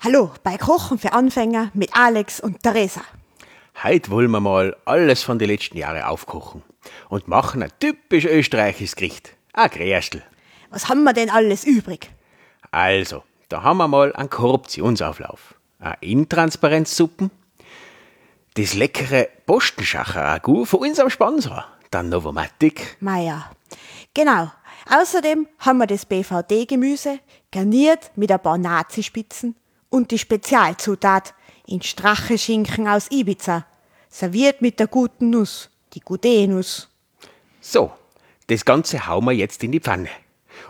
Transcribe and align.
Hallo 0.00 0.30
bei 0.44 0.56
Kochen 0.56 0.96
für 0.96 1.12
Anfänger 1.12 1.72
mit 1.74 1.90
Alex 1.92 2.38
und 2.38 2.62
Theresa. 2.62 3.00
Heute 3.82 4.12
wollen 4.12 4.30
wir 4.30 4.38
mal 4.38 4.76
alles 4.84 5.24
von 5.24 5.40
den 5.40 5.48
letzten 5.48 5.76
Jahren 5.76 6.02
aufkochen 6.02 6.62
und 7.08 7.26
machen 7.26 7.64
ein 7.64 7.72
typisch 7.80 8.24
österreichisches 8.24 8.94
Gericht. 8.94 9.32
Ein 9.54 9.70
Grästel. 9.70 10.22
Was 10.70 10.88
haben 10.88 11.02
wir 11.02 11.14
denn 11.14 11.30
alles 11.30 11.64
übrig? 11.64 12.12
Also, 12.70 13.24
da 13.48 13.64
haben 13.64 13.78
wir 13.78 13.88
mal 13.88 14.12
einen 14.12 14.30
Korruptionsauflauf, 14.30 15.56
eine 15.80 15.96
Intransparenzsuppen, 16.00 17.32
das 18.54 18.74
leckere 18.74 19.26
Postenschacher-Ragout 19.46 20.66
von 20.66 20.78
unserem 20.78 21.10
Sponsor, 21.10 21.64
der 21.92 22.04
Novomatic. 22.04 22.98
Meier. 23.00 23.50
Genau. 24.14 24.52
Außerdem 24.88 25.48
haben 25.58 25.78
wir 25.78 25.88
das 25.88 26.06
BVD-Gemüse, 26.06 27.18
garniert 27.50 28.12
mit 28.14 28.30
ein 28.30 28.40
paar 28.40 28.58
Nazispitzen 28.58 29.56
und 29.90 30.10
die 30.10 30.18
Spezialzutat 30.18 31.34
in 31.66 31.82
Stracheschinken 31.82 32.88
aus 32.88 33.10
Ibiza, 33.10 33.66
serviert 34.08 34.62
mit 34.62 34.80
der 34.80 34.86
guten 34.86 35.30
Nuss, 35.30 35.70
die 35.92 36.00
Gudenus. 36.00 36.88
So, 37.60 37.92
das 38.46 38.64
Ganze 38.64 39.06
hauen 39.06 39.24
wir 39.24 39.32
jetzt 39.32 39.62
in 39.62 39.72
die 39.72 39.80
Pfanne 39.80 40.08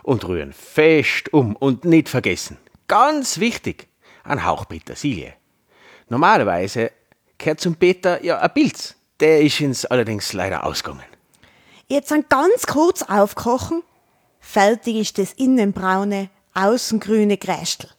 und 0.03 0.27
rühren 0.27 0.53
fest 0.53 1.33
um 1.33 1.55
und 1.55 1.85
nicht 1.85 2.09
vergessen, 2.09 2.57
ganz 2.87 3.39
wichtig, 3.39 3.87
ein 4.23 4.45
Hauch 4.45 4.67
Petersilie. 4.67 5.33
Normalerweise 6.09 6.91
gehört 7.37 7.61
zum 7.61 7.75
Peter 7.75 8.23
ja 8.23 8.39
ein 8.39 8.53
Pilz, 8.53 8.95
der 9.19 9.41
ist 9.41 9.61
uns 9.61 9.85
allerdings 9.85 10.33
leider 10.33 10.65
ausgegangen. 10.65 11.05
Jetzt 11.87 12.11
dann 12.11 12.25
ganz 12.29 12.67
kurz 12.67 13.01
aufkochen. 13.03 13.83
Fertig 14.39 14.97
ist 14.97 15.17
das 15.17 15.33
innenbraune, 15.33 16.29
außengrüne 16.53 17.37
Grästel. 17.37 17.89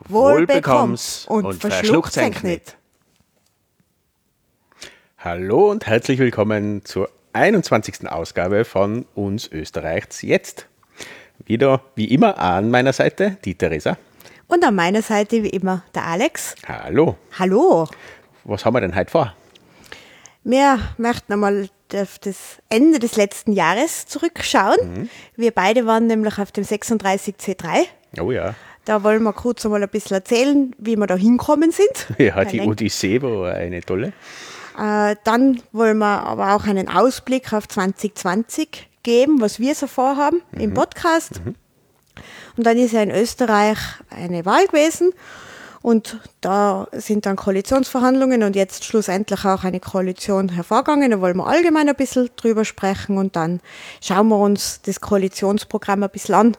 Wohl 0.00 0.46
bekomm's 0.46 1.26
und, 1.26 1.54
verschluckt's 1.54 2.16
eigentlich 2.18 2.42
nicht. 2.42 2.76
Hallo 5.18 5.70
und 5.70 5.86
herzlich 5.86 6.18
willkommen 6.18 6.84
zur 6.84 7.10
21. 7.32 8.08
Ausgabe 8.08 8.64
von 8.64 9.06
uns 9.14 9.50
Österreichs 9.50 10.22
jetzt. 10.22 10.66
Wieder 11.44 11.82
wie 11.96 12.06
immer 12.06 12.38
an 12.38 12.70
meiner 12.70 12.92
Seite 12.92 13.36
die 13.44 13.54
Theresa. 13.54 13.98
Und 14.46 14.64
an 14.64 14.74
meiner 14.74 15.02
Seite 15.02 15.42
wie 15.42 15.50
immer 15.50 15.82
der 15.94 16.06
Alex. 16.06 16.54
Hallo. 16.68 17.16
Hallo. 17.38 17.88
Was 18.44 18.64
haben 18.64 18.74
wir 18.74 18.80
denn 18.80 18.94
heute 18.94 19.10
vor? 19.10 19.34
Wir 20.44 20.78
möchten 20.98 21.32
einmal 21.32 21.68
auf 21.92 22.18
das 22.20 22.58
Ende 22.68 23.00
des 23.00 23.16
letzten 23.16 23.52
Jahres 23.52 24.06
zurückschauen. 24.06 24.76
Mhm. 24.82 25.10
Wir 25.34 25.50
beide 25.50 25.86
waren 25.86 26.06
nämlich 26.06 26.38
auf 26.38 26.52
dem 26.52 26.62
36C3. 26.62 27.86
Oh 28.20 28.30
ja. 28.30 28.54
Da 28.86 29.02
wollen 29.02 29.24
wir 29.24 29.32
kurz 29.32 29.64
einmal 29.66 29.82
ein 29.82 29.88
bisschen 29.88 30.14
erzählen, 30.14 30.74
wie 30.78 30.96
wir 30.96 31.06
da 31.06 31.16
hinkommen 31.16 31.72
sind. 31.72 32.06
Ja, 32.18 32.44
die 32.44 32.60
Odyssee 32.60 33.20
war 33.20 33.52
eine 33.52 33.80
tolle. 33.82 34.12
Äh, 34.78 35.16
dann 35.24 35.60
wollen 35.72 35.98
wir 35.98 36.22
aber 36.22 36.54
auch 36.54 36.64
einen 36.66 36.88
Ausblick 36.88 37.52
auf 37.52 37.66
2020 37.66 38.88
geben, 39.02 39.40
was 39.40 39.58
wir 39.58 39.74
so 39.74 39.88
vorhaben 39.88 40.40
im 40.52 40.72
Podcast. 40.72 41.40
Und 42.56 42.64
dann 42.64 42.78
ist 42.78 42.92
ja 42.92 43.02
in 43.02 43.10
Österreich 43.10 43.78
eine 44.08 44.46
Wahl 44.46 44.66
gewesen 44.66 45.12
und 45.86 46.18
da 46.40 46.88
sind 46.90 47.26
dann 47.26 47.36
Koalitionsverhandlungen 47.36 48.42
und 48.42 48.56
jetzt 48.56 48.84
schlussendlich 48.84 49.44
auch 49.44 49.62
eine 49.62 49.78
Koalition 49.78 50.48
hervorgegangen. 50.48 51.12
Da 51.12 51.20
wollen 51.20 51.36
wir 51.36 51.46
allgemein 51.46 51.88
ein 51.88 51.94
bisschen 51.94 52.28
drüber 52.34 52.64
sprechen 52.64 53.18
und 53.18 53.36
dann 53.36 53.60
schauen 54.02 54.26
wir 54.26 54.36
uns 54.36 54.82
das 54.82 55.00
Koalitionsprogramm 55.00 56.02
ein 56.02 56.10
bisschen 56.10 56.34
an 56.34 56.56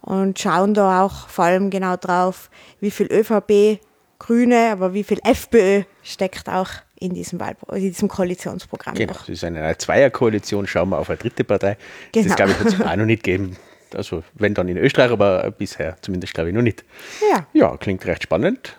und 0.00 0.38
schauen 0.38 0.72
da 0.72 1.02
auch 1.04 1.28
vor 1.28 1.44
allem 1.44 1.68
genau 1.68 1.96
drauf, 1.96 2.48
wie 2.80 2.90
viel 2.90 3.12
ÖVP, 3.12 3.78
Grüne, 4.18 4.70
aber 4.72 4.94
wie 4.94 5.04
viel 5.04 5.18
FPÖ 5.22 5.82
steckt 6.02 6.48
auch 6.48 6.70
in 6.98 7.12
diesem, 7.12 7.40
Wahlpro 7.40 7.74
in 7.74 7.82
diesem 7.82 8.08
Koalitionsprogramm 8.08 8.94
Genau, 8.94 9.12
noch. 9.12 9.20
das 9.20 9.28
ist 9.28 9.44
eine 9.44 9.76
Zweierkoalition. 9.76 10.66
Schauen 10.66 10.88
wir 10.88 10.98
auf 10.98 11.10
eine 11.10 11.18
dritte 11.18 11.44
Partei. 11.44 11.76
Genau. 12.12 12.28
Das, 12.28 12.36
glaube 12.36 12.52
ich, 12.52 12.58
wird 12.58 12.74
es 12.74 12.80
auch 12.86 12.96
noch 12.96 13.04
nicht 13.04 13.22
geben. 13.22 13.54
Also, 13.94 14.22
wenn 14.34 14.54
dann 14.54 14.68
in 14.68 14.76
Österreich, 14.76 15.10
aber 15.10 15.50
bisher 15.50 15.96
zumindest, 16.00 16.34
glaube 16.34 16.50
ich, 16.50 16.54
noch 16.54 16.62
nicht. 16.62 16.84
Ja. 17.30 17.46
Ja, 17.52 17.76
klingt 17.76 18.04
recht 18.06 18.22
spannend. 18.22 18.76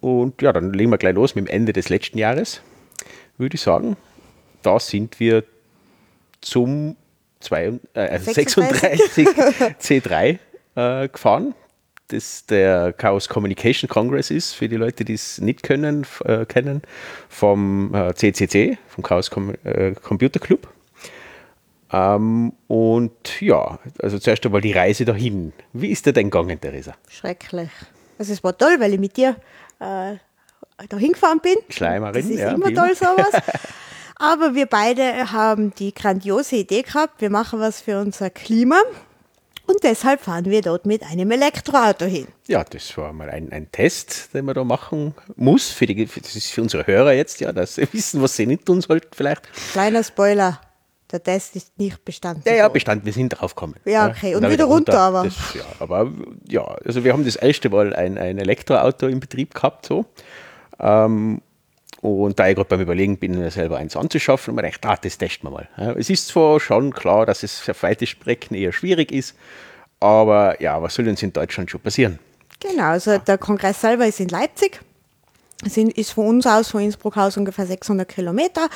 Und 0.00 0.42
ja, 0.42 0.52
dann 0.52 0.72
legen 0.72 0.90
wir 0.90 0.98
gleich 0.98 1.14
los 1.14 1.34
mit 1.34 1.46
dem 1.46 1.54
Ende 1.54 1.72
des 1.72 1.88
letzten 1.88 2.18
Jahres, 2.18 2.60
würde 3.38 3.54
ich 3.54 3.62
sagen. 3.62 3.96
Da 4.62 4.78
sind 4.78 5.18
wir 5.18 5.44
zum 6.40 6.96
zwei, 7.40 7.78
äh, 7.94 8.00
also 8.00 8.32
36 8.32 9.28
C3 9.80 10.38
äh, 10.74 11.08
gefahren, 11.08 11.54
das 12.08 12.44
der 12.46 12.92
Chaos 12.92 13.28
Communication 13.28 13.88
Congress 13.88 14.30
ist, 14.30 14.52
für 14.52 14.68
die 14.68 14.76
Leute, 14.76 15.04
die 15.04 15.14
es 15.14 15.40
nicht 15.40 15.62
können, 15.62 16.06
äh, 16.24 16.44
kennen, 16.44 16.82
vom 17.28 17.94
äh, 17.94 18.14
CCC, 18.14 18.78
vom 18.88 19.02
Chaos 19.04 19.30
Com 19.30 19.54
äh, 19.64 19.92
Computer 19.92 20.40
Club. 20.40 20.68
Ähm, 21.94 22.52
und 22.66 23.40
ja, 23.40 23.78
also 24.02 24.18
zuerst 24.18 24.44
einmal 24.44 24.60
die 24.60 24.72
Reise 24.72 25.04
dahin. 25.04 25.52
Wie 25.72 25.90
ist 25.90 26.06
dir 26.06 26.12
denn 26.12 26.30
gegangen, 26.30 26.60
Theresa? 26.60 26.94
Schrecklich. 27.08 27.70
Also 28.18 28.32
es 28.32 28.42
war 28.42 28.56
toll, 28.56 28.76
weil 28.80 28.94
ich 28.94 29.00
mit 29.00 29.16
dir 29.16 29.36
äh, 29.78 30.16
da 30.88 30.96
hingefahren 30.96 31.40
bin. 31.40 31.56
Schleimerin, 31.68 32.22
Das 32.22 32.30
ist 32.30 32.40
ja, 32.40 32.52
immer 32.52 32.74
toll 32.74 32.94
sowas. 32.96 33.30
Aber 34.16 34.54
wir 34.54 34.66
beide 34.66 35.32
haben 35.32 35.72
die 35.74 35.92
grandiose 35.92 36.56
Idee 36.56 36.82
gehabt, 36.82 37.20
wir 37.20 37.30
machen 37.30 37.60
was 37.60 37.80
für 37.80 38.00
unser 38.00 38.30
Klima. 38.30 38.80
Und 39.66 39.82
deshalb 39.82 40.20
fahren 40.20 40.44
wir 40.44 40.60
dort 40.60 40.84
mit 40.84 41.02
einem 41.02 41.30
Elektroauto 41.30 42.04
hin. 42.04 42.26
Ja, 42.48 42.64
das 42.64 42.96
war 42.98 43.12
mal 43.12 43.30
ein, 43.30 43.50
ein 43.50 43.72
Test, 43.72 44.34
den 44.34 44.44
man 44.44 44.54
da 44.54 44.62
machen 44.62 45.14
muss. 45.36 45.70
Für 45.70 45.86
die, 45.86 46.04
das 46.04 46.36
ist 46.36 46.50
für 46.50 46.60
unsere 46.60 46.86
Hörer 46.86 47.12
jetzt, 47.12 47.40
ja, 47.40 47.52
dass 47.52 47.76
sie 47.76 47.90
wissen, 47.92 48.20
was 48.20 48.36
sie 48.36 48.46
nicht 48.46 48.66
tun 48.66 48.82
sollten 48.82 49.08
vielleicht. 49.12 49.48
Kleiner 49.72 50.04
Spoiler, 50.04 50.60
der 51.14 51.22
Test 51.22 51.56
ist 51.56 51.78
nicht 51.78 52.04
bestanden. 52.04 52.42
Ja, 52.44 52.54
ja, 52.54 52.68
Bestand, 52.68 53.04
wir 53.04 53.12
sind 53.12 53.30
drauf 53.30 53.54
gekommen. 53.54 53.76
Ja, 53.84 54.08
okay. 54.08 54.34
Und 54.34 54.42
dann 54.42 54.50
wieder 54.50 54.64
runter, 54.64 54.98
aber. 54.98 55.24
Das, 55.24 55.54
ja, 55.54 55.62
aber 55.78 56.10
ja, 56.48 56.64
also 56.84 57.04
wir 57.04 57.12
haben 57.12 57.24
das 57.24 57.36
erste 57.36 57.70
Mal 57.70 57.94
ein, 57.94 58.18
ein 58.18 58.38
Elektroauto 58.38 59.06
in 59.06 59.20
Betrieb 59.20 59.54
gehabt, 59.54 59.86
so. 59.86 60.04
Ähm, 60.80 61.40
und 62.00 62.38
da 62.38 62.48
ich 62.48 62.56
gerade 62.56 62.68
beim 62.68 62.80
Überlegen 62.80 63.16
bin, 63.16 63.38
mir 63.38 63.50
selber 63.50 63.78
eins 63.78 63.96
anzuschaffen, 63.96 64.50
und 64.50 64.56
mir 64.56 64.62
gedacht, 64.62 64.84
ah, 64.84 64.98
das 65.00 65.16
testen 65.16 65.48
wir 65.48 65.52
mal. 65.52 65.68
Ja, 65.78 65.92
es 65.92 66.10
ist 66.10 66.28
zwar 66.28 66.60
schon 66.60 66.92
klar, 66.92 67.24
dass 67.24 67.42
es 67.42 67.60
für 67.60 67.74
weite 67.80 68.06
Strecken 68.06 68.54
eher 68.54 68.72
schwierig 68.72 69.12
ist, 69.12 69.36
aber 70.00 70.60
ja, 70.60 70.82
was 70.82 70.94
soll 70.94 71.08
uns 71.08 71.22
in 71.22 71.32
Deutschland 71.32 71.70
schon 71.70 71.80
passieren? 71.80 72.18
Genau, 72.60 72.88
also 72.88 73.18
der 73.18 73.38
Kongress 73.38 73.80
selber 73.80 74.06
ist 74.06 74.20
in 74.20 74.28
Leipzig. 74.28 74.80
Es 75.64 75.76
ist 75.76 76.10
von 76.10 76.26
uns 76.26 76.46
aus, 76.46 76.70
von 76.70 76.82
Innsbruck 76.82 77.16
aus 77.16 77.36
ungefähr 77.36 77.66
600 77.66 78.06
Kilometer. 78.08 78.68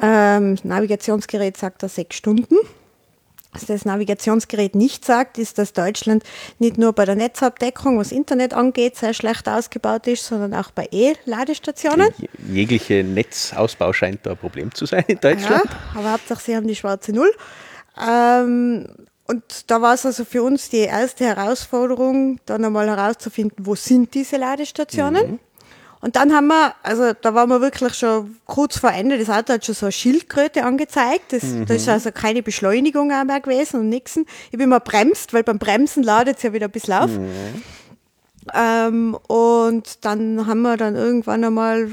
Ähm, 0.00 0.56
das 0.56 0.64
Navigationsgerät 0.64 1.56
sagt 1.56 1.82
da 1.82 1.88
sechs 1.88 2.16
Stunden. 2.16 2.56
Was 3.52 3.64
das 3.64 3.86
Navigationsgerät 3.86 4.74
nicht 4.74 5.06
sagt, 5.06 5.38
ist, 5.38 5.56
dass 5.56 5.72
Deutschland 5.72 6.22
nicht 6.58 6.76
nur 6.76 6.92
bei 6.92 7.06
der 7.06 7.14
Netzabdeckung, 7.14 7.98
was 7.98 8.12
Internet 8.12 8.52
angeht, 8.52 8.96
sehr 8.96 9.14
schlecht 9.14 9.48
ausgebaut 9.48 10.06
ist, 10.06 10.26
sondern 10.26 10.52
auch 10.54 10.70
bei 10.70 10.86
E-Ladestationen. 10.92 12.10
Je- 12.18 12.28
Jegliche 12.52 13.02
Netzausbau 13.02 13.92
scheint 13.94 14.26
da 14.26 14.32
ein 14.32 14.36
Problem 14.36 14.72
zu 14.74 14.84
sein 14.84 15.02
in 15.08 15.18
Deutschland. 15.18 15.64
Ja, 15.64 15.98
aber 15.98 16.12
Hauptsache, 16.12 16.42
sie 16.44 16.54
haben 16.56 16.66
die 16.68 16.76
schwarze 16.76 17.12
Null. 17.12 17.32
Ähm, 17.98 18.86
und 19.26 19.70
da 19.70 19.80
war 19.82 19.94
es 19.94 20.04
also 20.06 20.24
für 20.26 20.42
uns 20.42 20.68
die 20.68 20.76
erste 20.78 21.24
Herausforderung, 21.24 22.38
dann 22.46 22.64
einmal 22.64 22.86
herauszufinden, 22.86 23.64
wo 23.66 23.74
sind 23.74 24.12
diese 24.14 24.36
Ladestationen. 24.36 25.38
Und 26.00 26.16
dann 26.16 26.32
haben 26.32 26.46
wir, 26.46 26.74
also 26.82 27.12
da 27.20 27.34
waren 27.34 27.48
wir 27.48 27.60
wirklich 27.60 27.94
schon 27.94 28.36
kurz 28.46 28.78
vor 28.78 28.92
Ende, 28.92 29.18
das 29.18 29.28
Auto 29.30 29.52
hat 29.54 29.64
schon 29.64 29.74
so 29.74 29.86
eine 29.86 29.92
Schildkröte 29.92 30.64
angezeigt. 30.64 31.32
Das, 31.32 31.42
Da 31.66 31.74
ist 31.74 31.88
also 31.88 32.12
keine 32.12 32.42
Beschleunigung 32.42 33.10
auch 33.12 33.24
mehr 33.24 33.40
gewesen 33.40 33.80
und 33.80 33.88
nichts. 33.88 34.18
Ich 34.50 34.58
bin 34.58 34.68
mal 34.68 34.78
bremst, 34.78 35.32
weil 35.32 35.42
beim 35.42 35.58
Bremsen 35.58 36.02
ladet 36.02 36.36
es 36.36 36.42
ja 36.44 36.52
wieder 36.52 36.66
ein 36.66 36.70
bisschen 36.72 36.94
auf. 36.94 37.10
Ähm, 38.54 39.16
und 39.26 40.04
dann 40.04 40.46
haben 40.46 40.62
wir 40.62 40.76
dann 40.76 40.94
irgendwann 40.96 41.44
einmal, 41.44 41.88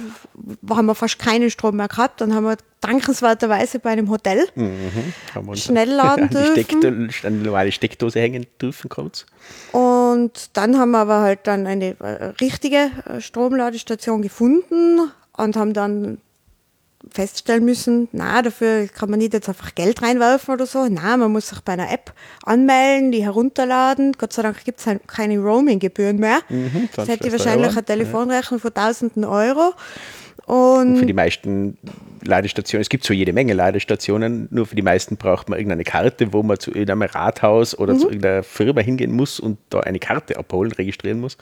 haben 0.69 0.85
wir 0.85 0.95
fast 0.95 1.19
keinen 1.19 1.49
Strom 1.49 1.77
mehr 1.77 1.87
gehabt. 1.87 2.21
Dann 2.21 2.33
haben 2.33 2.43
wir 2.45 2.57
dankenswerterweise 2.81 3.79
bei 3.79 3.89
einem 3.91 4.09
Hotel 4.09 4.47
Haben 4.55 5.45
wir 5.45 5.49
uns 5.49 5.63
schnell 5.63 5.89
laden 5.95 6.29
dürfen. 6.29 6.53
Steckdo- 6.53 7.29
die 7.29 7.43
normale 7.43 7.71
Steckdose 7.71 8.19
hängen 8.19 8.45
dürfen 8.61 8.89
kurz. 8.89 9.25
Und 9.71 10.49
dann 10.57 10.77
haben 10.77 10.91
wir 10.91 10.99
aber 10.99 11.21
halt 11.21 11.39
dann 11.47 11.65
eine 11.67 11.95
äh, 11.99 12.25
richtige 12.41 12.91
äh, 13.07 13.21
Stromladestation 13.21 14.21
gefunden 14.21 15.11
und 15.37 15.55
haben 15.55 15.73
dann 15.73 16.19
feststellen 17.13 17.63
müssen, 17.65 18.07
na, 18.11 18.41
dafür 18.41 18.87
kann 18.87 19.09
man 19.09 19.19
nicht 19.19 19.33
jetzt 19.33 19.47
einfach 19.49 19.75
Geld 19.75 20.01
reinwerfen 20.01 20.53
oder 20.53 20.65
so. 20.65 20.87
Na, 20.89 21.17
man 21.17 21.31
muss 21.31 21.49
sich 21.49 21.61
bei 21.61 21.73
einer 21.73 21.91
App 21.91 22.13
anmelden, 22.43 23.11
die 23.11 23.23
herunterladen. 23.23 24.13
Gott 24.17 24.33
sei 24.33 24.41
Dank 24.43 24.63
gibt 24.65 24.79
es 24.85 24.87
keine 25.07 25.37
Roaming-Gebühren 25.39 26.17
mehr. 26.17 26.39
Mhm, 26.49 26.89
das 26.95 27.05
20 27.05 27.13
hätte 27.13 27.23
Euro. 27.25 27.33
wahrscheinlich 27.39 27.71
eine 27.71 27.83
Telefonrechnung 27.85 28.59
von 28.59 28.73
tausenden 28.73 29.23
Euro. 29.25 29.73
Und 30.45 30.97
Für 30.97 31.05
die 31.07 31.13
meisten 31.13 31.77
Ladestationen, 32.23 32.81
es 32.81 32.89
gibt 32.89 33.03
so 33.03 33.13
jede 33.13 33.33
Menge 33.33 33.53
Ladestationen, 33.53 34.47
nur 34.51 34.67
für 34.67 34.75
die 34.75 34.83
meisten 34.83 35.17
braucht 35.17 35.49
man 35.49 35.57
irgendeine 35.57 35.83
Karte, 35.83 36.33
wo 36.33 36.43
man 36.43 36.59
zu 36.59 36.69
irgendeinem 36.71 37.03
Rathaus 37.03 37.77
oder 37.77 37.93
Mhm. 37.93 37.99
zu 37.99 38.07
irgendeiner 38.09 38.43
Firma 38.43 38.81
hingehen 38.81 39.11
muss 39.11 39.39
und 39.39 39.57
da 39.69 39.79
eine 39.79 39.97
Karte 39.97 40.37
abholen, 40.37 40.71
registrieren 40.71 41.19
muss. 41.19 41.37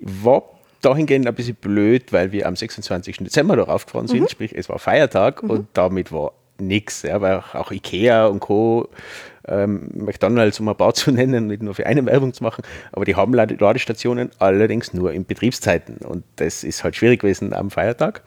War 0.00 0.42
dahingehend 0.84 1.26
ein 1.26 1.34
bisschen 1.34 1.56
blöd, 1.56 2.12
weil 2.12 2.32
wir 2.32 2.46
am 2.46 2.56
26. 2.56 3.18
Dezember 3.18 3.56
darauf 3.56 3.86
gefahren 3.86 4.08
sind, 4.08 4.22
mhm. 4.22 4.28
sprich 4.28 4.54
es 4.54 4.68
war 4.68 4.78
Feiertag 4.78 5.42
mhm. 5.42 5.50
und 5.50 5.68
damit 5.72 6.12
war 6.12 6.32
nichts, 6.58 7.02
ja, 7.02 7.20
weil 7.20 7.42
auch 7.52 7.72
Ikea 7.72 8.26
und 8.26 8.40
Co 8.40 8.88
ähm, 9.46 9.90
McDonalds, 9.94 10.60
um 10.60 10.68
ein 10.68 10.76
paar 10.76 10.94
zu 10.94 11.10
nennen, 11.10 11.48
nicht 11.48 11.62
nur 11.62 11.74
für 11.74 11.86
eine 11.86 12.04
Werbung 12.06 12.32
zu 12.32 12.42
machen, 12.42 12.62
aber 12.92 13.04
die 13.04 13.16
haben 13.16 13.34
Ladestationen 13.34 14.30
allerdings 14.38 14.92
nur 14.92 15.12
in 15.12 15.24
Betriebszeiten 15.24 15.98
und 15.98 16.24
das 16.36 16.64
ist 16.64 16.84
halt 16.84 16.96
schwierig 16.96 17.20
gewesen 17.20 17.52
am 17.52 17.70
Feiertag. 17.70 18.22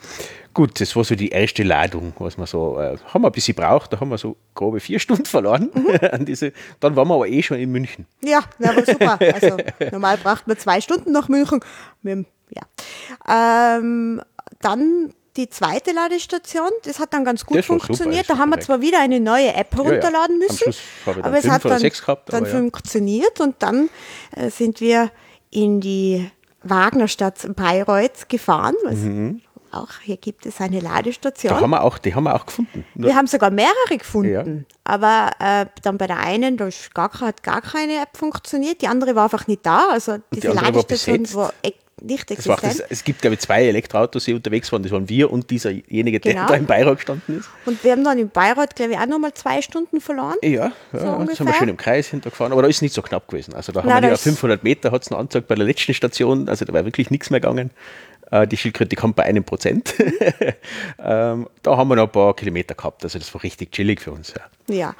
Gut, 0.53 0.81
das 0.81 0.95
war 0.95 1.03
so 1.03 1.13
die 1.13 1.30
erste 1.30 1.62
Ladung, 1.62 2.13
was 2.18 2.38
wir 2.38 2.48
so, 2.48 2.80
äh, 2.80 2.98
haben 3.13 3.21
wir 3.21 3.27
ein 3.27 3.31
bisschen 3.31 3.53
braucht, 3.53 3.94
da 3.94 4.00
haben 4.00 4.10
wir 4.10 4.18
so 4.18 4.38
grobe 4.56 4.80
vier 4.80 5.00
Stunden 5.00 5.25
verloren 5.25 5.69
mhm. 5.74 6.00
an 6.12 6.25
diese, 6.25 6.51
dann 6.80 6.95
waren 6.95 7.07
wir 7.07 7.13
aber 7.13 7.27
eh 7.27 7.44
schon 7.44 7.60
in 7.60 7.71
München. 7.71 8.07
Ja, 8.24 8.44
das 8.60 8.75
war 8.75 8.86
super. 8.86 9.19
Also 9.33 9.57
normal 9.92 10.18
braucht 10.18 10.48
man 10.48 10.57
zwei 10.57 10.81
Stunden 10.81 11.12
nach 11.12 11.30
München. 11.30 11.60
Mit, 12.01 12.25
ja. 12.50 13.78
Ähm, 13.78 14.22
dann 14.62 15.14
die 15.38 15.50
zweite 15.50 15.92
Ladestation, 15.92 16.70
das 16.84 17.00
hat 17.00 17.14
dann 17.14 17.24
ganz 17.24 17.46
gut 17.46 17.64
funktioniert. 17.64 18.26
Super, 18.26 18.38
da 18.38 18.40
haben 18.40 18.50
wir 18.50 18.60
zwar 18.60 18.82
wieder 18.82 19.00
eine 19.00 19.20
neue 19.20 19.54
App 19.54 19.76
herunterladen 19.76 20.42
ja, 20.42 20.48
ja. 20.48 20.66
müssen, 20.66 20.74
aber 21.22 21.38
es 21.38 21.48
hat 21.48 21.64
dann, 21.64 21.82
gehabt, 21.82 22.34
dann 22.34 22.46
funktioniert 22.46 23.40
und 23.40 23.56
dann 23.60 23.90
äh, 24.36 24.50
sind 24.50 24.82
wir 24.82 25.12
in 25.52 25.80
die 25.80 26.30
Wagnerstadt 26.64 27.56
Bayreuth 27.56 28.28
gefahren. 28.30 28.76
Mhm. 28.90 29.42
Auch 29.72 30.00
hier 30.02 30.18
gibt 30.18 30.46
es 30.46 30.60
eine 30.62 30.80
Ladestation. 30.80 31.54
Da 31.54 31.62
haben 31.62 31.70
wir 31.70 31.84
auch, 31.84 31.98
die 31.98 32.16
haben 32.16 32.24
wir 32.24 32.34
auch 32.34 32.46
gefunden. 32.46 32.86
Wir 32.96 33.16
haben 33.16 33.28
sogar 33.28 33.52
mehrere 33.52 33.98
gefunden. 33.98 34.66
Ja. 34.68 34.76
Aber 34.86 35.32
äh, 35.40 35.66
dann 35.84 35.98
bei 35.98 36.08
der 36.08 36.20
einen, 36.20 36.58
da 36.58 36.70
gar, 36.94 37.12
hat 37.20 37.44
gar 37.44 37.62
keine 37.62 38.02
App 38.02 38.18
funktioniert, 38.18 38.82
die 38.82 38.88
andere 38.88 39.14
war 39.16 39.26
einfach 39.26 39.46
nicht 39.48 39.66
da. 39.66 39.90
Also 39.92 40.18
diese 40.34 40.50
die 40.50 40.56
Ladestation 40.56 41.34
war, 41.34 41.44
war 41.44 41.54
nicht 42.02 42.30
existent. 42.30 42.60
Das, 42.62 42.80
es 42.80 43.04
gibt, 43.04 43.22
glaube 43.22 43.36
ich, 43.36 43.40
zwei 43.40 43.66
Elektroautos, 43.66 44.26
die 44.26 44.34
unterwegs 44.34 44.72
waren. 44.72 44.84
Das 44.84 44.92
waren 44.92 45.10
wir 45.10 45.32
und 45.32 45.50
dieserjenige, 45.50 46.20
der 46.20 46.34
genau. 46.34 46.48
da 46.48 46.56
in 46.56 46.66
Bayreuth 46.66 46.98
gestanden 46.98 47.40
ist. 47.40 47.50
Und 47.66 47.84
wir 47.84 47.92
haben 47.92 48.04
dann 48.04 48.20
in 48.20 48.30
Bayreuth, 48.30 48.76
glaube 48.76 48.94
ich, 48.94 49.00
auch 49.00 49.06
nochmal 49.08 49.34
zwei 49.34 49.62
Stunden 49.62 50.00
verloren. 50.00 50.36
Ja, 50.44 50.50
ja 50.50 50.72
so 50.92 51.26
das 51.26 51.40
haben 51.40 51.48
wir 51.48 51.54
schön 51.56 51.70
im 51.70 51.78
Kreis 51.78 52.08
hintergefahren. 52.08 52.54
Aber 52.54 52.62
da 52.62 52.68
ist 52.68 52.82
nicht 52.82 52.94
so 52.94 53.02
knapp 53.02 53.28
gewesen. 53.28 53.54
Also 53.54 53.72
da 53.72 53.82
haben 53.82 53.90
Nein, 53.90 54.04
wir 54.04 54.10
ja 54.10 54.18
500 54.18 54.64
Meter, 54.64 54.92
hat 54.92 55.04
es 55.04 55.10
noch 55.10 55.18
angezeigt 55.18 55.48
bei 55.48 55.56
der 55.56 55.66
letzten 55.66 55.94
Station. 55.94 56.48
Also 56.50 56.66
da 56.66 56.74
war 56.74 56.86
wirklich 56.86 57.10
nichts 57.10 57.30
mehr 57.30 57.40
gegangen. 57.40 57.72
Äh, 58.32 58.48
die 58.48 58.58
Schildkröte 58.58 58.96
kommt 58.96 59.16
bei 59.16 59.24
einem 59.24 59.44
Prozent. 59.44 59.96
ähm, 61.00 61.48
da 61.64 61.78
haben 61.78 61.88
wir 61.88 61.96
noch 61.96 62.04
ein 62.04 62.12
paar 62.12 62.36
Kilometer 62.36 62.76
gehabt. 62.76 63.04
Also 63.04 63.18
das 63.18 63.34
war 63.34 63.42
richtig 63.44 63.72
chillig 63.72 64.02
für 64.02 64.12
uns. 64.12 64.34
Ja. 64.68 64.76
ja. 64.76 64.96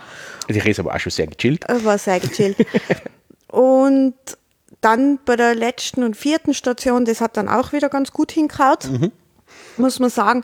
Die 0.50 0.60
Resa 0.60 0.84
war 0.84 0.96
auch 0.96 1.00
schon 1.00 1.12
sehr 1.12 1.28
gechillt. 1.28 1.66
War 1.84 1.98
sehr 1.98 2.20
gechillt. 2.20 2.58
und 3.48 4.16
dann 4.82 5.20
bei 5.26 5.36
der 5.36 5.56
letzten 5.56 6.04
und 6.04 6.16
vierten 6.16 6.54
Station, 6.54 7.06
das 7.06 7.22
hat 7.22 7.38
dann 7.38 7.50
auch 7.50 7.74
wieder 7.74 7.90
ganz 7.90 8.12
gut 8.12 8.32
hingehaut, 8.32 8.90
mhm. 8.90 9.12
muss 9.78 10.00
man 10.00 10.10
sagen. 10.10 10.44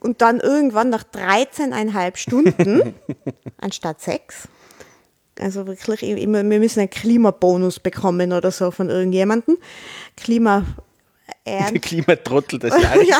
Und 0.00 0.20
dann 0.20 0.40
irgendwann 0.40 0.90
nach 0.90 1.04
13,5 1.04 2.16
Stunden, 2.16 2.94
anstatt 3.58 4.00
sechs, 4.00 4.48
also 5.40 5.66
wirklich, 5.66 6.00
wir 6.02 6.26
müssen 6.26 6.80
einen 6.80 6.90
Klimabonus 6.90 7.80
bekommen 7.80 8.32
oder 8.32 8.50
so 8.50 8.70
von 8.70 8.90
irgendjemandem. 8.90 9.56
Klima, 10.16 10.64
Ernst. 11.44 11.72
Der 11.72 11.80
Klimatrottel 11.80 12.60
des 12.60 12.70
Jahres. 12.70 13.08
ja, 13.08 13.18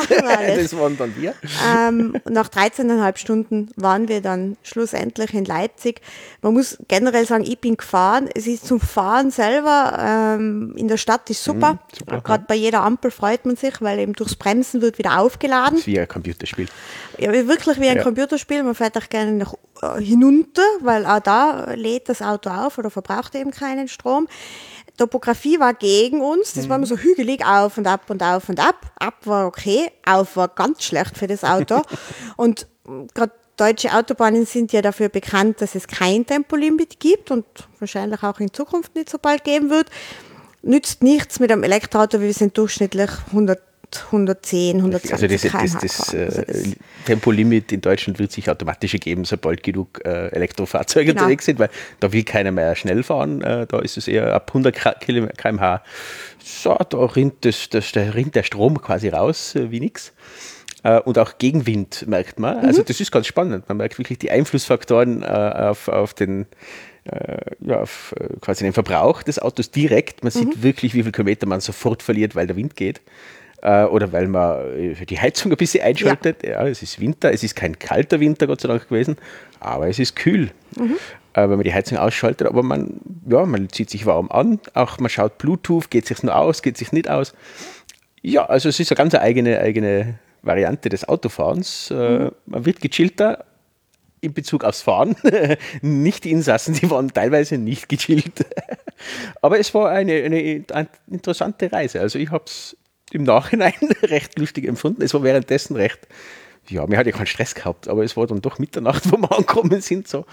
das 0.55 0.77
waren 0.77 0.97
dann 0.97 1.13
wir. 1.17 1.33
Ähm, 1.75 2.15
nach 2.29 2.47
13,5 2.47 3.17
Stunden 3.17 3.69
waren 3.75 4.07
wir 4.07 4.21
dann 4.21 4.55
schlussendlich 4.63 5.33
in 5.33 5.43
Leipzig. 5.43 5.99
Man 6.41 6.53
muss 6.53 6.77
generell 6.87 7.25
sagen, 7.25 7.43
ich 7.43 7.59
bin 7.59 7.75
gefahren. 7.75 8.29
Es 8.33 8.47
ist 8.47 8.65
zum 8.65 8.79
Fahren 8.79 9.29
selber 9.29 10.37
ähm, 10.39 10.73
in 10.77 10.87
der 10.87 10.95
Stadt 10.95 11.29
ist 11.29 11.43
super. 11.43 11.73
Mhm, 11.73 11.79
super 11.99 12.21
Gerade 12.21 12.43
ja. 12.43 12.45
bei 12.47 12.55
jeder 12.55 12.83
Ampel 12.83 13.11
freut 13.11 13.45
man 13.45 13.57
sich, 13.57 13.81
weil 13.81 13.99
eben 13.99 14.13
durchs 14.13 14.37
Bremsen 14.37 14.81
wird 14.81 14.97
wieder 14.99 15.19
aufgeladen. 15.19 15.73
Das 15.73 15.81
ist 15.81 15.87
wie 15.87 15.99
ein 15.99 16.07
Computerspiel. 16.07 16.67
Ja, 17.17 17.31
wirklich 17.33 17.79
wie 17.81 17.89
ein 17.89 17.97
ja. 17.97 18.03
Computerspiel. 18.03 18.63
Man 18.63 18.75
fährt 18.75 18.97
auch 18.97 19.09
gerne 19.09 19.33
nach, 19.33 19.53
äh, 19.81 20.01
hinunter, 20.01 20.63
weil 20.79 21.05
auch 21.05 21.19
da 21.19 21.73
lädt 21.73 22.07
das 22.07 22.21
Auto 22.21 22.49
auf 22.49 22.77
oder 22.77 22.89
verbraucht 22.89 23.35
eben 23.35 23.51
keinen 23.51 23.89
Strom. 23.89 24.29
Topografie 24.97 25.59
war 25.59 25.73
gegen 25.73 26.21
uns. 26.21 26.53
Das 26.53 26.65
mhm. 26.65 26.69
war 26.69 26.77
immer 26.77 26.85
so 26.85 26.97
hügelig 26.97 27.45
auf 27.45 27.77
und 27.77 27.87
ab 27.87 28.09
und 28.09 28.21
auf 28.21 28.49
und 28.49 28.59
ab. 28.59 28.91
Ab 28.99 29.15
war 29.25 29.47
okay, 29.47 29.91
auf 30.05 30.35
war 30.37 30.47
ganz 30.47 30.83
schlecht 30.83 31.17
für 31.17 31.27
das 31.27 31.43
Auto. 31.43 31.81
und 32.37 32.67
gerade 33.13 33.33
deutsche 33.57 33.93
Autobahnen 33.93 34.45
sind 34.45 34.71
ja 34.73 34.81
dafür 34.81 35.09
bekannt, 35.09 35.61
dass 35.61 35.75
es 35.75 35.87
kein 35.87 36.25
Tempolimit 36.25 36.99
gibt 36.99 37.31
und 37.31 37.45
wahrscheinlich 37.79 38.23
auch 38.23 38.39
in 38.39 38.51
Zukunft 38.53 38.95
nicht 38.95 39.09
so 39.09 39.17
bald 39.17 39.43
geben 39.43 39.69
wird. 39.69 39.89
Nützt 40.61 41.03
nichts 41.03 41.39
mit 41.39 41.51
einem 41.51 41.63
Elektroauto, 41.63 42.21
wir 42.21 42.33
sind 42.33 42.57
durchschnittlich 42.57 43.09
100 43.27 43.61
110, 44.07 44.77
120 44.77 45.13
also 45.13 45.27
das, 45.27 45.41
das, 45.41 45.81
das, 45.81 46.13
äh, 46.13 46.25
also 46.25 46.41
das 46.41 46.63
Tempolimit 47.05 47.71
in 47.71 47.81
Deutschland 47.81 48.19
wird 48.19 48.31
sich 48.31 48.49
automatisch 48.49 48.93
ergeben, 48.93 49.25
sobald 49.25 49.63
genug 49.63 50.01
äh, 50.05 50.27
Elektrofahrzeuge 50.29 51.07
genau. 51.07 51.21
unterwegs 51.21 51.45
sind, 51.45 51.59
weil 51.59 51.69
da 51.99 52.11
will 52.11 52.23
keiner 52.23 52.51
mehr 52.51 52.75
schnell 52.75 53.03
fahren. 53.03 53.41
Äh, 53.41 53.67
da 53.67 53.79
ist 53.79 53.97
es 53.97 54.07
eher 54.07 54.33
ab 54.33 54.49
100 54.49 54.99
km/h. 55.01 55.83
So, 56.43 56.77
da 56.89 56.97
rinnt, 56.97 57.45
das, 57.45 57.69
das, 57.69 57.91
da 57.91 58.01
rinnt 58.01 58.35
der 58.35 58.43
Strom 58.43 58.81
quasi 58.81 59.09
raus 59.09 59.55
äh, 59.55 59.71
wie 59.71 59.79
nichts. 59.79 60.13
Äh, 60.83 60.99
und 60.99 61.17
auch 61.17 61.37
Gegenwind 61.37 62.07
merkt 62.07 62.39
man. 62.39 62.57
Also 62.59 62.81
mhm. 62.81 62.85
das 62.85 62.99
ist 62.99 63.11
ganz 63.11 63.27
spannend. 63.27 63.67
Man 63.67 63.77
merkt 63.77 63.97
wirklich 63.97 64.19
die 64.19 64.31
Einflussfaktoren 64.31 65.23
äh, 65.23 65.25
auf, 65.25 65.87
auf 65.87 66.13
den 66.13 66.47
ja, 67.59 67.81
auf 67.81 68.15
quasi 68.39 68.63
den 68.63 68.71
Verbrauch 68.71 69.23
des 69.23 69.37
Autos 69.37 69.71
direkt. 69.71 70.23
Man 70.23 70.31
sieht 70.31 70.55
mhm. 70.55 70.63
wirklich, 70.63 70.93
wie 70.93 71.03
viel 71.03 71.11
Kilometer 71.11 71.45
man 71.45 71.59
sofort 71.59 72.01
verliert, 72.01 72.33
weil 72.33 72.47
der 72.47 72.55
Wind 72.55 72.77
geht 72.77 73.01
äh, 73.63 73.85
oder 73.85 74.11
weil 74.11 74.27
man 74.27 74.59
äh, 74.77 75.05
die 75.05 75.19
Heizung 75.19 75.51
ein 75.51 75.57
bisschen 75.57 75.83
einschaltet. 75.83 76.43
Ja. 76.43 76.63
ja. 76.63 76.67
es 76.67 76.83
ist 76.83 76.99
Winter, 76.99 77.31
es 77.31 77.43
ist 77.43 77.55
kein 77.55 77.79
kalter 77.79 78.19
Winter, 78.19 78.45
Gott 78.45 78.61
sei 78.61 78.67
Dank 78.67 78.89
gewesen, 78.89 79.17
aber 79.59 79.87
es 79.87 79.99
ist 79.99 80.15
kühl. 80.15 80.51
Mhm. 80.77 80.97
Äh, 81.33 81.41
wenn 81.43 81.51
man 81.51 81.63
die 81.63 81.73
Heizung 81.73 81.97
ausschaltet, 81.97 82.47
aber 82.47 82.61
man, 82.61 82.99
ja, 83.27 83.45
man 83.45 83.69
zieht 83.69 83.89
sich 83.89 84.05
warm 84.05 84.29
an, 84.29 84.59
auch 84.73 84.99
man 84.99 85.09
schaut 85.09 85.37
Bluetooth, 85.37 85.89
geht 85.89 86.05
sich 86.05 86.21
nur 86.23 86.35
aus, 86.35 86.61
geht 86.61 86.77
sich 86.77 86.91
nicht 86.91 87.09
aus. 87.09 87.33
Ja, 88.21 88.45
also 88.45 88.69
es 88.69 88.79
ist 88.79 88.91
eine 88.91 88.97
ganz 88.97 89.15
eigene, 89.15 89.59
eigene 89.59 90.19
Variante 90.41 90.89
des 90.89 91.07
Autofahrens. 91.07 91.89
Äh, 91.89 92.19
mhm. 92.19 92.31
Man 92.45 92.65
wird 92.65 92.81
gechillter, 92.81 93.45
in 94.19 94.33
Bezug 94.33 94.63
aufs 94.63 94.81
Fahren. 94.81 95.15
nicht 95.81 96.23
die 96.23 96.31
Insassen, 96.31 96.73
die 96.73 96.89
waren 96.89 97.13
teilweise 97.13 97.57
nicht 97.57 97.89
gechillt. 97.89 98.45
Aber 99.41 99.59
es 99.59 99.73
war 99.73 99.89
eine, 99.89 100.13
eine, 100.13 100.63
eine 100.71 100.87
interessante 101.09 101.71
Reise. 101.71 101.99
Also 101.99 102.19
ich 102.19 102.31
habe 102.31 102.45
es 102.45 102.77
im 103.13 103.23
Nachhinein 103.23 103.73
recht 104.03 104.37
lustig 104.37 104.65
empfunden. 104.67 105.01
Es 105.01 105.13
war 105.13 105.23
währenddessen 105.23 105.75
recht, 105.75 106.07
ja, 106.69 106.85
mir 106.87 106.97
hat 106.97 107.05
ja 107.05 107.11
keinen 107.11 107.27
Stress 107.27 107.55
gehabt, 107.55 107.87
aber 107.87 108.03
es 108.03 108.15
war 108.15 108.27
dann 108.27 108.41
doch 108.41 108.59
Mitternacht, 108.59 109.03
wo 109.11 109.17
wir 109.17 109.31
angekommen 109.31 109.81
sind. 109.81 110.07
So. 110.07 110.25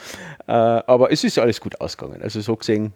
Äh, 0.47 0.53
aber 0.53 1.13
es 1.13 1.25
ist 1.25 1.39
alles 1.39 1.61
gut 1.61 1.81
ausgegangen. 1.81 2.23
Also 2.23 2.41
so 2.41 2.57
gesehen. 2.57 2.93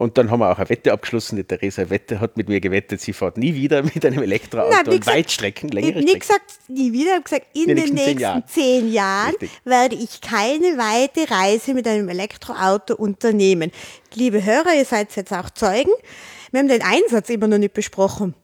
Und 0.00 0.16
dann 0.16 0.30
haben 0.30 0.40
wir 0.40 0.50
auch 0.50 0.56
eine 0.56 0.70
Wette 0.70 0.94
abgeschlossen. 0.94 1.36
Die 1.36 1.44
Theresa 1.44 1.90
Wette 1.90 2.20
hat 2.20 2.38
mit 2.38 2.48
mir 2.48 2.58
gewettet, 2.58 3.02
sie 3.02 3.12
fährt 3.12 3.36
nie 3.36 3.54
wieder 3.54 3.82
mit 3.82 4.02
einem 4.06 4.22
Elektroauto 4.22 4.70
Nein, 4.70 4.84
gesagt, 4.84 5.06
Weitstrecken, 5.06 5.68
längere 5.68 5.90
Strecken. 5.90 6.04
Nicht 6.06 6.20
gesagt 6.20 6.52
nie 6.68 6.90
wieder, 6.94 7.10
ich 7.10 7.14
habe 7.16 7.22
gesagt, 7.22 7.46
in, 7.52 7.62
in 7.62 7.66
den, 7.68 7.76
nächsten, 7.76 7.94
nächsten 7.94 8.14
zehn 8.14 8.18
Jahren, 8.18 8.44
zehn 8.46 8.92
Jahren 8.92 9.34
werde 9.64 9.96
ich 9.96 10.22
keine 10.22 10.78
weite 10.78 11.30
Reise 11.30 11.74
mit 11.74 11.86
einem 11.86 12.08
Elektroauto 12.08 12.94
unternehmen. 12.94 13.72
Liebe 14.14 14.42
Hörer, 14.42 14.74
ihr 14.74 14.86
seid 14.86 15.14
jetzt 15.16 15.34
auch 15.34 15.50
Zeugen. 15.50 15.92
Wir 16.50 16.60
haben 16.60 16.68
den 16.68 16.82
Einsatz 16.82 17.28
immer 17.28 17.46
noch 17.46 17.58
nicht 17.58 17.74
besprochen. 17.74 18.34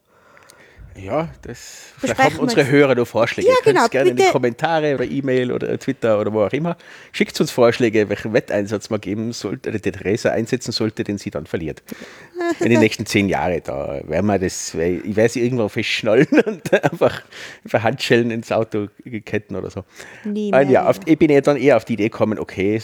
Ja, 0.99 1.29
das 1.43 1.93
vielleicht 1.99 2.19
haben 2.19 2.39
unsere 2.39 2.67
Hörer 2.67 2.95
noch 2.95 3.07
Vorschläge. 3.07 3.49
Ja, 3.49 3.55
genau, 3.65 3.87
gerne 3.89 4.11
bitte. 4.11 4.23
in 4.23 4.27
die 4.27 4.33
Kommentare 4.33 4.95
oder 4.95 5.05
E-Mail 5.05 5.53
oder 5.53 5.79
Twitter 5.79 6.21
oder 6.21 6.33
wo 6.33 6.43
auch 6.43 6.53
immer. 6.53 6.77
Schickt 7.13 7.39
uns 7.41 7.51
Vorschläge, 7.51 8.09
welchen 8.09 8.33
Wetteinsatz 8.33 8.89
man 8.91 9.01
geben 9.01 9.33
sollte, 9.33 9.71
oder 9.71 9.79
die 9.79 9.93
Theresa 9.93 10.31
einsetzen 10.31 10.73
sollte, 10.73 11.05
den 11.05 11.19
sie 11.19 11.31
dann 11.31 11.47
verliert. 11.47 11.83
in 12.61 12.71
den 12.71 12.81
nächsten 12.81 13.07
zehn 13.07 13.29
Jahren, 13.29 13.61
da 13.65 14.01
werden 14.05 14.27
wir 14.27 14.39
das, 14.39 14.75
ich 14.75 15.17
werde 15.17 15.29
sie 15.29 15.43
irgendwo 15.43 15.69
festschnallen 15.69 16.29
und 16.47 16.73
einfach, 16.73 17.23
einfach 17.65 17.83
Handschellen 17.83 18.31
ins 18.31 18.51
Auto 18.53 18.89
ketten 19.25 19.57
oder 19.57 19.71
so. 19.71 19.85
Nie 20.25 20.51
mehr, 20.51 20.63
ja, 20.63 20.87
auf, 20.87 21.01
ich 21.05 21.19
bin 21.19 21.31
ja 21.31 21.41
dann 21.41 21.57
eher 21.57 21.77
auf 21.77 21.85
die 21.85 21.95
Idee 21.95 22.09
gekommen, 22.09 22.39
okay, 22.39 22.81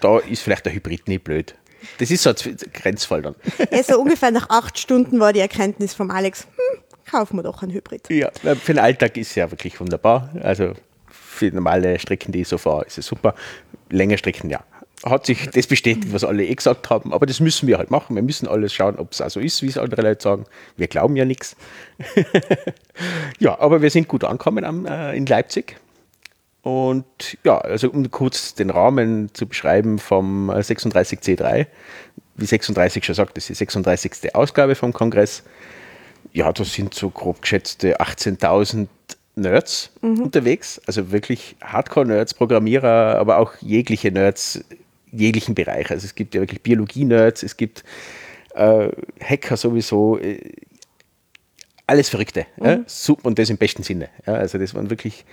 da 0.00 0.18
ist 0.18 0.42
vielleicht 0.42 0.66
der 0.66 0.74
Hybrid 0.74 1.08
nicht 1.08 1.24
blöd. 1.24 1.54
Das 1.98 2.10
ist 2.10 2.22
so 2.22 2.30
ein 2.30 2.56
Grenzfall 2.72 3.22
dann. 3.22 3.34
Ja, 3.70 3.82
so 3.82 4.00
ungefähr 4.00 4.30
nach 4.30 4.48
acht 4.50 4.78
Stunden 4.78 5.20
war 5.20 5.32
die 5.32 5.40
Erkenntnis 5.40 5.94
vom 5.94 6.10
Alex, 6.10 6.42
hm, 6.44 6.80
kaufen 7.04 7.36
wir 7.36 7.42
doch 7.42 7.62
einen 7.62 7.72
Hybrid. 7.72 8.08
Ja, 8.10 8.30
für 8.32 8.74
den 8.74 8.78
Alltag 8.78 9.16
ist 9.16 9.30
es 9.30 9.34
ja 9.34 9.50
wirklich 9.50 9.78
wunderbar. 9.80 10.30
Also 10.42 10.72
für 11.08 11.50
normale 11.50 11.98
Strecken, 11.98 12.32
die 12.32 12.42
ich 12.42 12.48
so 12.48 12.58
fahre, 12.58 12.84
ist 12.84 12.98
es 12.98 13.06
super. 13.06 13.34
Längere 13.90 14.18
Strecken, 14.18 14.50
ja. 14.50 14.64
Hat 15.04 15.26
sich 15.26 15.50
das 15.50 15.66
bestätigt, 15.66 16.12
was 16.12 16.24
alle 16.24 16.46
eh 16.46 16.54
gesagt 16.54 16.88
haben, 16.88 17.12
aber 17.12 17.26
das 17.26 17.38
müssen 17.40 17.66
wir 17.66 17.76
halt 17.76 17.90
machen. 17.90 18.16
Wir 18.16 18.22
müssen 18.22 18.48
alles 18.48 18.72
schauen, 18.72 18.96
ob 18.96 19.12
es 19.12 19.20
also 19.20 19.38
ist, 19.38 19.60
wie 19.62 19.66
es 19.66 19.76
andere 19.76 20.00
Leute 20.00 20.22
sagen. 20.22 20.44
Wir 20.76 20.86
glauben 20.86 21.16
ja 21.16 21.24
nichts. 21.24 21.56
Ja, 23.40 23.58
aber 23.58 23.82
wir 23.82 23.90
sind 23.90 24.06
gut 24.06 24.22
angekommen 24.22 24.64
am, 24.64 24.86
äh, 24.86 25.16
in 25.16 25.26
Leipzig. 25.26 25.76
Und 26.62 27.36
ja, 27.44 27.58
also 27.58 27.90
um 27.90 28.10
kurz 28.10 28.54
den 28.54 28.70
Rahmen 28.70 29.34
zu 29.34 29.46
beschreiben 29.46 29.98
vom 29.98 30.48
36C3, 30.50 31.66
wie 32.36 32.46
36 32.46 33.04
schon 33.04 33.14
sagt, 33.14 33.36
das 33.36 33.44
ist 33.44 33.48
die 33.48 33.54
36. 33.54 34.34
Ausgabe 34.34 34.74
vom 34.74 34.92
Kongress 34.92 35.42
ja, 36.34 36.52
da 36.52 36.64
sind 36.64 36.94
so 36.94 37.08
grob 37.10 37.40
geschätzte 37.40 38.00
18.000 38.00 38.88
Nerds 39.36 39.90
mhm. 40.02 40.22
unterwegs, 40.22 40.80
also 40.86 41.10
wirklich 41.10 41.56
Hardcore-Nerds, 41.62 42.34
Programmierer, 42.34 43.16
aber 43.18 43.38
auch 43.38 43.54
jegliche 43.60 44.10
Nerds, 44.10 44.62
jeglichen 45.10 45.54
Bereich. 45.54 45.90
Also 45.90 46.04
es 46.04 46.14
gibt 46.14 46.34
ja 46.34 46.40
wirklich 46.40 46.62
Biologie-Nerds, 46.62 47.42
es 47.44 47.56
gibt 47.56 47.84
äh, 48.54 48.88
Hacker 49.20 49.56
sowieso, 49.56 50.18
äh, 50.18 50.40
alles 51.86 52.08
Verrückte. 52.08 52.46
Mhm. 52.56 52.66
Ja? 52.66 53.16
Und 53.22 53.38
das 53.38 53.50
im 53.50 53.56
besten 53.56 53.82
Sinne. 53.82 54.08
Ja? 54.26 54.34
Also 54.34 54.58
das 54.58 54.74
waren 54.74 54.90
wirklich 54.90 55.24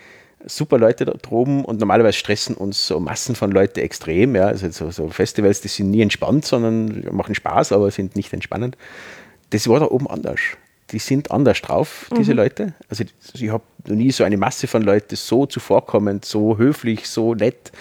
super 0.46 0.77
Leute 0.77 1.05
da 1.05 1.13
droben 1.13 1.65
und 1.65 1.79
normalerweise 1.79 2.17
stressen 2.17 2.55
uns 2.55 2.88
so 2.88 3.00
Massen 3.00 3.36
von 3.36 3.51
Leuten 3.51 3.79
extrem. 3.79 4.36
Ja? 4.36 4.48
Also 4.48 4.70
so, 4.70 4.91
so 4.91 5.10
Festivals, 5.10 5.62
die 5.62 5.67
sind 5.67 5.89
nie 5.89 6.01
entspannt, 6.01 6.46
sondern 6.46 7.08
machen 7.12 7.34
Spaß, 7.36 7.72
aber 7.72 7.89
sind 7.89 8.15
nicht 8.15 8.34
entspannend. 8.34 8.77
Das 9.51 9.67
war 9.67 9.79
da 9.79 9.88
oben 9.88 10.08
anders. 10.08 10.39
Die 10.91 11.00
sind 11.00 11.31
anders 11.31 11.62
drauf, 11.62 12.10
diese 12.17 12.31
mhm. 12.31 12.38
Leute. 12.38 12.74
Also 12.89 13.03
ich 13.33 13.50
habe 13.50 13.63
noch 13.88 13.95
nie 13.95 14.12
so 14.12 14.24
eine 14.24 14.38
Masse 14.38 14.67
von 14.67 14.81
Leuten 14.81 15.15
so 15.15 15.45
zuvorkommend, 15.45 16.25
so 16.25 16.57
höflich, 16.57 17.07
so 17.07 17.33
nett, 17.33 17.71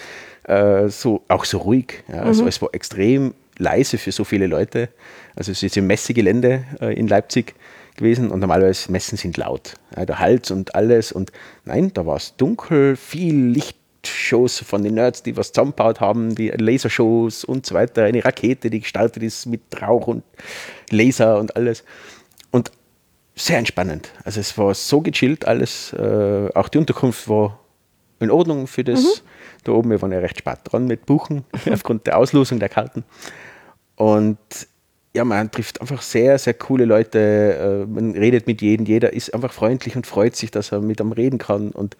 äh, 0.44 0.88
so, 0.88 1.22
auch 1.28 1.44
so 1.44 1.58
ruhig. 1.58 2.04
Ja? 2.08 2.22
Also 2.22 2.42
mhm. 2.42 2.48
es 2.48 2.62
war 2.62 2.68
extrem 2.72 3.34
leise 3.58 3.98
für 3.98 4.12
so 4.12 4.24
viele 4.24 4.46
Leute. 4.46 4.88
Also 5.36 5.52
es 5.52 5.62
ist 5.62 5.76
im 5.76 5.86
Messegelände 5.86 6.64
äh, 6.80 6.94
in 6.94 7.08
Leipzig 7.08 7.54
gewesen 7.96 8.30
und 8.30 8.40
normalerweise 8.40 8.90
Messen 8.90 9.16
sind 9.16 9.36
laut. 9.36 9.74
Ja, 9.96 10.06
der 10.06 10.18
Hals 10.18 10.50
und 10.50 10.74
alles. 10.74 11.12
Und 11.12 11.32
nein, 11.64 11.92
da 11.94 12.06
war 12.06 12.16
es 12.16 12.34
dunkel, 12.36 12.96
viel 12.96 13.34
Lichtshows 13.34 14.58
von 14.58 14.82
den 14.82 14.94
Nerds, 14.94 15.22
die 15.22 15.36
was 15.36 15.52
zusammengebaut 15.52 16.00
haben, 16.00 16.34
die 16.34 16.48
Lasershows 16.48 17.44
und 17.44 17.66
so 17.66 17.74
weiter. 17.74 18.04
Eine 18.04 18.24
Rakete, 18.24 18.70
die 18.70 18.80
gestartet 18.80 19.22
ist 19.22 19.46
mit 19.46 19.60
Rauch 19.80 20.06
und 20.06 20.24
Laser 20.90 21.38
und 21.38 21.54
alles. 21.56 21.84
Und 22.50 22.72
sehr 23.40 23.58
entspannend. 23.58 24.12
Also 24.24 24.40
es 24.40 24.56
war 24.58 24.74
so 24.74 25.00
gechillt 25.00 25.46
alles. 25.46 25.92
Äh, 25.92 26.48
auch 26.54 26.68
die 26.68 26.78
Unterkunft 26.78 27.28
war 27.28 27.58
in 28.18 28.30
Ordnung 28.30 28.66
für 28.66 28.84
das. 28.84 29.02
Mhm. 29.02 29.20
Da 29.64 29.72
oben, 29.72 29.90
wir 29.90 30.00
waren 30.00 30.12
ja 30.12 30.18
recht 30.18 30.38
spät 30.38 30.58
dran 30.64 30.86
mit 30.86 31.06
Buchen, 31.06 31.44
aufgrund 31.72 32.06
der 32.06 32.18
Auslosung 32.18 32.58
der 32.58 32.68
Karten. 32.68 33.04
Und 33.96 34.38
ja, 35.14 35.24
man 35.24 35.50
trifft 35.50 35.80
einfach 35.80 36.02
sehr, 36.02 36.38
sehr 36.38 36.54
coole 36.54 36.84
Leute. 36.84 37.18
Äh, 37.18 37.86
man 37.86 38.12
redet 38.12 38.46
mit 38.46 38.62
jedem. 38.62 38.86
Jeder 38.86 39.12
ist 39.12 39.34
einfach 39.34 39.52
freundlich 39.52 39.96
und 39.96 40.06
freut 40.06 40.36
sich, 40.36 40.50
dass 40.50 40.72
er 40.72 40.80
mit 40.80 41.00
einem 41.00 41.12
reden 41.12 41.38
kann. 41.38 41.70
Und 41.70 41.96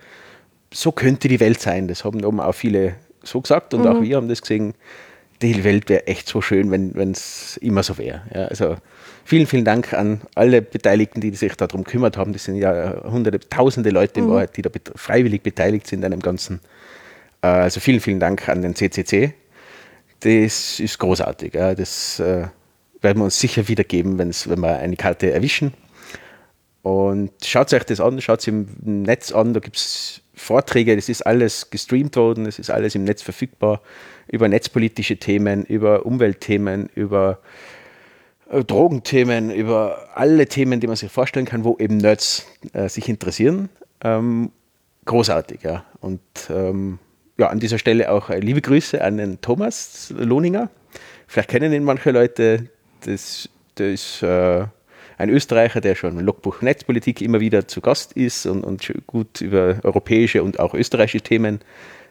so 0.72 0.92
könnte 0.92 1.28
die 1.28 1.40
Welt 1.40 1.60
sein. 1.60 1.88
Das 1.88 2.04
haben 2.04 2.24
oben 2.24 2.40
auch 2.40 2.54
viele 2.54 2.94
so 3.22 3.40
gesagt 3.40 3.74
und 3.74 3.82
mhm. 3.82 3.86
auch 3.86 4.02
wir 4.02 4.16
haben 4.16 4.28
das 4.28 4.40
gesehen. 4.40 4.74
Die 5.42 5.64
Welt 5.64 5.88
wäre 5.88 6.06
echt 6.06 6.28
so 6.28 6.42
schön, 6.42 6.70
wenn 6.70 7.12
es 7.12 7.56
immer 7.58 7.82
so 7.82 7.96
wäre. 7.96 8.22
Ja, 8.34 8.46
also 8.46 8.76
vielen, 9.24 9.46
vielen 9.46 9.64
Dank 9.64 9.94
an 9.94 10.20
alle 10.34 10.60
Beteiligten, 10.60 11.20
die 11.20 11.34
sich 11.34 11.54
darum 11.54 11.84
gekümmert 11.84 12.16
haben. 12.16 12.32
Das 12.32 12.44
sind 12.44 12.56
ja 12.56 13.02
hunderte, 13.04 13.40
tausende 13.48 13.90
Leute 13.90 14.20
in 14.20 14.26
mhm. 14.26 14.30
Wahrheit, 14.30 14.56
die 14.56 14.62
da 14.62 14.70
freiwillig 14.94 15.42
beteiligt 15.42 15.86
sind 15.86 16.04
an 16.04 16.10
dem 16.10 16.20
Ganzen. 16.20 16.60
Äh, 17.42 17.46
also 17.46 17.80
vielen, 17.80 18.00
vielen 18.00 18.20
Dank 18.20 18.48
an 18.48 18.60
den 18.60 18.74
CCC. 18.74 19.32
Das 20.20 20.78
ist 20.78 20.98
großartig. 20.98 21.54
Ja. 21.54 21.74
Das 21.74 22.20
äh, 22.20 22.48
werden 23.00 23.18
wir 23.18 23.24
uns 23.24 23.40
sicher 23.40 23.68
wiedergeben, 23.68 24.18
wenn's, 24.18 24.48
wenn 24.48 24.60
wir 24.60 24.78
eine 24.78 24.96
Karte 24.96 25.32
erwischen. 25.32 25.72
Und 26.82 27.32
schaut 27.44 27.72
euch 27.72 27.84
das 27.84 28.00
an, 28.00 28.20
schaut 28.20 28.40
es 28.40 28.46
im 28.46 28.68
Netz 28.82 29.32
an, 29.32 29.52
da 29.52 29.60
gibt 29.60 29.76
es 29.76 30.22
Vorträge, 30.40 30.96
das 30.96 31.08
ist 31.08 31.22
alles 31.22 31.70
gestreamt 31.70 32.16
worden, 32.16 32.44
das 32.44 32.58
ist 32.58 32.70
alles 32.70 32.94
im 32.94 33.04
Netz 33.04 33.20
verfügbar, 33.20 33.82
über 34.26 34.48
netzpolitische 34.48 35.18
Themen, 35.18 35.64
über 35.64 36.06
Umweltthemen, 36.06 36.88
über 36.94 37.40
äh, 38.50 38.64
Drogenthemen, 38.64 39.50
über 39.50 40.08
alle 40.14 40.46
Themen, 40.46 40.80
die 40.80 40.86
man 40.86 40.96
sich 40.96 41.12
vorstellen 41.12 41.44
kann, 41.44 41.62
wo 41.62 41.76
eben 41.78 41.98
Nerds 41.98 42.46
äh, 42.72 42.88
sich 42.88 43.08
interessieren. 43.08 43.68
Ähm, 44.02 44.50
großartig, 45.04 45.62
ja. 45.62 45.84
Und 46.00 46.20
ähm, 46.48 46.98
ja, 47.36 47.48
an 47.48 47.60
dieser 47.60 47.78
Stelle 47.78 48.10
auch 48.10 48.30
äh, 48.30 48.40
liebe 48.40 48.62
Grüße 48.62 49.02
an 49.04 49.18
den 49.18 49.40
Thomas 49.42 50.12
Lohninger. 50.16 50.70
Vielleicht 51.26 51.50
kennen 51.50 51.72
ihn 51.72 51.84
manche 51.84 52.12
Leute, 52.12 52.70
das, 53.04 53.48
das 53.74 54.22
äh, 54.22 54.64
ein 55.20 55.28
Österreicher, 55.28 55.80
der 55.80 55.94
schon 55.94 56.18
im 56.18 56.24
Logbuch 56.24 56.62
Netzpolitik 56.62 57.20
immer 57.20 57.40
wieder 57.40 57.68
zu 57.68 57.80
Gast 57.80 58.14
ist 58.14 58.46
und, 58.46 58.64
und 58.64 58.92
gut 59.06 59.40
über 59.40 59.78
europäische 59.82 60.42
und 60.42 60.58
auch 60.58 60.74
österreichische 60.74 61.20
Themen 61.20 61.60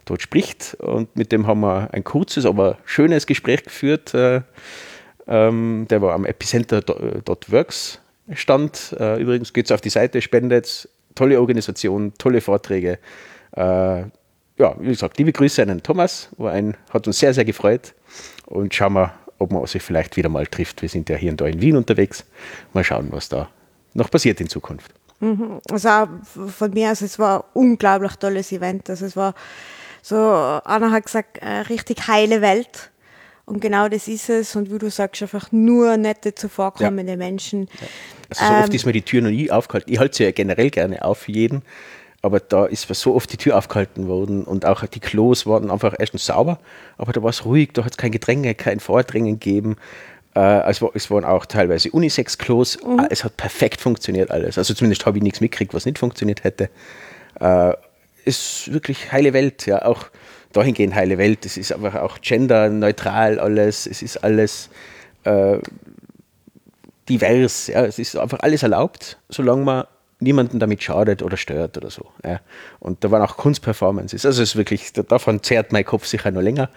dort 0.06 0.22
spricht. 0.22 0.76
Und 0.80 1.16
mit 1.16 1.32
dem 1.32 1.48
haben 1.48 1.62
wir 1.62 1.90
ein 1.92 2.04
kurzes, 2.04 2.46
aber 2.46 2.78
schönes 2.86 3.26
Gespräch 3.26 3.64
geführt. 3.64 4.14
Äh, 4.14 4.42
ähm, 5.28 5.88
der 5.90 6.02
war 6.02 6.14
am 6.14 6.26
Epicenter.works 6.26 8.00
stand. 8.34 8.96
Äh, 9.00 9.22
übrigens 9.22 9.54
geht 9.54 9.66
es 9.66 9.72
auf 9.72 9.82
die 9.82 9.90
Seite, 9.90 10.22
spendet. 10.22 10.88
Tolle 11.16 11.40
Organisation, 11.40 12.14
tolle 12.18 12.42
Vorträge. 12.42 13.00
Äh, 13.56 13.62
ja, 13.62 14.76
wie 14.80 14.90
gesagt, 14.90 15.18
liebe 15.18 15.32
Grüße 15.32 15.62
an 15.62 15.70
den 15.70 15.84
Thomas. 15.84 16.30
Ein, 16.38 16.78
hat 16.92 17.08
uns 17.08 17.18
sehr, 17.18 17.34
sehr 17.34 17.46
gefreut. 17.46 17.94
Und 18.46 18.74
schauen 18.74 18.94
wir, 18.94 19.14
ob 19.40 19.52
man 19.52 19.66
sich 19.66 19.82
vielleicht 19.82 20.18
wieder 20.18 20.30
mal 20.30 20.46
trifft. 20.46 20.82
Wir 20.82 20.90
sind 20.90 21.10
ja 21.10 21.16
hier 21.16 21.32
und 21.32 21.42
da 21.42 21.48
in 21.48 21.62
Wien 21.62 21.76
unterwegs. 21.76 22.26
Mal 22.74 22.84
schauen, 22.84 23.08
was 23.12 23.30
da 23.30 23.50
noch 23.94 24.12
passiert 24.12 24.40
in 24.42 24.50
Zukunft. 24.50 24.92
Mhm. 25.20 25.60
Also 25.70 25.90
von 26.48 26.72
mir 26.72 26.92
aus, 26.92 27.02
es 27.02 27.20
war 27.20 27.40
ein 27.40 27.50
unglaublich 27.54 28.16
tolles 28.16 28.52
Event. 28.52 28.90
Also 28.90 29.06
es 29.06 29.16
war 29.16 29.34
so, 30.02 30.16
Anna 30.16 30.92
hat 30.92 31.06
gesagt, 31.06 31.42
eine 31.42 31.70
richtig 31.70 32.08
heile 32.08 32.42
Welt. 32.42 32.92
Und 33.46 33.62
genau 33.62 33.90
das 33.90 34.08
ist 34.08 34.30
es. 34.30 34.56
Und 34.56 34.72
wie 34.72 34.78
du 34.78 34.92
sagst, 34.92 35.22
einfach 35.24 35.52
nur 35.52 35.98
nette, 35.98 36.36
zuvorkommende 36.36 37.14
ja. 37.14 37.18
Menschen. 37.18 37.62
Ja. 37.64 37.88
Also 38.30 38.46
so 38.46 38.54
ähm, 38.54 38.64
oft 38.64 38.74
ist 38.74 38.86
mir 38.86 38.94
die 38.94 39.02
Tür 39.02 39.22
noch 39.24 39.32
nie 39.32 39.50
aufgehalten. 39.50 39.92
Ich 39.92 40.00
halte 40.00 40.18
sie 40.18 40.24
ja 40.24 40.32
generell 40.32 40.70
gerne 40.70 41.04
auf 41.04 41.20
für 41.20 41.32
jeden 41.32 41.64
aber 42.22 42.40
da 42.40 42.66
ist 42.66 42.94
so 42.94 43.16
oft 43.16 43.32
die 43.32 43.38
Tür 43.38 43.58
aufgehalten 43.58 44.08
worden 44.08 44.44
und 44.44 44.66
auch 44.66 44.86
die 44.86 45.00
Klos 45.00 45.46
waren 45.46 45.72
einfach 45.72 45.96
erstens 45.98 46.26
sauber, 46.26 46.60
aber 46.98 47.14
da 47.14 47.24
war 47.24 47.30
es 47.30 47.46
ruhig, 47.46 47.70
da 47.74 47.86
hat 47.86 47.92
es 47.92 47.98
kein 47.98 48.12
Gedränge, 48.12 48.56
kein 48.56 48.80
Vordringen 48.80 49.40
gegeben. 49.40 49.78
Äh, 50.36 50.70
es, 50.70 50.82
war, 50.82 50.92
es 50.94 51.10
waren 51.10 51.24
auch 51.24 51.46
teilweise 51.46 51.90
Unisex-Klos, 51.92 52.80
mhm. 52.84 53.08
es 53.10 53.24
hat 53.24 53.38
perfekt 53.38 53.80
funktioniert 53.80 54.32
alles. 54.32 54.58
Also 54.58 54.74
zumindest 54.74 55.06
habe 55.06 55.18
ich 55.18 55.24
nichts 55.24 55.42
mitgekriegt, 55.42 55.74
was 55.74 55.86
nicht 55.86 55.98
funktioniert 55.98 56.44
hätte. 56.44 56.70
Äh, 57.40 57.74
ist 58.26 58.72
wirklich 58.72 59.12
heile 59.12 59.34
Welt, 59.34 59.66
ja, 59.66 59.86
auch 59.86 60.06
dahingehend 60.52 60.96
heile 60.96 61.18
Welt. 61.18 61.46
Es 61.46 61.58
ist 61.58 61.72
einfach 61.72 61.96
auch 61.96 62.20
genderneutral 62.22 63.40
alles, 63.40 63.86
es 63.86 64.02
ist 64.02 64.18
alles 64.18 64.70
äh, 65.24 65.58
divers, 67.08 67.68
ja, 67.68 67.86
es 67.86 67.98
ist 67.98 68.16
einfach 68.18 68.40
alles 68.42 68.64
erlaubt, 68.64 69.18
solange 69.30 69.64
man 69.64 69.86
niemanden 70.20 70.60
damit 70.60 70.84
schadet 70.84 71.24
oder 71.24 71.38
stört 71.38 71.78
oder 71.78 71.90
so. 71.90 72.08
Ja. 72.24 72.42
Und 72.80 73.04
da 73.04 73.12
waren 73.12 73.22
auch 73.22 73.38
Kunstperformances. 73.38 74.26
Also 74.26 74.42
es 74.42 74.50
ist 74.50 74.56
wirklich, 74.56 74.92
davon 74.94 75.42
zehrt 75.42 75.72
mein 75.72 75.86
Kopf 75.86 76.06
sicher 76.06 76.32
noch 76.32 76.42
länger. 76.42 76.70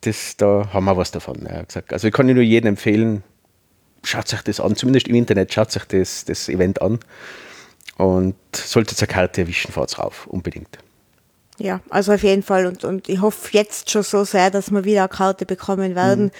Das, 0.00 0.36
da 0.36 0.68
haben 0.72 0.84
wir 0.84 0.96
was 0.96 1.12
davon. 1.12 1.46
Ja, 1.48 1.62
gesagt. 1.62 1.92
Also 1.92 2.08
ich 2.08 2.14
kann 2.14 2.26
nur 2.26 2.42
jedem 2.42 2.70
empfehlen, 2.70 3.22
schaut 4.02 4.26
sich 4.26 4.42
das 4.42 4.58
an, 4.58 4.74
zumindest 4.74 5.06
im 5.06 5.14
Internet, 5.14 5.52
schaut 5.52 5.70
sich 5.70 5.84
das, 5.84 6.24
das 6.24 6.48
Event 6.48 6.82
an. 6.82 6.98
Und 7.98 8.34
solltet 8.52 9.00
ihr 9.00 9.08
eine 9.08 9.14
Karte 9.14 9.42
erwischen, 9.42 9.70
fahrt 9.70 9.96
rauf, 9.98 10.26
unbedingt. 10.26 10.78
Ja, 11.58 11.80
also 11.90 12.12
auf 12.12 12.22
jeden 12.24 12.42
Fall. 12.42 12.66
Und, 12.66 12.82
und 12.82 13.08
ich 13.08 13.20
hoffe 13.20 13.50
jetzt 13.52 13.90
schon 13.90 14.02
so 14.02 14.24
sehr, 14.24 14.50
dass 14.50 14.72
wir 14.72 14.84
wieder 14.84 15.02
eine 15.02 15.08
Karte 15.08 15.46
bekommen 15.46 15.94
werden. 15.94 16.24
Mhm. 16.24 16.30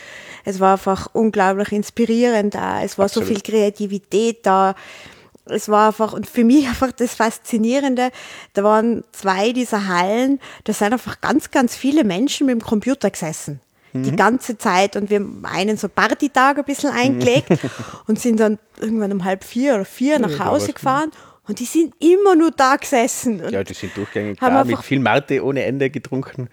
Es 0.44 0.58
war 0.58 0.72
einfach 0.72 1.10
unglaublich 1.12 1.70
inspirierend 1.70 2.54
da. 2.54 2.82
Es 2.82 2.98
war 2.98 3.04
Absolut. 3.04 3.28
so 3.28 3.34
viel 3.34 3.42
Kreativität 3.42 4.44
da 4.44 4.74
es 5.46 5.68
war 5.68 5.88
einfach, 5.88 6.12
und 6.12 6.26
für 6.26 6.44
mich 6.44 6.68
einfach 6.68 6.92
das 6.92 7.14
Faszinierende, 7.14 8.10
da 8.54 8.64
waren 8.64 9.04
zwei 9.12 9.52
dieser 9.52 9.86
Hallen, 9.86 10.40
da 10.64 10.72
sind 10.72 10.92
einfach 10.92 11.20
ganz, 11.20 11.50
ganz 11.50 11.76
viele 11.76 12.04
Menschen 12.04 12.46
mit 12.46 12.54
dem 12.54 12.62
Computer 12.62 13.10
gesessen. 13.10 13.60
Mhm. 13.92 14.02
Die 14.04 14.16
ganze 14.16 14.56
Zeit. 14.58 14.96
Und 14.96 15.10
wir 15.10 15.20
haben 15.20 15.44
einen 15.44 15.76
so 15.76 15.88
Partytag 15.88 16.58
ein 16.58 16.64
bisschen 16.64 16.90
eingelegt 16.90 17.48
und 18.06 18.18
sind 18.18 18.40
dann 18.40 18.58
irgendwann 18.80 19.12
um 19.12 19.24
halb 19.24 19.44
vier 19.44 19.74
oder 19.74 19.84
vier 19.84 20.18
nach 20.18 20.38
Hause 20.38 20.72
gefahren. 20.72 21.10
Und 21.48 21.58
die 21.58 21.64
sind 21.64 21.92
immer 21.98 22.36
nur 22.36 22.52
da 22.52 22.76
gesessen. 22.76 23.42
ja, 23.50 23.64
die 23.64 23.74
sind 23.74 23.96
durchgängig 23.96 24.38
da, 24.38 24.62
mit 24.62 24.78
viel 24.78 25.00
Marte 25.00 25.44
ohne 25.44 25.64
Ende 25.64 25.90
getrunken. 25.90 26.48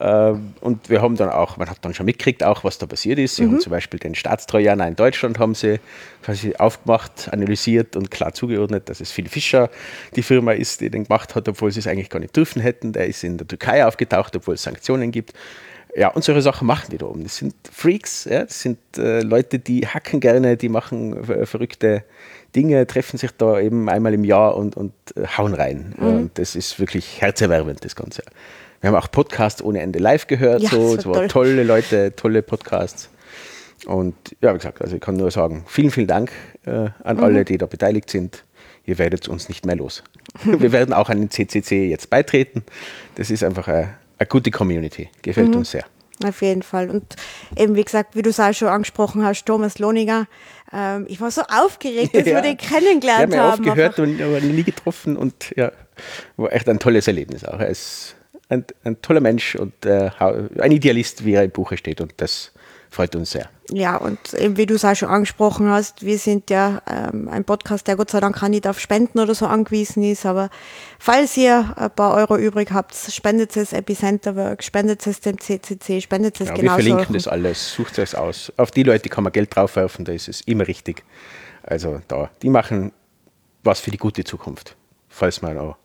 Ähm, 0.00 0.54
und 0.60 0.90
wir 0.90 1.02
haben 1.02 1.16
dann 1.16 1.28
auch, 1.28 1.56
man 1.56 1.70
hat 1.70 1.78
dann 1.82 1.94
schon 1.94 2.04
mitgekriegt, 2.06 2.42
auch 2.42 2.64
was 2.64 2.78
da 2.78 2.86
passiert 2.86 3.20
ist. 3.20 3.36
Sie 3.36 3.44
mhm. 3.44 3.52
haben 3.52 3.60
zum 3.60 3.70
Beispiel 3.70 4.00
den 4.00 4.16
Staatstrojaner 4.16 4.88
in 4.88 4.96
Deutschland 4.96 5.38
haben 5.38 5.54
sie 5.54 5.78
quasi 6.24 6.56
aufgemacht, 6.56 7.28
analysiert 7.32 7.94
und 7.94 8.10
klar 8.10 8.34
zugeordnet, 8.34 8.88
dass 8.88 9.00
es 9.00 9.12
Phil 9.12 9.28
Fischer 9.28 9.70
die 10.16 10.22
Firma 10.22 10.50
ist, 10.50 10.80
die 10.80 10.90
den 10.90 11.04
gemacht 11.04 11.36
hat, 11.36 11.48
obwohl 11.48 11.70
sie 11.70 11.78
es 11.78 11.86
eigentlich 11.86 12.10
gar 12.10 12.18
nicht 12.18 12.34
dürfen 12.34 12.60
hätten. 12.60 12.92
Der 12.92 13.06
ist 13.06 13.22
in 13.22 13.38
der 13.38 13.46
Türkei 13.46 13.86
aufgetaucht, 13.86 14.34
obwohl 14.34 14.54
es 14.54 14.64
Sanktionen 14.64 15.12
gibt. 15.12 15.32
Ja, 15.96 16.08
und 16.08 16.24
solche 16.24 16.42
Sachen 16.42 16.66
machen 16.66 16.88
die 16.90 16.98
da 16.98 17.06
oben. 17.06 17.22
Das 17.22 17.36
sind 17.36 17.54
Freaks, 17.70 18.24
ja, 18.24 18.42
das 18.42 18.60
sind 18.60 18.78
äh, 18.98 19.20
Leute, 19.20 19.60
die 19.60 19.86
hacken 19.86 20.18
gerne, 20.18 20.56
die 20.56 20.68
machen 20.68 21.22
äh, 21.30 21.46
verrückte 21.46 22.02
Dinge, 22.54 22.86
treffen 22.86 23.18
sich 23.18 23.30
da 23.32 23.58
eben 23.58 23.88
einmal 23.88 24.14
im 24.14 24.24
Jahr 24.24 24.56
und, 24.56 24.76
und 24.76 24.92
äh, 25.16 25.26
hauen 25.26 25.54
rein. 25.54 25.94
Mhm. 25.96 26.06
Und 26.06 26.38
das 26.38 26.56
ist 26.56 26.78
wirklich 26.78 27.20
herzerwärmend, 27.20 27.84
das 27.84 27.96
Ganze. 27.96 28.22
Wir 28.80 28.88
haben 28.88 28.96
auch 28.96 29.10
Podcasts 29.10 29.62
ohne 29.62 29.80
Ende 29.80 29.98
live 29.98 30.26
gehört, 30.26 30.62
ja, 30.62 30.70
so, 30.70 30.96
so 30.98 31.12
toll. 31.12 31.28
tolle 31.28 31.64
Leute, 31.64 32.14
tolle 32.14 32.42
Podcasts. 32.42 33.08
Und 33.86 34.14
ja, 34.40 34.52
wie 34.52 34.58
gesagt, 34.58 34.80
also 34.82 34.96
ich 34.96 35.00
kann 35.00 35.16
nur 35.16 35.30
sagen, 35.30 35.64
vielen, 35.66 35.90
vielen 35.90 36.06
Dank 36.06 36.30
äh, 36.64 36.90
an 37.02 37.16
mhm. 37.16 37.24
alle, 37.24 37.44
die 37.44 37.58
da 37.58 37.66
beteiligt 37.66 38.10
sind. 38.10 38.44
Ihr 38.86 38.98
werdet 38.98 39.28
uns 39.28 39.48
nicht 39.48 39.64
mehr 39.64 39.76
los. 39.76 40.02
Wir 40.44 40.72
werden 40.72 40.92
auch 40.92 41.08
an 41.08 41.18
den 41.18 41.30
CCC 41.30 41.88
jetzt 41.88 42.10
beitreten. 42.10 42.62
Das 43.14 43.30
ist 43.30 43.42
einfach 43.42 43.68
eine, 43.68 43.94
eine 44.18 44.26
gute 44.28 44.50
Community. 44.50 45.08
Gefällt 45.22 45.48
mhm. 45.48 45.56
uns 45.56 45.70
sehr. 45.70 45.84
Auf 46.22 46.42
jeden 46.42 46.62
Fall. 46.62 46.90
Und 46.90 47.16
eben, 47.56 47.74
wie 47.74 47.84
gesagt, 47.84 48.14
wie 48.14 48.22
du 48.22 48.30
es 48.30 48.38
auch 48.38 48.52
schon 48.52 48.68
angesprochen 48.68 49.24
hast, 49.24 49.46
Thomas 49.46 49.78
Lohninger, 49.78 50.26
ähm, 50.74 51.06
ich 51.08 51.20
war 51.20 51.30
so 51.30 51.42
aufgeregt, 51.42 52.14
dass 52.14 52.26
ja. 52.26 52.34
wir 52.34 52.42
den 52.42 52.56
kennengelernt 52.56 53.32
wir 53.32 53.40
haben. 53.40 53.62
Ich 53.62 53.70
habe 53.70 53.86
aufgehört 53.86 53.98
und 54.00 54.20
aber 54.20 54.40
nie 54.40 54.64
getroffen 54.64 55.16
und 55.16 55.52
ja, 55.56 55.72
war 56.36 56.52
echt 56.52 56.68
ein 56.68 56.78
tolles 56.78 57.06
Erlebnis 57.06 57.44
auch. 57.44 57.60
Er 57.60 57.68
ist 57.68 58.16
ein, 58.48 58.64
ein 58.82 59.00
toller 59.00 59.20
Mensch 59.20 59.54
und 59.54 59.86
äh, 59.86 60.10
ein 60.58 60.72
Idealist, 60.72 61.24
wie 61.24 61.34
er 61.34 61.44
im 61.44 61.50
Buche 61.50 61.76
steht 61.76 62.00
und 62.00 62.12
das 62.16 62.52
freut 62.90 63.14
uns 63.16 63.30
sehr. 63.30 63.48
Ja, 63.74 63.96
und 63.96 64.34
eben 64.34 64.56
wie 64.56 64.66
du 64.66 64.74
es 64.74 64.84
auch 64.84 64.94
schon 64.94 65.08
angesprochen 65.08 65.68
hast, 65.68 66.04
wir 66.06 66.16
sind 66.16 66.48
ja 66.48 66.80
ähm, 66.86 67.28
ein 67.28 67.42
Podcast, 67.42 67.88
der 67.88 67.96
Gott 67.96 68.08
sei 68.08 68.20
Dank 68.20 68.40
auch 68.40 68.46
nicht 68.46 68.68
auf 68.68 68.78
Spenden 68.78 69.18
oder 69.18 69.34
so 69.34 69.46
angewiesen 69.46 70.04
ist, 70.04 70.24
aber 70.26 70.48
falls 71.00 71.36
ihr 71.36 71.74
ein 71.76 71.90
paar 71.90 72.14
Euro 72.14 72.36
übrig 72.36 72.70
habt, 72.70 72.94
spendet 72.94 73.56
es 73.56 73.72
Epicenterwork, 73.72 74.62
spendet 74.62 75.04
es 75.08 75.18
dem 75.18 75.40
CCC, 75.40 76.00
spendet 76.00 76.40
es 76.40 76.50
ja, 76.50 76.54
genau. 76.54 76.76
Wir 76.76 76.84
verlinken 76.84 77.14
das 77.14 77.26
alles, 77.26 77.72
sucht 77.72 77.98
es 77.98 78.14
aus. 78.14 78.52
Auf 78.56 78.70
die 78.70 78.84
Leute 78.84 79.08
kann 79.08 79.24
man 79.24 79.32
Geld 79.32 79.56
draufwerfen, 79.56 80.04
da 80.04 80.12
ist 80.12 80.28
es 80.28 80.42
immer 80.42 80.68
richtig. 80.68 81.02
Also 81.64 82.00
da, 82.06 82.30
die 82.42 82.50
machen 82.50 82.92
was 83.64 83.80
für 83.80 83.90
die 83.90 83.98
gute 83.98 84.22
Zukunft, 84.22 84.76
falls 85.08 85.42
wir 85.42 85.52
noch 85.52 85.76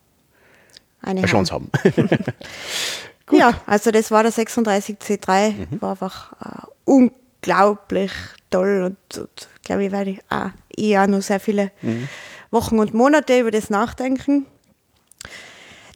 eine, 1.02 1.22
eine 1.22 1.28
Chance 1.28 1.54
haben. 1.56 1.72
ja, 3.32 3.60
also 3.66 3.90
das 3.90 4.12
war 4.12 4.22
der 4.22 4.32
36C3, 4.32 5.54
mhm. 5.54 5.82
war 5.82 5.90
einfach 5.90 6.34
äh, 6.34 6.68
unglaublich 6.86 7.20
toll 7.42 8.84
und, 8.84 9.18
und 9.18 9.50
glaube 9.64 9.86
ich, 9.86 9.92
werde 9.92 10.12
ich 10.12 10.20
auch, 10.30 10.50
ich 10.76 10.98
auch 10.98 11.08
noch 11.08 11.22
sehr 11.22 11.40
viele 11.40 11.72
mhm. 11.82 12.08
Wochen 12.52 12.80
und 12.80 12.94
Monate 12.94 13.40
über 13.40 13.52
das 13.52 13.70
nachdenken. 13.70 14.46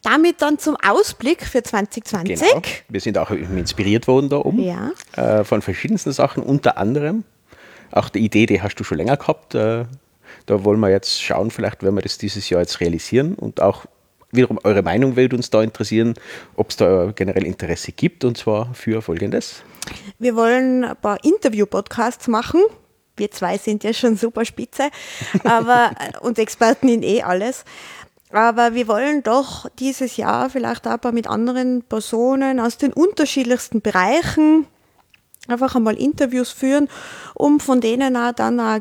Damit 0.02 0.42
dann 0.42 0.58
zum 0.58 0.76
Ausblick 0.76 1.42
für 1.44 1.62
2020. 1.62 2.38
Genau. 2.38 2.62
Wir 2.90 3.00
sind 3.00 3.16
auch 3.16 3.30
inspiriert 3.30 4.06
worden 4.06 4.28
da 4.28 4.36
oben 4.36 4.62
ja. 4.62 4.90
äh, 5.16 5.44
von 5.44 5.62
verschiedensten 5.62 6.12
Sachen, 6.12 6.42
unter 6.42 6.76
anderem 6.76 7.24
auch 7.94 8.08
die 8.08 8.18
Idee, 8.18 8.46
die 8.46 8.60
hast 8.60 8.74
du 8.76 8.84
schon 8.84 8.98
länger 8.98 9.16
gehabt. 9.16 9.54
Äh, 9.54 9.84
da 10.46 10.64
wollen 10.64 10.80
wir 10.80 10.90
jetzt 10.90 11.22
schauen, 11.22 11.50
vielleicht 11.50 11.82
werden 11.82 11.94
wir 11.94 12.02
das 12.02 12.18
dieses 12.18 12.50
Jahr 12.50 12.60
jetzt 12.60 12.80
realisieren 12.80 13.34
und 13.34 13.62
auch 13.62 13.86
wiederum 14.34 14.58
eure 14.64 14.82
Meinung 14.82 15.16
würde 15.16 15.36
uns 15.36 15.50
da 15.50 15.62
interessieren, 15.62 16.14
ob 16.56 16.70
es 16.70 16.76
da 16.76 17.12
generell 17.14 17.44
Interesse 17.44 17.92
gibt 17.92 18.24
und 18.24 18.36
zwar 18.36 18.74
für 18.74 19.02
Folgendes. 19.02 19.62
Wir 20.18 20.36
wollen 20.36 20.84
ein 20.84 20.96
paar 20.96 21.22
Interview-Podcasts 21.24 22.28
machen. 22.28 22.60
Wir 23.16 23.30
zwei 23.30 23.58
sind 23.58 23.84
ja 23.84 23.92
schon 23.92 24.16
super 24.16 24.44
spitze 24.44 24.90
aber, 25.44 25.92
und 26.20 26.38
Experten 26.38 26.88
in 26.88 27.02
eh 27.02 27.22
alles. 27.22 27.64
Aber 28.30 28.74
wir 28.74 28.88
wollen 28.88 29.22
doch 29.22 29.68
dieses 29.78 30.16
Jahr 30.16 30.50
vielleicht 30.50 30.88
auch 30.88 31.12
mit 31.12 31.28
anderen 31.28 31.84
Personen 31.84 32.58
aus 32.58 32.78
den 32.78 32.92
unterschiedlichsten 32.92 33.80
Bereichen 33.80 34.66
einfach 35.46 35.74
einmal 35.76 35.96
Interviews 35.96 36.50
führen, 36.50 36.88
um 37.34 37.60
von 37.60 37.80
denen 37.80 38.16
auch 38.16 38.32
dann 38.32 38.60
auch 38.60 38.80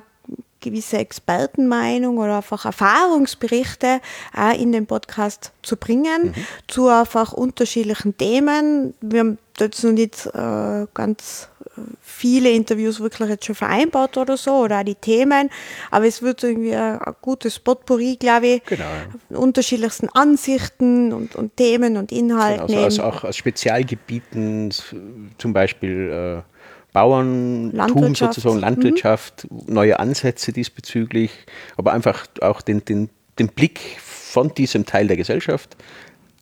gewisse 0.64 0.98
Expertenmeinung 0.98 2.18
oder 2.18 2.38
einfach 2.38 2.66
Erfahrungsberichte 2.66 4.00
auch 4.36 4.58
in 4.58 4.72
den 4.72 4.88
Podcast 4.88 5.52
zu 5.62 5.78
bringen, 5.78 6.28
mhm. 6.28 6.46
zu 6.68 6.88
einfach 6.88 7.34
unterschiedlichen 7.34 8.18
Themen. 8.18 8.94
Wir 9.02 9.20
haben 9.20 9.38
jetzt 9.60 9.84
noch 9.84 9.92
nicht 9.92 10.26
äh, 10.28 10.88
ganz 10.94 11.50
äh, 11.60 11.82
viele 12.02 12.50
Interviews 12.52 13.00
wirklich 13.00 13.30
jetzt 13.30 13.46
schon 13.46 13.56
vereinbart 13.56 14.18
oder 14.18 14.38
so, 14.38 14.52
oder 14.64 14.80
auch 14.80 14.84
die 14.84 14.96
Themen, 14.96 15.50
aber 15.92 16.08
es 16.08 16.22
wird 16.22 16.44
irgendwie 16.44 16.76
ein, 16.76 17.00
ein 17.00 17.16
gutes 17.22 17.60
Potpourri, 17.60 18.16
glaube 18.16 18.48
ich, 18.48 18.64
genau. 18.64 18.86
unterschiedlichsten 19.30 20.10
Ansichten 20.10 21.14
und, 21.14 21.36
und 21.36 21.56
Themen 21.58 21.98
und 21.98 22.12
Inhalten. 22.12 22.68
Genau, 22.68 22.84
also 22.84 23.04
auch 23.04 23.24
aus 23.24 23.36
Spezialgebieten, 23.36 24.74
zum 25.38 25.54
Beispiel 25.54 26.44
äh, 26.46 26.53
Bauerntum 26.94 28.16
sozusagen, 28.16 28.60
Landwirtschaft, 28.60 29.48
mhm. 29.52 29.74
neue 29.74 30.00
Ansätze 30.00 30.54
diesbezüglich, 30.54 31.32
aber 31.76 31.92
einfach 31.92 32.28
auch 32.42 32.62
den, 32.62 32.86
den, 32.86 33.10
den 33.40 33.48
Blick 33.48 33.80
von 34.00 34.54
diesem 34.54 34.86
Teil 34.86 35.08
der 35.08 35.18
Gesellschaft 35.18 35.76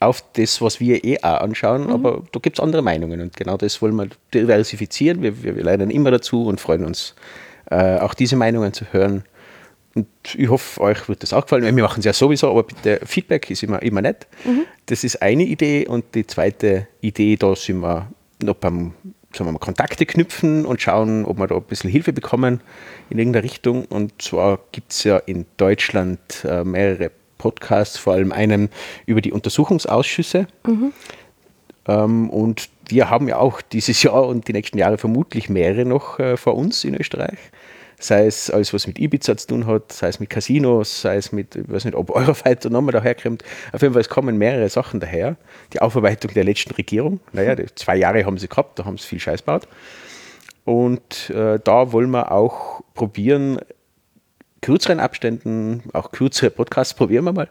auf 0.02 0.24
das, 0.34 0.62
was 0.62 0.80
wir 0.80 1.04
eh 1.04 1.20
auch 1.22 1.42
anschauen, 1.42 1.86
mhm. 1.86 1.92
aber 1.92 2.24
da 2.32 2.40
gibt 2.40 2.58
es 2.58 2.64
andere 2.64 2.82
Meinungen 2.82 3.22
und 3.22 3.38
genau 3.38 3.56
das 3.56 3.82
wollen 3.82 3.96
wir 3.96 4.08
diversifizieren. 4.34 5.22
Wir, 5.22 5.44
wir, 5.44 5.56
wir 5.56 5.64
lernen 5.64 5.92
immer 5.92 6.12
dazu 6.12 6.46
und 6.48 6.60
freuen 6.60 6.86
uns, 6.86 7.16
äh, 7.70 8.00
auch 8.00 8.14
diese 8.14 8.36
Meinungen 8.36 8.74
zu 8.74 8.86
hören. 8.92 9.24
Und 9.94 10.08
ich 10.36 10.50
hoffe, 10.50 10.82
euch 10.82 11.08
wird 11.08 11.22
das 11.22 11.34
auch 11.34 11.44
gefallen. 11.44 11.64
Wir 11.64 11.84
machen 11.84 12.00
es 12.00 12.06
ja 12.06 12.14
sowieso, 12.14 12.50
aber 12.50 12.64
bitte 12.64 13.02
Feedback 13.06 13.52
ist 13.52 13.62
immer, 13.62 13.82
immer 13.82 14.02
nett. 14.02 14.26
Mhm. 14.46 14.64
Das 14.88 15.04
ist 15.04 15.22
eine 15.22 15.44
Idee 15.44 15.86
und 15.86 16.16
die 16.16 16.26
zweite 16.26 16.88
Idee, 17.02 17.36
da 17.36 17.56
sind 17.56 17.82
wir 17.82 18.08
noch 18.42 18.56
beim 18.56 18.94
sagen 19.34 19.48
wir 19.48 19.54
mal, 19.54 19.60
Kontakte 19.60 20.06
knüpfen 20.06 20.66
und 20.66 20.82
schauen, 20.82 21.26
ob 21.26 21.38
wir 21.38 21.48
da 21.48 21.56
ein 21.56 21.64
bisschen 21.64 21.90
Hilfe 21.90 22.14
bekommen 22.14 22.62
in 23.10 23.20
irgendeiner 23.20 23.44
Richtung. 23.44 23.86
Und 23.86 24.22
zwar 24.22 24.60
gibt 24.72 24.92
es 24.92 25.04
ja 25.04 25.18
in 25.18 25.46
Deutschland 25.58 26.20
äh, 26.44 26.64
mehrere 26.64 27.12
Podcasts, 27.38 27.98
vor 27.98 28.14
allem 28.14 28.32
einen 28.32 28.70
über 29.06 29.22
die 29.22 29.32
Untersuchungsausschüsse. 29.32 30.48
Mhm. 30.66 30.94
Ähm, 31.88 32.30
und 32.30 32.70
wir 32.88 33.10
haben 33.10 33.28
ja 33.28 33.38
auch 33.38 33.62
dieses 33.62 34.04
Jahr 34.04 34.28
und 34.28 34.48
die 34.48 34.54
nächsten 34.54 34.78
Jahre 34.78 34.98
vermutlich 34.98 35.50
mehrere 35.50 35.86
noch 35.86 36.20
äh, 36.20 36.38
vor 36.38 36.56
uns 36.56 36.84
in 36.84 36.96
Österreich 36.96 37.40
sei 38.02 38.26
es 38.26 38.50
alles, 38.50 38.74
was 38.74 38.88
mit 38.88 39.00
Ibiza 39.00 39.38
zu 39.38 39.48
tun 39.48 39.68
hat, 39.68 39.92
sei 39.92 40.08
es 40.08 40.20
mit 40.20 40.30
Casinos, 40.30 41.02
sei 41.02 41.16
es 41.18 41.32
mit, 41.32 41.56
ich 41.56 41.70
weiß 41.70 41.86
nicht, 41.86 41.96
ob 41.96 42.10
Eurofighter 42.16 42.70
nochmal 42.70 42.92
daherkommt. 42.92 43.44
Auf 43.72 43.82
jeden 43.82 43.94
Fall, 43.94 44.02
es 44.02 44.10
kommen 44.10 44.38
mehrere 44.38 44.68
Sachen 44.70 45.00
daher. 45.00 45.38
Die 45.74 45.82
Aufarbeitung 45.82 46.34
der 46.34 46.44
letzten 46.44 46.74
Regierung, 46.74 47.20
naja, 47.32 47.56
zwei 47.76 47.96
Jahre 47.96 48.26
haben 48.26 48.38
sie 48.38 48.48
gehabt, 48.48 48.80
da 48.80 48.86
haben 48.86 48.98
sie 48.98 49.08
viel 49.08 49.20
Scheiß 49.20 49.42
gebaut. 49.42 49.68
Und 50.66 51.30
äh, 51.30 51.60
da 51.64 51.92
wollen 51.92 52.12
wir 52.12 52.32
auch 52.32 52.82
probieren, 52.94 53.60
kürzeren 54.62 55.00
Abständen, 55.00 55.82
auch 55.94 56.12
kürzere 56.12 56.52
Podcasts, 56.52 56.94
probieren 56.94 57.26
wir 57.26 57.34
mal, 57.34 57.50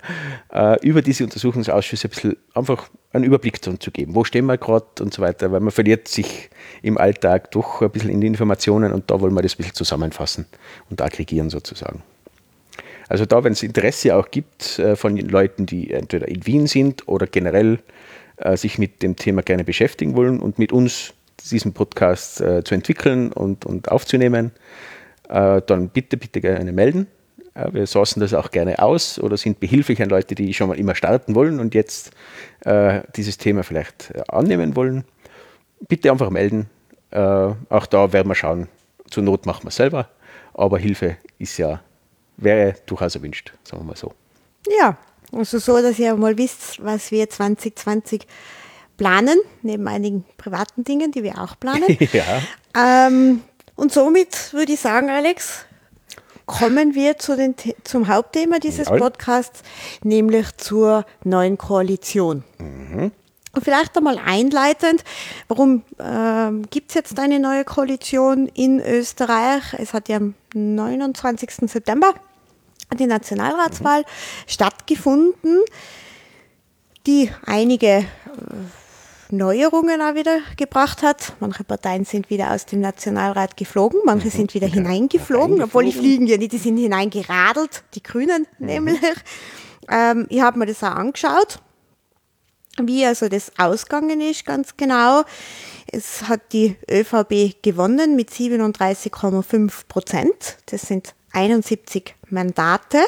äh, 0.52 0.78
über 0.86 1.02
diese 1.02 1.24
Untersuchungsausschüsse 1.24 2.06
ein 2.06 2.10
bisschen 2.10 2.36
einfach 2.54 2.88
einen 3.12 3.24
Überblick 3.24 3.64
zu, 3.64 3.90
geben. 3.90 4.14
Wo 4.14 4.24
stehen 4.24 4.46
wir 4.46 4.58
gerade 4.58 4.86
und 5.00 5.12
so 5.12 5.20
weiter, 5.20 5.50
weil 5.50 5.60
man 5.60 5.72
verliert 5.72 6.06
sich 6.06 6.50
im 6.82 6.98
Alltag 6.98 7.50
doch 7.50 7.82
ein 7.82 7.90
bisschen 7.90 8.10
in 8.10 8.20
die 8.20 8.28
Informationen 8.28 8.92
und 8.92 9.10
da 9.10 9.20
wollen 9.20 9.34
wir 9.34 9.42
das 9.42 9.54
ein 9.54 9.58
bisschen 9.58 9.74
zusammenfassen 9.74 10.46
und 10.88 11.02
aggregieren 11.02 11.50
sozusagen. 11.50 12.02
Also 13.08 13.26
da, 13.26 13.42
wenn 13.42 13.52
es 13.52 13.64
Interesse 13.64 14.14
auch 14.14 14.30
gibt 14.30 14.78
äh, 14.78 14.94
von 14.94 15.16
Leuten, 15.16 15.66
die 15.66 15.90
entweder 15.90 16.28
in 16.28 16.46
Wien 16.46 16.68
sind 16.68 17.08
oder 17.08 17.26
generell 17.26 17.80
äh, 18.36 18.56
sich 18.56 18.78
mit 18.78 19.02
dem 19.02 19.16
Thema 19.16 19.42
gerne 19.42 19.64
beschäftigen 19.64 20.14
wollen 20.14 20.38
und 20.38 20.60
mit 20.60 20.72
uns 20.72 21.12
diesen 21.50 21.72
Podcast 21.72 22.40
äh, 22.40 22.62
zu 22.62 22.74
entwickeln 22.74 23.32
und, 23.32 23.66
und 23.66 23.90
aufzunehmen, 23.90 24.52
äh, 25.30 25.62
dann 25.64 25.88
bitte, 25.88 26.16
bitte 26.16 26.40
gerne 26.40 26.72
melden. 26.72 27.06
Äh, 27.54 27.72
wir 27.72 27.86
sourcen 27.86 28.20
das 28.20 28.34
auch 28.34 28.50
gerne 28.50 28.80
aus 28.80 29.18
oder 29.18 29.36
sind 29.36 29.60
behilflich 29.60 30.02
an 30.02 30.08
Leute, 30.08 30.34
die 30.34 30.52
schon 30.52 30.68
mal 30.68 30.78
immer 30.78 30.94
starten 30.94 31.34
wollen 31.34 31.60
und 31.60 31.74
jetzt 31.74 32.10
äh, 32.64 33.02
dieses 33.16 33.38
Thema 33.38 33.62
vielleicht 33.62 34.12
annehmen 34.28 34.76
wollen. 34.76 35.04
Bitte 35.88 36.10
einfach 36.10 36.30
melden. 36.30 36.68
Auch 37.12 37.86
da 37.86 38.12
werden 38.12 38.28
wir 38.28 38.36
schauen. 38.36 38.68
Zur 39.10 39.24
Not 39.24 39.46
machen 39.46 39.64
wir 39.64 39.72
selber, 39.72 40.08
aber 40.54 40.78
Hilfe 40.78 41.16
ist 41.38 41.56
ja, 41.56 41.80
wäre 42.36 42.76
durchaus 42.86 43.16
erwünscht, 43.16 43.52
sagen 43.64 43.82
wir 43.82 43.86
mal 43.86 43.96
so. 43.96 44.12
Ja, 44.78 44.96
also 45.32 45.58
so, 45.58 45.82
dass 45.82 45.98
ihr 45.98 46.14
mal 46.14 46.38
wisst, 46.38 46.84
was 46.84 47.10
wir 47.10 47.28
2020 47.28 48.28
planen, 48.96 49.40
neben 49.62 49.88
einigen 49.88 50.24
privaten 50.36 50.84
Dingen, 50.84 51.10
die 51.10 51.24
wir 51.24 51.40
auch 51.40 51.58
planen. 51.58 51.86
ja. 52.12 52.42
Ähm, 52.76 53.40
und 53.80 53.90
somit 53.90 54.52
würde 54.52 54.74
ich 54.74 54.80
sagen, 54.80 55.08
Alex, 55.08 55.64
kommen 56.44 56.94
wir 56.94 57.16
zu 57.16 57.34
den, 57.34 57.54
zum 57.82 58.08
Hauptthema 58.08 58.58
dieses 58.58 58.88
ja. 58.88 58.96
Podcasts, 58.96 59.62
nämlich 60.04 60.54
zur 60.58 61.06
neuen 61.24 61.56
Koalition. 61.56 62.44
Mhm. 62.58 63.10
Und 63.52 63.64
vielleicht 63.64 63.96
einmal 63.96 64.18
einleitend, 64.22 65.02
warum 65.48 65.82
äh, 65.96 66.66
gibt 66.68 66.90
es 66.90 66.94
jetzt 66.94 67.18
eine 67.18 67.40
neue 67.40 67.64
Koalition 67.64 68.48
in 68.48 68.80
Österreich? 68.80 69.62
Es 69.78 69.94
hat 69.94 70.10
ja 70.10 70.18
am 70.18 70.34
29. 70.52 71.70
September 71.70 72.12
die 72.98 73.06
Nationalratswahl 73.06 74.00
mhm. 74.02 74.04
stattgefunden, 74.46 75.60
die 77.06 77.30
einige 77.46 77.86
äh, 77.86 78.04
Neuerungen 79.32 80.00
auch 80.00 80.14
wieder 80.14 80.38
gebracht 80.56 81.02
hat. 81.02 81.34
Manche 81.40 81.64
Parteien 81.64 82.04
sind 82.04 82.30
wieder 82.30 82.52
aus 82.52 82.66
dem 82.66 82.80
Nationalrat 82.80 83.56
geflogen, 83.56 84.00
manche 84.04 84.26
mhm. 84.26 84.32
sind 84.32 84.54
wieder 84.54 84.68
ja, 84.68 84.74
hineingeflogen, 84.74 85.62
obwohl 85.62 85.84
die 85.84 85.92
fliegen 85.92 86.26
ja 86.26 86.36
nicht, 86.36 86.52
die 86.52 86.58
sind 86.58 86.76
hineingeradelt, 86.76 87.84
die 87.94 88.02
Grünen 88.02 88.46
mhm. 88.58 88.66
nämlich. 88.66 89.00
Ähm, 89.88 90.26
ich 90.28 90.40
habe 90.40 90.58
mir 90.58 90.66
das 90.66 90.82
auch 90.84 90.94
angeschaut, 90.94 91.58
wie 92.80 93.04
also 93.04 93.28
das 93.28 93.52
ausgegangen 93.58 94.20
ist, 94.20 94.44
ganz 94.44 94.76
genau. 94.76 95.24
Es 95.90 96.28
hat 96.28 96.52
die 96.52 96.76
ÖVP 96.88 97.62
gewonnen 97.62 98.14
mit 98.14 98.30
37,5 98.30 99.86
Prozent. 99.88 100.58
Das 100.66 100.82
sind 100.82 101.14
71 101.32 102.14
Mandate. 102.28 102.98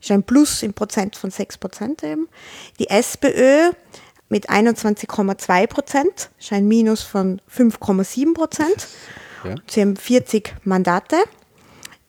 Ist 0.00 0.10
ein 0.10 0.24
Plus 0.24 0.62
im 0.62 0.74
Prozent 0.74 1.16
von 1.16 1.30
6 1.30 1.58
Prozent 1.58 2.02
eben. 2.02 2.28
Die 2.78 2.88
SPÖ 2.88 3.72
mit 4.34 4.50
21,2 4.50 5.68
Prozent, 5.68 6.28
ist 6.40 6.52
ein 6.52 6.66
Minus 6.66 7.04
von 7.04 7.40
5,7 7.48 8.34
Prozent. 8.34 8.88
Ja. 9.44 9.54
Sie 9.70 9.80
haben 9.80 9.96
40 9.96 10.56
Mandate. 10.64 11.18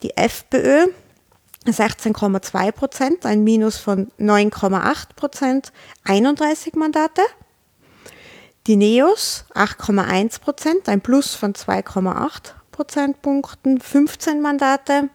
Die 0.02 0.18
FPÖ 0.18 0.88
16,2 1.68 2.72
Prozent, 2.72 3.28
ein 3.28 3.44
Minus 3.44 3.78
von 3.78 4.12
9,8 4.20 5.14
Prozent, 5.16 5.72
31 6.04 6.74
Mandate. 6.74 7.22
Die 8.66 8.76
NEOS 8.76 9.46
8,1 9.54 10.42
Prozent, 10.42 10.90
ein 10.90 11.02
Plus 11.02 11.36
von 11.36 11.54
2,8 11.54 12.54
Prozentpunkten, 12.72 13.80
15 13.80 14.42
Mandate. 14.42 15.10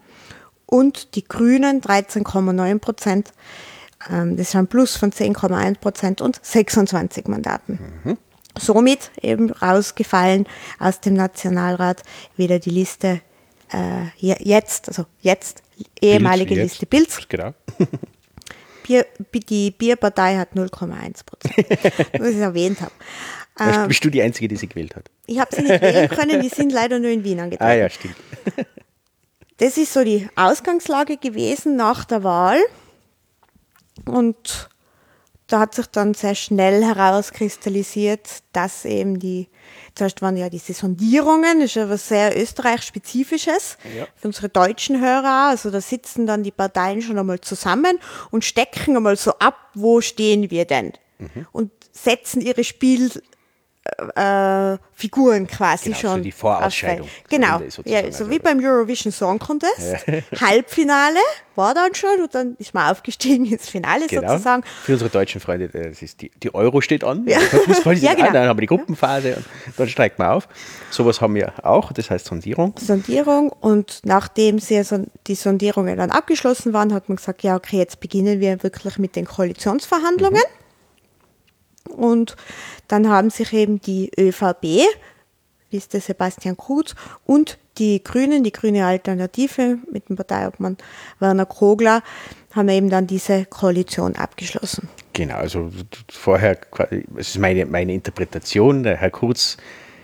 Und 0.64 1.16
die 1.16 1.24
Grünen 1.24 1.80
13,9 1.80 2.78
Prozent, 2.78 3.32
das 4.08 4.48
ist 4.48 4.56
ein 4.56 4.66
Plus 4.66 4.96
von 4.96 5.12
10,1 5.12 5.78
Prozent 5.78 6.20
und 6.20 6.40
26 6.42 7.28
Mandaten. 7.28 7.78
Mhm. 8.04 8.18
Somit 8.58 9.10
eben 9.20 9.50
rausgefallen 9.50 10.46
aus 10.78 11.00
dem 11.00 11.14
Nationalrat 11.14 12.02
wieder 12.36 12.58
die 12.58 12.70
Liste 12.70 13.20
äh, 13.72 14.06
jetzt, 14.16 14.88
also 14.88 15.06
jetzt 15.20 15.62
ehemalige 16.00 16.54
Bild, 16.54 16.62
Liste 16.62 16.86
Bilds. 16.86 17.18
Genau. 17.28 17.54
Bier, 18.82 19.06
die 19.48 19.70
Bierpartei 19.70 20.36
hat 20.36 20.54
0,1 20.54 21.24
Prozent, 21.24 22.12
was 22.18 22.30
ich 22.30 22.38
erwähnt 22.38 22.80
habe. 22.80 22.92
Ähm, 23.60 23.88
bist 23.88 24.04
du 24.04 24.10
die 24.10 24.22
Einzige, 24.22 24.48
die 24.48 24.56
sie 24.56 24.66
gewählt 24.66 24.96
hat? 24.96 25.10
Ich 25.26 25.38
habe 25.38 25.54
sie 25.54 25.62
nicht 25.62 25.80
wählen 25.80 26.08
können, 26.08 26.40
die 26.40 26.48
sind 26.48 26.72
leider 26.72 26.98
nur 26.98 27.10
in 27.10 27.22
Wien 27.22 27.38
angetreten. 27.40 27.70
Ah 27.70 27.74
ja, 27.74 27.90
stimmt. 27.90 28.16
Das 29.58 29.76
ist 29.76 29.92
so 29.92 30.02
die 30.02 30.26
Ausgangslage 30.34 31.18
gewesen 31.18 31.76
nach 31.76 32.04
der 32.04 32.24
Wahl. 32.24 32.58
Und 34.04 34.70
da 35.50 35.60
hat 35.60 35.74
sich 35.74 35.86
dann 35.86 36.14
sehr 36.14 36.34
schnell 36.34 36.84
herauskristallisiert, 36.84 38.28
dass 38.52 38.84
eben 38.84 39.18
die, 39.18 39.48
zuerst 39.96 40.22
waren 40.22 40.36
ja 40.36 40.48
diese 40.48 40.72
Sondierungen, 40.72 41.60
das 41.60 41.70
ist 41.70 41.74
ja 41.74 41.90
was 41.90 42.08
sehr 42.08 42.40
Österreich-spezifisches 42.40 43.76
ja. 43.96 44.06
für 44.14 44.28
unsere 44.28 44.48
deutschen 44.48 45.00
Hörer. 45.00 45.48
Also 45.48 45.70
da 45.70 45.80
sitzen 45.80 46.26
dann 46.26 46.44
die 46.44 46.52
Parteien 46.52 47.02
schon 47.02 47.18
einmal 47.18 47.40
zusammen 47.40 47.98
und 48.30 48.44
stecken 48.44 48.96
einmal 48.96 49.16
so 49.16 49.32
ab, 49.38 49.56
wo 49.74 50.00
stehen 50.00 50.50
wir 50.50 50.66
denn? 50.66 50.92
Mhm. 51.18 51.46
Und 51.50 51.72
setzen 51.92 52.40
ihre 52.40 52.62
Spiel, 52.62 53.10
äh, 54.14 54.78
Figuren 54.92 55.46
quasi 55.46 55.86
genau, 55.86 55.98
schon. 55.98 56.16
So 56.16 56.22
die 56.22 56.32
Vorausscheidung. 56.32 57.08
Genau, 57.28 57.60
ja, 57.60 57.70
so 57.70 57.82
also 57.84 58.30
wie 58.30 58.38
beim 58.38 58.62
Eurovision 58.62 59.12
Song 59.12 59.38
Contest. 59.38 60.06
Halbfinale 60.40 61.18
war 61.56 61.74
dann 61.74 61.94
schon 61.94 62.20
und 62.22 62.34
dann 62.34 62.56
ist 62.58 62.74
man 62.74 62.90
aufgestiegen 62.90 63.44
ins 63.46 63.68
Finale 63.68 64.06
genau. 64.06 64.28
sozusagen. 64.28 64.62
Für 64.82 64.92
unsere 64.92 65.10
deutschen 65.10 65.40
Freunde, 65.40 65.68
das 65.68 66.02
ist 66.02 66.20
die, 66.20 66.30
die 66.42 66.54
Euro 66.54 66.80
steht 66.80 67.04
an. 67.04 67.26
Ja. 67.26 67.38
Fußball 67.40 67.98
ja, 67.98 68.14
genau. 68.14 68.28
an, 68.28 68.32
dann 68.34 68.48
haben 68.48 68.56
wir 68.56 68.62
die 68.62 68.66
Gruppenphase 68.66 69.36
und 69.36 69.44
dann 69.76 69.88
steigt 69.88 70.18
man 70.18 70.28
auf. 70.28 70.48
Sowas 70.90 71.20
haben 71.20 71.34
wir 71.34 71.52
auch, 71.64 71.92
das 71.92 72.10
heißt 72.10 72.26
Sondierung. 72.26 72.74
Sondierung 72.78 73.50
und 73.50 74.00
nachdem 74.04 74.58
sie 74.58 74.82
die 75.26 75.34
Sondierungen 75.34 75.96
dann 75.96 76.10
abgeschlossen 76.10 76.72
waren, 76.72 76.92
hat 76.94 77.08
man 77.08 77.16
gesagt, 77.16 77.42
ja 77.42 77.56
okay, 77.56 77.78
jetzt 77.78 78.00
beginnen 78.00 78.40
wir 78.40 78.62
wirklich 78.62 78.98
mit 78.98 79.16
den 79.16 79.26
Koalitionsverhandlungen. 79.26 80.40
Mhm. 80.40 80.59
Und 81.90 82.36
dann 82.88 83.08
haben 83.08 83.30
sich 83.30 83.52
eben 83.52 83.80
die 83.80 84.10
ÖVP, 84.18 84.86
Liste 85.70 86.00
Sebastian 86.00 86.56
Kurz, 86.56 86.94
und 87.24 87.58
die 87.78 88.02
Grünen, 88.02 88.44
die 88.44 88.52
Grüne 88.52 88.84
Alternative 88.84 89.78
mit 89.90 90.08
dem 90.08 90.16
Parteiobmann 90.16 90.76
Werner 91.18 91.46
Kogler, 91.46 92.02
haben 92.52 92.68
eben 92.68 92.90
dann 92.90 93.06
diese 93.06 93.46
Koalition 93.46 94.16
abgeschlossen. 94.16 94.88
Genau, 95.12 95.36
also 95.36 95.70
vorher, 96.10 96.58
es 97.16 97.30
ist 97.30 97.38
meine, 97.38 97.66
meine 97.66 97.92
Interpretation, 97.94 98.82
der 98.82 98.96
Herr 98.96 99.10
Kurz 99.10 99.56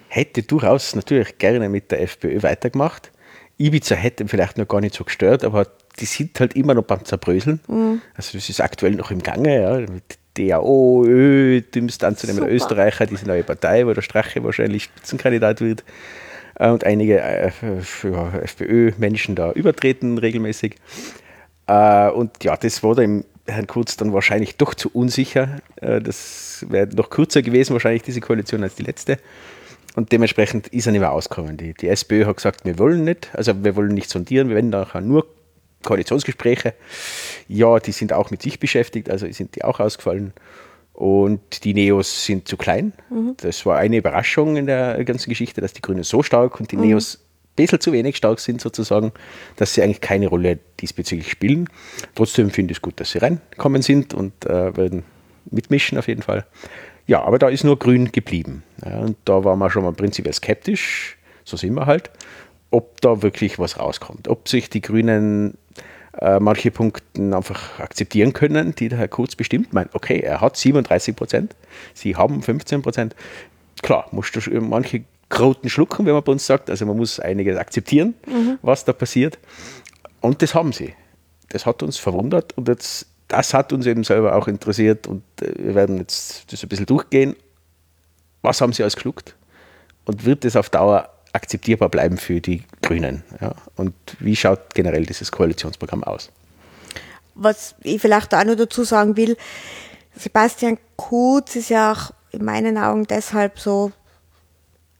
hätte 0.09 0.43
durchaus 0.43 0.95
natürlich 0.95 1.39
gerne 1.39 1.69
mit 1.69 1.91
der 1.91 2.03
FPÖ 2.03 2.43
weitergemacht. 2.43 3.11
Ibiza 3.59 3.95
hätte 3.95 4.27
vielleicht 4.29 4.59
noch 4.59 4.69
gar 4.69 4.81
nicht 4.81 4.95
so 4.95 5.05
gestört, 5.05 5.45
aber 5.45 5.67
die 5.99 6.05
sind 6.05 6.39
halt 6.39 6.55
immer 6.55 6.75
noch 6.75 6.85
beim 6.85 7.05
Zerbröseln. 7.05 7.61
Mhm. 7.69 8.03
Also 8.15 8.37
das 8.39 8.49
ist 8.49 8.61
aktuell 8.61 8.93
noch 8.93 9.11
im 9.11 9.23
Gange, 9.23 9.63
ja, 9.63 9.87
DAO, 10.37 11.05
Ö, 11.07 11.61
dümmst 11.61 12.05
anzunehmen, 12.05 12.45
der 12.45 12.53
Österreicher, 12.53 13.07
diese 13.07 13.27
neue 13.27 13.43
Partei, 13.43 13.87
wo 13.87 13.93
der 13.93 14.03
Strache 14.03 14.43
wahrscheinlich 14.45 14.85
Spitzenkandidat 14.85 15.61
wird 15.61 15.85
äh, 16.57 16.69
und 16.69 16.85
einige 16.85 17.21
äh, 17.21 17.51
FPÖ-Menschen 18.43 19.35
da 19.35 19.53
übertreten 19.53 20.19
regelmäßig. 20.19 20.77
Äh, 21.67 22.09
und 22.11 22.45
ja, 22.45 22.57
das 22.57 22.83
war 22.83 22.95
dem 22.95 23.25
Herrn 23.47 23.67
Kurz 23.67 23.97
dann 23.97 24.13
wahrscheinlich 24.13 24.57
doch 24.57 24.75
zu 24.75 24.91
unsicher. 24.93 25.61
Äh, 25.77 26.01
das 26.01 26.65
wäre 26.69 26.89
noch 26.95 27.11
kürzer 27.11 27.43
gewesen, 27.43 27.73
wahrscheinlich 27.73 28.03
diese 28.03 28.21
Koalition 28.21 28.63
als 28.63 28.75
die 28.75 28.83
letzte. 28.83 29.19
Und 29.95 30.13
dementsprechend 30.13 30.69
ist 30.69 30.87
er 30.87 30.93
nicht 30.93 31.01
mehr 31.01 31.13
ausgekommen. 31.13 31.57
Die, 31.57 31.73
die 31.73 31.89
SPÖ 31.89 32.27
hat 32.27 32.37
gesagt, 32.37 32.65
wir 32.65 32.79
wollen 32.79 33.05
nicht, 33.05 33.31
also 33.33 33.65
wir 33.65 33.77
wollen 33.77 33.95
nicht 33.95 34.11
sondieren, 34.11 34.49
wir 34.49 34.57
werden 34.57 34.71
nachher 34.71 35.01
nur 35.01 35.27
Koalitionsgespräche, 35.83 36.75
ja, 37.49 37.79
die 37.79 37.93
sind 37.93 38.13
auch 38.13 38.31
mit 38.31 38.43
sich 38.43 38.59
beschäftigt, 38.59 39.11
also 39.11 39.31
sind 39.31 39.57
die 39.57 39.65
auch 39.65 39.81
ausgefallen. 39.81 40.33
Und 40.93 41.65
die 41.65 41.75
Neos 41.75 42.25
sind 42.25 42.49
zu 42.49 42.57
klein. 42.57 42.95
Mhm. 43.11 43.35
Das 43.37 43.67
war 43.67 43.77
eine 43.77 43.99
Überraschung 43.99 44.57
in 44.57 44.65
der 44.65 45.05
ganzen 45.05 45.29
Geschichte, 45.29 45.61
dass 45.61 45.75
die 45.75 45.83
Grünen 45.83 46.05
so 46.05 46.23
stark 46.23 46.59
und 46.59 46.73
die 46.73 46.77
mhm. 46.77 46.85
Neos 46.85 47.17
ein 47.17 47.57
bisschen 47.57 47.81
zu 47.81 47.93
wenig 47.93 48.17
stark 48.17 48.41
sind, 48.41 48.63
sozusagen, 48.63 49.13
dass 49.57 49.75
sie 49.75 49.83
eigentlich 49.83 50.01
keine 50.01 50.29
Rolle 50.29 50.59
diesbezüglich 50.81 51.31
spielen. 51.31 51.69
Trotzdem 52.15 52.51
finde 52.51 52.73
ich 52.73 52.79
es 52.79 52.83
gut, 52.83 52.99
dass 52.99 53.11
sie 53.11 53.19
reinkommen 53.19 53.83
sind 53.83 54.15
und 54.15 54.47
äh, 54.47 54.75
werden 54.75 55.05
mitmischen 55.51 55.99
auf 55.99 56.09
jeden 56.09 56.23
Fall. 56.23 56.47
Ja, 57.07 57.23
aber 57.23 57.39
da 57.39 57.49
ist 57.49 57.63
nur 57.63 57.79
Grün 57.79 58.11
geblieben. 58.11 58.63
Ja, 58.85 58.99
und 59.01 59.17
da 59.27 59.45
war 59.45 59.55
man 59.55 59.71
schon 59.71 59.85
mal 59.85 59.93
prinzipiell 59.93 60.35
skeptisch, 60.35 61.19
so 61.45 61.57
sind 61.57 61.75
wir 61.75 61.87
halt, 61.87 62.11
ob 62.71 63.01
da 63.01 63.23
wirklich 63.23 63.59
was 63.59 63.79
rauskommt. 63.79 64.29
Ob 64.29 64.49
sich 64.49 64.71
die 64.71 64.81
Grünen 64.81 65.57
äh, 66.21 66.41
manche 66.41 66.71
Punkte 66.71 67.03
einfach 67.17 67.79
akzeptieren 67.79 68.33
können, 68.33 68.75
die 68.75 68.89
der 68.89 68.99
Herr 68.99 69.09
Kurz 69.09 69.37
bestimmt. 69.37 69.69
Ich 69.69 69.73
meine, 69.73 69.91
okay, 69.93 70.21
er 70.21 70.41
hat 70.41 70.57
37 70.57 71.15
Prozent, 71.15 71.57
Sie 71.95 72.17
haben 72.17 72.43
15 72.43 72.83
Prozent. 72.83 73.15
Klar, 73.83 74.09
musst 74.11 74.35
du 74.35 74.61
manche 74.61 75.05
Kroten 75.29 75.69
schlucken, 75.69 76.07
wenn 76.07 76.15
man 76.15 76.23
bei 76.23 76.33
uns 76.33 76.47
sagt. 76.47 76.71
Also 76.71 76.87
man 76.87 76.97
muss 76.97 77.21
einiges 77.21 77.57
akzeptieren, 77.57 78.15
mhm. 78.27 78.59
was 78.63 78.85
da 78.85 78.93
passiert. 78.93 79.39
Und 80.21 80.43
das 80.43 80.55
haben 80.55 80.73
sie. 80.73 80.95
Das 81.49 81.67
hat 81.67 81.83
uns 81.83 81.99
verwundert 81.99 82.57
und 82.57 82.69
jetzt, 82.69 83.07
das 83.29 83.55
hat 83.55 83.73
uns 83.73 83.87
eben 83.87 84.03
selber 84.03 84.35
auch 84.35 84.49
interessiert 84.49 85.07
und 85.07 85.23
äh, 85.41 85.53
wir 85.57 85.75
werden 85.75 85.99
jetzt 85.99 86.53
das 86.53 86.63
ein 86.63 86.69
bisschen 86.69 86.87
durchgehen. 86.87 87.37
Was 88.43 88.61
haben 88.61 88.73
sie 88.73 88.83
alles 88.83 88.97
geschluckt? 88.97 89.37
Und 90.05 90.25
wird 90.25 90.45
das 90.45 90.57
auf 90.57 90.71
Dauer 90.71 91.11
akzeptierbar 91.37 91.89
bleiben 91.89 92.17
für 92.17 92.41
die 92.41 92.65
Grünen. 92.83 93.23
Ja. 93.41 93.55
Und 93.77 93.95
wie 94.19 94.35
schaut 94.35 94.75
generell 94.75 95.07
dieses 95.07 95.31
Koalitionsprogramm 95.31 96.03
aus? 96.03 96.31
Was 97.35 97.75
ich 97.83 98.01
vielleicht 98.01 98.35
auch 98.35 98.45
noch 98.45 98.57
dazu 98.57 98.83
sagen 98.83 99.17
will, 99.17 99.37
Sebastian 100.17 100.79
Kurz 100.97 101.57
ist 101.57 101.69
ja 101.69 101.93
auch 101.93 102.11
in 102.33 102.45
meinen 102.45 102.79
Augen 102.79 103.07
deshalb 103.07 103.59
so 103.59 103.93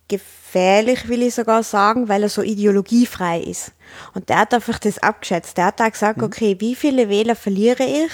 gefährlich, 0.09 1.09
will 1.09 1.23
ich 1.23 1.35
sogar 1.35 1.63
sagen, 1.63 2.09
weil 2.09 2.23
er 2.23 2.29
so 2.29 2.43
ideologiefrei 2.43 3.41
ist. 3.41 3.73
Und 4.15 4.29
der 4.29 4.41
hat 4.41 4.55
einfach 4.55 4.79
das 4.79 4.99
abgeschätzt. 4.99 5.57
Der 5.57 5.67
hat 5.67 5.81
da 5.81 5.89
gesagt, 5.89 6.19
mhm. 6.19 6.25
okay, 6.25 6.57
wie 6.61 6.75
viele 6.75 7.09
Wähler 7.09 7.35
verliere 7.35 7.85
ich, 7.85 8.13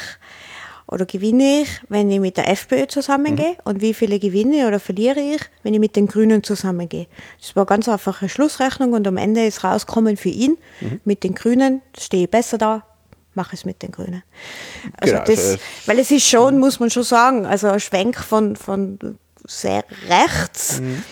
oder 0.86 1.06
gewinne 1.06 1.62
ich, 1.62 1.80
wenn 1.88 2.10
ich 2.10 2.20
mit 2.20 2.36
der 2.36 2.48
FPÖ 2.48 2.86
zusammengehe 2.86 3.52
mhm. 3.52 3.56
und 3.64 3.80
wie 3.80 3.94
viele 3.94 4.18
gewinne 4.18 4.66
oder 4.66 4.80
verliere 4.80 5.20
ich, 5.20 5.40
wenn 5.62 5.74
ich 5.74 5.80
mit 5.80 5.96
den 5.96 6.06
Grünen 6.06 6.42
zusammengehe. 6.42 7.06
Das 7.40 7.56
war 7.56 7.66
ganz 7.66 7.88
einfach 7.88 8.20
eine 8.20 8.28
Schlussrechnung 8.28 8.92
und 8.92 9.06
am 9.06 9.16
Ende 9.16 9.46
ist 9.46 9.64
rauskommen 9.64 10.16
für 10.16 10.28
ihn, 10.28 10.58
mhm. 10.80 11.00
mit 11.04 11.24
den 11.24 11.34
Grünen 11.34 11.82
stehe 11.98 12.24
ich 12.24 12.30
besser 12.30 12.58
da, 12.58 12.84
mache 13.34 13.54
es 13.54 13.64
mit 13.64 13.82
den 13.82 13.90
Grünen. 13.90 14.22
Also 15.00 15.14
genau, 15.14 15.24
das, 15.24 15.38
also 15.38 15.58
weil 15.86 15.98
es 15.98 16.10
ist 16.10 16.28
schon, 16.28 16.58
muss 16.58 16.80
man 16.80 16.90
schon 16.90 17.04
sagen, 17.04 17.46
also 17.46 17.68
ein 17.68 17.80
Schwenk 17.80 18.16
von, 18.16 18.56
von 18.56 18.98
sehr 19.46 19.84
rechts 20.08 20.80
mhm. 20.80 21.02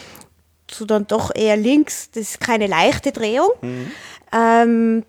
zu 0.66 0.84
dann 0.84 1.06
doch 1.06 1.34
eher 1.34 1.56
links, 1.56 2.10
das 2.10 2.22
ist 2.22 2.40
keine 2.40 2.66
leichte 2.66 3.12
Drehung. 3.12 3.50
Mhm. 3.62 3.90
Ähm, 4.32 5.04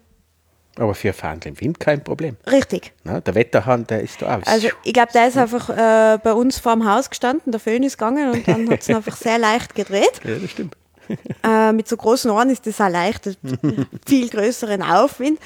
aber 0.77 0.95
für 0.95 1.13
Fahren 1.13 1.39
im 1.43 1.59
Wind 1.59 1.79
kein 1.79 2.03
Problem. 2.03 2.37
Richtig. 2.49 2.93
Na, 3.03 3.19
der 3.19 3.35
Wetterhahn, 3.35 3.85
der 3.87 4.01
ist 4.01 4.21
da 4.21 4.37
aus. 4.37 4.43
Also 4.45 4.69
ich 4.83 4.93
glaube, 4.93 5.11
der 5.13 5.27
ist 5.27 5.37
einfach 5.37 5.69
äh, 5.69 6.17
bei 6.23 6.33
uns 6.33 6.59
vor 6.59 6.73
dem 6.73 6.89
Haus 6.89 7.09
gestanden, 7.09 7.51
der 7.51 7.59
Föhn 7.59 7.83
ist 7.83 7.97
gegangen 7.97 8.31
und 8.31 8.47
dann 8.47 8.69
hat 8.69 8.81
es 8.81 8.89
einfach 8.89 9.15
sehr 9.15 9.37
leicht 9.37 9.75
gedreht. 9.75 10.21
Ja, 10.23 10.35
das 10.35 10.51
stimmt. 10.51 10.75
Äh, 11.43 11.73
mit 11.73 11.89
so 11.89 11.97
großen 11.97 12.31
Ohren 12.31 12.49
ist 12.49 12.65
das 12.67 12.79
auch 12.79 12.87
leicht, 12.87 13.37
viel 14.07 14.29
größeren 14.29 14.81
Aufwind 14.81 15.39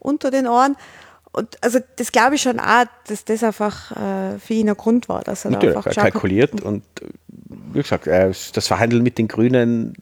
unter 0.00 0.32
den 0.32 0.48
Ohren. 0.48 0.74
und 1.30 1.62
also 1.62 1.78
das 1.94 2.10
glaube 2.10 2.34
ich 2.34 2.42
schon 2.42 2.58
auch, 2.58 2.86
dass 3.06 3.24
das 3.24 3.44
einfach 3.44 3.92
äh, 3.92 4.38
für 4.40 4.54
ihn 4.54 4.68
ein 4.68 4.76
Grund 4.76 5.08
war, 5.08 5.22
dass 5.22 5.44
er 5.44 5.52
Natürlich, 5.52 5.74
da 5.74 5.78
einfach 5.78 5.96
er 5.96 6.10
kalkuliert 6.10 6.60
und 6.60 6.82
äh, 7.00 7.06
wie 7.72 7.82
gesagt, 7.82 8.08
äh, 8.08 8.32
das 8.52 8.66
Verhandeln 8.66 9.04
mit 9.04 9.18
den 9.18 9.28
Grünen, 9.28 9.94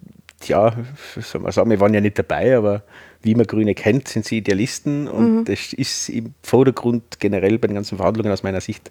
ja, 0.44 0.72
soll 1.20 1.42
man 1.42 1.52
sagen, 1.52 1.68
wir 1.68 1.80
waren 1.80 1.92
ja 1.92 2.00
nicht 2.00 2.18
dabei, 2.18 2.56
aber 2.56 2.82
wie 3.24 3.34
man 3.34 3.46
Grüne 3.46 3.74
kennt, 3.74 4.08
sind 4.08 4.24
sie 4.24 4.38
Idealisten 4.38 5.08
und 5.08 5.36
mhm. 5.36 5.44
das 5.44 5.72
ist 5.72 6.08
im 6.08 6.34
Vordergrund 6.42 7.20
generell 7.20 7.58
bei 7.58 7.68
den 7.68 7.74
ganzen 7.74 7.96
Verhandlungen 7.96 8.32
aus 8.32 8.42
meiner 8.42 8.60
Sicht 8.60 8.90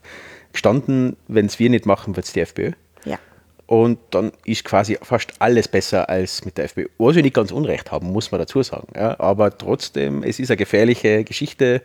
gestanden, 0.52 1.15
wenn 1.28 1.46
es 1.46 1.60
wir 1.60 1.69
nicht 1.69 1.86
machen, 1.86 2.15
wird 2.15 2.26
es 2.26 2.34
die 2.34 2.41
FPÖ. 2.41 2.72
Ja. 3.06 3.19
Und 3.65 4.00
dann 4.12 4.32
ist 4.46 4.65
quasi 4.65 4.98
fast 5.02 5.34
alles 5.39 5.67
besser 5.67 6.10
als 6.10 6.46
mit 6.46 6.58
der 6.58 6.65
FPÖ. 6.65 6.88
Was 6.98 7.15
wir 7.15 7.24
nicht 7.24 7.36
ganz 7.36 7.52
unrecht 7.52 7.91
haben, 7.91 8.12
muss 8.12 8.32
man 8.32 8.39
dazu 8.39 8.62
sagen. 8.62 8.88
Ja, 8.96 9.19
aber 9.19 9.58
trotzdem, 9.58 10.24
es 10.24 10.39
ist 10.39 10.52
eine 10.52 10.58
gefährliche 10.58 11.24
Geschichte, 11.24 11.82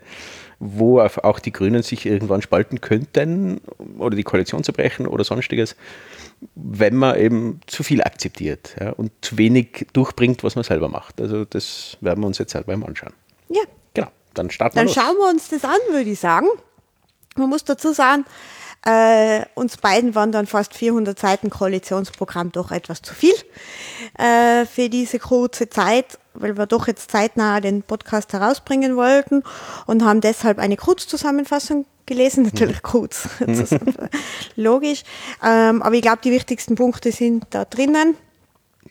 wo 0.59 1.01
auch 1.01 1.39
die 1.39 1.53
Grünen 1.53 1.83
sich 1.83 2.05
irgendwann 2.05 2.43
spalten 2.43 2.81
könnten 2.81 3.61
oder 3.99 4.17
die 4.17 4.25
Koalition 4.25 4.65
zerbrechen 4.65 5.07
oder 5.07 5.23
sonstiges, 5.23 5.77
wenn 6.55 6.94
man 6.94 7.18
eben 7.18 7.61
zu 7.66 7.83
viel 7.83 8.03
akzeptiert 8.03 8.77
ja, 8.81 8.90
und 8.90 9.11
zu 9.22 9.38
wenig 9.38 9.87
durchbringt, 9.92 10.44
was 10.44 10.55
man 10.55 10.64
selber 10.64 10.88
macht. 10.88 11.20
Also 11.20 11.44
das 11.44 11.96
werden 12.01 12.20
wir 12.22 12.27
uns 12.27 12.38
jetzt 12.38 12.53
selber 12.53 12.77
mal 12.77 12.87
anschauen. 12.87 13.12
Ja. 13.48 13.62
Genau, 13.94 14.09
dann 14.35 14.51
starten 14.51 14.77
wir 14.77 14.85
Dann 14.85 14.92
schauen 14.92 15.16
wir 15.16 15.29
uns 15.31 15.48
das 15.48 15.64
an, 15.64 15.79
würde 15.90 16.11
ich 16.11 16.20
sagen. 16.20 16.46
Man 17.37 17.48
muss 17.48 17.64
dazu 17.64 17.92
sagen, 17.92 18.24
äh, 18.85 19.44
uns 19.55 19.77
beiden 19.77 20.14
waren 20.14 20.33
dann 20.33 20.46
fast 20.46 20.74
400 20.74 21.18
Seiten 21.18 21.51
Koalitionsprogramm 21.51 22.53
doch 22.53 22.70
etwas 22.70 23.03
zu 23.03 23.14
viel 23.14 23.35
äh, 24.18 24.66
für 24.66 24.88
diese 24.88 25.18
kurze 25.18 25.68
Zeit, 25.68 26.18
weil 26.35 26.57
wir 26.57 26.66
doch 26.66 26.87
jetzt 26.87 27.11
zeitnah 27.11 27.61
den 27.61 27.83
Podcast 27.83 28.33
herausbringen 28.33 28.96
wollten 28.96 29.42
und 29.87 30.05
haben 30.05 30.20
deshalb 30.20 30.59
eine 30.59 30.77
Kurzzusammenfassung 30.77 31.87
gelesen, 32.09 32.42
natürlich 32.44 32.83
kurz, 32.83 33.29
logisch. 34.57 35.03
Ähm, 35.44 35.83
aber 35.83 35.94
ich 35.94 36.03
glaube, 36.03 36.18
die 36.25 36.33
wichtigsten 36.33 36.75
Punkte 36.75 37.12
sind 37.12 37.44
da 37.51 37.64
drinnen. 37.64 38.16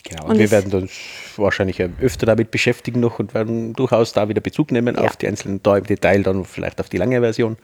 Genau, 0.03 0.25
und, 0.25 0.31
und 0.31 0.39
wir 0.39 0.51
werden 0.51 0.73
uns 0.73 0.91
wahrscheinlich 1.35 1.81
öfter 2.01 2.25
damit 2.25 2.51
beschäftigen 2.51 2.99
noch 2.99 3.19
und 3.19 3.33
werden 3.33 3.73
durchaus 3.73 4.13
da 4.13 4.29
wieder 4.29 4.41
Bezug 4.41 4.71
nehmen 4.71 4.95
ja. 4.95 5.01
auf 5.01 5.17
die 5.17 5.27
einzelnen 5.27 5.61
da 5.63 5.77
im 5.77 5.85
Detail, 5.85 6.23
dann 6.23 6.45
vielleicht 6.45 6.79
auf 6.79 6.89
die 6.89 6.97
lange 6.97 7.19
Version. 7.19 7.57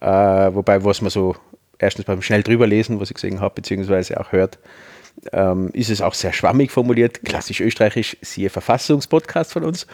Äh, 0.00 0.06
wobei, 0.06 0.82
was 0.84 1.02
man 1.02 1.10
so 1.10 1.36
erstens 1.78 2.06
beim 2.06 2.22
schnell 2.22 2.42
drüber 2.42 2.66
lesen, 2.66 3.00
was 3.00 3.10
ich 3.10 3.14
gesehen 3.14 3.40
habe, 3.40 3.54
beziehungsweise 3.54 4.18
auch 4.18 4.32
hört, 4.32 4.58
ähm, 5.32 5.70
ist 5.72 5.90
es 5.90 6.00
auch 6.00 6.14
sehr 6.14 6.32
schwammig 6.32 6.70
formuliert, 6.70 7.22
klassisch 7.24 7.60
österreichisch, 7.60 8.16
siehe 8.22 8.50
Verfassungspodcast 8.50 9.52
von 9.52 9.64
uns. 9.64 9.86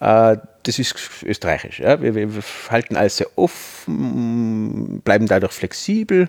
Äh, 0.00 0.36
das 0.62 0.78
ist 0.78 0.94
österreichisch. 1.22 1.80
Ja? 1.80 2.00
Wir, 2.00 2.14
wir, 2.14 2.28
halten 2.70 2.96
alles 2.96 3.16
sehr 3.16 3.28
offen, 3.36 5.00
bleiben 5.02 5.26
dadurch 5.26 5.52
flexibel, 5.52 6.28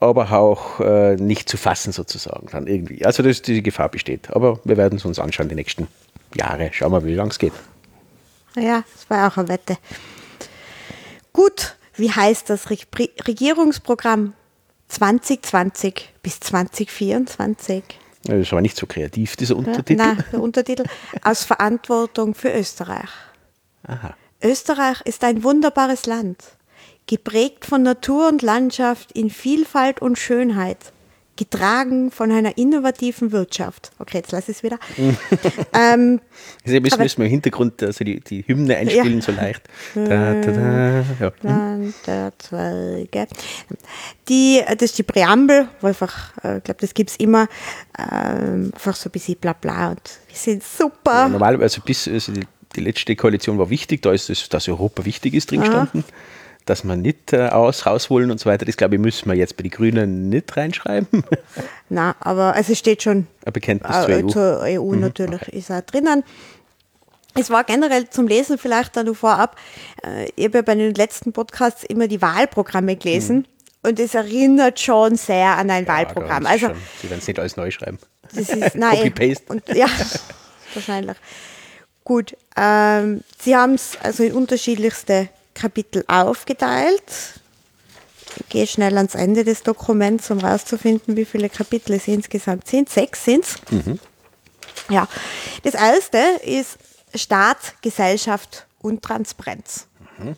aber 0.00 0.32
auch 0.32 0.80
äh, 0.80 1.16
nicht 1.16 1.48
zu 1.48 1.56
fassen 1.56 1.92
sozusagen 1.92 2.48
dann 2.50 2.66
irgendwie. 2.66 3.04
Also 3.04 3.22
das, 3.22 3.42
die 3.42 3.62
Gefahr 3.62 3.88
besteht. 3.88 4.30
Aber 4.30 4.60
wir 4.64 4.76
werden 4.76 4.98
es 4.98 5.04
uns 5.04 5.18
anschauen 5.18 5.48
die 5.48 5.54
nächsten 5.54 5.88
Jahre. 6.34 6.70
Schauen 6.72 6.92
wir, 6.92 7.04
wie 7.04 7.14
lange 7.14 7.30
es 7.30 7.38
geht. 7.38 7.52
Ja, 8.56 8.84
das 8.92 9.08
war 9.08 9.28
auch 9.28 9.36
eine 9.36 9.48
Wette. 9.48 9.78
Gut, 11.32 11.76
wie 11.94 12.10
heißt 12.10 12.50
das 12.50 12.70
Regierungsprogramm 12.70 14.34
2020 14.88 16.14
bis 16.22 16.40
2024? 16.40 17.82
Das 18.24 18.36
ist 18.36 18.52
aber 18.52 18.60
nicht 18.60 18.76
so 18.76 18.86
kreativ, 18.86 19.36
dieser 19.36 19.56
Untertitel. 19.56 20.02
Nein, 20.02 20.24
der 20.32 20.40
Untertitel 20.40 20.84
aus 21.22 21.44
Verantwortung 21.44 22.34
für 22.34 22.52
Österreich. 22.52 23.10
Aha. 23.84 24.14
Österreich 24.42 25.00
ist 25.04 25.24
ein 25.24 25.42
wunderbares 25.42 26.06
Land, 26.06 26.42
geprägt 27.06 27.64
von 27.64 27.82
Natur 27.82 28.28
und 28.28 28.42
Landschaft 28.42 29.12
in 29.12 29.30
Vielfalt 29.30 30.02
und 30.02 30.18
Schönheit 30.18 30.92
getragen 31.38 32.10
von 32.10 32.30
einer 32.32 32.58
innovativen 32.58 33.32
Wirtschaft. 33.32 33.92
Okay, 33.98 34.18
jetzt 34.18 34.32
lass 34.32 34.48
ich 34.48 34.56
es 34.56 34.62
wieder. 34.62 34.78
ähm, 35.72 36.20
also 36.66 36.80
müssen, 36.80 37.00
müssen 37.00 37.18
wir 37.18 37.26
im 37.26 37.30
Hintergrund 37.30 37.82
also 37.82 38.04
die, 38.04 38.20
die 38.20 38.46
Hymne 38.46 38.76
einspielen, 38.76 39.20
ja. 39.20 39.22
so 39.22 39.32
leicht. 39.32 39.62
Da, 39.94 40.34
da, 40.34 40.50
da. 40.50 41.04
Ja. 41.20 41.32
Land 41.42 41.94
der 42.06 42.32
Zweige. 42.38 43.26
Die, 44.28 44.60
das 44.66 44.90
ist 44.90 44.98
die 44.98 45.02
Präambel, 45.02 45.68
wo 45.80 45.86
einfach, 45.86 46.36
äh, 46.42 46.58
ich 46.58 46.64
glaube, 46.64 46.80
das 46.80 46.92
gibt 46.92 47.10
es 47.10 47.16
immer, 47.16 47.48
ähm, 47.98 48.72
einfach 48.74 48.96
so 48.96 49.08
ein 49.08 49.12
bisschen 49.12 49.36
bla 49.36 49.52
bla 49.52 49.90
und 49.90 50.02
wir 50.28 50.36
sind 50.36 50.62
super. 50.62 51.12
Ja, 51.12 51.28
normalerweise 51.28 51.80
bis 51.80 52.08
also 52.08 52.32
die, 52.32 52.46
die 52.74 52.80
letzte 52.80 53.14
Koalition 53.16 53.58
war 53.58 53.70
wichtig, 53.70 54.02
da 54.02 54.12
ist 54.12 54.28
es, 54.28 54.48
dass 54.48 54.68
Europa 54.68 55.04
wichtig 55.04 55.34
ist 55.34 55.50
drin 55.50 55.60
gestanden 55.60 56.04
dass 56.68 56.84
man 56.84 57.00
nicht 57.00 57.32
äh, 57.32 57.48
aus, 57.48 57.86
rausholen 57.86 58.30
und 58.30 58.38
so 58.38 58.50
weiter. 58.50 58.64
Das 58.64 58.76
glaube 58.76 58.96
ich, 58.96 59.00
müssen 59.00 59.28
wir 59.28 59.36
jetzt 59.36 59.56
bei 59.56 59.62
den 59.62 59.70
Grünen 59.70 60.28
nicht 60.28 60.56
reinschreiben. 60.56 61.24
Na, 61.88 62.14
aber 62.20 62.54
also 62.54 62.72
es 62.72 62.78
steht 62.78 63.02
schon 63.02 63.26
ein 63.44 63.52
Bekenntnis 63.52 63.96
äh, 63.96 64.04
zur 64.04 64.14
EU. 64.14 64.28
Zur 64.28 64.60
EU 64.62 64.94
mhm, 64.94 65.00
natürlich 65.00 65.42
okay. 65.42 65.56
ist 65.56 65.70
auch 65.70 65.80
drinnen. 65.80 66.24
Es 67.34 67.50
war 67.50 67.64
generell 67.64 68.10
zum 68.10 68.26
Lesen 68.26 68.58
vielleicht 68.58 68.96
dann 68.96 69.06
nur 69.06 69.14
vorab. 69.14 69.56
Äh, 70.04 70.30
ich 70.36 70.46
habe 70.46 70.58
ja 70.58 70.62
bei 70.62 70.74
den 70.74 70.94
letzten 70.94 71.32
Podcasts 71.32 71.84
immer 71.84 72.08
die 72.08 72.20
Wahlprogramme 72.20 72.96
gelesen. 72.96 73.36
Mhm. 73.36 73.44
Und 73.82 74.00
es 74.00 74.14
erinnert 74.14 74.80
schon 74.80 75.14
sehr 75.16 75.56
an 75.56 75.70
ein 75.70 75.84
ja, 75.84 75.88
Wahlprogramm. 75.88 76.46
Also, 76.46 76.66
schon. 76.66 76.76
Sie 77.00 77.08
werden 77.08 77.20
es 77.20 77.28
nicht 77.28 77.38
alles 77.38 77.56
neu 77.56 77.70
schreiben. 77.70 77.98
Das 78.34 78.48
ist, 78.50 78.74
nein, 78.74 78.96
Copy-Paste. 78.96 79.62
Ja, 79.74 79.86
wahrscheinlich. 80.74 81.16
Gut, 82.04 82.36
ähm, 82.56 83.22
Sie 83.38 83.54
haben 83.54 83.74
es 83.74 83.96
also 84.02 84.24
in 84.24 84.32
unterschiedlichste 84.32 85.28
Kapitel 85.58 86.04
aufgeteilt. 86.06 87.02
Ich 88.36 88.48
gehe 88.48 88.66
schnell 88.66 88.96
ans 88.96 89.14
Ende 89.14 89.44
des 89.44 89.62
Dokuments, 89.62 90.30
um 90.30 90.40
herauszufinden, 90.40 91.16
wie 91.16 91.24
viele 91.24 91.48
Kapitel 91.48 91.94
es 91.94 92.06
insgesamt 92.06 92.68
sind. 92.68 92.88
Sechs 92.88 93.24
sind 93.24 93.44
es. 93.44 93.56
Mhm. 93.70 93.98
Ja. 94.88 95.08
Das 95.64 95.74
erste 95.74 96.18
ist 96.44 96.78
Staat, 97.14 97.74
Gesellschaft 97.82 98.66
und 98.80 99.02
Transparenz. 99.02 99.86
Mhm. 100.18 100.36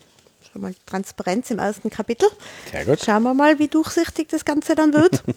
Schon 0.51 0.61
mal 0.61 0.73
Transparenz 0.85 1.51
im 1.51 1.59
ersten 1.59 1.89
Kapitel. 1.89 2.27
Sehr 2.71 2.85
gut. 2.85 3.03
Schauen 3.03 3.23
wir 3.23 3.33
mal, 3.33 3.59
wie 3.59 3.67
durchsichtig 3.67 4.29
das 4.29 4.45
Ganze 4.45 4.75
dann 4.75 4.93
wird. 4.93 5.23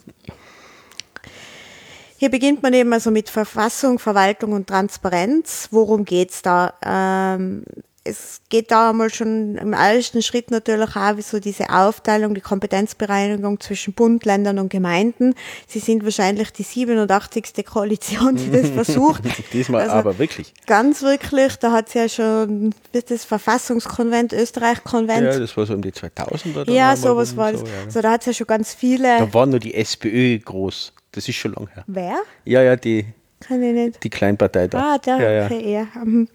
Hier 2.17 2.31
beginnt 2.31 2.63
man 2.63 2.73
eben 2.73 2.93
also 2.93 3.11
mit 3.11 3.29
Verfassung, 3.29 3.99
Verwaltung 3.99 4.53
und 4.53 4.69
Transparenz. 4.69 5.69
Worum 5.71 6.05
geht 6.05 6.31
es 6.31 6.43
da? 6.43 6.73
Ähm, 6.85 7.65
es 8.05 8.43
geht 8.51 8.71
da 8.71 8.91
einmal 8.91 9.13
schon 9.13 9.57
im 9.57 9.73
ersten 9.73 10.23
Schritt 10.23 10.51
natürlich 10.51 10.95
auch 10.95 11.17
wie 11.17 11.23
so 11.23 11.41
diese 11.41 11.71
Aufteilung, 11.71 12.35
die 12.35 12.43
Kompetenzbereinigung 12.43 13.61
zwischen 13.61 13.95
Bund, 13.95 14.27
Ländern 14.27 14.59
und 14.59 14.69
Gemeinden. 14.69 15.35
Sie 15.67 15.79
sind 15.79 16.05
wahrscheinlich 16.05 16.53
die 16.53 16.65
87. 16.65 17.65
Koalition, 17.65 18.37
die 18.37 18.51
das 18.51 18.69
versucht. 18.75 19.23
Diesmal 19.55 19.83
also 19.83 19.95
aber 19.95 20.19
wirklich. 20.19 20.53
Ganz 20.67 21.03
wirklich, 21.03 21.57
da 21.57 21.73
hat 21.73 21.89
es 21.89 21.95
ja 21.95 22.09
schon 22.09 22.75
das 22.93 23.25
Verfassungskonvent, 23.25 24.35
Österreich-Konvent. 24.35 25.25
Ja, 25.25 25.39
das 25.39 25.57
war 25.57 25.65
so 25.65 25.73
um 25.73 25.81
die 25.81 25.93
2000 25.93 26.69
Ja, 26.69 26.95
sowas 26.97 27.35
war 27.39 27.53
das. 27.53 27.63
So, 27.63 27.67
ja. 27.67 27.91
so, 27.91 28.03
da 28.03 28.11
hat 28.13 28.21
es 28.21 28.27
ja 28.27 28.33
schon 28.35 28.47
ganz 28.47 28.75
viele. 28.75 29.19
Da 29.19 29.33
war 29.33 29.47
nur 29.47 29.61
die 29.61 29.75
SPÖ 29.75 30.39
groß. 30.41 30.93
Das 31.13 31.27
ist 31.27 31.37
schon 31.37 31.55
lange 31.55 31.71
her. 31.75 31.85
Wer? 31.87 32.19
Ja, 32.45 32.63
ja, 32.63 32.77
die 32.77 33.07
kann 33.47 33.63
ich 33.63 33.73
nicht. 33.73 34.03
Die 34.03 34.11
Kleinpartei 34.11 34.69
da. 34.69 34.95
Ah, 34.95 34.99
der, 34.99 35.33
ja, 35.33 35.45
okay, 35.47 35.73
ja. 35.73 35.87
Mhm. 36.03 36.29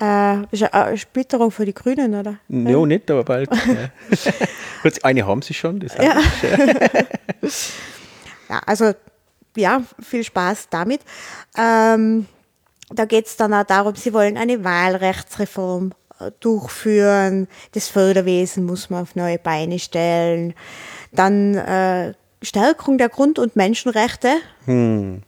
Äh, 0.00 0.42
ist 0.50 0.62
eine 0.62 0.96
Splitterung 0.96 1.50
für 1.50 1.64
die 1.64 1.74
Grünen, 1.74 2.14
oder? 2.14 2.38
Ja, 2.48 2.86
nicht, 2.86 3.10
aber 3.10 3.24
bald. 3.24 3.50
ja. 4.84 4.90
eine 5.02 5.26
haben 5.26 5.42
sie 5.42 5.54
schon, 5.54 5.80
das 5.80 5.96
ja. 5.96 6.02
ja, 8.48 8.60
also 8.66 8.92
ja, 9.56 9.82
viel 10.00 10.24
Spaß 10.24 10.68
damit. 10.70 11.00
Ähm, 11.56 12.26
da 12.90 13.04
geht 13.04 13.26
es 13.26 13.36
dann 13.36 13.54
auch 13.54 13.64
darum, 13.64 13.94
sie 13.94 14.12
wollen 14.12 14.36
eine 14.36 14.64
Wahlrechtsreform 14.64 15.92
äh, 16.20 16.30
durchführen. 16.40 17.48
Das 17.72 17.88
Förderwesen 17.88 18.64
muss 18.64 18.90
man 18.90 19.02
auf 19.02 19.16
neue 19.16 19.38
Beine 19.38 19.78
stellen. 19.78 20.54
Dann 21.12 21.54
äh, 21.54 22.14
Stärkung 22.42 22.98
der 22.98 23.08
Grund- 23.08 23.38
und 23.38 23.56
Menschenrechte. 23.56 24.30
Hm 24.64 25.22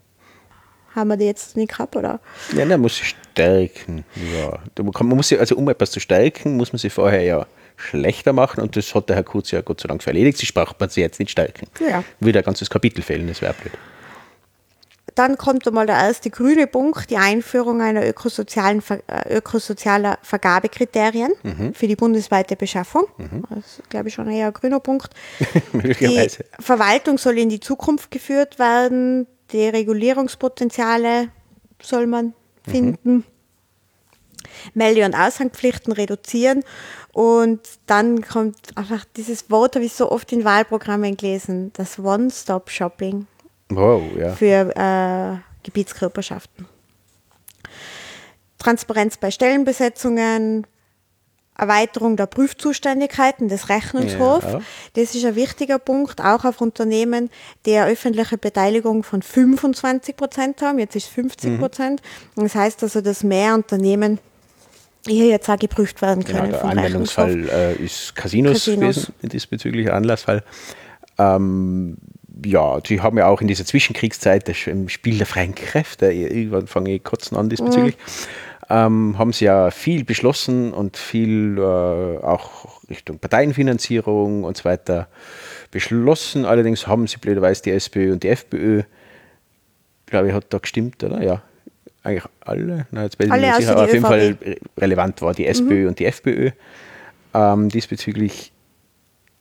haben 0.95 1.09
wir 1.09 1.17
die 1.17 1.25
jetzt 1.25 1.57
nicht 1.57 1.73
gehabt, 1.73 1.97
oder? 1.97 2.21
Ja, 2.57 2.65
man 2.65 2.81
muss 2.81 2.97
sie 2.97 3.05
stärken. 3.05 4.05
Ja. 4.35 4.59
Man 4.83 5.17
muss 5.17 5.29
sie, 5.29 5.39
also 5.39 5.57
um 5.57 5.69
etwas 5.69 5.91
zu 5.91 6.01
stärken, 6.01 6.57
muss 6.57 6.73
man 6.73 6.79
sie 6.79 6.91
vorher 6.91 7.23
ja 7.23 7.47
schlechter 7.77 8.33
machen 8.33 8.61
und 8.61 8.77
das 8.77 8.95
hat 8.95 9.09
der 9.09 9.17
Herr 9.17 9.25
Kurz 9.25 9.51
ja 9.51 9.63
Gott 9.63 9.81
sei 9.81 9.89
Dank 9.89 10.07
erledigt. 10.07 10.39
Sie 10.39 10.47
sprach 10.47 10.75
man 10.79 10.91
sie 10.91 11.01
jetzt 11.01 11.19
nicht 11.19 11.31
stärken. 11.31 11.67
Ja. 11.81 12.05
Würde 12.21 12.39
ein 12.39 12.45
ganzes 12.45 12.69
Kapitel 12.69 13.03
fehlen, 13.03 13.27
das 13.27 13.41
wäre 13.41 13.55
blöd. 13.55 13.73
Dann 15.15 15.37
kommt 15.37 15.67
einmal 15.67 15.87
der 15.87 15.97
erste 15.97 16.31
grüne 16.31 16.67
Punkt, 16.67 17.11
die 17.11 17.17
Einführung 17.17 17.83
einer 17.83 18.07
ökosozialen, 18.07 18.83
äh, 19.09 19.37
ökosozialer 19.37 20.19
Vergabekriterien 20.23 21.33
mhm. 21.43 21.75
für 21.75 21.89
die 21.89 21.97
bundesweite 21.97 22.55
Beschaffung. 22.55 23.07
Mhm. 23.19 23.45
Das 23.51 23.79
ist, 23.79 23.91
glaube 23.91 24.09
ich, 24.09 24.15
schon 24.15 24.31
eher 24.31 24.49
ein 24.49 24.53
grüner 24.53 24.81
Punkt. 24.81 25.11
die 25.73 26.31
Verwaltung 26.61 27.19
soll 27.19 27.39
in 27.39 27.49
die 27.49 27.61
Zukunft 27.61 28.11
geführt 28.11 28.59
werden 28.59 29.27
die 29.53 29.69
Regulierungspotenziale 29.69 31.29
soll 31.83 32.07
man 32.07 32.35
finden. 32.69 33.15
Mhm. 33.15 33.25
Melde- 34.75 35.05
und 35.05 35.15
Aushangpflichten 35.15 35.93
reduzieren 35.93 36.65
Und 37.13 37.61
dann 37.87 38.23
kommt 38.23 38.57
einfach 38.77 39.05
dieses 39.17 39.51
Wort, 39.51 39.75
habe 39.75 39.85
ich 39.85 39.93
so 39.93 40.11
oft 40.11 40.33
in 40.33 40.45
Wahlprogrammen 40.45 41.17
gelesen, 41.17 41.73
das 41.75 41.99
One-Stop-Shopping 41.99 43.27
Wow, 43.71 44.03
ja. 44.17 44.33
für 44.33 44.75
äh, 44.77 45.39
Gebietskörperschaften. 45.63 46.67
Transparenz 48.59 49.17
bei 49.17 49.31
Stellenbesetzungen, 49.31 50.67
Erweiterung 51.61 52.17
der 52.17 52.27
Prüfzuständigkeiten 52.27 53.49
des 53.49 53.69
Rechnungshofs. 53.69 54.53
Ja. 54.53 54.61
Das 54.95 55.15
ist 55.15 55.25
ein 55.25 55.37
wichtiger 55.37 55.79
Punkt, 55.79 56.21
auch 56.21 56.45
auf 56.45 56.61
Unternehmen, 56.61 57.31
die 57.67 57.77
eine 57.77 57.91
öffentliche 57.91 58.39
Beteiligung 58.39 59.03
von 59.03 59.23
25 59.23 60.17
Prozent 60.17 60.63
haben. 60.63 60.79
Jetzt 60.79 60.97
ist 60.97 61.05
es 61.07 61.11
50 61.11 61.59
Prozent. 61.59 62.03
Das 62.37 62.55
heißt 62.55 62.83
also, 62.83 63.01
dass 63.01 63.23
mehr 63.23 63.55
Unternehmen 63.55 64.19
hier 65.07 65.27
jetzt 65.27 65.49
auch 65.49 65.59
geprüft 65.59 66.03
werden 66.03 66.25
Genau, 66.25 66.41
können 66.41 66.53
der 66.53 66.61
vom 66.61 66.71
Rechnungshof. 66.71 67.25
Anwendungsfall 67.25 67.77
äh, 67.81 67.85
ist 67.85 68.15
Casinos, 68.15 68.65
Casinos. 68.65 68.97
gewesen, 68.97 69.15
diesbezüglicher 69.23 69.95
Anlassfall. 69.95 70.43
Ähm, 71.19 71.97
ja, 72.45 72.79
sie 72.87 73.01
haben 73.01 73.19
ja 73.19 73.27
auch 73.27 73.41
in 73.41 73.49
dieser 73.49 73.65
Zwischenkriegszeit 73.65 74.49
das 74.49 74.67
im 74.67 74.89
Spiel 74.89 75.19
der 75.19 75.27
freien 75.27 75.55
Kräfte, 75.55 76.07
irgendwann 76.07 76.67
fange 76.67 76.95
ich 76.95 77.05
kotzen 77.05 77.37
an 77.37 77.49
diesbezüglich, 77.49 77.97
ähm, 78.71 79.19
haben 79.19 79.33
sie 79.33 79.47
ja 79.47 79.71
viel 79.73 80.05
beschlossen 80.05 80.73
und 80.73 80.97
viel 80.97 81.59
äh, 81.59 81.61
auch 82.25 82.81
Richtung 82.89 83.19
Parteienfinanzierung 83.19 84.45
und 84.45 84.57
so 84.57 84.65
weiter 84.65 85.09
beschlossen. 85.73 86.45
Allerdings 86.45 86.87
haben 86.87 87.09
sie 87.09 87.19
blöderweise 87.19 87.63
die 87.63 87.73
SPÖ 87.73 88.13
und 88.13 88.23
die 88.23 88.29
FPÖ, 88.29 88.83
glaube 90.07 90.29
ich, 90.29 90.35
hat 90.35 90.47
da 90.51 90.59
gestimmt, 90.59 91.03
oder? 91.03 91.21
Ja, 91.21 91.43
eigentlich 92.05 92.25
alle. 92.41 92.87
Na, 92.93 93.03
jetzt 93.03 93.19
bin 93.19 93.27
ich 93.27 93.33
Alle 93.33 93.47
nicht 93.49 93.57
sicher, 93.57 93.73
aber 93.73 93.85
auf 93.85 93.93
jeden 93.93 94.07
Fall 94.07 94.37
relevant 94.79 95.21
war 95.21 95.35
die 95.35 95.47
SPÖ 95.47 95.89
und 95.89 95.99
die 95.99 96.07
FPÖ. 96.07 96.53
Ähm, 97.35 97.69
diesbezüglich, 97.69 98.53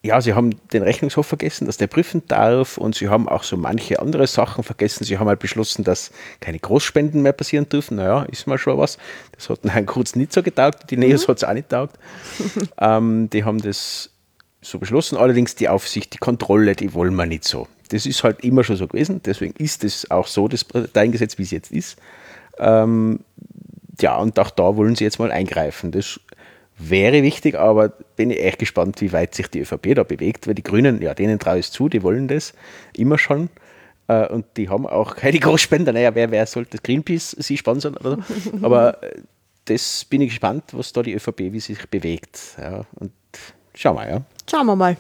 ja, 0.02 0.22
sie 0.22 0.34
haben 0.34 0.56
den 0.72 0.84
Rechnungshof 0.84 1.28
vergessen, 1.28 1.66
dass 1.66 1.76
der 1.76 1.88
prüfen 1.88 2.24
darf 2.28 2.78
und 2.78 2.96
sie 2.96 3.10
haben 3.10 3.28
auch 3.28 3.44
so 3.44 3.58
manche 3.58 4.00
andere 4.00 4.28
Sachen 4.28 4.64
vergessen. 4.64 5.04
Sie 5.04 5.18
haben 5.18 5.28
halt 5.28 5.40
beschlossen, 5.40 5.84
dass 5.84 6.12
keine 6.40 6.58
Großspenden 6.58 7.22
mehr 7.22 7.34
passieren 7.34 7.68
dürfen. 7.68 7.98
Naja, 7.98 8.24
ist 8.24 8.48
mal 8.48 8.58
schon 8.58 8.78
was. 8.78 8.98
Das 9.34 9.50
hat 9.50 9.60
Herrn 9.66 9.86
Kurz 9.88 10.16
nicht 10.16 10.32
so 10.32 10.42
getaugt, 10.42 10.90
die 10.90 10.98
Neos 10.98 11.28
hat 11.28 11.38
es 11.38 11.44
auch 11.44 11.54
nicht 11.54 11.70
getaugt. 11.70 11.98
ähm, 12.80 13.30
die 13.30 13.44
haben 13.44 13.62
das 13.62 14.12
so 14.62 14.80
beschlossen. 14.80 15.18
Allerdings 15.18 15.56
die 15.56 15.68
Aufsicht, 15.68 16.14
die 16.14 16.18
Kontrolle, 16.18 16.76
die 16.76 16.94
wollen 16.94 17.16
wir 17.16 17.26
nicht 17.26 17.44
so. 17.44 17.68
Das 17.90 18.06
ist 18.06 18.24
halt 18.24 18.42
immer 18.42 18.64
schon 18.64 18.78
so 18.78 18.88
gewesen. 18.88 19.22
Deswegen 19.26 19.54
ist 19.58 19.84
es 19.84 20.10
auch 20.10 20.28
so, 20.28 20.48
das 20.48 20.64
Parteiengesetz, 20.64 21.38
wie 21.38 21.44
es 21.44 21.52
jetzt 21.52 21.72
ist. 21.72 21.98
Ähm, 22.58 23.20
ja, 24.00 24.16
und 24.18 24.40
auch 24.40 24.52
da 24.52 24.78
wollen 24.78 24.96
sie 24.96 25.04
jetzt 25.04 25.20
mal 25.20 25.32
eingreifen. 25.32 25.92
Das 25.92 26.20
wäre 26.80 27.22
wichtig, 27.24 27.56
aber 27.56 27.90
bin 28.16 28.32
ich 28.32 28.44
echt 28.44 28.60
gespannt, 28.60 29.02
wie 29.02 29.12
weit 29.12 29.36
sich 29.36 29.48
die 29.48 29.60
ÖVP 29.60 29.96
da 29.96 30.04
bewegt, 30.04 30.48
weil 30.48 30.56
die 30.56 30.64
Grünen, 30.64 31.02
ja, 31.02 31.14
denen 31.14 31.38
traue 31.38 31.60
ich 31.60 31.68
es 31.68 31.72
zu, 31.72 31.90
die 31.90 32.02
wollen 32.02 32.28
das 32.28 32.54
immer 32.96 33.18
schon. 33.18 33.50
Äh, 34.08 34.28
und 34.28 34.46
die 34.58 34.70
haben 34.70 34.88
auch 34.88 35.16
keine 35.16 35.40
Großspender. 35.40 35.94
Naja, 35.94 36.16
wer, 36.16 36.32
wer 36.32 36.46
sollte 36.46 36.78
Greenpeace 36.78 37.32
sie 37.32 37.58
sponsern? 37.58 37.98
Oder? 37.98 38.18
so? 38.18 38.58
Aber 38.66 39.04
äh, 39.04 39.22
das 39.66 40.06
bin 40.06 40.22
ich 40.22 40.30
gespannt, 40.30 40.64
was 40.72 40.94
da 40.94 41.04
die 41.04 41.14
ÖVP, 41.14 41.40
wie 41.52 41.60
sie 41.60 41.76
sich 41.76 41.88
bewegt. 41.90 42.40
Ja, 42.58 42.86
und 42.96 43.12
schauen 43.76 43.98
wir, 43.98 44.10
ja. 44.10 44.22
Schauen 44.50 44.66
wir 44.66 44.76
mal. 44.76 44.98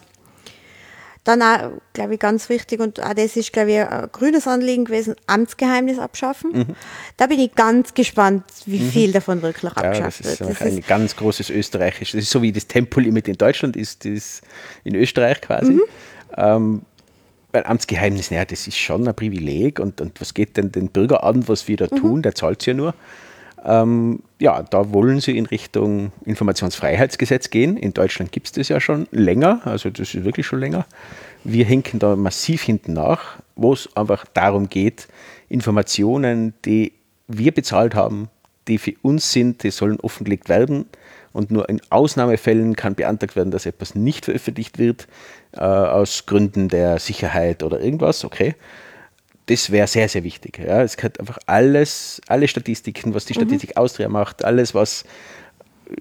Dann 1.30 1.44
auch, 1.44 1.72
glaube 1.94 2.15
ich, 2.15 2.20
ganz 2.20 2.50
wichtig, 2.50 2.80
und 2.80 3.00
auch 3.04 3.13
das 3.13 3.36
ist, 3.36 3.54
glaube 3.54 3.72
ich, 3.72 3.78
ein 3.82 4.10
grünes 4.12 4.48
Anliegen 4.48 4.86
gewesen, 4.86 5.15
Amtsgeheimnis 5.28 6.00
abschaffen. 6.00 6.52
Mhm. 6.54 6.65
Da 7.18 7.28
bin 7.28 7.38
ich 7.39 7.54
ganz 7.54 7.94
gespannt, 7.94 8.46
wie 8.65 8.80
viel 8.80 9.12
davon 9.12 9.44
wirklich 9.44 9.62
Ja, 9.62 9.70
das 9.70 9.78
abgeschafft 9.86 10.22
ist 10.22 10.39
wird. 10.39 10.58
auch 10.58 10.62
ein 10.62 10.82
ganz 10.88 11.15
großes 11.15 11.52
österreichisches, 11.52 12.13
das 12.13 12.24
ist 12.24 12.32
so 12.32 12.42
wie 12.42 12.52
das 12.52 12.65
Tempolimit 12.65 13.28
in 13.28 13.38
Deutschland 13.38 13.76
ist, 13.78 14.06
das 14.06 14.42
in 14.84 14.96
Österreich 14.96 15.39
quasi. 15.42 15.74
Mhm. 15.74 15.82
Ähm, 16.36 16.82
weil 17.52 17.63
Amtsgeheimnis, 17.63 18.32
naja, 18.32 18.46
das 18.46 18.65
ist 18.65 18.78
schon 18.78 19.08
ein 19.08 19.13
Privileg 19.15 19.80
und, 19.80 20.02
und 20.02 20.20
was 20.20 20.34
geht 20.34 20.58
denn 20.58 20.72
den 20.72 20.88
Bürger 20.89 21.24
an, 21.24 21.48
was 21.48 21.68
wir 21.68 21.78
da 21.78 21.86
Mhm. 21.92 21.96
tun, 21.98 22.22
der 22.24 22.34
zahlt 22.34 22.65
ja 22.65 22.74
nur. 22.74 22.96
Ähm, 23.65 24.24
ja, 24.39 24.63
da 24.63 24.93
wollen 24.93 25.19
sie 25.19 25.38
in 25.38 25.45
Richtung 25.45 26.12
Informationsfreiheitsgesetz 26.26 27.50
gehen. 27.50 27.78
In 27.78 27.93
Deutschland 27.93 28.32
gibt 28.32 28.48
es 28.48 28.54
das 28.54 28.69
ja 28.69 28.80
schon 28.80 29.08
länger, 29.12 29.62
also 29.65 29.89
das 29.89 30.13
ist 30.13 30.24
wirklich 30.24 30.45
schon 30.45 30.60
länger. 30.60 30.86
Wir 31.43 31.65
hinken 31.65 32.00
da 32.00 32.15
massiv 32.15 32.63
hinten 32.63 32.93
nach, 32.93 33.39
wo 33.56 33.74
es 33.74 33.89
einfach 33.95 34.26
darum 34.34 34.69
geht, 34.69 35.08
Informationen, 35.50 36.54
die 36.65 36.93
wir 37.28 37.54
bezahlt 37.54 37.95
haben, 37.95 38.30
die 38.67 38.78
für 38.78 38.93
uns 39.02 39.32
sind, 39.32 39.63
die 39.63 39.72
sollen 39.72 40.00
offengelegt 40.00 40.48
werden. 40.50 40.86
Und 41.32 41.52
nur 41.52 41.69
in 41.69 41.80
Ausnahmefällen 41.89 42.76
kann 42.76 42.95
beantragt 42.95 43.36
werden, 43.36 43.52
dass 43.52 43.65
etwas 43.65 43.93
nicht 43.93 44.26
veröffentlicht 44.26 44.80
wird, 44.80 45.08
äh, 45.52 45.60
aus 45.60 46.26
Gründen 46.26 46.69
der 46.69 47.00
Sicherheit 47.00 47.62
oder 47.62 47.80
irgendwas. 47.80 48.26
Okay 48.26 48.56
das 49.50 49.72
wäre 49.72 49.88
sehr, 49.88 50.08
sehr 50.08 50.24
wichtig. 50.24 50.60
Ja. 50.60 50.84
Es 50.84 50.96
gehört 50.96 51.20
einfach 51.20 51.40
alles, 51.48 52.22
alle 52.28 52.48
Statistiken, 52.48 53.16
was 53.16 53.26
die 53.26 53.34
Statistik 53.34 53.78
Austria 53.78 54.08
macht, 54.08 54.46
alles, 54.46 54.76
was 54.76 55.06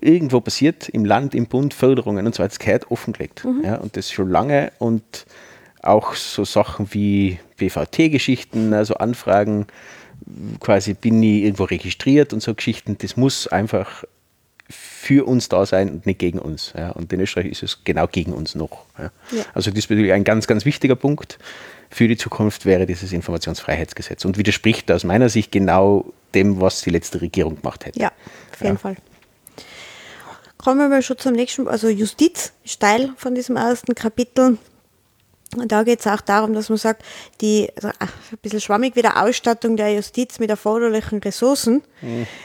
irgendwo 0.02 0.42
passiert 0.42 0.90
im 0.90 1.06
Land, 1.06 1.34
im 1.34 1.46
Bund, 1.46 1.72
Förderungen 1.72 2.26
und 2.26 2.34
so 2.34 2.42
weiter, 2.42 2.50
das 2.50 2.58
gehört 2.58 2.90
offengelegt. 2.90 3.46
Ja. 3.64 3.76
Und 3.76 3.96
das 3.96 4.10
schon 4.10 4.28
lange 4.28 4.70
und 4.78 5.24
auch 5.82 6.14
so 6.14 6.44
Sachen 6.44 6.92
wie 6.92 7.38
BVT-Geschichten, 7.56 8.74
also 8.74 8.96
Anfragen, 8.96 9.66
quasi 10.60 10.92
bin 10.92 11.22
ich 11.22 11.44
irgendwo 11.44 11.64
registriert 11.64 12.34
und 12.34 12.42
so 12.42 12.54
Geschichten, 12.54 12.98
das 12.98 13.16
muss 13.16 13.48
einfach 13.48 14.04
für 14.68 15.24
uns 15.24 15.48
da 15.48 15.64
sein 15.64 15.88
und 15.88 16.04
nicht 16.04 16.18
gegen 16.18 16.38
uns. 16.38 16.74
Ja. 16.76 16.90
Und 16.90 17.10
in 17.14 17.20
Österreich 17.20 17.46
ist 17.46 17.62
es 17.62 17.84
genau 17.84 18.06
gegen 18.08 18.34
uns 18.34 18.54
noch. 18.54 18.84
Ja. 18.98 19.10
Ja. 19.30 19.44
Also 19.54 19.70
diesbezüglich 19.70 20.12
ein 20.12 20.24
ganz, 20.24 20.46
ganz 20.46 20.66
wichtiger 20.66 20.96
Punkt 20.96 21.38
für 21.90 22.08
die 22.08 22.16
Zukunft 22.16 22.66
wäre 22.66 22.86
dieses 22.86 23.12
Informationsfreiheitsgesetz 23.12 24.24
und 24.24 24.38
widerspricht 24.38 24.90
aus 24.90 25.04
meiner 25.04 25.28
Sicht 25.28 25.52
genau 25.52 26.12
dem, 26.34 26.60
was 26.60 26.82
die 26.82 26.90
letzte 26.90 27.20
Regierung 27.20 27.56
gemacht 27.56 27.86
hätte. 27.86 27.98
Ja, 27.98 28.12
auf 28.52 28.62
jeden 28.62 28.78
Fall. 28.78 28.96
Kommen 30.58 30.90
wir 30.90 31.02
schon 31.02 31.18
zum 31.18 31.34
nächsten, 31.34 31.68
also 31.68 31.88
Justiz 31.88 32.52
ist 32.64 32.80
Teil 32.80 33.12
von 33.16 33.34
diesem 33.34 33.56
ersten 33.56 33.94
Kapitel. 33.94 34.58
Und 35.56 35.72
da 35.72 35.82
geht 35.82 36.00
es 36.00 36.06
auch 36.06 36.20
darum, 36.20 36.52
dass 36.52 36.68
man 36.68 36.76
sagt, 36.76 37.02
die, 37.40 37.70
also 37.74 37.88
ein 37.88 38.38
bisschen 38.42 38.60
schwammig 38.60 38.96
wieder 38.96 39.22
Ausstattung 39.22 39.78
der 39.78 39.94
Justiz 39.94 40.38
mit 40.38 40.50
erforderlichen 40.50 41.20
Ressourcen. 41.20 41.82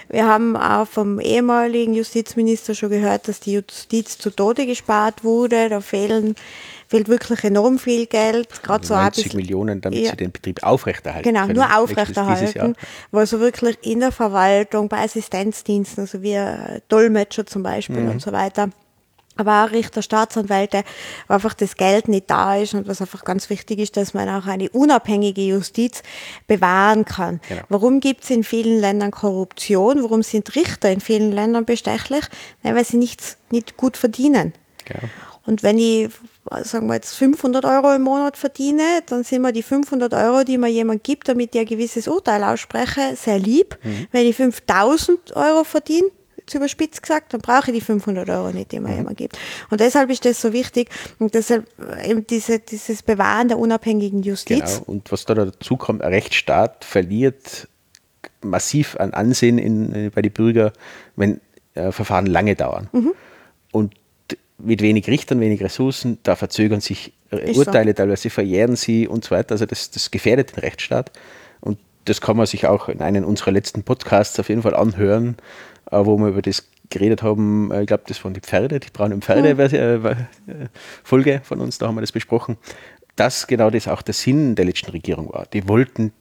Wir 0.07 0.25
haben 0.25 0.55
auch 0.55 0.87
vom 0.87 1.19
ehemaligen 1.19 1.93
Justizminister 1.93 2.75
schon 2.75 2.91
gehört, 2.91 3.27
dass 3.27 3.41
die 3.41 3.53
Justiz 3.53 4.17
zu 4.17 4.29
Tode 4.29 4.65
gespart 4.65 5.25
wurde. 5.25 5.67
Da 5.67 5.81
fehlen, 5.81 6.35
fehlt 6.93 7.07
wirklich 7.07 7.43
enorm 7.43 7.79
viel 7.79 8.05
Geld. 8.05 8.61
Gerade 8.61 8.85
so 8.85 8.93
auch 8.93 8.99
ein 8.99 9.05
90 9.05 9.23
bisschen- 9.23 9.37
Millionen, 9.37 9.81
damit 9.81 9.99
Ja. 9.99 10.11
sie 10.11 10.17
den 10.17 10.31
Betrieb 10.31 10.61
aufrechterhalten 10.61 11.27
Genau, 11.27 11.47
können. 11.47 11.55
nur 11.55 11.75
aufrechterhalten, 11.75 12.75
wo 13.11 13.17
also 13.17 13.39
wirklich 13.39 13.77
in 13.81 13.99
der 13.99 14.11
Verwaltung, 14.11 14.89
bei 14.89 14.99
Assistenzdiensten, 15.03 16.01
also 16.03 16.21
wie 16.21 16.33
äh, 16.33 16.81
Dolmetscher 16.89 17.47
zum 17.47 17.63
Beispiel 17.63 18.01
Mhm. 18.01 18.09
und 18.11 18.21
so 18.21 18.31
weiter, 18.31 18.69
aber 19.37 19.65
auch 19.65 19.71
Richter, 19.71 20.03
Staatsanwälte, 20.03 20.83
wo 21.27 21.33
einfach 21.33 21.55
das 21.55 21.75
Geld 21.77 22.07
nicht 22.09 22.29
da 22.29 22.57
ist 22.57 22.75
und 22.75 22.87
was 22.87 23.01
einfach 23.01 23.23
ganz 23.25 23.49
wichtig 23.49 23.79
ist, 23.79 23.97
dass 23.97 24.13
man 24.13 24.29
auch 24.29 24.45
eine 24.45 24.69
unabhängige 24.69 25.41
Justiz 25.41 26.03
bewahren 26.45 27.05
kann. 27.05 27.41
Genau. 27.49 27.63
Warum 27.69 27.99
gibt 28.01 28.23
es 28.23 28.29
in 28.29 28.43
vielen 28.43 28.79
Ländern 28.79 29.09
Korruption? 29.09 30.03
Warum 30.03 30.21
sind 30.21 30.55
Richter 30.55 30.91
in 30.91 30.99
vielen 31.01 31.31
Ländern 31.31 31.65
bestechlich? 31.65 32.25
Nein, 32.61 32.75
weil 32.75 32.85
sie 32.85 32.97
nichts, 32.97 33.37
nicht 33.49 33.77
gut 33.77 33.97
verdienen. 33.97 34.53
Genau. 34.85 34.99
Und 35.47 35.63
wenn 35.63 35.77
ich, 35.79 36.09
sagen 36.63 36.87
wir 36.87 36.95
jetzt 36.95 37.15
500 37.15 37.65
Euro 37.65 37.93
im 37.93 38.03
Monat 38.03 38.37
verdiene, 38.37 39.01
dann 39.05 39.23
sind 39.23 39.41
mir 39.41 39.53
die 39.53 39.63
500 39.63 40.13
Euro, 40.13 40.43
die 40.43 40.57
mir 40.57 40.67
jemand 40.67 41.03
gibt, 41.03 41.29
damit 41.29 41.55
ich 41.55 41.61
ein 41.61 41.67
gewisses 41.67 42.07
Urteil 42.07 42.43
ausspreche, 42.43 43.15
sehr 43.15 43.39
lieb. 43.39 43.77
Wenn 44.11 44.25
ich 44.25 44.35
5000 44.35 45.35
Euro 45.35 45.63
verdiene, 45.63 46.09
jetzt 46.37 46.53
überspitzt 46.53 47.01
gesagt, 47.01 47.33
dann 47.33 47.41
brauche 47.41 47.71
ich 47.71 47.77
die 47.77 47.81
500 47.81 48.29
Euro 48.29 48.51
nicht, 48.51 48.71
die 48.71 48.79
mir 48.79 48.95
jemand 48.95 49.17
gibt. 49.17 49.37
Und 49.69 49.79
deshalb 49.79 50.09
ist 50.09 50.25
das 50.25 50.41
so 50.41 50.53
wichtig 50.53 50.89
und 51.19 51.33
deshalb 51.33 51.65
eben 52.05 52.27
diese, 52.27 52.59
dieses 52.59 53.01
Bewahren 53.03 53.47
der 53.47 53.57
unabhängigen 53.57 54.23
Justiz. 54.23 54.79
Genau. 54.79 54.83
Und 54.85 55.11
was 55.11 55.25
da 55.25 55.33
dazu 55.33 55.77
kommt, 55.77 56.01
ein 56.01 56.11
Rechtsstaat 56.11 56.83
verliert 56.83 57.67
massiv 58.41 58.97
an 58.97 59.13
Ansehen 59.13 59.57
in, 59.57 60.11
bei 60.13 60.21
den 60.21 60.31
Bürgern, 60.31 60.71
wenn 61.15 61.39
äh, 61.75 61.91
Verfahren 61.91 62.25
lange 62.25 62.55
dauern. 62.55 62.89
Mhm. 62.91 63.13
Und 63.71 63.93
mit 64.63 64.81
wenig 64.81 65.07
Richtern, 65.07 65.39
wenig 65.39 65.61
Ressourcen, 65.61 66.17
da 66.23 66.35
verzögern 66.35 66.81
sich 66.81 67.13
äh, 67.31 67.49
Ist 67.49 67.55
so. 67.55 67.61
Urteile, 67.61 67.93
teilweise 67.93 68.29
verjähren 68.29 68.75
sie 68.75 69.07
und 69.07 69.23
so 69.25 69.31
weiter. 69.31 69.53
Also 69.53 69.65
das, 69.65 69.91
das 69.91 70.11
gefährdet 70.11 70.55
den 70.55 70.59
Rechtsstaat. 70.59 71.11
Und 71.59 71.79
das 72.05 72.21
kann 72.21 72.37
man 72.37 72.45
sich 72.45 72.65
auch 72.67 72.89
in 72.89 73.01
einem 73.01 73.23
unserer 73.25 73.51
letzten 73.51 73.83
Podcasts 73.83 74.39
auf 74.39 74.49
jeden 74.49 74.61
Fall 74.61 74.75
anhören, 74.75 75.37
äh, 75.91 75.97
wo 75.97 76.17
wir 76.17 76.29
über 76.29 76.41
das 76.41 76.67
geredet 76.89 77.23
haben. 77.23 77.71
Äh, 77.71 77.81
Ich 77.81 77.87
glaube, 77.87 78.03
das 78.07 78.23
waren 78.23 78.33
die 78.33 78.41
Pferde, 78.41 78.79
die 78.79 78.89
braunen 78.91 79.21
Pferde 79.21 79.49
äh, 79.49 79.95
äh, 79.95 80.15
Folge 81.03 81.41
von 81.43 81.59
uns, 81.59 81.77
da 81.77 81.87
haben 81.87 81.95
wir 81.95 82.01
das 82.01 82.11
besprochen. 82.11 82.57
Dass 83.15 83.47
genau 83.47 83.69
das 83.69 83.87
auch 83.87 84.01
der 84.01 84.13
Sinn 84.13 84.55
der 84.55 84.65
letzten 84.65 84.91
Regierung 84.91 85.31
war. 85.31 85.45
Die 85.53 85.67
wollten 85.67 86.13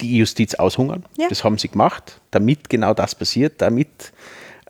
die 0.00 0.18
Justiz 0.18 0.54
aushungern. 0.54 1.04
Ja. 1.18 1.28
Das 1.28 1.44
haben 1.44 1.58
sie 1.58 1.68
gemacht, 1.68 2.20
damit 2.30 2.70
genau 2.70 2.94
das 2.94 3.14
passiert, 3.14 3.60
damit 3.60 4.12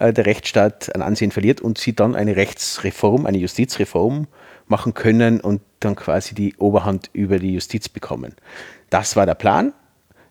äh, 0.01 0.12
der 0.12 0.26
Rechtsstaat 0.26 0.94
an 0.94 1.03
Ansehen 1.03 1.30
verliert 1.30 1.61
und 1.61 1.78
sie 1.78 1.94
dann 1.94 2.16
eine 2.16 2.34
Rechtsreform, 2.34 3.26
eine 3.26 3.38
Justizreform 3.38 4.26
machen 4.66 4.94
können 4.94 5.40
und 5.40 5.61
dann 5.80 5.94
quasi 5.94 6.34
die 6.34 6.57
Oberhand 6.57 7.11
über 7.12 7.38
die 7.38 7.55
Justiz 7.55 7.88
bekommen. 7.88 8.34
Das 8.88 9.14
war 9.14 9.26
der 9.26 9.34
Plan. 9.34 9.72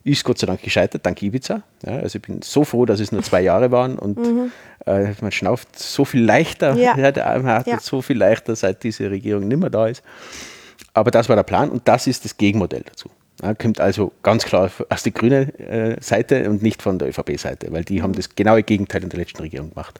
Ist 0.03 0.23
Gott 0.23 0.39
sei 0.39 0.47
Dank 0.47 0.61
gescheitert, 0.63 1.05
dank 1.05 1.21
Ibiza. 1.21 1.61
Ja, 1.85 1.97
also 1.97 2.17
ich 2.17 2.21
bin 2.21 2.41
so 2.41 2.63
froh, 2.63 2.85
dass 2.85 2.99
es 2.99 3.11
nur 3.11 3.21
zwei 3.21 3.41
Jahre 3.41 3.69
waren 3.69 3.99
und 3.99 4.17
mhm. 4.17 4.51
äh, 4.85 5.13
man 5.21 5.31
schnauft 5.31 5.77
so 5.77 6.03
viel 6.03 6.23
leichter, 6.23 6.75
ja. 6.75 6.95
man 6.95 7.45
hat 7.45 7.67
ja. 7.67 7.79
so 7.79 8.01
viel 8.01 8.17
leichter, 8.17 8.55
seit 8.55 8.83
diese 8.83 9.11
Regierung 9.11 9.47
nicht 9.47 9.59
mehr 9.59 9.69
da 9.69 9.87
ist. 9.87 10.01
Aber 10.93 11.11
das 11.11 11.29
war 11.29 11.35
der 11.35 11.43
Plan 11.43 11.69
und 11.69 11.87
das 11.87 12.07
ist 12.07 12.25
das 12.25 12.37
Gegenmodell 12.37 12.83
dazu. 12.87 13.09
Ja, 13.41 13.53
kommt 13.53 13.79
also 13.79 14.11
ganz 14.23 14.45
klar 14.45 14.69
aus 14.89 15.03
der 15.03 15.11
grünen 15.11 15.57
äh, 15.59 15.97
Seite 16.01 16.49
und 16.49 16.61
nicht 16.61 16.81
von 16.81 16.99
der 16.99 17.09
ÖVP-Seite, 17.09 17.71
weil 17.71 17.83
die 17.83 18.01
haben 18.01 18.13
das 18.13 18.35
genaue 18.35 18.63
Gegenteil 18.63 19.03
in 19.03 19.09
der 19.09 19.19
letzten 19.19 19.41
Regierung 19.41 19.69
gemacht. 19.69 19.99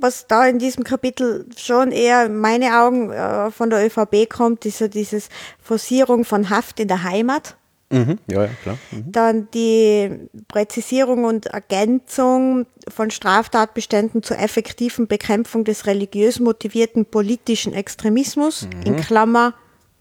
Was 0.00 0.26
da 0.26 0.46
in 0.46 0.58
diesem 0.58 0.84
Kapitel 0.84 1.46
schon 1.56 1.90
eher 1.90 2.26
in 2.26 2.36
meine 2.36 2.78
Augen 2.78 3.10
äh, 3.10 3.50
von 3.50 3.70
der 3.70 3.86
ÖVP 3.86 4.28
kommt, 4.28 4.66
ist 4.66 4.78
so 4.78 4.88
dieses 4.88 5.30
Forcierung 5.62 6.24
von 6.24 6.50
Haft 6.50 6.80
in 6.80 6.88
der 6.88 7.04
Heimat. 7.04 7.56
Mhm, 7.90 8.18
ja, 8.26 8.44
ja, 8.44 8.50
klar. 8.62 8.78
Mhm. 8.90 9.12
Dann 9.12 9.48
die 9.54 10.10
Präzisierung 10.48 11.24
und 11.24 11.46
Ergänzung 11.46 12.66
von 12.88 13.10
Straftatbeständen 13.10 14.22
zur 14.22 14.38
effektiven 14.38 15.06
Bekämpfung 15.06 15.64
des 15.64 15.86
religiös 15.86 16.40
motivierten 16.40 17.06
politischen 17.06 17.72
Extremismus, 17.72 18.66
mhm. 18.66 18.82
in 18.82 18.96
Klammer 18.96 19.54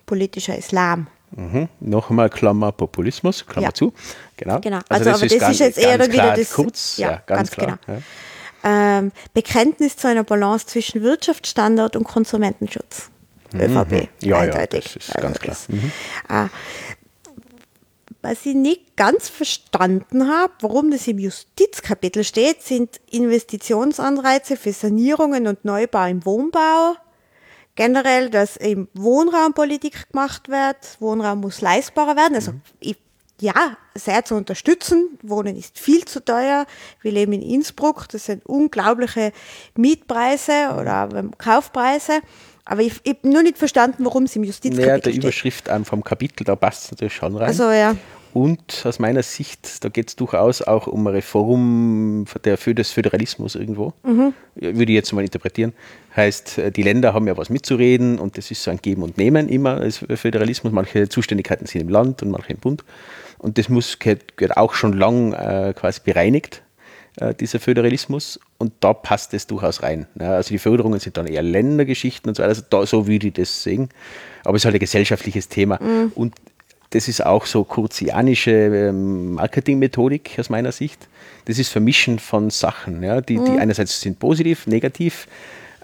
politischer 0.06 0.58
Islam. 0.58 1.08
Mhm. 1.36 1.70
Nochmal 1.80 2.30
Klammer 2.30 2.72
Populismus, 2.72 3.46
Klammer 3.46 3.68
ja. 3.68 3.74
zu. 3.74 3.94
Genau. 4.38 4.60
genau. 4.60 4.80
Also, 4.90 5.10
also 5.10 5.12
das, 5.12 5.16
aber 5.16 5.26
ist, 5.26 5.34
das 5.34 5.40
ganz, 5.40 5.54
ist 5.54 5.60
jetzt 5.60 5.78
eher 5.78 6.12
wieder 6.12 6.36
das. 6.36 6.54
Kurz, 6.54 6.98
ja, 6.98 7.12
ja 7.12 7.24
ganz, 7.26 7.52
ganz, 7.52 7.52
klar. 7.52 7.80
Genau. 7.86 8.00
Ähm, 8.66 9.12
Bekenntnis 9.34 9.98
zu 9.98 10.08
einer 10.08 10.24
Balance 10.24 10.68
zwischen 10.68 11.02
Wirtschaftsstandard 11.02 11.96
und 11.96 12.06
Konsumentenschutz. 12.06 13.10
Mhm. 13.54 13.62
ÖVP. 13.62 14.10
Ja, 14.22 14.40
eindeutig. 14.40 14.86
ja, 14.86 14.92
das 14.94 14.96
ist 14.96 15.16
also 15.16 15.28
ganz 15.28 15.40
klar. 15.40 15.58
Mhm. 15.68 15.92
Äh, 16.30 16.50
was 18.22 18.46
ich 18.46 18.56
nicht 18.56 18.96
ganz 18.96 19.28
verstanden 19.28 20.30
habe, 20.30 20.54
warum 20.62 20.92
das 20.92 21.08
im 21.08 21.20
Justizkapitel 21.20 22.24
steht, 22.24 22.62
sind 22.62 23.02
Investitionsanreize 23.12 24.56
für 24.56 24.72
Sanierungen 24.72 25.46
und 25.46 25.66
Neubau 25.66 26.06
im 26.08 26.26
Wohnbau, 26.26 26.96
generell, 27.76 28.30
dass 28.30 28.58
eben 28.58 28.88
Wohnraumpolitik 28.94 30.12
gemacht 30.12 30.50
wird. 30.50 30.78
Wohnraum 31.00 31.42
muss 31.42 31.62
leistbarer 31.62 32.16
werden. 32.16 32.36
Also 32.36 32.54
mhm. 32.54 32.62
ich, 32.80 32.98
ja, 33.40 33.78
sehr 33.96 34.24
zu 34.26 34.36
unterstützen. 34.36 35.18
Wohnen 35.22 35.56
ist 35.56 35.78
viel 35.78 36.06
zu 36.06 36.24
teuer. 36.24 36.66
Wir 37.02 37.12
leben 37.12 37.34
in 37.34 37.42
Innsbruck. 37.42 38.08
Das 38.10 38.26
sind 38.26 38.46
unglaubliche 38.46 39.32
Mietpreise 39.76 40.76
oder 40.80 41.10
Kaufpreise. 41.38 42.22
Aber 42.66 42.82
ich, 42.82 42.94
ich 43.04 43.16
habe 43.16 43.30
nur 43.30 43.44
nicht 43.44 43.58
verstanden, 43.58 44.06
warum 44.06 44.24
es 44.24 44.36
im 44.36 44.44
Justizkapitel 44.44 44.88
naja, 44.88 45.00
der 45.00 45.12
steht. 45.12 45.24
Überschrift 45.24 45.70
vom 45.84 46.04
Kapitel, 46.04 46.46
da 46.46 46.56
passt 46.56 46.86
es 46.86 46.92
natürlich 46.92 47.16
schon 47.16 47.36
rein. 47.36 47.48
Also 47.48 47.70
ja. 47.72 47.96
Und 48.34 48.82
aus 48.86 48.98
meiner 48.98 49.22
Sicht, 49.22 49.84
da 49.84 49.90
geht 49.90 50.10
es 50.10 50.16
durchaus 50.16 50.64
auch 50.64 50.88
um 50.88 51.06
eine 51.06 51.18
Reform 51.18 52.26
der, 52.44 52.58
des 52.58 52.92
Föderalismus 52.92 53.54
irgendwo, 53.54 53.94
mhm. 54.04 54.34
würde 54.56 54.92
ich 54.92 54.96
jetzt 54.96 55.14
mal 55.14 55.24
interpretieren. 55.24 55.74
Heißt, 56.16 56.58
äh, 56.58 56.72
die 56.72 56.84
Länder 56.84 57.14
haben 57.14 57.28
ja 57.28 57.38
was 57.38 57.50
mitzureden 57.50 58.20
und 58.20 58.38
das 58.38 58.52
ist 58.52 58.64
so 58.64 58.72
ein 58.72 58.78
Geben 58.78 59.04
und 59.04 59.18
Nehmen 59.18 59.50
immer 59.50 59.78
als 59.78 60.06
Föderalismus. 60.16 60.72
Manche 60.72 61.10
Zuständigkeiten 61.10 61.66
sind 61.66 61.82
im 61.82 61.90
Land 61.90 62.22
und 62.22 62.32
manche 62.32 62.54
im 62.54 62.60
Bund. 62.60 62.84
Und 63.40 63.58
das 63.58 63.70
muss, 63.70 64.00
gehört 64.00 64.58
auch 64.58 64.74
schon 64.74 64.94
lang 64.94 65.34
äh, 65.34 65.74
quasi 65.76 66.02
bereinigt, 66.04 66.64
äh, 67.18 67.34
dieser 67.34 67.60
Föderalismus. 67.60 68.40
Und 68.58 68.74
da 68.80 68.94
passt 68.94 69.34
es 69.34 69.48
durchaus 69.48 69.84
rein. 69.84 70.08
Ja, 70.20 70.36
also 70.36 70.50
die 70.50 70.60
Förderungen 70.60 71.00
sind 71.00 71.18
dann 71.18 71.28
eher 71.28 71.44
Ländergeschichten 71.44 72.30
und 72.30 72.36
so 72.36 72.44
weiter. 72.44 72.50
Also 72.50 72.64
da, 72.70 72.86
so 72.86 73.08
würde 73.08 73.28
ich 73.28 73.34
das 73.34 73.64
sehen. 73.64 73.90
Aber 74.44 74.56
es 74.56 74.62
ist 74.62 74.66
halt 74.66 74.76
ein 74.76 74.80
gesellschaftliches 74.80 75.50
Thema. 75.50 75.80
Mhm. 75.82 76.12
Und 76.16 76.36
das 76.92 77.08
ist 77.08 77.26
auch 77.26 77.48
so 77.48 77.64
kurzianische 77.64 78.52
ähm, 78.52 79.34
Marketingmethodik 79.34 80.36
aus 80.38 80.50
meiner 80.50 80.72
Sicht. 80.72 81.08
Das 81.46 81.58
ist 81.58 81.70
Vermischen 81.70 82.20
von 82.20 82.50
Sachen, 82.52 83.04
ja, 83.04 83.20
die, 83.20 83.36
die 83.36 83.52
mhm. 83.52 83.60
einerseits 83.60 84.00
sind 84.00 84.20
positiv, 84.20 84.68
negativ, 84.68 85.28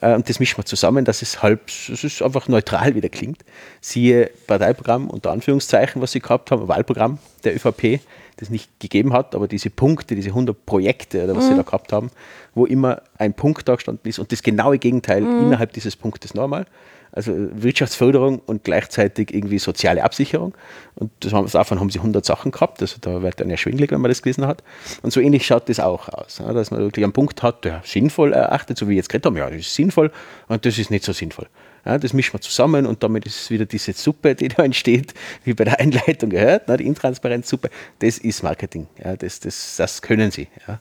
und 0.02 0.30
das 0.30 0.40
mischen 0.40 0.58
wir 0.58 0.66
zusammen, 0.66 1.04
dass 1.04 1.22
es 1.22 1.44
halb, 1.44 1.68
es 1.68 2.04
ist 2.04 2.22
einfach 2.22 2.48
neutral 2.48 2.96
wieder 2.96 3.10
klingt. 3.10 3.44
Siehe 3.82 4.32
Parteiprogramm 4.48 5.10
unter 5.10 5.32
Anführungszeichen, 5.32 6.02
was 6.02 6.14
sie 6.14 6.22
gehabt 6.22 6.52
haben, 6.52 6.68
Wahlprogramm 6.68 7.20
der 7.44 7.56
ÖVP, 7.56 8.00
das 8.38 8.50
nicht 8.50 8.80
gegeben 8.80 9.12
hat, 9.12 9.36
aber 9.36 9.48
diese 9.48 9.70
Punkte, 9.70 10.16
diese 10.16 10.30
100 10.30 10.66
Projekte 10.66 11.24
oder 11.26 11.36
was 11.36 11.46
mhm. 11.46 11.50
sie 11.50 11.56
da 11.58 11.64
gehabt 11.64 11.92
haben, 11.92 12.12
wo 12.56 12.66
immer 12.66 13.02
ein 13.18 13.34
Punkt 13.34 13.68
da 13.68 13.76
gestanden 13.76 14.08
ist 14.10 14.20
und 14.20 14.32
das 14.32 14.42
genaue 14.42 14.78
Gegenteil 14.78 15.22
mhm. 15.22 15.48
innerhalb 15.48 15.74
dieses 15.74 15.98
Punktes 15.98 16.34
normal 16.34 16.66
also 17.12 17.34
Wirtschaftsförderung 17.36 18.40
und 18.40 18.64
gleichzeitig 18.64 19.34
irgendwie 19.34 19.60
soziale 19.60 20.04
Absicherung. 20.04 20.54
Und 20.96 21.12
haben, 21.32 21.50
davon 21.50 21.80
haben 21.80 21.90
sie 21.90 22.00
100 22.00 22.26
Sachen 22.26 22.52
gehabt, 22.52 22.82
also 22.82 22.98
da 23.00 23.22
wird 23.22 23.40
dann 23.40 23.50
ja 23.50 23.58
schwindelig, 23.58 23.92
wenn 23.92 24.02
man 24.02 24.10
das 24.10 24.22
gelesen 24.22 24.46
hat. 24.46 24.64
Und 25.02 25.12
so 25.12 25.20
ähnlich 25.20 25.46
schaut 25.46 25.70
das 25.70 25.80
auch 25.80 26.10
aus, 26.10 26.38
dass 26.38 26.72
man 26.72 26.82
wirklich 26.82 27.04
einen 27.04 27.14
Punkt 27.14 27.42
hat, 27.42 27.66
der 27.66 27.82
sinnvoll 27.86 28.34
erachtet, 28.34 28.78
so 28.78 28.88
wie 28.90 28.96
jetzt 28.96 29.10
geredet 29.10 29.26
haben, 29.26 29.38
ja, 29.38 29.50
das 29.50 29.60
ist 29.60 29.76
sinnvoll 29.76 30.12
und 30.48 30.66
das 30.66 30.78
ist 30.78 30.92
nicht 30.92 31.04
so 31.04 31.14
sinnvoll. 31.14 31.48
Ja, 31.86 31.98
das 31.98 32.12
mischen 32.12 32.34
wir 32.34 32.42
zusammen 32.42 32.86
und 32.86 33.02
damit 33.02 33.26
ist 33.26 33.50
wieder 33.50 33.66
diese 33.66 33.94
Suppe, 33.94 34.36
die 34.36 34.48
da 34.50 34.64
entsteht, 34.64 35.14
wie 35.46 35.54
bei 35.54 35.64
der 35.64 35.80
Einleitung 35.80 36.30
gehört, 36.30 36.68
ne, 36.68 36.78
die 36.78 36.86
Intransparenzsuppe. 36.86 37.70
Das 38.00 38.18
ist 38.18 38.44
Marketing. 38.44 38.88
Ja, 39.04 39.16
das, 39.16 39.40
das, 39.40 39.78
das 39.78 40.02
können 40.02 40.32
sie. 40.32 40.48
Ja. 40.68 40.80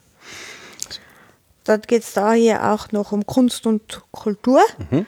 Dann 1.65 1.83
geht 1.83 2.03
es 2.03 2.15
da 2.15 2.33
hier 2.33 2.73
auch 2.73 2.91
noch 2.93 3.13
um 3.13 3.25
Kunst 3.25 3.67
und 3.67 4.03
Kultur. 4.11 4.61
Mhm 4.91 5.07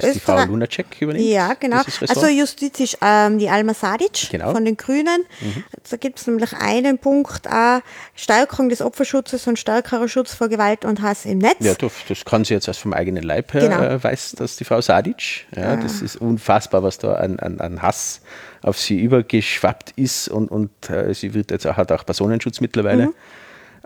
das 0.00 0.04
ist 0.04 0.14
die 0.14 0.20
Frau 0.20 0.44
Lunacek 0.44 1.00
übernimmt. 1.00 1.26
Ja, 1.26 1.54
genau. 1.54 1.82
Also 2.08 2.26
Justiz 2.26 2.80
ist 2.80 2.98
ähm, 3.02 3.38
die 3.38 3.48
Alma 3.48 3.74
Sadic 3.74 4.30
genau. 4.30 4.52
von 4.52 4.64
den 4.64 4.76
Grünen. 4.76 5.24
Mhm. 5.40 5.64
Da 5.90 5.96
gibt 5.96 6.18
es 6.18 6.26
nämlich 6.26 6.52
einen 6.54 6.98
Punkt, 6.98 7.48
auch 7.48 7.80
Stärkung 8.14 8.68
des 8.68 8.80
Opferschutzes 8.82 9.46
und 9.46 9.58
stärkerer 9.58 10.08
Schutz 10.08 10.34
vor 10.34 10.48
Gewalt 10.48 10.84
und 10.84 11.02
Hass 11.02 11.24
im 11.24 11.38
Netz. 11.38 11.56
Ja, 11.60 11.74
das 12.08 12.24
kann 12.24 12.44
sie 12.44 12.54
jetzt 12.54 12.68
aus 12.68 12.78
vom 12.78 12.92
eigenen 12.92 13.22
Leib 13.22 13.52
her, 13.54 13.68
genau. 13.68 13.82
äh, 13.82 14.02
weiß 14.02 14.36
das 14.38 14.56
die 14.56 14.64
Frau 14.64 14.80
Sadic. 14.80 15.46
Ja, 15.56 15.72
ah. 15.72 15.76
Das 15.76 16.02
ist 16.02 16.16
unfassbar, 16.16 16.82
was 16.82 16.98
da 16.98 17.14
an, 17.14 17.38
an, 17.38 17.60
an 17.60 17.82
Hass 17.82 18.20
auf 18.62 18.78
sie 18.78 19.00
übergeschwappt 19.00 19.92
ist 19.96 20.28
und, 20.28 20.50
und 20.50 20.90
äh, 20.90 21.12
sie 21.14 21.34
wird 21.34 21.50
jetzt 21.50 21.66
auch, 21.66 21.76
hat 21.76 21.90
auch 21.92 22.06
Personenschutz 22.06 22.60
mittlerweile. 22.60 23.06
Mhm. 23.06 23.14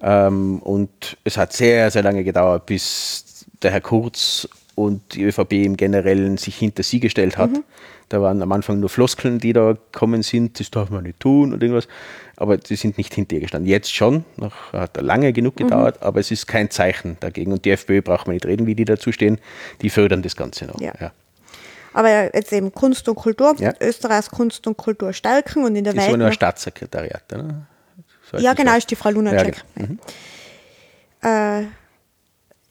Ähm, 0.02 0.58
und 0.60 1.16
es 1.24 1.38
hat 1.38 1.52
sehr, 1.52 1.90
sehr 1.90 2.02
lange 2.02 2.22
gedauert, 2.24 2.66
bis 2.66 3.46
der 3.62 3.70
Herr 3.70 3.80
Kurz 3.80 4.48
und 4.76 5.14
die 5.14 5.24
ÖVP 5.24 5.52
im 5.52 5.76
Generellen 5.76 6.36
sich 6.36 6.56
hinter 6.56 6.84
sie 6.84 7.00
gestellt 7.00 7.36
hat. 7.38 7.50
Mhm. 7.50 7.64
Da 8.08 8.20
waren 8.22 8.40
am 8.40 8.52
Anfang 8.52 8.78
nur 8.78 8.88
Floskeln, 8.88 9.40
die 9.40 9.52
da 9.52 9.72
gekommen 9.72 10.22
sind, 10.22 10.60
das 10.60 10.70
darf 10.70 10.90
man 10.90 11.02
nicht 11.02 11.18
tun 11.18 11.52
und 11.52 11.62
irgendwas. 11.62 11.88
Aber 12.36 12.58
die 12.58 12.76
sind 12.76 12.98
nicht 12.98 13.12
hinter 13.14 13.34
ihr 13.34 13.40
gestanden. 13.40 13.68
Jetzt 13.68 13.92
schon, 13.92 14.24
noch 14.36 14.72
hat 14.72 15.00
lange 15.00 15.32
genug 15.32 15.58
mhm. 15.58 15.64
gedauert, 15.64 16.00
mhm. 16.00 16.06
aber 16.06 16.20
es 16.20 16.30
ist 16.30 16.46
kein 16.46 16.70
Zeichen 16.70 17.16
dagegen. 17.18 17.52
Und 17.52 17.64
die 17.64 17.70
FPÖ 17.70 18.02
braucht 18.02 18.26
man 18.26 18.34
nicht 18.34 18.46
reden, 18.46 18.66
wie 18.66 18.74
die 18.74 18.84
dazu 18.84 19.10
stehen. 19.10 19.38
Die 19.80 19.90
fördern 19.90 20.22
das 20.22 20.36
Ganze 20.36 20.66
noch. 20.66 20.80
Ja. 20.80 20.92
ja. 21.00 21.10
Aber 21.94 22.34
jetzt 22.34 22.52
eben 22.52 22.70
Kunst 22.72 23.08
und 23.08 23.14
Kultur, 23.14 23.56
ja. 23.58 23.72
Österreichs 23.80 24.30
Kunst 24.30 24.66
und 24.66 24.76
Kultur 24.76 25.14
stärken 25.14 25.64
und 25.64 25.74
in 25.74 25.82
der 25.82 25.94
das 25.94 26.02
Welt. 26.02 26.08
Das 26.08 26.12
war 26.12 26.18
nur 26.18 26.26
ein 26.26 26.32
Staatssekretariat? 26.34 27.22
So 28.30 28.36
ja, 28.36 28.52
genau, 28.52 28.76
ist 28.76 28.90
die 28.90 28.96
Frau 28.96 29.08
Lunacek. 29.08 29.56
Ja, 29.56 29.86
genau. 29.86 29.98
mhm. 31.22 31.68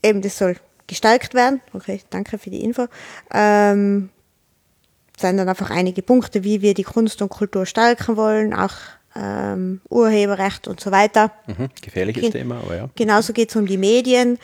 äh, 0.03 0.07
eben, 0.07 0.21
das 0.21 0.37
soll 0.37 0.55
gestärkt 0.87 1.33
werden. 1.33 1.61
Okay, 1.73 2.01
danke 2.09 2.37
für 2.37 2.49
die 2.49 2.63
Info. 2.63 2.87
Ähm, 3.33 4.09
sind 5.17 5.37
dann 5.37 5.49
einfach 5.49 5.69
einige 5.69 6.01
Punkte, 6.01 6.43
wie 6.43 6.61
wir 6.61 6.73
die 6.73 6.83
Kunst 6.83 7.21
und 7.21 7.29
Kultur 7.29 7.65
stärken 7.65 8.17
wollen, 8.17 8.53
auch 8.53 8.73
ähm, 9.15 9.81
Urheberrecht 9.89 10.67
und 10.67 10.79
so 10.79 10.91
weiter. 10.91 11.31
Mhm, 11.47 11.69
gefährliches 11.81 12.21
Gen 12.21 12.31
Thema, 12.31 12.57
aber 12.57 12.75
ja. 12.75 12.89
Genauso 12.95 13.31
geht 13.31 13.49
es 13.49 13.55
um 13.55 13.65
die 13.65 13.77
Medien. 13.77 14.37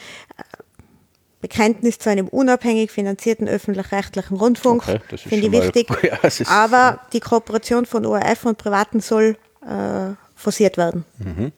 Bekenntnis 1.42 1.98
zu 1.98 2.10
einem 2.10 2.28
unabhängig 2.28 2.92
finanzierten 2.92 3.48
öffentlich-rechtlichen 3.48 4.38
Rundfunk, 4.38 4.84
okay, 4.88 5.00
finde 5.18 5.48
ich 5.48 5.52
wichtig. 5.52 5.88
Ja, 6.04 6.20
aber 6.48 7.00
die 7.14 7.20
Kooperation 7.20 7.88
von 7.88 8.06
ORF 8.06 8.46
und 8.46 8.60
Privaten 8.60 9.00
soll 9.00 9.38
äh, 9.68 10.14
forciert 10.36 10.78
werden. 10.78 11.04
Mhm 11.18 11.52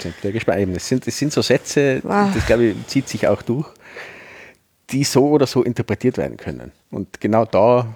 sind 0.00 0.14
wir 0.22 0.32
gespannt. 0.32 0.74
Das 0.74 0.88
sind, 0.88 1.06
das 1.06 1.16
sind 1.16 1.32
so 1.32 1.42
Sätze, 1.42 2.00
wow. 2.02 2.28
das 2.34 2.46
glaube 2.46 2.64
ich 2.64 2.86
zieht 2.86 3.08
sich 3.08 3.26
auch 3.28 3.42
durch, 3.42 3.66
die 4.90 5.04
so 5.04 5.28
oder 5.28 5.46
so 5.46 5.62
interpretiert 5.62 6.18
werden 6.18 6.36
können. 6.36 6.72
Und 6.90 7.20
genau 7.20 7.44
da 7.44 7.86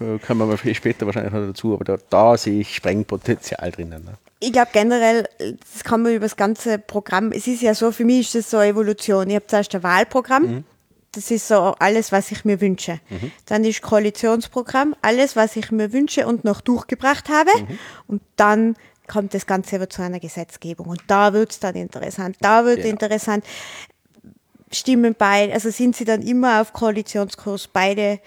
äh, 0.00 0.18
kommen 0.18 0.48
wir 0.48 0.58
viel 0.58 0.74
später 0.74 1.06
wahrscheinlich 1.06 1.32
noch 1.32 1.46
dazu, 1.46 1.74
aber 1.74 1.84
da, 1.84 1.96
da 2.10 2.36
sehe 2.36 2.60
ich 2.60 2.74
Sprengpotenzial 2.74 3.70
drinnen. 3.70 4.04
Ne? 4.04 4.14
Ich 4.40 4.52
glaube 4.52 4.70
generell, 4.72 5.28
das 5.38 5.84
kann 5.84 6.02
man 6.02 6.12
über 6.12 6.26
das 6.26 6.36
ganze 6.36 6.78
Programm, 6.78 7.32
es 7.32 7.46
ist 7.46 7.62
ja 7.62 7.74
so, 7.74 7.92
für 7.92 8.04
mich 8.04 8.26
ist 8.26 8.34
das 8.34 8.50
so 8.50 8.58
eine 8.58 8.70
Evolution. 8.70 9.28
Ich 9.28 9.36
habe 9.36 9.46
zuerst 9.46 9.74
ein 9.74 9.82
Wahlprogramm, 9.82 10.42
mhm. 10.42 10.64
das 11.12 11.30
ist 11.30 11.48
so 11.48 11.74
alles, 11.78 12.12
was 12.12 12.30
ich 12.30 12.44
mir 12.44 12.60
wünsche. 12.60 13.00
Mhm. 13.08 13.30
Dann 13.46 13.64
ist 13.64 13.82
Koalitionsprogramm, 13.82 14.94
alles, 15.00 15.36
was 15.36 15.56
ich 15.56 15.70
mir 15.70 15.92
wünsche 15.92 16.26
und 16.26 16.44
noch 16.44 16.60
durchgebracht 16.60 17.28
habe. 17.28 17.50
Mhm. 17.56 17.78
Und 18.06 18.22
dann 18.36 18.76
kommt 19.06 19.34
das 19.34 19.46
Ganze 19.46 19.76
aber 19.76 19.88
zu 19.90 20.02
einer 20.02 20.20
Gesetzgebung. 20.20 20.86
Und 20.88 21.02
da 21.06 21.32
wird 21.32 21.52
es 21.52 21.60
dann 21.60 21.74
interessant. 21.74 22.36
Da 22.40 22.64
wird 22.64 22.78
Genau. 22.78 22.90
interessant, 22.90 23.44
stimmen 24.72 25.14
beide, 25.16 25.52
also 25.52 25.70
sind 25.70 25.94
sie 25.96 26.04
dann 26.04 26.22
immer 26.22 26.60
auf 26.60 26.72
Koalitionskurs, 26.72 27.68
beide 27.68 28.18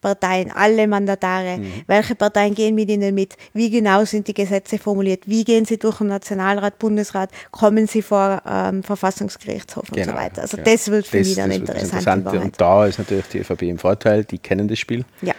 Parteien, 0.00 0.52
alle 0.52 0.86
Mandatare, 0.86 1.56
Mhm. 1.58 1.72
welche 1.88 2.14
Parteien 2.14 2.54
gehen 2.54 2.74
mit 2.76 2.88
ihnen 2.90 3.12
mit, 3.14 3.34
wie 3.54 3.70
genau 3.70 4.04
sind 4.04 4.28
die 4.28 4.34
Gesetze 4.34 4.78
formuliert, 4.78 5.22
wie 5.26 5.42
gehen 5.42 5.64
sie 5.64 5.78
durch 5.78 5.98
den 5.98 6.08
Nationalrat, 6.08 6.78
Bundesrat, 6.78 7.30
kommen 7.50 7.88
sie 7.88 8.02
vor 8.02 8.40
ähm, 8.46 8.84
Verfassungsgerichtshof 8.84 9.90
und 9.90 10.04
so 10.04 10.12
weiter. 10.14 10.42
Also 10.42 10.58
ja. 10.58 10.62
das 10.62 10.88
wird 10.90 11.06
für 11.08 11.18
Das- 11.18 11.26
mich 11.26 11.36
dann 11.36 11.50
das 11.50 11.58
interessant. 11.82 12.26
Und 12.28 12.60
da 12.60 12.86
ist 12.86 12.98
natürlich 12.98 13.26
die 13.28 13.38
ÖVP 13.38 13.62
im 13.62 13.78
Vorteil, 13.78 14.24
die 14.24 14.38
kennen 14.38 14.68
das 14.68 14.78
Spiel. 14.78 15.04
Ja. 15.22 15.32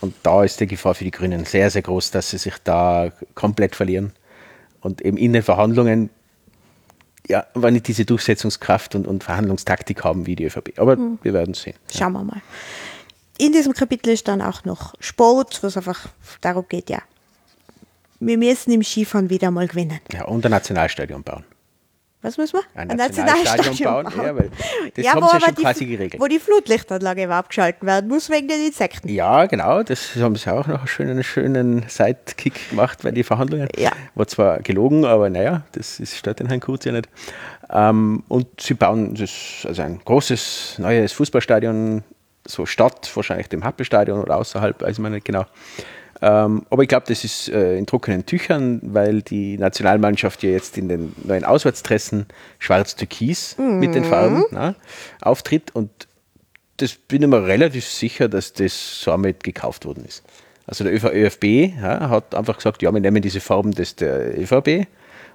Und 0.00 0.14
da 0.22 0.42
ist 0.44 0.58
die 0.58 0.66
Gefahr 0.68 0.94
für 0.94 1.04
die 1.04 1.10
Grünen 1.10 1.44
sehr, 1.44 1.68
sehr 1.70 1.82
groß, 1.82 2.10
dass 2.12 2.30
sie 2.30 2.38
sich 2.38 2.54
da 2.64 3.10
komplett 3.34 3.76
verlieren. 3.76 4.12
Und 4.84 5.00
eben 5.02 5.16
in 5.16 5.32
den 5.32 5.42
Verhandlungen, 5.42 6.10
ja, 7.26 7.46
aber 7.54 7.70
nicht 7.70 7.88
diese 7.88 8.04
Durchsetzungskraft 8.04 8.94
und, 8.94 9.06
und 9.06 9.24
Verhandlungstaktik 9.24 10.04
haben 10.04 10.26
wie 10.26 10.36
die 10.36 10.44
ÖVP. 10.44 10.78
Aber 10.78 10.92
Hm. 10.96 11.18
wir 11.22 11.32
werden 11.32 11.54
sehen. 11.54 11.74
Schauen 11.92 12.12
wir 12.12 12.22
mal. 12.22 12.42
In 13.38 13.52
diesem 13.52 13.72
Kapitel 13.72 14.10
ist 14.10 14.28
dann 14.28 14.42
auch 14.42 14.64
noch 14.64 14.94
Sport, 15.00 15.62
was 15.62 15.76
einfach 15.76 16.06
darum 16.42 16.66
geht, 16.68 16.90
ja. 16.90 17.00
Wir 18.20 18.38
müssen 18.38 18.72
im 18.72 18.82
Skifahren 18.82 19.28
wieder 19.30 19.50
mal 19.50 19.66
gewinnen. 19.66 20.00
Ja, 20.12 20.26
und 20.26 20.44
ein 20.44 20.50
Nationalstadion 20.50 21.22
bauen. 21.22 21.44
Was 22.24 22.38
müssen 22.38 22.58
wir? 22.58 22.80
Ein 22.80 22.88
Nationalstadion 22.88 23.76
bauen, 23.84 24.06
ja, 24.16 24.34
weil 24.34 24.50
das 24.94 25.06
haben 25.12 25.20
wo 25.20 25.26
sie 25.26 25.34
ja 25.34 25.40
schon 25.40 25.54
die, 25.56 25.62
quasi 25.62 25.84
geregelt. 25.84 26.22
Wo 26.22 26.26
die 26.26 26.38
Flutlichtanlage 26.38 27.24
überhaupt 27.24 27.50
geschalten 27.50 27.86
werden 27.86 28.08
muss 28.08 28.30
wegen 28.30 28.48
den 28.48 28.64
Insekten. 28.64 29.10
Ja, 29.10 29.44
genau, 29.44 29.82
das 29.82 30.16
haben 30.16 30.34
sie 30.34 30.50
auch 30.50 30.66
noch 30.66 30.78
einen 30.78 30.86
schönen, 30.86 31.22
schönen 31.22 31.84
Sidekick 31.86 32.70
gemacht 32.70 33.00
bei 33.02 33.10
den 33.10 33.24
Verhandlungen. 33.24 33.68
Ja. 33.76 33.92
War 34.14 34.26
zwar 34.26 34.60
gelogen, 34.60 35.04
aber 35.04 35.28
naja, 35.28 35.64
das 35.72 36.00
ist, 36.00 36.16
stört 36.16 36.40
den 36.40 36.46
Herrn 36.46 36.60
Kurz 36.60 36.86
ja 36.86 36.92
nicht. 36.92 37.10
Ähm, 37.70 38.22
und 38.28 38.58
sie 38.58 38.72
bauen 38.72 39.14
das, 39.14 39.66
also 39.66 39.82
ein 39.82 40.00
großes 40.02 40.76
neues 40.78 41.12
Fußballstadion, 41.12 42.04
so 42.46 42.64
Stadt, 42.64 43.14
wahrscheinlich 43.14 43.50
dem 43.50 43.64
Happelstadion 43.64 44.22
oder 44.22 44.38
außerhalb, 44.38 44.80
weiß 44.80 44.98
man 44.98 45.12
nicht 45.12 45.26
genau. 45.26 45.44
Ähm, 46.22 46.64
aber 46.70 46.82
ich 46.82 46.88
glaube, 46.88 47.06
das 47.08 47.24
ist 47.24 47.48
äh, 47.48 47.76
in 47.76 47.86
trockenen 47.86 48.24
Tüchern, 48.24 48.80
weil 48.82 49.22
die 49.22 49.58
Nationalmannschaft 49.58 50.42
ja 50.42 50.50
jetzt 50.50 50.78
in 50.78 50.88
den 50.88 51.14
neuen 51.24 51.44
Auswärtstressen 51.44 52.26
schwarz-türkis 52.58 53.56
mit 53.58 53.94
den 53.94 54.04
Farben 54.04 54.44
na, 54.50 54.74
auftritt 55.20 55.74
und 55.74 55.90
das 56.78 56.94
bin 56.94 57.22
ich 57.22 57.28
mir 57.28 57.44
relativ 57.44 57.86
sicher, 57.86 58.28
dass 58.28 58.52
das 58.52 59.00
somit 59.00 59.44
gekauft 59.44 59.84
worden 59.84 60.04
ist. 60.04 60.24
Also 60.66 60.84
der 60.84 60.94
ÖV 60.94 61.12
ÖFB 61.12 61.44
ja, 61.80 62.08
hat 62.08 62.34
einfach 62.34 62.56
gesagt, 62.56 62.82
ja, 62.82 62.92
wir 62.92 63.00
nehmen 63.00 63.22
diese 63.22 63.40
Farben 63.40 63.72
des 63.72 63.96
der 63.96 64.38
ÖVP 64.38 64.86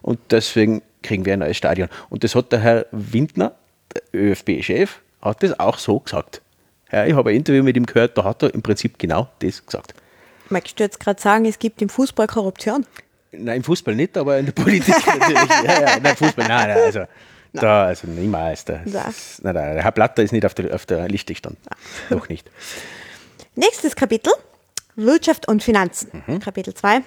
und 0.01 0.19
deswegen 0.31 0.81
kriegen 1.03 1.25
wir 1.25 1.33
ein 1.33 1.39
neues 1.39 1.57
Stadion. 1.57 1.87
Und 2.09 2.23
das 2.23 2.35
hat 2.35 2.51
der 2.51 2.59
Herr 2.59 2.85
Windner, 2.91 3.53
der 3.93 4.19
ÖFB-Chef, 4.19 4.99
hat 5.21 5.43
das 5.43 5.59
auch 5.59 5.77
so 5.77 5.99
gesagt. 5.99 6.41
Ja, 6.91 7.05
ich 7.05 7.13
habe 7.13 7.29
ein 7.29 7.35
Interview 7.35 7.63
mit 7.63 7.77
ihm 7.77 7.85
gehört, 7.85 8.17
da 8.17 8.23
hat 8.23 8.41
er 8.43 8.53
im 8.53 8.61
Prinzip 8.61 8.97
genau 8.97 9.29
das 9.39 9.65
gesagt. 9.65 9.93
Möchtest 10.49 10.79
du 10.79 10.83
jetzt 10.83 10.99
gerade 10.99 11.21
sagen, 11.21 11.45
es 11.45 11.59
gibt 11.59 11.81
im 11.81 11.89
Fußball 11.89 12.27
Korruption? 12.27 12.85
Nein, 13.31 13.57
im 13.57 13.63
Fußball 13.63 13.95
nicht, 13.95 14.17
aber 14.17 14.37
in 14.39 14.45
der 14.47 14.53
Politik 14.53 14.95
natürlich. 15.05 15.49
Ja, 15.63 15.81
ja, 15.81 15.99
nein, 15.99 16.15
Fußball, 16.15 16.47
nein, 16.47 16.69
nein, 16.69 16.77
also, 16.77 17.03
da, 17.53 17.85
also 17.85 18.07
niemals. 18.07 18.65
Da, 18.65 18.79
Nein. 18.85 19.09
ist- 19.09 19.43
nein, 19.43 19.53
nein, 19.55 19.73
der 19.75 19.83
Herr 19.83 19.91
Platter 19.91 20.23
ist 20.23 20.31
nicht 20.31 20.45
auf 20.45 20.53
der, 20.55 20.73
auf 20.73 20.85
der 20.85 21.07
Liste 21.07 21.33
gestanden. 21.33 21.61
Noch 22.09 22.27
nicht. 22.29 22.49
Nächstes 23.55 23.95
Kapitel, 23.95 24.31
Wirtschaft 24.95 25.47
und 25.47 25.61
Finanzen. 25.63 26.23
Mhm. 26.25 26.39
Kapitel 26.39 26.73
2. 26.73 27.01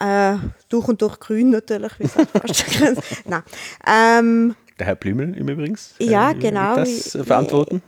Äh, 0.00 0.36
durch 0.68 0.88
und 0.88 1.00
durch 1.02 1.20
grün 1.20 1.50
natürlich, 1.50 1.92
wie 1.98 2.08
schon. 2.08 2.26
Nein. 3.26 3.42
Ähm, 3.86 4.56
Der 4.78 4.86
Herr 4.86 4.94
Blümel 4.96 5.36
im 5.36 5.48
Übrigens. 5.48 5.94
Ja, 5.98 6.30
äh, 6.30 6.34
genau, 6.34 6.76
Das 6.76 7.14
äh, 7.14 7.22
verantworten. 7.24 7.82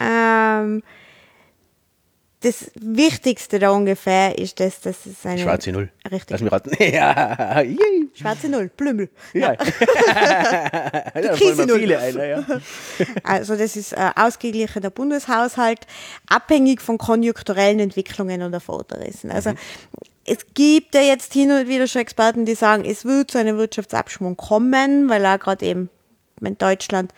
ähm, 0.00 0.82
das 2.40 2.70
Wichtigste 2.80 3.58
da 3.58 3.70
ungefähr 3.70 4.38
ist, 4.38 4.60
dass 4.60 4.80
das 4.80 5.06
ist 5.06 5.26
eine 5.26 5.42
Schwarze 5.42 5.72
Null. 5.72 5.90
Richtig. 6.08 6.30
Lass 6.30 6.40
mich 6.40 6.52
raten. 6.52 6.70
Ja. 6.92 7.64
Schwarze 8.14 8.48
Null, 8.48 8.70
Blümel. 8.76 9.08
ja. 9.32 9.56
fallen 11.12 11.36
Krise 11.36 11.66
Null. 11.66 11.80
viele 11.80 11.98
ein. 11.98 12.16
Ja. 12.16 12.44
Also 13.24 13.56
das 13.56 13.76
ist 13.76 13.92
äh, 13.92 14.10
ausgeglichener 14.14 14.90
Bundeshaushalt, 14.90 15.86
abhängig 16.28 16.80
von 16.80 16.96
konjunkturellen 16.98 17.80
Entwicklungen 17.80 18.42
und 18.42 18.52
Erfordernissen. 18.52 19.30
Also 19.30 19.54
es 20.24 20.38
gibt 20.54 20.94
ja 20.94 21.00
jetzt 21.00 21.32
hin 21.32 21.50
und 21.50 21.68
wieder 21.68 21.88
schon 21.88 22.02
Experten, 22.02 22.44
die 22.44 22.54
sagen, 22.54 22.84
es 22.84 23.04
wird 23.04 23.32
zu 23.32 23.38
einem 23.38 23.56
Wirtschaftsabschwung 23.56 24.36
kommen, 24.36 25.08
weil 25.08 25.26
auch 25.26 25.38
gerade 25.38 25.66
eben, 25.66 25.90
wenn 26.40 26.56
Deutschland 26.56 27.12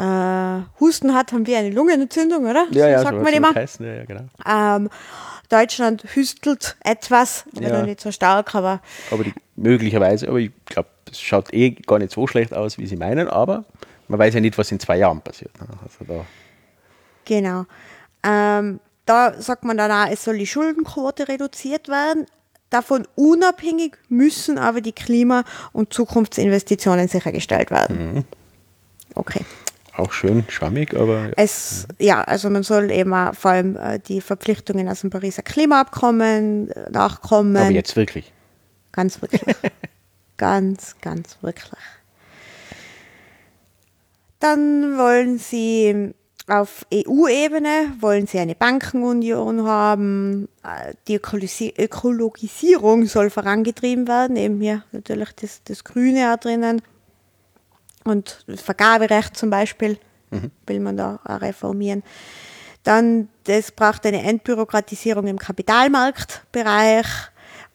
äh, 0.00 0.62
Husten 0.80 1.14
hat, 1.14 1.32
haben 1.32 1.46
wir 1.46 1.58
eine 1.58 1.70
Lungenentzündung, 1.70 2.44
oder? 2.46 2.66
Ja, 2.70 2.88
ja, 2.88 2.98
so 2.98 3.04
sagt 3.04 3.16
so 3.18 3.22
man 3.22 3.32
immer. 3.34 3.52
geheißen, 3.52 3.84
Ja, 3.86 3.94
ja, 3.94 4.04
genau. 4.04 4.24
Ähm, 4.46 4.88
Deutschland 5.48 6.04
hüstelt 6.14 6.76
etwas, 6.84 7.44
aber 7.56 7.66
Ja. 7.68 7.82
nicht 7.82 8.00
so 8.00 8.12
stark, 8.12 8.54
aber 8.54 8.80
Aber 9.10 9.24
die, 9.24 9.34
möglicherweise, 9.56 10.28
aber 10.28 10.38
ich 10.38 10.52
glaube, 10.64 10.88
das 11.06 11.20
schaut 11.20 11.52
eh 11.52 11.70
gar 11.72 11.98
nicht 11.98 12.12
so 12.12 12.26
schlecht 12.26 12.54
aus, 12.54 12.78
wie 12.78 12.86
Sie 12.86 12.96
meinen, 12.96 13.28
aber 13.28 13.64
man 14.08 14.18
weiß 14.18 14.34
ja 14.34 14.40
nicht, 14.40 14.56
was 14.58 14.70
in 14.72 14.78
zwei 14.80 14.96
Jahren 14.98 15.20
passiert. 15.20 15.52
ne? 15.60 15.66
Also 15.82 16.04
da, 16.06 16.24
Genau. 17.24 17.64
Ähm, 18.22 18.80
da 19.06 19.40
sagt 19.40 19.64
man 19.64 19.76
dann 19.76 19.90
auch, 19.90 20.10
es 20.12 20.24
soll 20.24 20.38
die 20.38 20.46
Schuldenquote 20.46 21.28
reduziert 21.28 21.88
werden. 21.88 22.26
Davon 22.70 23.06
unabhängig 23.16 23.96
müssen 24.08 24.56
aber 24.56 24.80
die 24.80 24.92
Klima- 24.92 25.42
und 25.72 25.92
Zukunftsinvestitionen 25.92 27.08
sichergestellt 27.08 27.70
werden. 27.72 28.24
Okay. 29.16 29.44
Auch 29.96 30.12
schön 30.12 30.44
schwammig, 30.48 30.94
aber 30.94 31.26
ja. 31.28 31.32
Es, 31.36 31.86
ja, 31.98 32.22
also 32.22 32.50
man 32.50 32.62
soll 32.62 32.90
eben 32.90 33.12
vor 33.34 33.50
allem 33.50 33.76
äh, 33.76 33.98
die 33.98 34.20
Verpflichtungen 34.20 34.88
aus 34.88 35.00
dem 35.00 35.10
Pariser 35.10 35.42
Klimaabkommen 35.42 36.70
äh, 36.70 36.90
nachkommen. 36.90 37.56
aber 37.56 37.70
jetzt 37.70 37.96
wirklich. 37.96 38.32
Ganz 38.92 39.20
wirklich. 39.22 39.42
ganz, 40.36 40.96
ganz 41.00 41.38
wirklich. 41.42 41.80
Dann 44.38 44.96
wollen 44.96 45.38
sie 45.38 46.14
auf 46.46 46.84
EU-Ebene 46.92 47.92
wollen 48.00 48.26
sie 48.26 48.38
eine 48.40 48.56
Bankenunion 48.56 49.66
haben. 49.66 50.48
Äh, 50.64 50.94
Die 51.06 51.18
Ökologisi- 51.20 51.78
Ökologisierung 51.78 53.06
soll 53.06 53.30
vorangetrieben 53.30 54.08
werden. 54.08 54.36
Eben 54.36 54.60
hier 54.60 54.82
natürlich 54.90 55.30
das, 55.40 55.62
das 55.64 55.84
Grüne 55.84 56.32
auch 56.34 56.38
drinnen. 56.40 56.82
Und 58.04 58.44
das 58.46 58.60
Vergaberecht 58.60 59.36
zum 59.36 59.50
Beispiel 59.50 59.98
will 60.66 60.80
man 60.80 60.96
da 60.96 61.18
auch 61.24 61.40
reformieren. 61.40 62.02
Dann, 62.82 63.28
das 63.44 63.72
braucht 63.72 64.06
eine 64.06 64.22
Entbürokratisierung 64.22 65.26
im 65.26 65.38
Kapitalmarktbereich. 65.38 67.06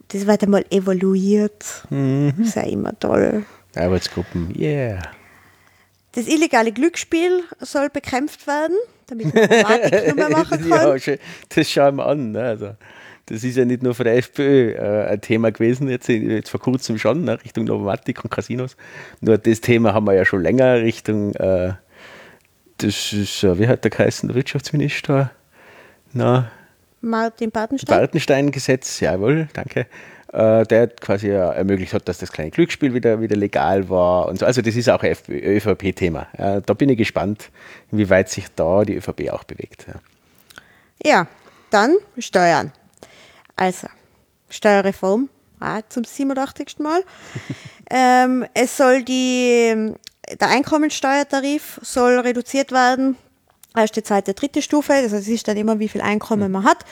Das 0.07 0.25
wird 0.25 0.43
einmal 0.43 0.65
evaluiert. 0.69 1.63
Das 1.89 2.47
ist 2.47 2.55
ja 2.55 2.63
immer 2.63 2.97
toll. 2.97 3.45
Arbeitsgruppen, 3.75 4.55
yeah. 4.57 5.01
Das 6.13 6.27
illegale 6.27 6.71
Glücksspiel 6.71 7.43
soll 7.59 7.89
bekämpft 7.89 8.47
werden, 8.47 8.77
damit 9.07 9.33
man 9.35 9.43
nicht 9.91 10.15
mehr 10.15 10.29
machen 10.29 10.69
kann. 10.69 10.97
ja, 10.97 11.15
das 11.49 11.69
schauen 11.69 11.97
wir 11.97 12.05
an. 12.07 12.31
Ne? 12.31 12.41
Also, 12.41 12.75
das 13.27 13.43
ist 13.43 13.57
ja 13.57 13.65
nicht 13.65 13.81
nur 13.81 13.95
von 13.95 14.05
der 14.05 14.17
FPÖ 14.17 14.73
äh, 14.73 15.07
ein 15.07 15.21
Thema 15.21 15.51
gewesen, 15.51 15.89
jetzt, 15.89 16.07
jetzt 16.07 16.49
vor 16.49 16.59
kurzem 16.59 16.97
schon, 16.97 17.23
ne? 17.23 17.43
Richtung 17.43 17.65
Novomatic 17.65 18.23
und 18.23 18.29
Casinos. 18.29 18.77
Nur 19.21 19.37
das 19.37 19.61
Thema 19.61 19.93
haben 19.93 20.05
wir 20.05 20.13
ja 20.13 20.25
schon 20.25 20.43
länger 20.43 20.81
Richtung, 20.81 21.33
äh, 21.35 21.73
das 22.77 23.13
ist, 23.13 23.43
äh, 23.43 23.57
wie 23.57 23.67
hat 23.67 23.83
der 23.83 23.91
geheißen, 23.91 24.27
der 24.29 24.35
Wirtschaftsminister? 24.35 25.31
Na, 26.13 26.51
Martin 27.01 27.51
Bartenstein. 27.51 27.99
Bartenstein-Gesetz, 27.99 28.99
jawohl, 28.99 29.47
danke. 29.53 29.85
Äh, 30.33 30.65
der 30.65 30.87
quasi 30.87 31.29
ja 31.29 31.51
ermöglicht 31.51 31.93
hat, 31.93 32.09
dass 32.09 32.17
das 32.17 32.31
kleine 32.31 32.51
Glücksspiel 32.51 32.93
wieder, 32.93 33.21
wieder 33.21 33.35
legal 33.35 33.89
war 33.89 34.27
und 34.27 34.39
so. 34.39 34.45
Also 34.45 34.61
das 34.61 34.75
ist 34.75 34.89
auch 34.89 35.01
ein 35.03 35.15
ÖVP-Thema. 35.29 36.27
Ja, 36.37 36.59
da 36.61 36.73
bin 36.73 36.89
ich 36.89 36.97
gespannt, 36.97 37.51
inwieweit 37.91 38.29
sich 38.29 38.47
da 38.55 38.83
die 38.83 38.95
ÖVP 38.95 39.29
auch 39.31 39.43
bewegt. 39.43 39.85
Ja. 39.87 39.93
Ja, 41.05 41.27
dann 41.69 41.95
Steuern. 42.17 42.71
Also, 43.55 43.87
Steuerreform, 44.49 45.29
auch 45.59 45.81
zum 45.89 46.03
87. 46.03 46.79
Mal. 46.79 47.03
ähm, 47.89 48.45
es 48.53 48.77
soll 48.77 49.03
die, 49.03 49.93
der 50.39 50.49
Einkommensteuertarif 50.49 51.79
soll 51.81 52.19
reduziert 52.19 52.71
werden. 52.71 53.17
Erste, 53.75 54.03
zweite, 54.03 54.33
dritte 54.33 54.61
Stufe, 54.61 54.93
also 54.93 55.17
es 55.17 55.27
ist 55.27 55.49
dann 55.49 55.57
immer, 55.57 55.79
wie 55.79 55.89
viel 55.89 55.99
Einkommen 55.99 56.49
man 56.49 56.63
hat. 56.63 56.85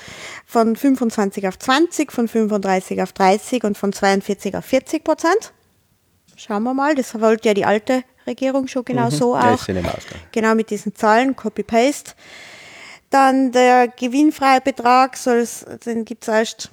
Von 0.46 0.76
25 0.76 1.48
auf 1.48 1.58
20, 1.58 2.12
von 2.12 2.28
35 2.28 3.02
auf 3.02 3.14
30 3.14 3.64
und 3.64 3.78
von 3.78 3.94
42 3.94 4.56
auf 4.58 4.66
40 4.66 5.04
Prozent. 5.04 5.54
Schauen 6.36 6.64
wir 6.64 6.74
mal, 6.74 6.96
das 6.96 7.20
wollte 7.22 7.48
ja 7.50 7.54
die 7.54 7.64
alte 7.64 8.04
Regierung 8.28 8.68
schon 8.68 8.84
genau 8.84 9.10
so 9.10 9.36
Ja, 9.36 9.54
auch. 9.54 9.60
Genau 10.32 10.56
mit 10.56 10.70
diesen 10.70 10.96
Zahlen, 10.96 11.36
Copy-Paste. 11.36 12.14
Dann 13.14 13.52
der 13.52 13.90
gewinnfreie 13.90 14.60
Betrag, 14.60 15.18
soll 15.18 15.46
dann 15.86 16.04
gibt 16.04 16.24
es 16.24 16.28
erst 16.30 16.72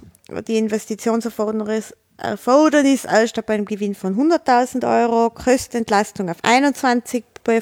die 0.48 0.56
Investitionserfordernis 0.56 1.94
Erfordernis 2.16 3.04
erst 3.04 3.36
ab 3.38 3.50
einem 3.50 3.66
Gewinn 3.66 3.94
von 3.94 4.16
100.000 4.16 5.02
Euro, 5.02 5.28
Kostenentlastung 5.28 6.30
auf 6.30 6.38
21 6.42 7.24
äh, 7.46 7.60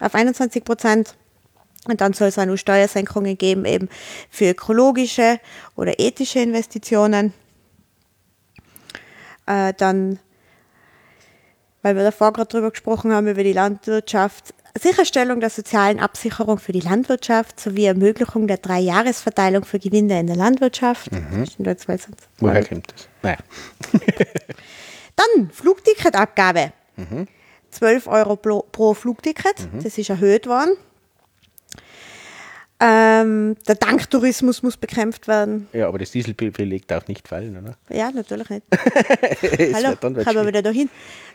auf 0.00 0.14
21 0.14 0.64
Prozent. 0.64 1.14
Und 1.86 2.00
dann 2.00 2.14
soll 2.14 2.28
es 2.28 2.38
auch 2.40 2.46
noch 2.46 2.56
Steuersenkungen 2.56 3.38
geben, 3.38 3.64
eben 3.64 3.88
für 4.28 4.50
ökologische 4.50 5.38
oder 5.76 6.00
ethische 6.00 6.40
Investitionen. 6.40 7.32
Äh, 9.46 9.72
dann, 9.76 10.18
weil 11.82 11.94
wir 11.94 12.02
davor 12.02 12.32
gerade 12.32 12.48
drüber 12.48 12.72
gesprochen 12.72 13.12
haben, 13.12 13.28
über 13.28 13.44
die 13.44 13.52
Landwirtschaft, 13.52 14.52
Sicherstellung 14.78 15.40
der 15.40 15.50
sozialen 15.50 16.00
Absicherung 16.00 16.58
für 16.58 16.72
die 16.72 16.80
Landwirtschaft 16.80 17.60
sowie 17.60 17.84
Ermöglichung 17.86 18.46
der 18.46 18.58
Dreijahresverteilung 18.58 19.64
für 19.64 19.78
Gewinne 19.78 20.20
in 20.20 20.26
der 20.26 20.36
Landwirtschaft. 20.36 21.12
Mhm. 21.12 21.46
Woher 22.38 22.64
kommt 22.64 22.92
das? 22.92 23.08
Naja. 23.22 23.38
Dann 25.16 25.50
Flugticketabgabe. 25.50 26.72
Mhm. 26.96 27.26
12 27.70 28.06
Euro 28.06 28.36
pro, 28.36 28.62
pro 28.72 28.94
Flugticket, 28.94 29.72
mhm. 29.72 29.82
das 29.82 29.98
ist 29.98 30.08
erhöht 30.08 30.46
worden. 30.46 30.76
Ähm, 32.80 33.56
der 33.66 33.76
Tanktourismus 33.78 34.62
muss 34.62 34.76
bekämpft 34.76 35.26
werden. 35.26 35.66
Ja, 35.72 35.88
aber 35.88 35.98
das 35.98 36.12
Dieselprivileg 36.12 36.86
darf 36.86 37.08
nicht 37.08 37.26
fallen, 37.26 37.56
oder? 37.56 37.76
Ja, 37.96 38.10
natürlich 38.12 38.48
nicht. 38.50 38.62
Hallo, 39.74 39.96
kommen 39.96 40.16
wir 40.16 40.46
wieder 40.46 40.62
dahin. 40.62 40.88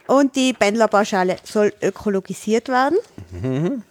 Und 0.08 0.36
die 0.36 0.54
Pendlerpauschale 0.54 1.38
soll 1.44 1.74
ökologisiert 1.82 2.70
werden. 2.70 2.98
Mhm. 3.41 3.84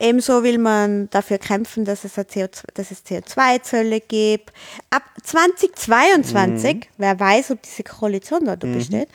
Ebenso 0.00 0.42
will 0.42 0.58
man 0.58 1.10
dafür 1.10 1.38
kämpfen, 1.38 1.84
dass 1.84 2.04
es, 2.04 2.16
CO2, 2.16 2.62
dass 2.74 2.90
es 2.90 3.04
CO2-Zölle 3.04 4.00
gibt. 4.00 4.52
Ab 4.90 5.02
2022, 5.22 6.74
mhm. 6.74 6.80
wer 6.98 7.18
weiß, 7.18 7.50
ob 7.50 7.62
diese 7.62 7.82
Koalition 7.82 8.44
dort 8.44 8.62
mhm. 8.62 8.74
besteht, 8.74 9.08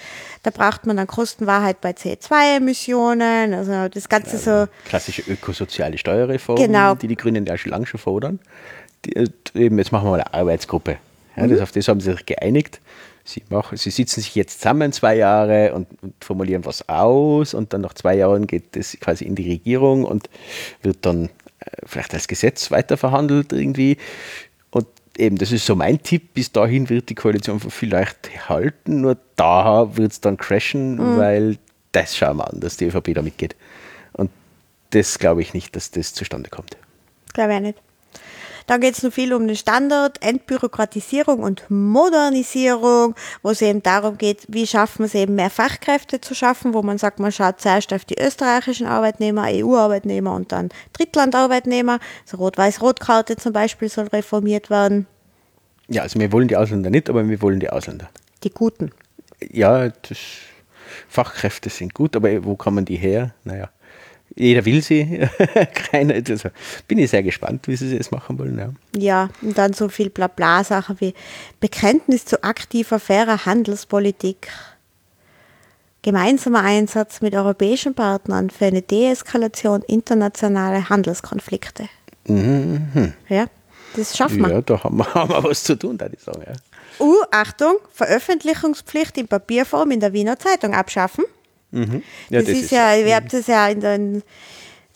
da 0.44 0.52
braucht 0.52 0.86
man 0.86 0.98
dann 0.98 1.08
Kostenwahrheit 1.08 1.80
bei 1.82 1.92
CO2-Emissionen, 1.92 3.54
also 3.54 3.88
das 3.88 4.10
Ganze 4.10 4.38
ja, 4.38 4.66
so. 4.66 4.72
Klassische 4.86 5.24
ökosoziale 5.24 5.98
Steuerreform, 5.98 6.58
genau. 6.58 6.96
die 6.96 7.08
die 7.08 7.16
Grünen 7.16 7.46
ja 7.46 7.58
schon 7.58 7.72
lange 7.72 7.86
schon 7.86 8.00
fordern. 8.00 8.40
Die, 9.06 9.16
äh, 9.16 9.28
eben, 9.54 9.78
jetzt 9.78 9.92
machen 9.92 10.06
wir 10.06 10.12
mal 10.12 10.22
eine 10.22 10.34
Arbeitsgruppe. 10.34 10.98
Ja, 11.36 11.44
mhm. 11.44 11.50
das, 11.50 11.62
auf 11.62 11.72
das 11.72 11.88
haben 11.88 12.00
sie 12.00 12.12
sich 12.12 12.26
geeinigt. 12.26 12.80
Sie, 13.26 13.42
machen, 13.50 13.78
sie 13.78 13.90
sitzen 13.90 14.20
sich 14.22 14.36
jetzt 14.36 14.60
zusammen 14.60 14.92
zwei 14.92 15.16
Jahre 15.16 15.74
und, 15.74 15.88
und, 16.02 16.14
formulieren 16.22 16.66
was 16.66 16.90
aus 16.90 17.54
und 17.54 17.72
dann 17.72 17.80
nach 17.82 17.94
zwei 17.94 18.16
Jahren 18.16 18.48
geht 18.48 18.76
das 18.76 18.98
quasi 19.00 19.24
in 19.24 19.36
die 19.36 19.50
Regierung 19.50 20.04
und 20.04 20.30
wird 20.82 21.06
dann 21.06 21.26
äh, 21.26 21.30
vielleicht 21.86 22.14
als 22.14 22.28
Gesetz 22.28 22.70
weiterverhandelt 22.70 23.54
irgendwie. 23.54 23.98
Und 24.72 24.88
eben, 25.18 25.38
das 25.38 25.54
ist 25.54 25.66
so 25.66 25.76
mein 25.76 26.04
Tipp, 26.04 26.34
bis 26.34 26.52
dahin 26.52 26.90
wird 26.90 27.10
die 27.10 27.16
Koalition 27.16 27.62
vielleicht 27.62 28.50
halten, 28.50 29.00
nur 29.02 29.18
da 29.38 29.96
wird 29.96 30.12
es 30.12 30.20
dann 30.20 30.36
crashen, 30.36 30.96
mhm. 30.96 31.18
weil 31.18 31.58
das 31.94 32.18
schauen 32.18 32.38
wir 32.38 32.52
an, 32.52 32.60
dass 32.60 32.76
die 32.76 32.88
ÖVP 32.88 33.14
da 33.14 33.22
mitgeht. 33.22 33.56
Und 34.12 34.32
das 34.90 35.18
glaube 35.18 35.42
ich 35.42 35.54
nicht, 35.54 35.76
dass 35.78 35.92
das 35.92 36.14
zustande 36.14 36.50
kommt. 36.50 36.76
Glaube 37.34 37.56
ich 37.56 37.62
nicht. 37.62 37.93
Dann 38.68 38.82
geht 38.82 38.96
es 38.96 39.04
noch 39.04 39.14
viel 39.14 39.34
um 39.34 39.48
den 39.48 39.56
Standard, 39.56 40.22
Entbürokratisierung 40.22 41.40
und 41.40 41.64
Modernisierung, 41.70 43.16
wo 43.42 43.50
es 43.52 43.62
eben 43.62 43.84
darum 43.84 44.18
geht, 44.18 44.46
wie 44.48 44.68
schaffen 44.68 45.00
wir 45.00 45.06
es 45.06 45.16
eben 45.16 45.36
mehr 45.36 45.50
Fachkräfte 45.50 46.22
zu 46.22 46.36
schaffen, 46.36 46.74
wo 46.74 46.82
man 46.82 46.98
sagt, 46.98 47.20
man 47.20 47.32
schaut 47.32 47.62
zuerst 47.62 47.94
auf 47.94 48.06
die 48.06 48.20
österreichischen 48.20 48.88
Arbeitnehmer, 48.88 49.46
EU-Arbeitnehmer 49.50 50.34
und 50.34 50.52
dann 50.52 50.70
Drittlandarbeitnehmer. 50.94 52.00
So 52.26 52.38
Rot-Weiß-Rot-Karte 52.38 53.36
zum 53.36 53.54
Beispiel 53.54 53.90
soll 53.90 54.08
reformiert 54.08 54.70
werden. 54.70 55.08
Ja, 55.88 56.04
also 56.04 56.20
wir 56.20 56.32
wollen 56.32 56.48
die 56.48 56.58
Ausländer 56.58 56.90
nicht, 56.90 57.10
aber 57.10 57.28
wir 57.28 57.42
wollen 57.42 57.60
die 57.60 57.70
Ausländer. 57.70 58.10
Die 58.44 58.50
Guten. 58.50 58.92
Ja, 59.52 59.90
das 59.90 60.18
Fachkräfte 61.10 61.70
sind 61.70 61.94
gut, 61.94 62.16
aber 62.16 62.44
wo 62.46 62.56
kommen 62.56 62.86
die 62.86 62.96
her? 62.96 63.34
Naja. 63.44 63.70
Jeder 64.36 64.66
will 64.66 64.82
sie. 64.82 65.28
Keiner, 65.92 66.16
also 66.16 66.50
bin 66.88 66.98
ich 66.98 67.12
sehr 67.12 67.24
gespannt, 67.24 67.68
wie 67.68 67.76
sie 67.76 67.96
es 67.96 68.12
machen 68.12 68.40
wollen. 68.40 68.58
Ja. 68.58 68.72
ja, 68.98 69.30
und 69.42 69.58
dann 69.58 69.74
so 69.74 69.90
viel 69.90 70.10
Blabla-Sachen 70.10 71.00
wie 71.00 71.14
Bekenntnis 71.60 72.26
zu 72.26 72.44
aktiver, 72.44 73.00
fairer 73.00 73.46
Handelspolitik, 73.46 74.50
gemeinsamer 76.02 76.64
Einsatz 76.64 77.22
mit 77.22 77.36
europäischen 77.36 77.94
Partnern 77.94 78.50
für 78.50 78.66
eine 78.66 78.82
Deeskalation 78.82 79.84
internationaler 79.84 80.90
Handelskonflikte. 80.90 81.88
Mhm. 82.28 83.14
Ja, 83.30 83.46
das 83.96 84.18
schaffen 84.18 84.42
wir. 84.42 84.50
Ja, 84.50 84.62
da 84.62 84.84
haben 84.84 84.98
wir, 84.98 85.06
haben 85.14 85.30
wir 85.30 85.44
was 85.44 85.64
zu 85.64 85.78
tun, 85.78 85.98
da 85.98 86.08
ich 86.12 86.22
sagen. 86.22 86.42
Ja. 86.46 86.54
Uh, 87.00 87.24
Achtung, 87.32 87.76
Veröffentlichungspflicht 87.92 89.18
in 89.18 89.28
Papierform 89.28 89.92
in 89.92 90.00
der 90.00 90.14
Wiener 90.14 90.40
Zeitung 90.40 90.74
abschaffen. 90.74 91.26
Mhm. 91.74 92.04
Ja, 92.30 92.40
das, 92.40 92.50
das, 92.50 92.58
ist, 92.60 92.72
ja, 92.72 92.94
wir 93.04 93.16
haben 93.16 93.28
das 93.28 93.48
ja 93.48 93.68
in 93.68 93.80
den, 93.82 94.24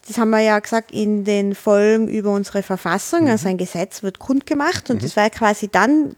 das 0.08 0.18
haben 0.18 0.30
wir 0.30 0.40
ja 0.40 0.60
gesagt 0.60 0.92
in 0.92 1.26
den 1.26 1.56
Folgen 1.56 2.08
über 2.08 2.32
unsere 2.32 2.62
Verfassung, 2.64 3.24
mhm. 3.24 3.32
also 3.32 3.50
ein 3.50 3.58
Gesetz 3.58 4.04
wird 4.04 4.20
kundgemacht 4.20 4.90
und 4.90 4.98
mhm. 4.98 5.02
das 5.02 5.16
war 5.16 5.24
ja 5.24 5.30
quasi 5.30 5.68
dann, 5.68 6.16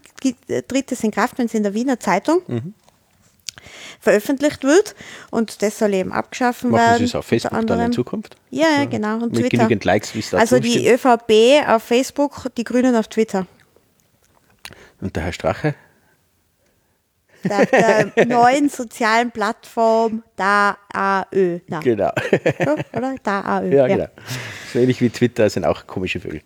tritt 0.68 0.92
es 0.92 1.02
in 1.02 1.10
Kraft, 1.10 1.38
wenn 1.38 1.46
es 1.46 1.54
in 1.54 1.62
der 1.62 1.72
Wiener 1.72 1.98
Zeitung 1.98 2.42
mhm. 2.46 2.74
veröffentlicht 4.00 4.62
wird 4.64 4.94
und 5.30 5.62
das 5.62 5.78
soll 5.78 5.94
eben 5.94 6.12
abgeschaffen 6.12 6.70
Machen 6.70 6.84
werden. 6.84 6.98
Sie 6.98 7.04
es 7.04 7.14
auf 7.14 7.24
Facebook 7.24 7.66
dann 7.66 7.80
in 7.80 7.92
Zukunft? 7.92 8.36
Ja, 8.50 8.66
ja, 8.78 8.84
genau. 8.84 9.14
Und 9.14 9.32
Mit 9.32 9.40
Twitter. 9.40 9.56
genügend 9.56 9.84
Likes, 9.86 10.14
wie 10.14 10.18
es 10.18 10.30
da 10.30 10.38
Also 10.38 10.58
die 10.58 10.86
ÖVP 10.86 11.66
auf 11.66 11.82
Facebook, 11.82 12.54
die 12.56 12.64
Grünen 12.64 12.94
auf 12.94 13.08
Twitter. 13.08 13.46
Und 15.00 15.16
der 15.16 15.24
Herr 15.24 15.32
Strache? 15.32 15.74
Der, 17.44 17.66
der 17.66 18.26
neuen 18.26 18.68
sozialen 18.68 19.30
Plattform 19.30 20.22
da 20.36 20.76
AÖ. 20.92 21.60
Na. 21.66 21.80
Genau. 21.80 22.10
So, 22.64 22.76
oder? 22.96 23.14
Da 23.22 23.40
AÖ. 23.40 23.68
Ja, 23.70 23.86
ja, 23.86 23.96
genau. 23.96 24.08
So 24.72 24.78
ähnlich 24.78 25.00
wie 25.00 25.10
Twitter 25.10 25.48
sind 25.50 25.64
auch 25.64 25.86
komische 25.86 26.20
Vögel. 26.20 26.42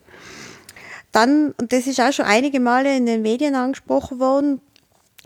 Dann, 1.13 1.55
und 1.61 1.73
das 1.73 1.87
ist 1.87 2.01
auch 2.01 2.13
schon 2.13 2.25
einige 2.25 2.59
Male 2.59 2.97
in 2.97 3.07
den 3.07 3.23
Medien 3.23 3.55
angesprochen 3.55 4.19
worden, 4.19 4.61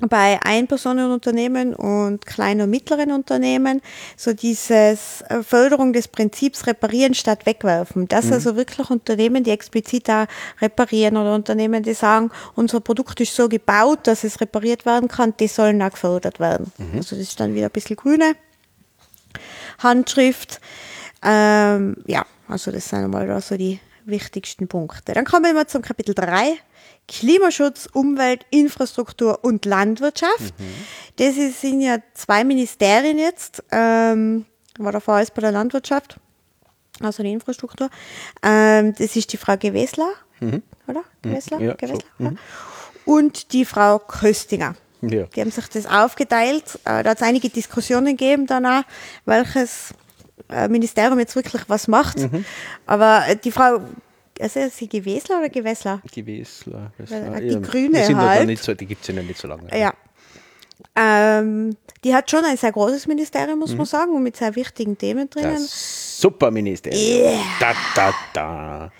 bei 0.06 0.38
Einpersonenunternehmen 0.42 1.74
und 1.74 2.24
kleinen 2.24 2.62
und 2.62 2.70
mittleren 2.70 3.10
Unternehmen 3.10 3.82
so 4.16 4.32
dieses 4.32 5.22
äh, 5.22 5.42
Förderung 5.42 5.92
des 5.92 6.06
Prinzips 6.06 6.66
reparieren 6.66 7.14
statt 7.14 7.46
wegwerfen. 7.46 8.06
Das 8.06 8.26
mhm. 8.26 8.34
also 8.34 8.56
wirklich 8.56 8.90
Unternehmen, 8.90 9.42
die 9.42 9.50
explizit 9.50 10.08
da 10.08 10.26
reparieren 10.60 11.16
oder 11.16 11.34
Unternehmen, 11.34 11.82
die 11.82 11.94
sagen, 11.94 12.30
unser 12.54 12.80
Produkt 12.80 13.20
ist 13.20 13.34
so 13.34 13.48
gebaut, 13.48 14.00
dass 14.04 14.22
es 14.22 14.40
repariert 14.40 14.86
werden 14.86 15.08
kann, 15.08 15.34
die 15.40 15.48
sollen 15.48 15.82
auch 15.82 15.90
gefördert 15.90 16.38
werden. 16.38 16.72
Mhm. 16.78 16.98
Also 16.98 17.16
das 17.16 17.24
ist 17.24 17.40
dann 17.40 17.54
wieder 17.54 17.66
ein 17.66 17.72
bisschen 17.72 17.96
grüne 17.96 18.34
Handschrift. 19.78 20.60
Ähm, 21.22 21.96
ja, 22.06 22.24
also 22.46 22.70
das 22.70 22.88
sind 22.88 23.04
einmal 23.04 23.26
da 23.26 23.40
so 23.40 23.56
die 23.56 23.80
wichtigsten 24.04 24.68
Punkte. 24.68 25.12
Dann 25.12 25.24
kommen 25.24 25.54
wir 25.54 25.66
zum 25.66 25.82
Kapitel 25.82 26.14
3, 26.14 26.56
Klimaschutz, 27.08 27.88
Umwelt, 27.92 28.44
Infrastruktur 28.50 29.42
und 29.42 29.64
Landwirtschaft. 29.64 30.54
Mhm. 30.58 30.74
Das 31.16 31.34
sind 31.60 31.80
ja 31.80 31.98
zwei 32.14 32.44
Ministerien 32.44 33.18
jetzt. 33.18 33.64
Ähm, 33.72 34.44
war 34.78 34.92
davor 34.92 35.14
alles 35.14 35.30
bei 35.30 35.40
der 35.40 35.50
Landwirtschaft, 35.50 36.20
also 37.00 37.22
die 37.22 37.32
Infrastruktur. 37.32 37.90
Ähm, 38.42 38.94
das 38.96 39.16
ist 39.16 39.32
die 39.32 39.36
Frau 39.36 39.56
Gewessler, 39.56 40.12
mhm. 40.40 40.62
oder? 40.86 41.00
Mhm. 41.00 41.30
Gewessler? 41.30 41.60
Ja, 41.60 41.74
Gewessler? 41.74 41.98
So. 42.18 42.24
Mhm. 42.24 42.38
Und 43.04 43.52
die 43.52 43.64
Frau 43.64 43.98
Köstinger. 43.98 44.76
Ja. 45.00 45.24
Die 45.24 45.40
haben 45.40 45.50
sich 45.50 45.68
das 45.68 45.86
aufgeteilt. 45.86 46.78
Äh, 46.84 47.02
da 47.02 47.10
hat 47.10 47.18
es 47.18 47.22
einige 47.22 47.48
Diskussionen 47.48 48.16
gegeben 48.16 48.46
danach, 48.46 48.84
welches 49.24 49.94
äh, 50.50 50.68
Ministerium 50.68 51.18
jetzt 51.18 51.36
wirklich 51.36 51.62
was 51.68 51.88
macht. 51.88 52.18
Mhm. 52.18 52.44
Aber 52.86 53.26
äh, 53.26 53.36
die 53.36 53.52
Frau 53.52 53.80
also 54.40 54.60
ist 54.60 54.76
sie 54.76 54.88
Gewesler 54.88 55.38
oder 55.38 55.48
Gewessler? 55.48 56.02
Gewessler. 56.12 56.92
Die 56.98 57.46
ja, 57.46 57.60
Grüne 57.60 58.06
die 58.06 58.14
halt. 58.14 58.58
So, 58.62 58.74
die 58.74 58.86
gibt 58.86 59.02
es 59.02 59.14
ja 59.14 59.22
nicht 59.22 59.38
so 59.38 59.48
lange. 59.48 59.68
Ja. 59.76 59.92
Ähm, 60.94 61.76
die 62.04 62.14
hat 62.14 62.30
schon 62.30 62.44
ein 62.44 62.56
sehr 62.56 62.72
großes 62.72 63.06
Ministerium, 63.06 63.58
muss 63.58 63.72
mhm. 63.72 63.78
man 63.78 63.86
sagen, 63.86 64.12
und 64.12 64.22
mit 64.22 64.36
sehr 64.36 64.54
wichtigen 64.54 64.96
Themen 64.96 65.28
drinnen. 65.28 65.54
Das 65.54 66.20
Superministerium. 66.20 67.32
Yeah. 67.32 67.40
Da, 67.60 67.74
da, 67.94 68.14
da. 68.32 68.92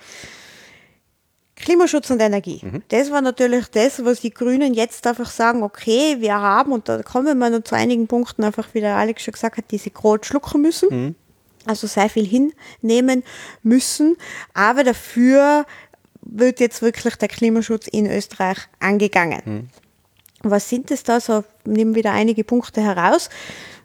Klimaschutz 1.57 2.11
und 2.11 2.21
Energie. 2.21 2.61
Mhm. 2.63 2.83
Das 2.89 3.11
war 3.11 3.21
natürlich 3.21 3.67
das, 3.69 4.05
was 4.05 4.21
die 4.21 4.31
Grünen 4.31 4.75
jetzt 4.75 5.07
einfach 5.07 5.31
sagen, 5.31 5.63
okay, 5.63 6.17
wir 6.19 6.35
haben, 6.35 6.73
und 6.73 6.89
da 6.89 7.03
kommen 7.03 7.39
wir 7.39 7.51
noch 7.51 7.65
zu 7.65 7.75
einigen 7.75 8.07
Punkten 8.07 8.45
einfach, 8.45 8.69
wie 8.73 8.81
der 8.81 8.97
Alex 8.97 9.23
schon 9.23 9.33
gesagt 9.33 9.57
hat, 9.57 9.65
diese 9.71 9.91
Krot 9.91 10.27
schlucken 10.27 10.63
müssen. 10.63 10.89
Mhm 10.91 11.15
also 11.69 11.87
sehr 11.87 12.09
viel 12.09 12.27
hinnehmen 12.27 13.23
müssen. 13.63 14.17
Aber 14.55 14.85
dafür 14.85 15.67
wird 16.23 16.61
jetzt 16.61 16.83
wirklich 16.83 17.17
der 17.17 17.29
Klimaschutz 17.29 17.89
in 17.89 18.11
Österreich 18.11 18.59
angegangen. 18.81 19.43
Mhm. 19.45 19.69
Was 20.43 20.69
sind 20.69 20.91
es 20.91 21.03
da? 21.03 21.21
So 21.21 21.45
nehmen 21.65 21.95
wieder 21.95 22.13
einige 22.13 22.45
Punkte 22.45 22.81
heraus, 22.81 23.29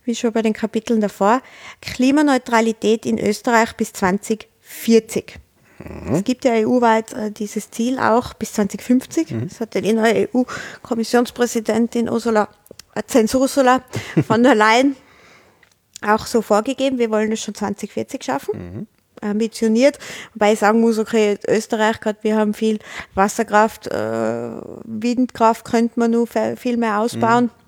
wie 0.06 0.16
schon 0.16 0.32
bei 0.34 0.42
den 0.42 0.54
Kapiteln 0.54 1.02
davor. 1.02 1.42
Klimaneutralität 1.82 3.06
in 3.06 3.18
Österreich 3.18 3.74
bis 3.76 3.94
2040. 3.94 5.40
Mhm. 5.80 6.16
Es 6.16 6.24
gibt 6.24 6.46
ja 6.46 6.54
EU-weit 6.54 7.14
äh, 7.14 7.32
dieses 7.32 7.72
Ziel 7.72 7.98
auch 7.98 8.34
bis 8.34 8.54
2050. 8.54 9.32
Mhm. 9.32 9.50
Das 9.50 9.60
hat 9.60 9.74
die 9.74 9.94
neue 9.94 10.30
EU-Kommissionspräsidentin 10.34 12.10
Ursula, 12.10 12.50
äh, 12.94 13.36
Ursula 13.36 13.84
von 14.28 14.44
der 14.44 14.56
Leyen 14.56 14.96
auch 16.06 16.26
so 16.26 16.42
vorgegeben. 16.42 16.98
Wir 16.98 17.10
wollen 17.10 17.32
es 17.32 17.42
schon 17.42 17.56
2040 17.56 18.24
schaffen. 18.24 18.54
Mhm 18.58 18.88
ambitioniert, 19.22 20.00
wobei 20.34 20.52
ich 20.52 20.60
sagen 20.60 20.82
muss, 20.82 21.00
okay, 21.00 21.38
Österreich 21.48 22.02
gerade, 22.02 22.20
wir 22.24 22.36
haben 22.36 22.54
viel 22.54 22.80
Wasserkraft, 23.16 23.88
äh, 23.88 24.52
Windkraft 24.84 25.64
könnte 25.64 25.98
man 25.98 26.12
nur 26.12 26.28
viel 26.28 26.76
mehr 26.76 27.00
ausbauen. 27.00 27.46
Mhm 27.46 27.64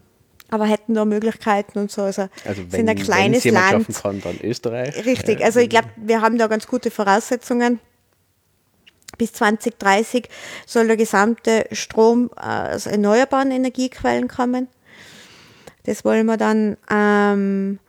aber 0.51 0.65
hätten 0.65 0.93
da 0.93 1.05
Möglichkeiten 1.05 1.79
und 1.79 1.91
so. 1.91 2.03
Also, 2.03 2.27
also 2.45 2.61
wenn, 2.63 2.69
sind 2.69 2.89
ein 2.89 2.97
kleines 2.97 3.45
wenn 3.45 3.53
Land. 3.55 3.88
Kann, 4.01 4.21
dann 4.21 4.39
Österreich. 4.41 5.05
Richtig, 5.05 5.43
also 5.43 5.59
ich 5.59 5.69
glaube, 5.69 5.89
wir 5.95 6.21
haben 6.21 6.38
da 6.38 6.47
ganz 6.47 6.67
gute 6.67 6.91
Voraussetzungen. 6.91 7.79
Bis 9.17 9.33
2030 9.33 10.29
soll 10.65 10.88
der 10.88 10.97
gesamte 10.97 11.65
Strom 11.71 12.29
aus 12.33 12.86
erneuerbaren 12.86 13.51
Energiequellen 13.51 14.27
kommen. 14.27 14.67
Das 15.83 16.05
wollen 16.05 16.25
wir 16.25 16.38
dann. 16.38 16.77
Ähm, 16.91 17.79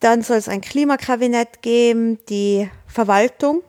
dann 0.00 0.22
soll 0.22 0.38
es 0.38 0.48
ein 0.48 0.60
Klimakabinett 0.60 1.62
geben. 1.62 2.18
Die 2.28 2.68
Verwaltung 2.86 3.62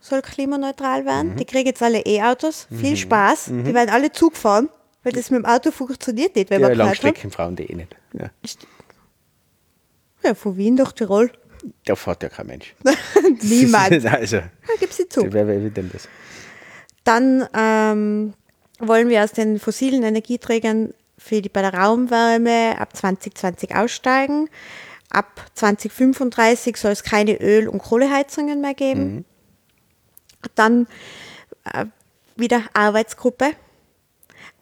soll 0.00 0.22
klimaneutral 0.22 1.04
werden. 1.06 1.32
Mhm. 1.32 1.36
Die 1.36 1.44
kriegen 1.46 1.66
jetzt 1.66 1.82
alle 1.82 2.00
E-Autos. 2.00 2.66
Mhm. 2.70 2.78
Viel 2.78 2.96
Spaß. 2.96 3.48
Mhm. 3.48 3.64
Die 3.64 3.74
werden 3.74 3.90
alle 3.90 4.12
Zug 4.12 4.36
fahren. 4.36 4.68
Weil 5.02 5.12
das 5.12 5.30
mit 5.30 5.42
dem 5.42 5.44
Auto 5.44 5.70
funktioniert 5.70 6.34
nicht, 6.34 6.48
wenn 6.48 6.62
ja, 6.62 6.68
man 6.68 6.78
Langstreckenfrauen 6.78 7.56
die 7.56 7.64
eh 7.64 7.74
nicht. 7.74 7.94
Ja. 8.14 8.30
ja, 10.22 10.34
von 10.34 10.56
Wien 10.56 10.76
nach 10.76 10.92
Tirol. 10.92 11.30
Da 11.84 11.94
fährt 11.94 12.22
ja 12.22 12.30
kein 12.30 12.46
Mensch. 12.46 12.74
Niemand. 13.42 13.92
also, 14.06 14.36
ja, 14.36 14.50
gib's 14.80 14.96
sie 14.96 15.08
zu. 15.08 15.30
Wer 15.30 15.46
will 15.46 15.70
denn 15.70 15.90
das? 15.92 16.08
Dann 17.04 17.46
ähm, 17.54 18.32
wollen 18.78 19.10
wir 19.10 19.22
aus 19.22 19.32
den 19.32 19.60
fossilen 19.60 20.02
Energieträgern 20.02 20.94
für 21.18 21.42
die, 21.42 21.50
bei 21.50 21.60
der 21.60 21.74
Raumwärme 21.74 22.76
ab 22.78 22.96
2020 22.96 23.74
aussteigen. 23.74 24.48
Ab 25.14 25.46
2035 25.54 26.76
soll 26.76 26.92
es 26.92 27.02
keine 27.02 27.40
Öl- 27.40 27.68
und 27.68 27.78
Kohleheizungen 27.78 28.60
mehr 28.60 28.74
geben. 28.74 29.14
Mhm. 29.14 29.24
Dann 30.54 30.86
äh, 31.72 31.86
wieder 32.36 32.62
Arbeitsgruppe 32.74 33.52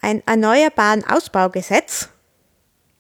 ein 0.01 0.23
Erneuerbaren 0.27 1.05
Ausbaugesetz 1.07 2.09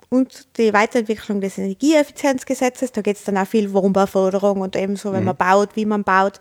und 0.08 0.46
die 0.56 0.72
Weiterentwicklung 0.72 1.40
des 1.40 1.58
Energieeffizienzgesetzes. 1.58 2.92
Da 2.92 3.02
geht 3.02 3.16
es 3.16 3.24
dann 3.24 3.36
auch 3.36 3.46
viel 3.46 3.72
Wohnbauförderung 3.72 4.60
und 4.60 4.76
ebenso, 4.76 5.12
wenn 5.12 5.20
mhm. 5.20 5.26
man 5.26 5.36
baut, 5.36 5.70
wie 5.74 5.84
man 5.84 6.04
baut. 6.04 6.40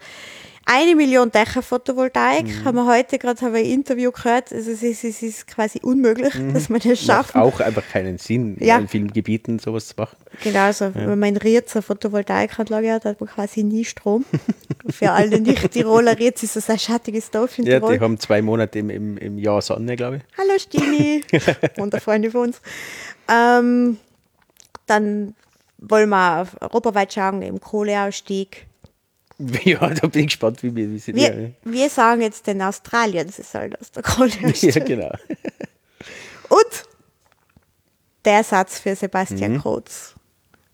Eine 0.66 0.95
Million 0.95 1.32
Dächer 1.32 1.64
Photovoltaik 1.64 2.45
mhm. 2.45 2.66
haben 2.66 2.76
wir 2.76 2.86
heute 2.86 3.18
gerade 3.18 3.45
ein 3.47 3.55
Interview 3.55 4.12
gehört. 4.12 4.53
Also 4.53 4.72
es 4.72 4.84
ist, 4.84 5.03
es 5.03 5.22
ist 5.24 5.47
quasi 5.47 5.80
unmöglich, 5.82 6.36
mhm. 6.36 6.53
dass 6.53 6.70
man 6.70 6.80
das 6.80 7.01
schafft. 7.01 7.36
Macht 7.36 7.43
auch 7.43 7.59
einfach 7.59 7.84
keinen 7.88 8.18
Sinn, 8.20 8.57
ja. 8.59 8.78
in 8.78 8.88
vielen 8.88 9.12
Gebieten 9.12 9.59
sowas 9.59 9.88
zu 9.88 9.95
machen. 9.97 10.18
Genau, 10.43 10.59
also 10.59 10.86
ja. 10.86 10.95
wenn 10.95 11.20
man 11.20 11.30
in 11.30 11.38
Rietz 11.38 11.76
eine 11.76 11.82
Photovoltaikanlage 11.82 12.91
hat, 12.93 13.05
hat 13.05 13.20
man 13.20 13.30
quasi 13.30 13.64
nie 13.64 13.86
Strom. 13.86 14.24
Für 14.89 15.12
alle 15.12 15.39
Nicht-Tiroler 15.41 16.18
Rietz 16.18 16.43
ist 16.43 16.55
das 16.55 16.70
ein 16.70 16.80
schattiges 16.80 17.32
Dorf 17.32 17.57
in 17.57 17.66
ja, 17.66 17.80
Tirol. 17.80 17.93
Ja, 17.93 17.97
die 17.97 18.03
haben 18.03 18.20
zwei 18.20 18.41
Monate 18.41 18.80
im, 18.80 18.89
im, 18.89 19.18
im 19.18 19.38
Jahr 19.39 19.62
Sonne, 19.62 19.95
glaube 19.95 20.18
ich. 20.18 20.24
Hallo 20.38 20.57
Stini 20.59 21.24
und 21.78 21.93
der 21.93 22.01
Freunde 22.01 22.30
von 22.32 22.41
uns. 22.41 22.62
Ähm, 23.28 23.97
dann 24.86 25.36
wollen 25.80 26.09
wir 26.09 26.47
europaweit 26.59 27.14
schauen, 27.14 27.41
eben 27.41 27.59
Kohleausstieg 27.59 28.68
Ja, 29.64 29.89
da 29.89 30.08
bin 30.08 30.22
ich 30.22 30.28
gespannt, 30.28 30.64
wie 30.64 30.76
wir 30.76 31.00
sie 31.00 31.16
wir, 31.16 31.54
wir 31.64 31.89
sagen 31.89 32.22
jetzt 32.22 32.48
den 32.48 32.62
Australien, 32.62 33.30
sie 33.30 33.44
sollen 33.44 33.76
aus 33.76 33.92
der 33.92 34.04
Kohle 34.04 34.32
Ja, 34.32 34.84
genau. 34.84 35.12
Und 36.50 36.84
der 38.26 38.44
Satz 38.44 38.80
für 38.80 38.96
Sebastian 38.96 39.54
mhm. 39.54 39.62
Kurz. 39.62 40.16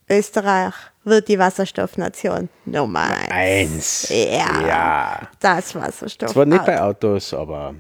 Österreich 0.10 0.74
wird 1.04 1.28
die 1.28 1.38
Wasserstoffnation 1.38 2.50
Nummer 2.66 3.10
eins. 3.30 3.30
eins. 3.30 4.10
Ja, 4.10 4.68
ja. 4.68 5.30
Das 5.40 5.76
Wasserstoff. 5.76 6.32
Zwar 6.32 6.46
nicht 6.46 6.66
bei 6.66 6.82
Autos, 6.82 7.34
aber 7.34 7.76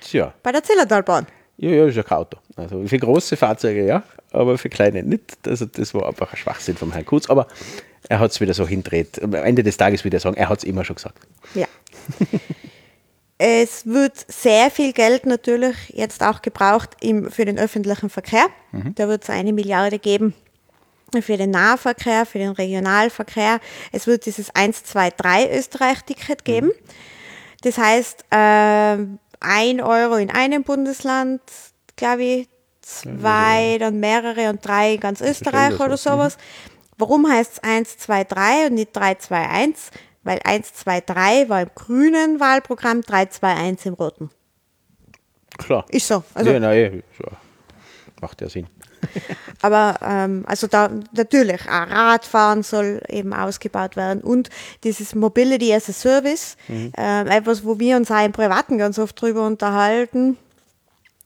tja. 0.00 0.32
Bei 0.42 0.52
der 0.52 0.62
Zillertalbahn. 0.62 1.26
Ja, 1.60 1.70
ja, 1.70 1.86
ist 1.86 1.96
ja 1.96 2.02
kein 2.02 2.18
Auto. 2.18 2.38
Also 2.56 2.86
für 2.86 2.98
große 2.98 3.36
Fahrzeuge 3.36 3.84
ja, 3.84 4.02
aber 4.32 4.56
für 4.56 4.70
kleine 4.70 5.02
nicht. 5.02 5.36
Also 5.46 5.66
das 5.66 5.92
war 5.92 6.06
einfach 6.06 6.32
ein 6.32 6.38
Schwachsinn 6.38 6.74
vom 6.74 6.90
Herrn 6.92 7.04
Kurz. 7.04 7.28
Aber 7.28 7.48
er 8.08 8.18
hat 8.18 8.30
es 8.30 8.40
wieder 8.40 8.54
so 8.54 8.66
hindreht. 8.66 9.22
Am 9.22 9.34
Ende 9.34 9.62
des 9.62 9.76
Tages 9.76 10.02
würde 10.02 10.16
er 10.16 10.20
sagen, 10.20 10.36
er 10.38 10.48
hat 10.48 10.58
es 10.60 10.64
immer 10.64 10.84
schon 10.86 10.96
gesagt. 10.96 11.18
Ja. 11.54 11.66
es 13.38 13.84
wird 13.84 14.24
sehr 14.26 14.70
viel 14.70 14.94
Geld 14.94 15.26
natürlich 15.26 15.76
jetzt 15.90 16.22
auch 16.22 16.40
gebraucht 16.40 16.96
im, 17.00 17.30
für 17.30 17.44
den 17.44 17.58
öffentlichen 17.58 18.08
Verkehr. 18.08 18.46
Mhm. 18.72 18.94
Da 18.94 19.06
wird 19.06 19.24
es 19.24 19.28
eine 19.28 19.52
Milliarde 19.52 19.98
geben 19.98 20.32
für 21.20 21.36
den 21.36 21.50
Nahverkehr, 21.50 22.24
für 22.24 22.38
den 22.38 22.52
Regionalverkehr. 22.52 23.60
Es 23.92 24.06
wird 24.06 24.24
dieses 24.24 24.54
1, 24.54 24.84
2, 24.84 25.10
3 25.10 25.58
Österreich-Ticket 25.58 26.44
geben. 26.46 26.68
Mhm. 26.68 26.72
Das 27.62 27.76
heißt, 27.76 28.24
äh, 28.30 28.96
ein 29.40 29.80
Euro 29.80 30.16
in 30.16 30.30
einem 30.30 30.62
Bundesland, 30.62 31.40
glaube 31.96 32.22
ich, 32.22 32.48
zwei, 32.82 33.78
dann 33.78 34.00
mehrere 34.00 34.50
und 34.50 34.64
drei 34.64 34.94
in 34.94 35.00
ganz 35.00 35.20
Österreich 35.20 35.78
oder 35.80 35.96
sowas. 35.96 36.36
Warum 36.98 37.30
heißt 37.30 37.52
es 37.54 37.58
1, 37.62 37.98
2, 37.98 38.24
3 38.24 38.66
und 38.66 38.74
nicht 38.74 38.94
3, 38.94 39.14
2, 39.14 39.48
1? 39.48 39.90
Weil 40.22 40.40
1, 40.44 40.74
2, 40.74 41.00
3 41.00 41.48
war 41.48 41.62
im 41.62 41.70
grünen 41.74 42.40
Wahlprogramm, 42.40 43.00
3, 43.00 43.26
2, 43.26 43.54
1 43.54 43.86
im 43.86 43.94
roten. 43.94 44.30
Klar. 45.56 45.86
Ist 45.88 46.08
so. 46.08 46.22
Also, 46.34 46.50
ja, 46.50 46.60
nein, 46.60 47.02
macht 48.20 48.40
ja 48.40 48.48
Sinn. 48.48 48.66
Aber 49.62 49.96
ähm, 50.02 50.44
also 50.46 50.66
da 50.66 50.90
natürlich, 51.12 51.62
auch 51.62 51.90
Radfahren 51.90 52.62
soll 52.62 53.02
eben 53.08 53.32
ausgebaut 53.32 53.96
werden 53.96 54.22
und 54.22 54.48
dieses 54.84 55.14
Mobility 55.14 55.72
as 55.74 55.88
a 55.88 55.92
Service, 55.92 56.56
mhm. 56.68 56.92
äh, 56.96 57.36
etwas, 57.36 57.64
wo 57.64 57.78
wir 57.78 57.96
uns 57.96 58.10
auch 58.10 58.24
im 58.24 58.32
Privaten 58.32 58.78
ganz 58.78 58.98
oft 58.98 59.20
drüber 59.20 59.46
unterhalten 59.46 60.36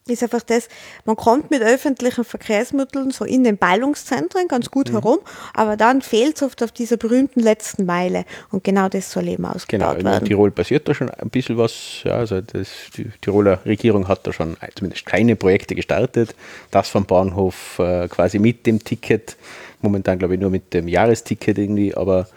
ist 0.07 0.21
einfach 0.21 0.43
das, 0.43 0.69
man 1.05 1.15
kommt 1.15 1.49
mit 1.49 1.63
öffentlichen 1.63 2.23
Verkehrsmitteln 2.23 3.09
so 3.09 3.25
in 3.25 3.43
den 3.43 3.57
Ballungszentren 3.57 4.47
ganz 4.47 4.69
gut 4.69 4.89
mhm. 4.89 4.93
herum, 4.93 5.19
aber 5.55 5.77
dann 5.77 6.03
fehlt 6.03 6.35
es 6.35 6.43
oft 6.43 6.61
auf 6.61 6.71
dieser 6.71 6.97
berühmten 6.97 7.39
letzten 7.39 7.85
Meile 7.85 8.25
und 8.51 8.63
genau 8.63 8.87
das 8.87 9.11
soll 9.11 9.27
eben 9.27 9.45
ausgebaut 9.45 9.97
genau, 9.97 10.11
werden. 10.11 10.23
in 10.23 10.29
Tirol 10.29 10.51
passiert 10.51 10.87
da 10.87 10.93
schon 10.93 11.09
ein 11.09 11.29
bisschen 11.31 11.57
was, 11.57 12.03
ja, 12.03 12.17
also 12.17 12.39
das, 12.39 12.67
die 12.95 13.09
Tiroler 13.19 13.59
Regierung 13.65 14.07
hat 14.07 14.27
da 14.27 14.33
schon 14.33 14.57
zumindest 14.75 15.07
kleine 15.07 15.35
Projekte 15.35 15.73
gestartet, 15.73 16.35
das 16.69 16.87
vom 16.87 17.05
Bahnhof 17.05 17.79
äh, 17.79 18.07
quasi 18.07 18.37
mit 18.37 18.67
dem 18.67 18.83
Ticket, 18.83 19.37
momentan 19.81 20.19
glaube 20.19 20.35
ich 20.35 20.39
nur 20.39 20.51
mit 20.51 20.75
dem 20.75 20.87
Jahresticket 20.87 21.57
irgendwie, 21.57 21.95
aber 21.95 22.27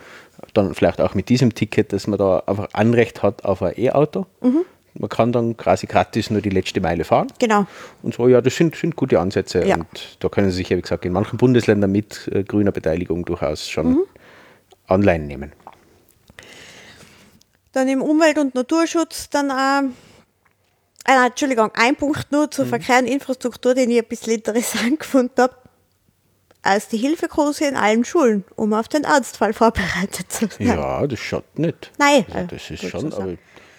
dann 0.54 0.74
vielleicht 0.74 1.02
auch 1.02 1.14
mit 1.14 1.28
diesem 1.28 1.54
Ticket, 1.54 1.92
dass 1.92 2.06
man 2.06 2.18
da 2.18 2.42
einfach 2.46 2.68
Anrecht 2.72 3.22
hat 3.22 3.44
auf 3.44 3.60
ein 3.60 3.74
E-Auto. 3.76 4.24
Mhm 4.40 4.64
man 4.99 5.09
kann 5.09 5.32
dann 5.32 5.57
quasi 5.57 5.86
gratis 5.86 6.30
nur 6.30 6.40
die 6.40 6.51
letzte 6.51 6.80
Meile 6.80 7.05
fahren. 7.05 7.28
Genau. 7.38 7.66
Und 8.03 8.14
so, 8.14 8.28
ja, 8.28 8.40
das 8.40 8.57
sind, 8.57 8.74
sind 8.74 8.96
gute 8.96 9.18
Ansätze. 9.20 9.64
Ja. 9.64 9.76
Und 9.76 10.16
da 10.18 10.28
können 10.28 10.51
Sie 10.51 10.57
sich 10.57 10.68
ja, 10.68 10.76
wie 10.76 10.82
gesagt, 10.82 11.05
in 11.05 11.12
manchen 11.12 11.36
Bundesländern 11.36 11.90
mit 11.90 12.28
äh, 12.32 12.42
grüner 12.42 12.72
Beteiligung 12.72 13.24
durchaus 13.24 13.68
schon 13.68 13.90
mhm. 13.90 14.03
online 14.88 15.24
nehmen. 15.24 15.53
Dann 17.72 17.88
im 17.88 18.03
Umwelt- 18.03 18.38
und 18.38 18.55
Naturschutz 18.55 19.30
dann 19.30 19.51
auch, 19.53 19.82
äh, 21.07 21.26
Entschuldigung, 21.26 21.70
ein 21.74 21.94
Punkt 21.94 22.32
nur 22.32 22.51
zur 22.51 22.64
mhm. 22.64 22.70
Verkehr 22.70 22.99
und 22.99 23.07
Infrastruktur, 23.07 23.74
den 23.74 23.90
ich 23.90 23.99
ein 23.99 24.09
bisschen 24.09 24.34
interessant 24.34 25.01
gefunden 25.01 25.40
habe. 25.40 25.55
Als 26.61 26.88
die 26.88 26.96
Hilfekurse 26.96 27.66
in 27.66 27.76
allen 27.76 28.05
Schulen, 28.05 28.44
um 28.57 28.74
auf 28.74 28.88
den 28.88 29.05
Ernstfall 29.05 29.53
vorbereitet 29.55 30.32
zu 30.32 30.49
sein. 30.49 30.66
Ja, 30.66 31.07
das 31.07 31.20
schaut 31.20 31.57
nicht. 31.57 31.92
Nein. 31.99 32.26
Also 32.34 32.49
das 32.49 32.70
ist 32.70 32.90
schon, 32.90 33.12
aber 33.12 33.36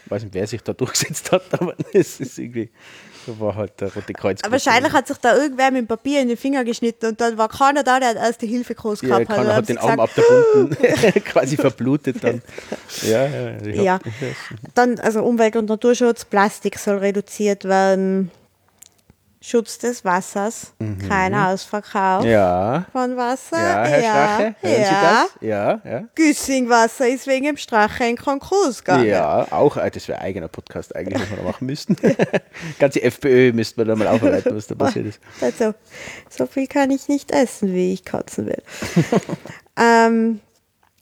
ich 0.10 0.12
weiß 0.12 0.24
nicht, 0.24 0.34
wer 0.34 0.48
sich 0.48 0.64
da 0.64 0.74
durchgesetzt 0.74 1.32
hat, 1.32 1.44
aber 1.52 1.76
es 1.94 2.20
ist 2.20 2.40
irgendwie, 2.40 2.72
da 3.28 3.40
war 3.40 3.56
halt 3.56 3.80
der 3.80 3.94
Rote 3.94 4.12
Kreuz. 4.12 4.42
Wahrscheinlich 4.50 4.92
hat 4.92 5.08
sich 5.08 5.18
da 5.18 5.36
irgendwer 5.36 5.70
mit 5.70 5.82
dem 5.82 5.88
Papier 5.88 6.22
in 6.22 6.30
den 6.30 6.38
Finger 6.38 6.64
geschnitten 6.64 7.06
und 7.06 7.22
dann 7.22 7.38
war 7.38 7.48
keiner 7.48 7.84
da, 7.84 8.00
der 8.00 8.10
hat 8.10 8.16
erste 8.16 8.48
Hilfe 8.48 8.74
groß 8.74 9.02
gehabt. 9.02 9.30
Ja, 9.30 9.36
keiner 9.36 9.56
hat 9.56 9.70
den 9.70 9.78
Arm 9.78 10.00
abgebunden, 10.00 10.76
quasi 11.26 11.58
verblutet 11.58 12.24
dann. 12.24 12.42
Ja, 13.04 13.28
ja, 13.28 13.68
ja. 13.68 14.00
Dann, 14.74 15.00
also 15.00 15.22
Umwelt- 15.22 15.56
und 15.56 15.70
Naturschutz, 15.70 16.26
Plastik 16.26 16.80
soll 16.80 16.98
reduziert 16.98 17.66
werden. 17.66 18.32
Schutz 19.42 19.78
des 19.78 20.04
Wassers, 20.04 20.74
mhm. 20.80 21.08
kein 21.08 21.34
Ausverkauf 21.34 22.26
ja. 22.26 22.86
von 22.92 23.16
Wasser. 23.16 23.58
Ja, 23.58 23.86
Herr 23.86 24.04
ja. 24.04 24.12
Strache, 24.12 24.56
hören 24.60 24.82
ja. 24.82 24.88
Sie 24.88 24.92
das? 24.92 25.30
Ja, 25.42 25.82
ja. 25.90 26.04
Güssingwasser 26.16 27.08
ist 27.08 27.26
wegen 27.26 27.46
dem 27.46 27.56
Strache 27.56 28.04
in 28.04 28.18
Konkurs 28.18 28.84
gegangen. 28.84 29.08
Ja, 29.08 29.48
auch, 29.52 29.78
äh, 29.78 29.90
das 29.90 30.10
wäre 30.10 30.20
ein 30.20 30.26
eigener 30.26 30.50
Podcast 30.50 30.94
eigentlich, 30.94 31.22
was 31.22 31.30
wir 31.30 31.38
da 31.38 31.44
machen 31.44 31.68
müssten. 31.68 31.96
Ganze 32.80 33.02
FPÖ 33.02 33.54
müssten 33.54 33.78
wir 33.78 33.86
da 33.86 33.96
mal 33.96 34.08
aufarbeiten, 34.08 34.54
was 34.54 34.68
da 34.68 34.76
passiert 34.76 35.06
ist. 35.06 35.22
Also, 35.40 35.74
so 36.30 36.46
viel 36.46 36.68
kann 36.68 36.92
ich 36.92 37.08
nicht 37.08 37.32
essen, 37.32 37.74
wie 37.74 37.94
ich 37.94 38.04
kotzen 38.04 38.48
will. 38.48 38.62
ähm, 39.78 40.42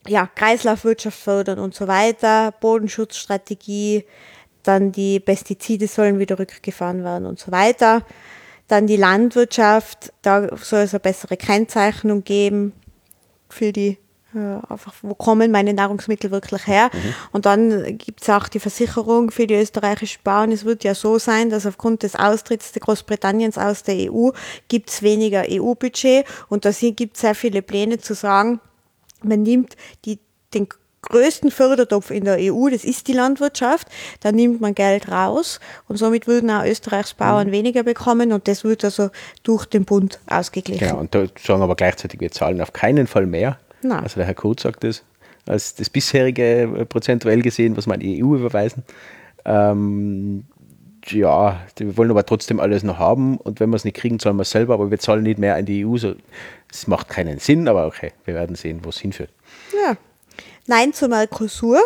ja, 0.07 0.29
Kreislaufwirtschaft 0.35 1.19
fördern 1.19 1.57
und 1.57 1.73
so 1.73 1.87
weiter, 1.87 2.53
Bodenschutzstrategie, 2.61 4.05
dann 4.67 4.91
die 4.91 5.19
Pestizide 5.19 5.87
sollen 5.87 6.19
wieder 6.19 6.39
rückgefahren 6.39 7.03
werden 7.03 7.25
und 7.25 7.39
so 7.39 7.51
weiter. 7.51 8.03
Dann 8.67 8.87
die 8.87 8.97
Landwirtschaft, 8.97 10.11
da 10.21 10.55
soll 10.57 10.81
es 10.81 10.93
eine 10.93 10.99
bessere 10.99 11.37
Kennzeichnung 11.37 12.23
geben 12.23 12.73
für 13.49 13.71
die 13.71 13.97
äh, 14.35 14.59
einfach, 14.69 14.93
wo 15.01 15.15
kommen 15.15 15.51
meine 15.51 15.73
Nahrungsmittel 15.73 16.31
wirklich 16.31 16.67
her? 16.67 16.89
Mhm. 16.93 17.13
Und 17.31 17.45
dann 17.45 17.97
gibt 17.97 18.21
es 18.21 18.29
auch 18.29 18.49
die 18.49 18.59
Versicherung 18.59 19.31
für 19.31 19.47
die 19.47 19.55
österreichischen 19.55 20.21
Bauern. 20.23 20.51
Es 20.51 20.65
wird 20.65 20.83
ja 20.83 20.93
so 20.95 21.17
sein, 21.17 21.49
dass 21.49 21.65
aufgrund 21.65 22.03
des 22.03 22.15
Austritts 22.15 22.73
der 22.73 22.81
Großbritanniens 22.81 23.57
aus 23.57 23.83
der 23.83 24.11
EU 24.11 24.31
gibt 24.67 24.89
es 24.89 25.01
weniger 25.01 25.45
EU-Budget 25.49 26.25
und 26.49 26.65
da 26.65 26.71
gibt 26.71 27.15
es 27.15 27.21
sehr 27.21 27.35
viele 27.35 27.61
Pläne 27.61 27.99
zu 27.99 28.13
sagen, 28.13 28.59
man 29.23 29.43
nimmt 29.43 29.75
die, 30.05 30.19
den 30.53 30.67
größten 31.09 31.51
Fördertopf 31.51 32.11
in 32.11 32.25
der 32.25 32.37
EU, 32.39 32.69
das 32.69 32.83
ist 32.83 33.07
die 33.07 33.13
Landwirtschaft, 33.13 33.87
da 34.21 34.31
nimmt 34.31 34.61
man 34.61 34.75
Geld 34.75 35.09
raus 35.09 35.59
und 35.87 35.97
somit 35.97 36.27
würden 36.27 36.49
auch 36.51 36.65
Österreichs 36.65 37.13
Bauern 37.13 37.47
mhm. 37.47 37.51
weniger 37.51 37.83
bekommen 37.83 38.31
und 38.31 38.47
das 38.47 38.63
wird 38.63 38.83
also 38.83 39.09
durch 39.43 39.65
den 39.65 39.85
Bund 39.85 40.19
ausgeglichen. 40.27 40.87
Genau, 40.87 40.99
und 40.99 41.15
da 41.15 41.25
sagen 41.41 41.61
aber 41.61 41.75
gleichzeitig, 41.75 42.19
wir 42.19 42.31
zahlen 42.31 42.61
auf 42.61 42.73
keinen 42.73 43.07
Fall 43.07 43.25
mehr. 43.25 43.57
Nein. 43.81 44.03
Also 44.03 44.15
der 44.15 44.25
Herr 44.25 44.35
Koth 44.35 44.59
sagt 44.59 44.83
das, 44.83 45.03
als 45.45 45.75
das 45.75 45.89
bisherige 45.89 46.63
äh, 46.63 46.85
prozentuell 46.85 47.41
gesehen, 47.41 47.77
was 47.77 47.87
wir 47.87 47.93
an 47.93 47.99
die 47.99 48.23
EU 48.23 48.35
überweisen. 48.35 48.83
Ähm, 49.45 50.45
ja, 51.05 51.61
wir 51.77 51.97
wollen 51.97 52.11
aber 52.11 52.25
trotzdem 52.25 52.59
alles 52.59 52.83
noch 52.83 52.99
haben 52.99 53.37
und 53.37 53.59
wenn 53.59 53.69
wir 53.69 53.77
es 53.77 53.85
nicht 53.85 53.95
kriegen, 53.95 54.19
zahlen 54.19 54.35
wir 54.35 54.41
es 54.41 54.51
selber, 54.51 54.73
aber 54.73 54.91
wir 54.91 54.99
zahlen 54.99 55.23
nicht 55.23 55.39
mehr 55.39 55.55
an 55.55 55.65
die 55.65 55.85
EU. 55.85 55.97
So, 55.97 56.15
das 56.69 56.87
macht 56.87 57.07
keinen 57.07 57.39
Sinn, 57.39 57.67
aber 57.67 57.87
okay, 57.87 58.11
wir 58.25 58.33
werden 58.33 58.55
sehen, 58.55 58.81
wo 58.83 58.89
es 58.89 58.99
hinführt. 58.99 59.29
Ja, 59.73 59.95
Nein 60.67 60.93
zu 60.93 61.07
Mercosur. 61.07 61.79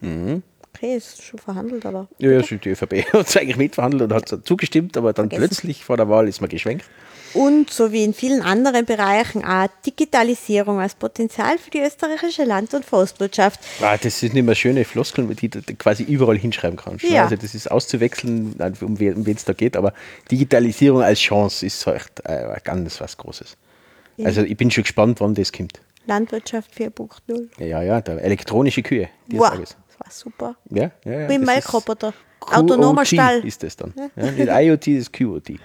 Mhm. 0.00 0.42
Okay, 0.74 0.96
ist 0.96 1.22
schon 1.22 1.38
verhandelt, 1.38 1.86
aber. 1.86 2.06
Ja, 2.18 2.32
ja 2.32 2.42
die 2.42 2.68
ÖVP 2.68 3.06
hat 3.12 3.28
es 3.28 3.36
eigentlich 3.36 3.56
mitverhandelt 3.56 4.02
und 4.02 4.12
hat 4.12 4.46
zugestimmt, 4.46 4.96
aber 4.96 5.12
dann 5.12 5.30
Vergessen. 5.30 5.48
plötzlich 5.48 5.84
vor 5.84 5.96
der 5.96 6.08
Wahl 6.08 6.28
ist 6.28 6.40
man 6.40 6.50
geschwenkt. 6.50 6.84
Und 7.32 7.70
so 7.70 7.92
wie 7.92 8.02
in 8.04 8.14
vielen 8.14 8.40
anderen 8.40 8.86
Bereichen 8.86 9.44
auch 9.44 9.68
Digitalisierung 9.84 10.80
als 10.80 10.94
Potenzial 10.94 11.58
für 11.58 11.70
die 11.70 11.80
österreichische 11.80 12.44
Land- 12.44 12.72
und 12.72 12.84
Forstwirtschaft. 12.84 13.60
Ah, 13.80 13.96
das 13.96 14.20
sind 14.20 14.34
immer 14.36 14.54
schöne 14.54 14.84
Floskeln, 14.84 15.34
die 15.36 15.48
du 15.48 15.60
quasi 15.76 16.02
überall 16.04 16.38
hinschreiben 16.38 16.78
kannst. 16.78 17.04
Ne? 17.04 17.14
Ja. 17.14 17.24
Also 17.24 17.36
das 17.36 17.54
ist 17.54 17.70
auszuwechseln, 17.70 18.54
um 18.80 18.98
wen 18.98 19.36
es 19.36 19.44
da 19.44 19.52
geht, 19.52 19.76
aber 19.76 19.92
Digitalisierung 20.30 21.02
als 21.02 21.18
Chance 21.18 21.66
ist 21.66 21.86
echt 21.86 22.22
äh, 22.24 22.56
ganz 22.64 23.00
was 23.00 23.16
Großes. 23.16 23.56
Ja. 24.16 24.26
Also 24.26 24.42
ich 24.42 24.56
bin 24.56 24.70
schon 24.70 24.84
gespannt, 24.84 25.20
wann 25.20 25.34
das 25.34 25.52
kommt. 25.52 25.80
Landwirtschaft 26.06 26.72
4.0. 26.74 27.64
Ja, 27.64 27.82
ja, 27.82 28.00
der 28.00 28.22
elektronische 28.22 28.82
Kühe. 28.82 29.08
Wow, 29.28 29.58
das 29.58 29.76
war 29.98 30.10
super. 30.10 30.56
Ja, 30.70 30.90
ja, 31.04 31.20
ja. 31.20 31.28
Wie 31.28 31.34
ein 31.34 31.42
Melkroboter. 31.42 32.14
Autonomer 32.40 33.04
Stall. 33.04 33.44
ist 33.44 33.62
das 33.62 33.76
dann. 33.76 33.92
Ja. 33.96 34.30
Nicht 34.30 34.48
IoT, 34.48 34.86
ist 34.88 35.12
QOT. 35.12 35.50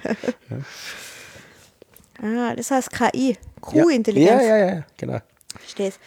ah, 2.22 2.56
das 2.56 2.72
heißt 2.72 2.90
KI, 2.92 3.38
Q-Intelligenz. 3.60 4.42
Ja, 4.42 4.58
ja, 4.58 4.74
ja, 4.74 4.84
genau. 4.98 5.20
Verstehst. 5.60 6.00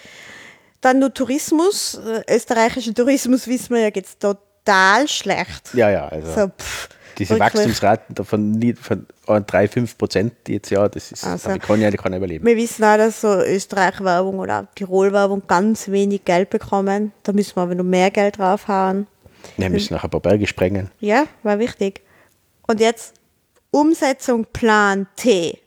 Dann 0.80 0.98
nur 0.98 1.14
Tourismus. 1.14 1.94
Äh, 1.94 2.34
österreichischer 2.34 2.92
Tourismus 2.92 3.46
wissen 3.46 3.74
wir 3.74 3.82
ja 3.82 3.90
jetzt 3.94 4.20
total 4.20 5.06
schlecht. 5.06 5.72
Ja, 5.74 5.90
ja. 5.90 6.08
Also. 6.08 6.32
So, 6.32 6.48
pff, 6.48 6.88
diese 7.18 7.38
Wachstumsraten 7.38 8.14
davon 8.14 8.76
von 8.80 9.06
3, 9.46 9.68
5 9.68 9.98
Prozent 9.98 10.32
jetzt 10.48 10.70
ja, 10.70 10.88
das 10.88 11.12
ist, 11.12 11.24
also, 11.24 11.50
ich 11.50 11.62
kann 11.62 11.80
ja 11.80 11.90
kann 11.90 12.12
überleben. 12.14 12.44
Wir 12.44 12.56
wissen 12.56 12.84
auch, 12.84 12.96
dass 12.96 13.20
so 13.20 13.40
Österreich-Werbung 13.40 14.38
oder 14.38 14.68
Tirol-Werbung 14.74 15.42
ganz 15.46 15.88
wenig 15.88 16.24
Geld 16.24 16.50
bekommen. 16.50 17.12
Da 17.22 17.32
müssen 17.32 17.56
wir 17.56 17.62
aber 17.62 17.74
noch 17.74 17.84
mehr 17.84 18.10
Geld 18.10 18.38
draufhauen. 18.38 19.06
Wir 19.56 19.70
müssen 19.70 19.94
noch 19.94 20.04
ein 20.04 20.10
paar 20.10 20.20
Berge 20.20 20.46
sprengen. 20.46 20.90
Ja, 21.00 21.26
war 21.42 21.58
wichtig. 21.58 22.02
Und 22.66 22.80
jetzt 22.80 23.14
Umsetzung 23.70 24.46
Plan 24.52 25.06
T. 25.16 25.58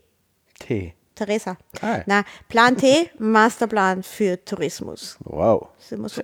T. 0.60 0.94
Theresa. 1.18 1.58
Ah. 1.82 2.00
Na, 2.06 2.24
Plan 2.48 2.78
T, 2.78 3.10
Masterplan 3.18 4.04
für 4.04 4.44
Tourismus. 4.44 5.18
Wow. 5.24 5.68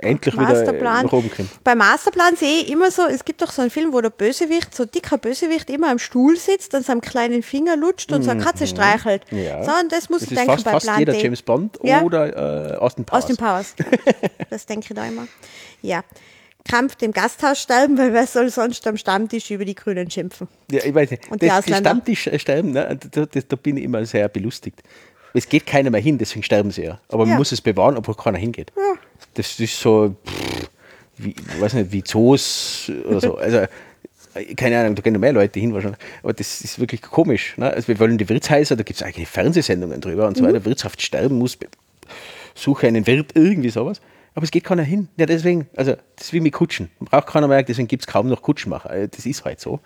Endlich 0.02 0.36
Masterplan. 0.36 0.74
wieder 0.74 1.04
nach 1.04 1.14
oben 1.14 1.32
kommen. 1.32 1.50
Bei 1.64 1.76
Masterplan 1.76 2.36
sehe 2.36 2.62
ich 2.62 2.72
immer 2.72 2.92
so, 2.92 3.04
es 3.04 3.26
gibt 3.26 3.42
doch 3.42 3.52
so 3.52 3.62
einen 3.62 3.72
Film, 3.72 3.94
wo 3.94 4.02
der 4.02 4.10
Bösewicht, 4.10 4.76
so 4.76 4.86
dicker 4.86 5.18
Bösewicht, 5.18 5.70
immer 5.70 5.90
am 5.90 6.00
Stuhl 6.00 6.38
sitzt 6.38 6.74
und 6.74 6.86
seinen 6.86 7.02
kleinen 7.02 7.44
Finger 7.44 7.76
lutscht 7.76 8.12
und 8.12 8.20
mhm. 8.20 8.24
so 8.24 8.32
eine 8.32 8.44
Katze 8.44 8.68
streichelt. 8.68 9.24
Ja. 9.32 9.64
So, 9.64 9.72
und 9.72 9.92
das 9.92 10.10
muss 10.10 10.22
das 10.22 10.32
ich 10.32 10.38
denken 10.38 10.52
fast, 10.52 10.66
bei 10.66 10.72
fast 10.72 10.86
Plan 10.86 11.00
jeder 11.00 11.14
T. 11.14 11.24
James 11.24 11.42
Bond 11.42 11.80
ja? 11.84 12.02
oder 12.02 12.74
äh, 12.74 12.78
Austin 12.78 13.06
Powers. 13.06 13.24
Austin 13.24 13.38
Powers. 13.38 13.76
das 14.50 14.66
denke 14.66 14.88
ich 14.90 14.96
da 14.96 15.06
immer. 15.06 15.28
Ja. 15.82 16.04
Kampf 16.66 16.96
dem 16.96 17.12
Gasthaus 17.12 17.62
sterben, 17.62 17.98
weil 17.98 18.14
wer 18.14 18.26
soll 18.26 18.50
sonst 18.50 18.88
am 18.88 18.98
Stammtisch 18.98 19.52
über 19.52 19.66
die 19.66 19.76
Grünen 19.76 20.10
schimpfen? 20.10 20.48
Ja, 20.72 20.84
ich 20.84 20.94
weiß 20.94 21.12
nicht. 21.12 21.30
Und 21.30 21.44
das, 21.44 21.66
die, 21.66 21.72
die 21.72 21.78
Stammtisch 21.78 22.30
sterben, 22.38 22.72
ne, 22.72 22.98
da, 23.12 23.26
da, 23.26 23.40
da, 23.48 23.56
bin 23.56 23.78
ich 23.78 23.84
immer 23.84 24.06
sehr 24.06 24.30
belustigt. 24.30 24.82
Es 25.34 25.50
geht 25.50 25.66
keiner 25.66 25.90
mehr 25.90 26.02
hin, 26.02 26.18
deswegen 26.18 26.44
sterben 26.44 26.72
sie 26.72 26.84
ja. 26.84 27.00
Aber 27.10 27.24
ja. 27.24 27.30
man 27.30 27.38
muss 27.40 27.52
es 27.52 27.60
bewahren, 27.60 27.98
obwohl 27.98 28.16
keiner 28.16 28.38
hingeht. 28.38 28.72
Ja. 28.78 28.94
Das 29.34 29.60
ist 29.60 29.80
so, 29.80 30.16
pff, 30.26 30.70
wie, 31.18 31.36
weiß 31.60 31.74
nicht, 31.74 31.92
wie 31.92 32.04
Zoos 32.04 32.92
oder 33.06 33.20
so. 33.20 33.38
Also, 33.38 33.66
keine 34.56 34.80
Ahnung, 34.80 34.96
da 34.96 35.02
gehen 35.02 35.14
noch 35.14 35.20
mehr 35.20 35.34
Leute 35.34 35.60
hin 35.60 35.74
wahrscheinlich. 35.74 36.00
Aber 36.24 36.34
das 36.34 36.62
ist 36.62 36.80
wirklich 36.80 37.02
komisch. 37.02 37.56
Ne? 37.58 37.72
Also 37.72 37.88
wir 37.88 38.00
wollen 38.00 38.18
die 38.18 38.28
Wirtshäuser, 38.28 38.76
da 38.76 38.84
gibt 38.84 39.00
es 39.00 39.06
eigentlich 39.06 39.28
Fernsehsendungen 39.28 40.02
drüber 40.02 40.28
und 40.28 40.38
so 40.38 40.44
weiter. 40.44 40.60
Mhm. 40.60 40.66
Wirtschaft 40.66 41.02
sterben 41.02 41.38
muss, 41.38 41.58
suche 42.56 42.88
einen 42.88 43.06
Wirt, 43.06 43.32
irgendwie 43.36 43.70
sowas. 43.70 44.02
Aber 44.36 44.44
es 44.44 44.52
geht 44.52 44.64
keiner 44.64 44.84
hin. 44.84 45.10
Ja, 45.18 45.26
deswegen, 45.26 45.68
also 45.76 45.94
das 46.16 46.28
ist 46.28 46.34
wie 46.34 46.40
mit 46.40 46.54
Kutschen. 46.54 46.90
Man 47.00 47.08
braucht 47.08 47.28
keiner 47.28 47.48
mehr, 47.48 47.64
deswegen 47.64 47.88
gibt 47.88 48.04
es 48.04 48.08
kaum 48.08 48.28
noch 48.28 48.42
Kutschenmacher. 48.42 48.90
Also, 48.90 49.08
das 49.08 49.26
ist 49.26 49.46
halt 49.46 49.60
so. 49.60 49.80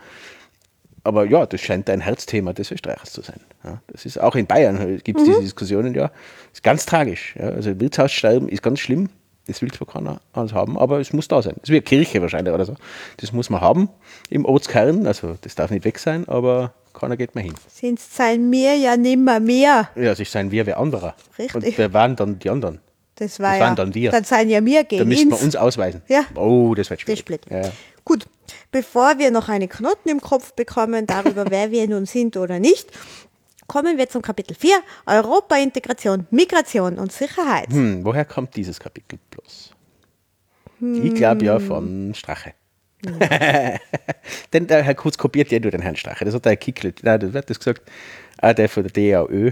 Aber 1.03 1.25
ja, 1.25 1.45
das 1.45 1.61
scheint 1.61 1.89
ein 1.89 2.01
Herzthema 2.01 2.51
des 2.53 2.71
Österreichers 2.71 3.13
zu 3.13 3.21
sein. 3.21 3.39
Ja, 3.63 3.81
das 3.87 4.05
ist 4.05 4.19
auch 4.19 4.35
in 4.35 4.45
Bayern 4.45 4.99
gibt 5.03 5.19
es 5.19 5.25
mhm. 5.25 5.31
diese 5.31 5.41
Diskussionen, 5.41 5.93
ja. 5.93 6.07
Das 6.07 6.55
ist 6.55 6.63
ganz 6.63 6.85
tragisch. 6.85 7.35
Ja. 7.39 7.49
Also 7.49 7.79
Wirtshaussterben 7.79 8.49
ist 8.49 8.61
ganz 8.61 8.79
schlimm. 8.79 9.09
Das 9.47 9.61
will 9.61 9.71
zwar 9.71 9.87
keiner 9.87 10.19
alles 10.33 10.51
haben, 10.53 10.77
aber 10.77 10.99
es 10.99 11.13
muss 11.13 11.29
da 11.29 11.41
sein. 11.41 11.53
Es 11.57 11.63
ist 11.63 11.69
wie 11.69 11.75
eine 11.75 11.81
Kirche 11.81 12.21
wahrscheinlich 12.21 12.53
oder 12.53 12.65
so. 12.65 12.75
Das 13.15 13.31
muss 13.31 13.49
man 13.49 13.61
haben 13.61 13.87
im 14.29 14.43
Ortskern. 14.43 15.07
Also 15.07 15.37
das 15.39 15.55
darf 15.55 15.71
nicht 15.71 15.85
weg 15.85 15.99
sein, 15.99 16.27
aber 16.27 16.73
keiner 16.93 17.15
geht 17.15 17.35
mehr 17.35 17.45
hin. 17.45 17.53
Sind 17.69 18.01
sein 18.01 18.51
wir 18.51 18.75
ja 18.75 18.97
nimmer 18.97 19.39
mehr. 19.39 19.89
Ja, 19.95 20.13
sich 20.15 20.29
sein 20.29 20.51
wir 20.51 20.65
wer 20.65 20.77
anderer. 20.77 21.15
Richtig. 21.39 21.55
Und 21.55 21.77
wer 21.77 21.93
waren 21.93 22.17
dann 22.17 22.39
die 22.39 22.49
anderen? 22.49 22.81
Das, 23.17 23.39
war 23.39 23.51
das 23.51 23.59
waren 23.59 23.69
ja, 23.69 23.75
dann 23.75 23.95
wir. 23.95 24.11
Dann 24.11 24.23
seien 24.23 24.49
ja 24.49 24.63
wir 24.63 24.83
gegen 24.83 24.99
Da 24.99 25.05
müssten 25.05 25.29
wir 25.29 25.41
uns 25.41 25.55
ausweisen. 25.55 26.01
Ja. 26.07 26.25
Oh, 26.35 26.73
das 26.75 26.89
wird 26.89 27.01
schwierig. 27.01 27.25
Das 27.25 27.65
ja. 27.65 27.71
Gut, 28.05 28.25
bevor 28.71 29.17
wir 29.17 29.31
noch 29.31 29.49
einen 29.49 29.67
Knoten 29.67 30.09
im 30.09 30.21
Kopf 30.21 30.53
bekommen 30.53 31.07
darüber, 31.07 31.45
wer 31.49 31.71
wir 31.71 31.87
nun 31.87 32.05
sind 32.05 32.37
oder 32.37 32.59
nicht, 32.59 32.89
kommen 33.67 33.97
wir 33.97 34.07
zum 34.07 34.21
Kapitel 34.21 34.55
4, 34.55 34.77
Europa-Integration, 35.05 36.27
Migration 36.31 36.99
und 36.99 37.11
Sicherheit. 37.11 37.69
Hm, 37.69 38.05
woher 38.05 38.23
kommt 38.23 38.55
dieses 38.55 38.79
Kapitel 38.79 39.19
bloß? 39.31 39.71
Hm. 40.79 41.05
Ich 41.05 41.15
glaube 41.15 41.45
ja 41.45 41.59
von 41.59 42.13
Strache. 42.15 42.53
Denn 44.53 44.67
der 44.67 44.83
Herr 44.83 44.95
Kurz 44.95 45.17
kopiert 45.17 45.51
ja 45.51 45.59
nur 45.59 45.71
den 45.71 45.81
Herrn 45.81 45.95
Strache. 45.95 46.25
Das 46.25 46.33
hat 46.33 46.45
der 46.45 46.51
Herr 46.51 46.57
Kickl, 46.57 46.93
nein, 47.01 47.19
das 47.19 47.33
wird 47.33 47.49
das 47.49 47.59
gesagt, 47.59 47.81
ah, 48.37 48.53
der 48.53 48.69
von 48.69 48.83
der 48.83 48.91
DAÖ, 48.91 49.51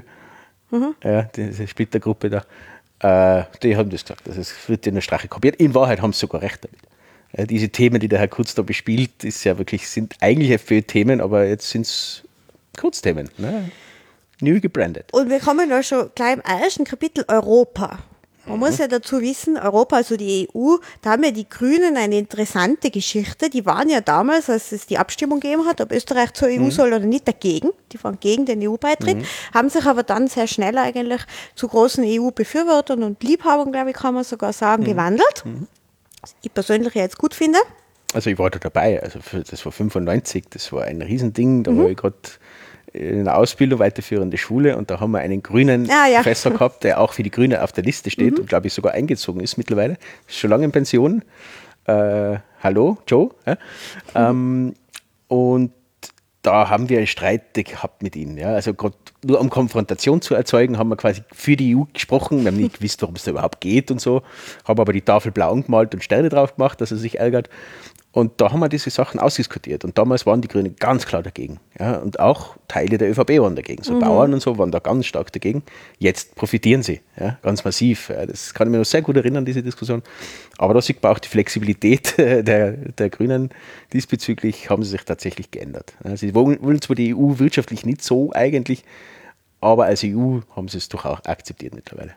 mhm. 0.72 0.96
ja, 1.04 1.24
diese 1.24 1.68
Splittergruppe 1.68 2.30
da. 2.30 2.46
Äh, 3.06 3.44
die 3.62 3.78
haben 3.78 3.90
das 3.92 4.04
gesagt. 4.04 4.28
Also 4.28 4.42
es 4.42 4.54
wird 4.68 4.86
der 4.86 5.02
Strache 5.02 5.28
kopiert. 5.28 5.58
In 5.58 5.76
Wahrheit 5.76 6.02
haben 6.02 6.14
sie 6.14 6.20
sogar 6.20 6.42
recht 6.42 6.64
damit. 6.64 6.80
Äh, 7.34 7.46
diese 7.46 7.70
Themen, 7.70 8.00
die 8.00 8.08
der 8.08 8.18
Herr 8.18 8.28
Kurz 8.28 8.56
da 8.56 8.64
bespielt, 8.64 9.24
ist 9.24 9.44
ja 9.44 9.58
wirklich, 9.60 9.88
sind 9.88 10.16
eigentlich 10.22 10.50
FPÖ-Themen, 10.52 11.22
aber 11.22 11.46
jetzt 11.46 11.70
sind 11.70 11.82
es 11.82 12.24
Kurzthemen. 12.76 13.30
Ne? 13.38 13.70
New 14.42 14.60
gebrandet. 14.60 15.10
Und 15.12 15.30
wir 15.30 15.40
kommen 15.40 15.70
da 15.70 15.84
schon 15.84 16.10
gleich 16.16 16.34
im 16.34 16.42
ersten 16.42 16.84
Kapitel 16.84 17.24
Europa. 17.28 18.00
Man 18.48 18.60
muss 18.60 18.78
ja 18.78 18.88
dazu 18.88 19.22
wissen, 19.22 19.58
Europa, 19.58 19.98
also 19.98 20.18
die 20.18 20.48
EU, 20.54 20.76
da 21.02 21.12
haben 21.12 21.24
ja 21.24 21.32
die 21.32 21.50
Grünen 21.50 21.98
eine 21.98 22.18
interessante 22.18 22.92
Geschichte. 22.92 23.50
Die 23.50 23.66
waren 23.66 23.90
ja 23.90 24.02
damals, 24.02 24.50
als 24.50 24.72
es 24.72 24.86
die 24.86 24.98
Abstimmung 24.98 25.40
gegeben 25.40 25.66
hat, 25.66 25.82
ob 25.82 25.92
Österreich 25.92 26.34
zur 26.34 26.50
EU 26.50 26.60
mhm. 26.60 26.72
soll 26.72 26.88
oder 26.90 27.00
nicht, 27.00 27.28
dagegen. 27.28 27.70
Die 27.92 28.04
waren 28.04 28.20
gegen 28.20 28.46
den 28.46 28.68
EU-Beitritt, 28.68 29.18
mhm. 29.18 29.26
haben 29.54 29.70
sich 29.70 29.86
aber 29.86 30.04
dann 30.04 30.28
sehr 30.28 30.48
schnell 30.48 30.78
eigentlich 30.78 31.22
zu 31.56 31.68
großen 31.68 32.04
EU-Befürwortern 32.06 33.04
und 33.04 33.24
Liebhabern, 33.24 33.72
glaube 33.72 33.92
ich, 33.92 33.96
kann 33.96 34.14
man 34.14 34.24
sogar 34.24 34.54
sagen, 34.54 34.84
mhm. 34.84 34.88
gewandelt. 34.88 35.44
Mhm. 35.46 35.68
Was 36.22 36.36
ich 36.42 36.54
persönlich 36.54 36.94
jetzt 36.94 37.18
gut 37.18 37.34
finde. 37.34 37.60
Also 38.14 38.30
ich 38.30 38.40
war 38.40 38.50
da 38.50 38.60
dabei, 38.60 39.02
also 39.02 39.20
das 39.34 39.66
war 39.66 39.72
95, 39.72 40.46
das 40.50 40.72
war 40.72 40.84
ein 40.84 41.02
Riesending, 41.02 41.64
da 41.64 41.72
mhm. 41.72 41.80
war 41.80 41.90
ich 41.90 41.98
gerade 41.98 42.16
in 42.96 43.26
der 43.26 43.38
Ausbildung, 43.38 43.80
weiterführende 43.80 44.38
Schule 44.38 44.78
und 44.78 44.90
da 44.90 45.00
haben 45.00 45.12
wir 45.12 45.20
einen 45.20 45.44
grünen 45.44 45.90
ah, 45.90 46.08
ja. 46.08 46.18
Professor 46.18 46.52
gehabt, 46.52 46.84
der 46.84 47.00
auch 47.00 47.14
für 47.14 47.24
die 47.24 47.32
Grüne 47.32 47.64
auf 47.64 47.72
der 47.72 47.84
Liste 47.84 48.10
steht 48.10 48.34
mhm. 48.34 48.42
und 48.42 48.50
glaube 48.50 48.68
ich 48.68 48.74
sogar 48.74 48.94
eingezogen 48.94 49.42
ist 49.42 49.58
mittlerweile. 49.58 49.98
Ist 50.28 50.38
schon 50.38 50.50
lange 50.50 50.66
in 50.66 50.72
Pension. 50.72 51.24
Äh, 51.86 52.38
hallo, 52.62 52.98
Joe. 53.08 53.30
Ja? 53.46 53.54
Mhm. 53.54 53.60
Ähm, 54.16 54.74
und 55.28 55.72
da 56.46 56.70
haben 56.70 56.90
wir 56.90 57.00
einen 57.00 57.08
Streit 57.08 57.54
gehabt 57.56 58.04
mit 58.04 58.16
ihnen. 58.16 58.38
Ja. 58.38 58.50
Also 58.50 58.74
gerade 58.74 58.96
nur 59.24 59.40
um 59.40 59.50
Konfrontation 59.50 60.22
zu 60.22 60.36
erzeugen, 60.36 60.78
haben 60.78 60.90
wir 60.90 60.96
quasi 60.96 61.24
für 61.34 61.56
die 61.56 61.76
EU 61.76 61.84
gesprochen. 61.92 62.42
Wir 62.42 62.52
haben 62.52 62.58
nicht 62.58 62.78
gewusst, 62.80 63.02
worum 63.02 63.16
es 63.16 63.24
da 63.24 63.32
überhaupt 63.32 63.62
geht 63.62 63.90
und 63.90 64.00
so. 64.00 64.22
Haben 64.64 64.80
aber 64.80 64.94
die 64.94 65.02
Tafel 65.02 65.32
blau 65.32 65.52
angemalt 65.52 65.94
und 65.96 66.04
Sterne 66.04 66.30
drauf 66.30 66.56
gemacht, 66.56 66.80
dass 66.82 66.92
er 66.92 66.98
sich 66.98 67.20
ärgert. 67.20 67.50
Und 68.16 68.40
da 68.40 68.50
haben 68.54 68.62
wir 68.62 68.70
diese 68.70 68.90
Sachen 68.92 69.20
ausdiskutiert. 69.20 69.84
Und 69.84 69.98
damals 69.98 70.26
waren 70.26 70.40
die 70.40 70.48
Grünen 70.48 70.78
ganz 70.78 71.06
klar 71.06 71.22
dagegen. 71.22 71.60
Ja, 71.78 71.98
und 71.98 72.18
auch 72.18 72.56
Teile 72.70 72.98
der 72.98 73.12
ÖVP 73.12 73.42
waren 73.42 73.58
dagegen. 73.58 73.84
So 73.84 73.96
mhm. 73.96 74.00
Bauern 74.00 74.34
und 74.34 74.40
so 74.40 74.58
waren 74.58 74.72
da 74.72 74.80
ganz 74.80 75.06
stark 75.06 75.34
dagegen. 75.34 75.64
Jetzt 76.00 76.34
profitieren 76.36 76.82
sie, 76.82 77.02
ja, 77.20 77.38
ganz 77.42 77.66
massiv. 77.66 78.08
Ja, 78.08 78.26
das 78.26 78.54
kann 78.54 78.70
ich 78.70 78.72
mir 78.72 78.78
noch 78.78 78.86
sehr 78.86 79.02
gut 79.02 79.18
erinnern, 79.18 79.44
diese 79.44 79.62
Diskussion. 79.62 80.02
Aber 80.58 80.74
da 80.74 80.82
sieht 80.82 81.04
man 81.04 81.12
auch 81.12 81.20
die 81.20 81.28
Flexibilität 81.28 82.16
der, 82.18 82.72
der 82.72 83.10
Grünen 83.10 83.50
diesbezüglich, 83.92 84.70
haben 84.70 84.84
sie 84.84 84.92
sich 84.92 85.04
tatsächlich 85.04 85.52
geändert. 85.52 85.94
Sie 86.16 86.34
wollen, 86.34 86.64
wollen 86.64 86.82
zwar 86.82 86.96
die 86.96 87.14
EU 87.14 87.38
wirtschaftlich 87.40 87.86
nicht 87.86 88.02
so 88.02 88.32
eigentlich, 88.32 88.86
aber 89.60 89.88
als 89.88 90.06
EU 90.06 90.40
haben 90.56 90.70
sie 90.70 90.78
es 90.78 90.88
doch 90.88 91.04
auch 91.04 91.26
akzeptiert 91.26 91.76
mittlerweile. 91.76 92.14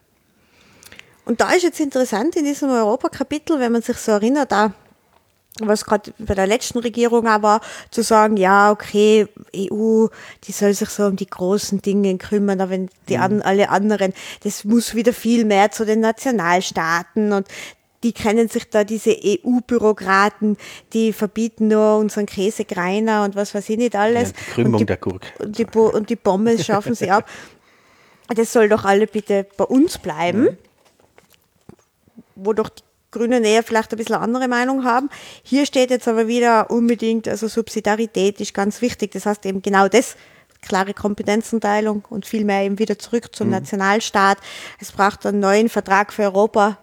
Und 1.25 1.41
da 1.41 1.51
ist 1.55 1.65
jetzt 1.65 1.81
interessant 1.81 2.37
in 2.37 2.45
diesem 2.45 2.71
Europakapitel, 2.71 3.59
wenn 3.59 3.73
man 3.73 3.83
sich 3.83 3.97
so 3.97 4.13
erinnert, 4.13 4.53
da 4.53 4.75
was 5.61 5.85
gerade 5.85 6.13
bei 6.19 6.35
der 6.35 6.47
letzten 6.47 6.79
Regierung 6.79 7.27
auch 7.27 7.43
war, 7.43 7.61
zu 7.91 8.03
sagen, 8.03 8.37
ja, 8.37 8.71
okay, 8.71 9.27
EU, 9.55 10.07
die 10.45 10.53
soll 10.53 10.75
sich 10.75 10.89
so 10.89 11.07
um 11.07 11.17
die 11.17 11.27
großen 11.27 11.83
Dinge 11.83 12.17
kümmern, 12.19 12.61
aber 12.61 12.71
wenn 12.71 12.91
die 13.09 13.17
mhm. 13.17 13.23
an, 13.23 13.43
alle 13.43 13.71
anderen, 13.71 14.13
das 14.45 14.65
muss 14.65 14.95
wieder 14.95 15.13
viel 15.13 15.45
mehr 15.45 15.71
zu 15.71 15.85
den 15.85 16.01
Nationalstaaten 16.01 17.33
und 17.33 17.49
die 18.05 18.13
kennen 18.13 18.49
sich 18.49 18.71
da, 18.71 18.85
diese 18.85 19.11
EU-Bürokraten, 19.11 20.57
die 20.93 21.13
verbieten 21.13 21.69
nur 21.69 21.97
unseren 21.97 22.27
Käsegreiner 22.27 23.25
und 23.25 23.35
was 23.35 23.55
weiß 23.55 23.69
ich 23.71 23.77
nicht 23.77 23.97
alles. 23.97 24.31
Ja, 24.31 24.35
die 24.37 24.53
Krümmung 24.53 24.73
und 24.75 24.81
die, 24.81 24.87
der 24.87 24.97
Gurk. 24.99 25.23
Und 25.39 25.59
die, 25.59 25.67
und 25.67 26.11
die 26.11 26.17
Pommes 26.17 26.65
schaffen 26.65 26.95
sie 26.95 27.11
ab. 27.11 27.29
Das 28.29 28.53
soll 28.53 28.69
doch 28.69 28.85
alle 28.85 29.07
bitte 29.07 29.47
bei 29.57 29.65
uns 29.65 29.99
bleiben. 29.99 30.43
Mhm. 30.43 30.59
Wo 32.37 32.53
doch 32.53 32.69
die 32.69 32.83
Grünen 33.11 33.45
eher 33.45 33.63
vielleicht 33.63 33.93
ein 33.93 33.97
bisschen 33.97 34.17
andere 34.17 34.49
Meinung 34.49 34.85
haben. 34.85 35.09
Hier 35.43 35.67
steht 35.67 35.91
jetzt 35.91 36.09
aber 36.09 36.29
wieder 36.29 36.71
unbedingt, 36.71 37.27
also 37.27 37.49
Subsidiarität 37.49 38.41
ist 38.41 38.55
ganz 38.55 38.83
wichtig. 38.83 39.13
Das 39.13 39.27
heißt 39.27 39.47
eben 39.47 39.63
genau 39.63 39.89
das, 39.89 40.17
klare 40.61 40.95
Kompetenzenteilung 40.95 42.05
und 42.11 42.27
vielmehr 42.27 42.65
eben 42.65 42.79
wieder 42.79 42.99
zurück 42.99 43.35
zum 43.35 43.49
mhm. 43.49 43.55
Nationalstaat. 43.55 44.39
Es 44.81 44.93
braucht 44.93 45.25
einen 45.27 45.41
neuen 45.41 45.69
Vertrag 45.69 46.13
für 46.13 46.25
Europa. 46.25 46.79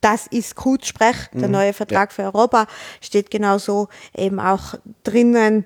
Das 0.00 0.26
ist 0.26 0.56
Kurzsprech. 0.56 1.28
Der 1.32 1.48
mhm. 1.48 1.52
neue 1.52 1.72
Vertrag 1.72 2.10
ja. 2.10 2.14
für 2.14 2.22
Europa 2.24 2.66
steht 3.00 3.30
genauso 3.30 3.88
eben 4.16 4.40
auch 4.40 4.74
drinnen, 5.04 5.64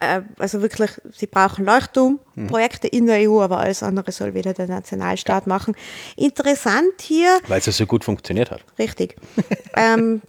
äh, 0.00 0.22
also 0.38 0.62
wirklich, 0.62 0.90
sie 1.12 1.26
brauchen 1.26 1.64
Leuchtturmprojekte 1.64 2.88
in 2.88 3.06
der 3.06 3.28
EU, 3.28 3.40
aber 3.40 3.58
alles 3.58 3.82
andere 3.82 4.12
soll 4.12 4.34
wieder 4.34 4.54
der 4.54 4.68
Nationalstaat 4.68 5.46
ja. 5.46 5.48
machen. 5.48 5.74
Interessant 6.16 7.00
hier. 7.00 7.38
Weil 7.48 7.60
es 7.60 7.66
ja 7.66 7.72
so 7.72 7.86
gut 7.86 8.04
funktioniert 8.04 8.50
hat. 8.50 8.60
Richtig. 8.78 9.16
ähm, 9.76 10.22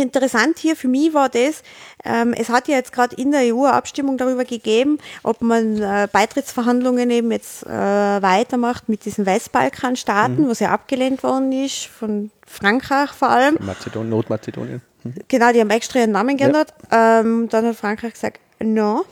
Interessant 0.00 0.58
hier 0.58 0.76
für 0.76 0.88
mich 0.88 1.12
war 1.12 1.28
das, 1.28 1.62
ähm, 2.04 2.32
es 2.32 2.48
hat 2.48 2.68
ja 2.68 2.76
jetzt 2.76 2.92
gerade 2.92 3.16
in 3.16 3.32
der 3.32 3.54
EU 3.54 3.64
eine 3.64 3.74
Abstimmung 3.74 4.16
darüber 4.16 4.44
gegeben, 4.44 4.98
ob 5.22 5.42
man 5.42 5.82
äh, 5.82 6.08
Beitrittsverhandlungen 6.10 7.10
eben 7.10 7.30
jetzt 7.32 7.66
äh, 7.66 7.68
weitermacht 7.68 8.88
mit 8.88 9.04
diesen 9.04 9.26
Westbalkanstaaten, 9.26 10.44
mhm. 10.44 10.48
was 10.48 10.60
ja 10.60 10.70
abgelehnt 10.70 11.22
worden 11.22 11.52
ist, 11.52 11.86
von 11.86 12.30
Frankreich 12.46 13.10
vor 13.10 13.30
allem. 13.30 13.56
Mazedonien, 13.60 14.10
Nordmazedonien. 14.10 14.82
Mhm. 15.02 15.14
Genau, 15.28 15.52
die 15.52 15.60
haben 15.60 15.70
extra 15.70 15.98
ihren 15.98 16.12
Namen 16.12 16.36
geändert. 16.36 16.72
Ja. 16.90 17.20
Ähm, 17.20 17.48
dann 17.48 17.66
hat 17.66 17.76
Frankreich 17.76 18.14
gesagt, 18.14 18.40
no, 18.62 19.04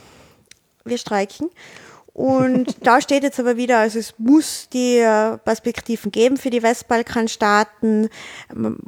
wir 0.85 0.99
streiken. 0.99 1.51
Und 2.13 2.77
da 2.87 3.01
steht 3.01 3.23
jetzt 3.23 3.41
aber 3.41 3.57
wieder, 3.57 3.79
also 3.79 3.99
es 3.99 4.15
muss 4.19 4.69
die 4.73 4.99
äh, 4.99 5.39
Perspektiven 5.39 6.13
geben 6.13 6.37
für 6.37 6.51
die 6.51 6.63
Westbalkanstaaten. 6.63 8.09
Ähm, 8.55 8.79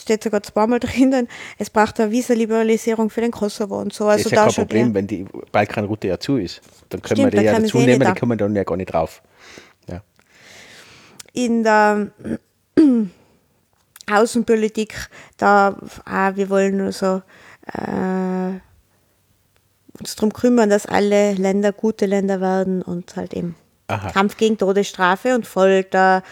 steht 0.00 0.24
sogar 0.24 0.42
zweimal 0.42 0.80
drinnen, 0.80 1.28
es 1.58 1.70
braucht 1.70 2.00
eine 2.00 2.10
Visa-Liberalisierung 2.10 3.08
für 3.08 3.20
den 3.20 3.30
Kosovo 3.30 3.80
und 3.80 3.92
so. 3.92 4.06
Also 4.06 4.24
das 4.24 4.32
ist 4.32 4.36
ja 4.36 4.44
kein 4.44 4.54
Problem, 4.54 4.88
ja. 4.88 4.94
wenn 4.94 5.06
die 5.06 5.26
Balkanroute 5.52 6.08
ja 6.08 6.18
zu 6.18 6.36
ist. 6.38 6.60
Dann 6.88 7.00
können 7.00 7.18
Stimmt, 7.18 7.32
wir 7.32 7.40
die 7.40 7.46
ja 7.46 7.58
dazu 7.58 7.78
nehmen, 7.78 8.12
die 8.12 8.20
kommen 8.20 8.36
dann 8.36 8.54
ja 8.56 8.64
gar 8.64 8.76
nicht 8.76 8.92
drauf. 8.92 9.22
Ja. 9.88 10.02
In 11.32 11.62
der 11.62 12.10
Außenpolitik, 14.10 15.08
da, 15.36 15.76
ah, 16.04 16.34
wir 16.34 16.50
wollen 16.50 16.78
nur 16.78 16.90
so 16.90 17.22
äh, 17.66 18.58
uns 20.02 20.16
darum 20.16 20.32
kümmern, 20.32 20.68
dass 20.68 20.86
alle 20.86 21.34
Länder 21.34 21.72
gute 21.72 22.06
Länder 22.06 22.40
werden 22.40 22.82
und 22.82 23.16
halt 23.16 23.34
eben 23.34 23.54
Aha. 23.88 24.10
Kampf 24.10 24.36
gegen 24.36 24.58
Todesstrafe 24.58 25.34
und 25.34 25.46
Folter, 25.46 26.22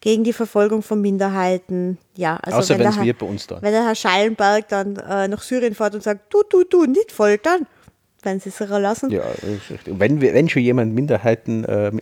gegen 0.00 0.24
die 0.24 0.32
Verfolgung 0.32 0.82
von 0.82 1.00
Minderheiten. 1.00 1.98
Ja, 2.16 2.36
also 2.36 2.58
Außer 2.58 2.78
wenn 2.78 2.88
es 2.88 3.00
wir 3.00 3.16
bei 3.16 3.26
uns 3.26 3.46
da. 3.46 3.60
Wenn 3.60 3.72
der 3.72 3.84
Herr 3.84 3.94
Schallenberg 3.94 4.68
dann 4.68 4.96
äh, 4.96 5.28
nach 5.28 5.42
Syrien 5.42 5.74
fährt 5.74 5.94
und 5.94 6.02
sagt, 6.02 6.32
du, 6.32 6.42
du, 6.48 6.64
du, 6.64 6.86
nicht 6.86 7.12
foltern, 7.12 7.66
wenn 8.22 8.40
sie 8.40 8.48
es 8.48 8.58
lassen. 8.58 9.10
Ja, 9.10 9.22
wenn, 9.86 10.20
wenn 10.20 10.48
schon 10.48 10.62
jemand 10.62 10.94
Minderheiten 10.94 11.64
äh, 11.64 11.92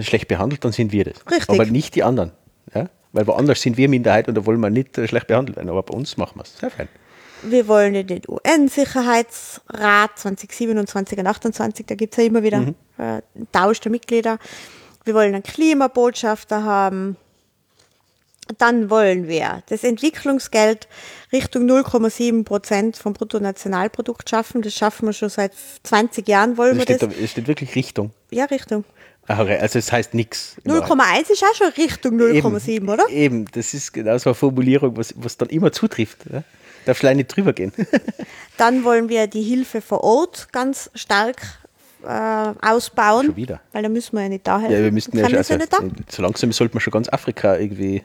schlecht 0.00 0.28
behandelt, 0.28 0.64
dann 0.64 0.72
sind 0.72 0.92
wir 0.92 1.04
das. 1.04 1.16
Richtig. 1.30 1.48
Aber 1.50 1.66
nicht 1.66 1.94
die 1.94 2.02
anderen. 2.02 2.32
Ja? 2.74 2.88
Weil 3.12 3.26
woanders 3.26 3.60
sind 3.60 3.76
wir 3.76 3.88
Minderheit 3.88 4.28
und 4.28 4.34
da 4.34 4.46
wollen 4.46 4.60
wir 4.60 4.70
nicht 4.70 4.96
äh, 4.96 5.06
schlecht 5.06 5.26
behandelt 5.26 5.56
werden. 5.56 5.68
Aber 5.68 5.82
bei 5.82 5.94
uns 5.94 6.16
machen 6.16 6.38
wir 6.38 6.42
es. 6.42 6.58
Sehr 6.58 6.70
fein. 6.70 6.88
Wir 7.42 7.68
wollen 7.68 7.94
in 7.94 8.06
den 8.06 8.22
UN-Sicherheitsrat 8.26 10.18
2027 10.18 11.18
und 11.18 11.26
28, 11.26 11.86
da 11.86 11.94
gibt 11.94 12.14
es 12.14 12.18
ja 12.18 12.24
immer 12.24 12.42
wieder 12.42 12.60
mhm. 12.60 12.74
äh, 12.98 13.02
einen 13.02 13.48
Tausch 13.52 13.80
der 13.80 13.92
Mitglieder. 13.92 14.38
Wir 15.04 15.14
wollen 15.14 15.34
einen 15.34 15.42
Klimabotschafter 15.42 16.64
haben. 16.64 17.16
Dann 18.56 18.88
wollen 18.88 19.28
wir 19.28 19.62
das 19.68 19.84
Entwicklungsgeld 19.84 20.88
Richtung 21.32 21.64
0,7 21.64 22.44
Prozent 22.44 22.96
vom 22.96 23.12
Bruttonationalprodukt 23.12 24.28
schaffen. 24.28 24.62
Das 24.62 24.74
schaffen 24.74 25.06
wir 25.06 25.12
schon 25.12 25.28
seit 25.28 25.52
20 25.82 26.26
Jahren, 26.26 26.56
wollen 26.56 26.78
also 26.78 26.88
wir 26.88 26.96
steht, 26.96 27.02
das. 27.02 27.18
Es 27.18 27.30
steht 27.32 27.46
wirklich 27.46 27.74
Richtung. 27.74 28.12
Ja, 28.30 28.46
Richtung. 28.46 28.84
Also 29.28 29.78
es 29.78 29.92
heißt 29.92 30.14
nichts. 30.14 30.56
0,1 30.64 31.30
ist 31.30 31.44
auch 31.44 31.54
schon 31.54 31.68
Richtung 31.68 32.18
0,7, 32.18 32.90
oder? 32.90 33.06
Eben, 33.10 33.44
das 33.52 33.74
ist 33.74 33.92
genau 33.92 34.16
so 34.16 34.30
eine 34.30 34.34
Formulierung, 34.34 34.96
was, 34.96 35.12
was 35.16 35.36
dann 35.36 35.50
immer 35.50 35.70
zutrifft. 35.70 36.20
Ja? 36.32 36.42
Darf 36.84 37.00
du 37.00 37.14
nicht 37.14 37.34
drüber 37.34 37.52
gehen. 37.52 37.72
Dann 38.56 38.84
wollen 38.84 39.08
wir 39.08 39.26
die 39.26 39.42
Hilfe 39.42 39.80
vor 39.80 40.02
Ort 40.02 40.52
ganz 40.52 40.90
stark 40.94 41.36
äh, 42.04 42.52
ausbauen. 42.62 43.26
Schon 43.26 43.36
wieder. 43.36 43.60
Weil 43.72 43.82
da 43.82 43.88
müssen 43.88 44.16
wir 44.16 44.22
ja 44.22 44.28
nicht 44.28 44.46
da 44.46 44.60
helfen. 44.60 44.74
Ja, 44.74 44.82
wir 44.82 44.92
müssten 44.92 45.18
ja, 45.18 45.24
also, 45.24 45.54
ja 45.54 45.80
so 46.08 46.22
langsam 46.22 46.52
sollte 46.52 46.74
man 46.74 46.80
schon 46.80 46.92
ganz 46.92 47.08
Afrika 47.08 47.56
irgendwie 47.56 48.02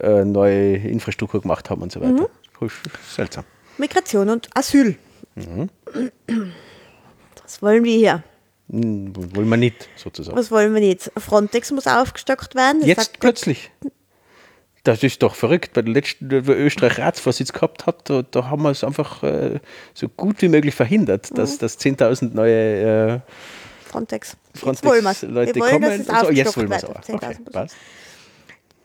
äh, 0.00 0.24
neue 0.24 0.76
Infrastruktur 0.76 1.42
gemacht 1.42 1.70
haben 1.70 1.82
und 1.82 1.92
so 1.92 2.00
weiter. 2.00 2.28
Mhm. 2.60 2.70
Seltsam. 3.14 3.44
Migration 3.78 4.28
und 4.28 4.48
Asyl. 4.54 4.96
Mhm. 5.34 5.70
Was 7.42 7.62
wollen 7.62 7.84
wir 7.84 7.96
hier? 7.96 8.22
Hm, 8.70 9.12
wollen 9.34 9.48
wir 9.48 9.56
nicht, 9.56 9.88
sozusagen. 9.96 10.36
Was 10.36 10.50
wollen 10.50 10.72
wir 10.74 10.80
nicht? 10.80 11.10
Frontex 11.16 11.72
muss 11.72 11.86
aufgestockt 11.86 12.54
werden. 12.54 12.80
Das 12.80 12.88
Jetzt 12.88 13.20
plötzlich. 13.20 13.70
Das 14.84 15.02
ist 15.02 15.22
doch 15.22 15.34
verrückt. 15.34 15.74
Bei 15.74 15.82
der 15.82 15.92
letzten, 15.92 16.46
wo 16.46 16.52
Österreich 16.52 16.98
Ratsvorsitz 16.98 17.52
gehabt 17.52 17.86
hat, 17.86 18.08
da, 18.08 18.22
da 18.22 18.48
haben 18.48 18.62
wir 18.62 18.70
es 18.70 18.82
einfach 18.82 19.22
äh, 19.22 19.60
so 19.92 20.08
gut 20.08 20.40
wie 20.40 20.48
möglich 20.48 20.74
verhindert, 20.74 21.36
dass, 21.36 21.54
mhm. 21.54 21.58
dass 21.58 21.78
10.000 21.78 22.34
neue 22.34 23.16
äh, 23.16 23.20
Frontex. 23.90 24.36
Frontex 24.54 25.22
Leute 25.22 25.54
wir 25.54 25.62
wollen, 25.62 25.72
kommen. 25.82 26.04
So, 26.04 26.30
jetzt 26.30 26.56
wollen 26.56 26.70
wir 26.70 26.76
es 26.76 26.84
auch. 26.84 27.08
Okay, 27.08 27.36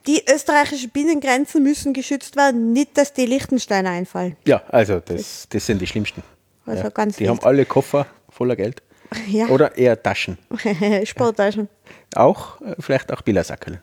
Die 0.08 0.24
österreichischen 0.34 0.90
Binnengrenzen 0.90 1.64
müssen 1.64 1.94
geschützt 1.94 2.36
werden, 2.36 2.74
nicht, 2.74 2.98
dass 2.98 3.14
die 3.14 3.26
Liechtensteiner 3.26 3.92
einfallen. 3.92 4.36
Ja, 4.48 4.64
also 4.70 5.00
das, 5.00 5.48
das 5.50 5.66
sind 5.66 5.80
die 5.80 5.88
schlimmsten. 5.88 6.24
Also 6.66 6.84
ja. 6.84 6.90
ganz 6.90 7.18
die 7.18 7.22
wild. 7.22 7.30
haben 7.30 7.40
alle 7.44 7.66
Koffer 7.66 8.08
voller 8.30 8.56
Geld. 8.56 8.82
Ja. 9.28 9.48
Oder 9.48 9.78
eher 9.78 10.02
Taschen. 10.02 10.38
Sporttaschen. 11.04 11.70
auch, 12.16 12.60
äh, 12.62 12.76
vielleicht 12.80 13.14
auch 13.14 13.22
Billersackeln. 13.22 13.80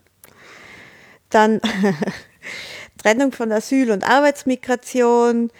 Dann 1.32 1.60
Trennung 2.98 3.32
von 3.32 3.50
Asyl 3.50 3.90
und 3.90 4.04
Arbeitsmigration. 4.04 5.50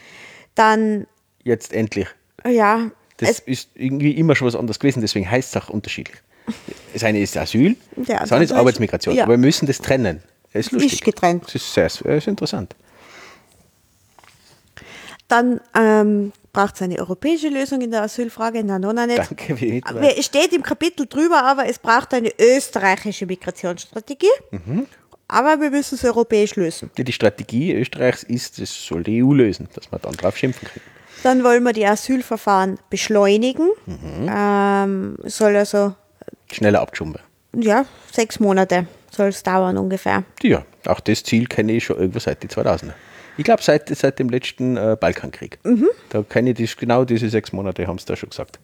Dann. 0.55 1.07
Jetzt 1.43 1.73
endlich. 1.73 2.07
Ja. 2.49 2.91
Das 3.17 3.39
ist 3.41 3.71
irgendwie 3.75 4.13
immer 4.13 4.35
schon 4.35 4.49
was 4.49 4.57
anderes 4.57 4.79
gewesen, 4.79 5.01
deswegen 5.01 5.31
heißt 5.31 5.55
es 5.55 5.63
auch 5.63 5.69
unterschiedlich. 5.69 6.19
Das 6.93 7.05
eine 7.05 7.21
ist 7.21 7.37
Asyl, 7.37 7.77
ja, 7.97 8.19
das 8.21 8.33
andere 8.33 8.45
ist 8.45 8.53
Arbeitsmigration. 8.53 9.15
Ja. 9.15 9.25
Aber 9.25 9.35
wir 9.35 9.39
müssen 9.39 9.67
das 9.67 9.79
trennen. 9.79 10.23
Das 10.53 10.67
ist 10.67 10.73
lustig. 10.73 10.95
Ist 10.95 11.05
getrennt. 11.05 11.45
Das 11.47 11.55
ist 11.55 11.73
sehr, 11.73 11.89
sehr 11.89 12.29
interessant. 12.29 12.75
Dann 15.29 15.61
ähm, 15.75 16.33
braucht 16.53 16.75
es 16.75 16.83
eine 16.83 16.99
europäische 16.99 17.49
Lösung 17.49 17.81
in 17.81 17.93
der 17.93 18.03
Asylfrage. 18.03 18.65
Nein, 18.65 18.81
nein, 18.81 19.09
nicht. 19.09 19.19
Danke, 19.19 19.61
wie 19.61 19.83
Es 20.19 20.27
steht 20.27 20.53
im 20.53 20.63
Kapitel 20.63 21.07
drüber, 21.07 21.45
aber 21.45 21.67
es 21.67 21.79
braucht 21.79 22.13
eine 22.13 22.31
österreichische 22.39 23.25
Migrationsstrategie. 23.27 24.27
Mhm 24.51 24.87
aber 25.33 25.61
wir 25.61 25.71
müssen 25.71 25.95
es 25.95 26.05
europäisch 26.05 26.57
lösen. 26.57 26.91
Die, 26.97 27.05
die 27.05 27.13
Strategie 27.13 27.73
Österreichs 27.73 28.23
ist, 28.23 28.61
das 28.61 28.87
soll 28.87 29.03
die 29.03 29.23
EU 29.23 29.33
lösen, 29.33 29.69
dass 29.75 29.91
man 29.91 30.01
dann 30.03 30.13
drauf 30.13 30.37
schimpfen 30.37 30.69
kann. 30.69 30.83
Dann 31.23 31.45
wollen 31.45 31.63
wir 31.63 31.73
die 31.73 31.87
Asylverfahren 31.87 32.79
beschleunigen. 32.91 33.71
Ähm, 34.29 35.17
soll 35.25 35.57
also, 35.57 35.95
Schneller 36.51 36.81
abgeschoben 36.81 37.15
werden. 37.15 37.63
ja, 37.63 37.87
sechs 38.13 38.41
Monate 38.41 38.87
soll 39.11 39.29
es 39.29 39.43
dauern 39.43 39.79
ungefähr. 39.79 40.25
Ja, 40.43 40.65
auch 40.87 41.01
das 41.01 41.23
Ziel 41.23 41.47
kenne 41.47 41.73
ich 41.73 41.85
schon 41.85 41.97
irgendwo 41.97 42.19
seit 42.19 42.43
die 42.43 42.49
2000er. 42.49 42.93
Ich 43.39 43.45
glaube, 43.45 43.63
seit, 43.63 43.89
seit 43.89 44.19
dem 44.19 44.29
letzten 44.29 44.77
äh, 44.77 44.97
Balkankrieg. 45.01 45.59
Mhm. 45.65 45.89
Da 46.11 46.23
kenne 46.23 46.51
ich 46.51 46.59
das, 46.59 46.77
genau 46.77 47.05
diese 47.05 47.31
sechs 47.31 47.53
Monate, 47.53 47.87
haben 47.87 47.99
sie 47.99 48.05
da 48.05 48.17
schon 48.17 48.31
gesagt. 48.31 48.59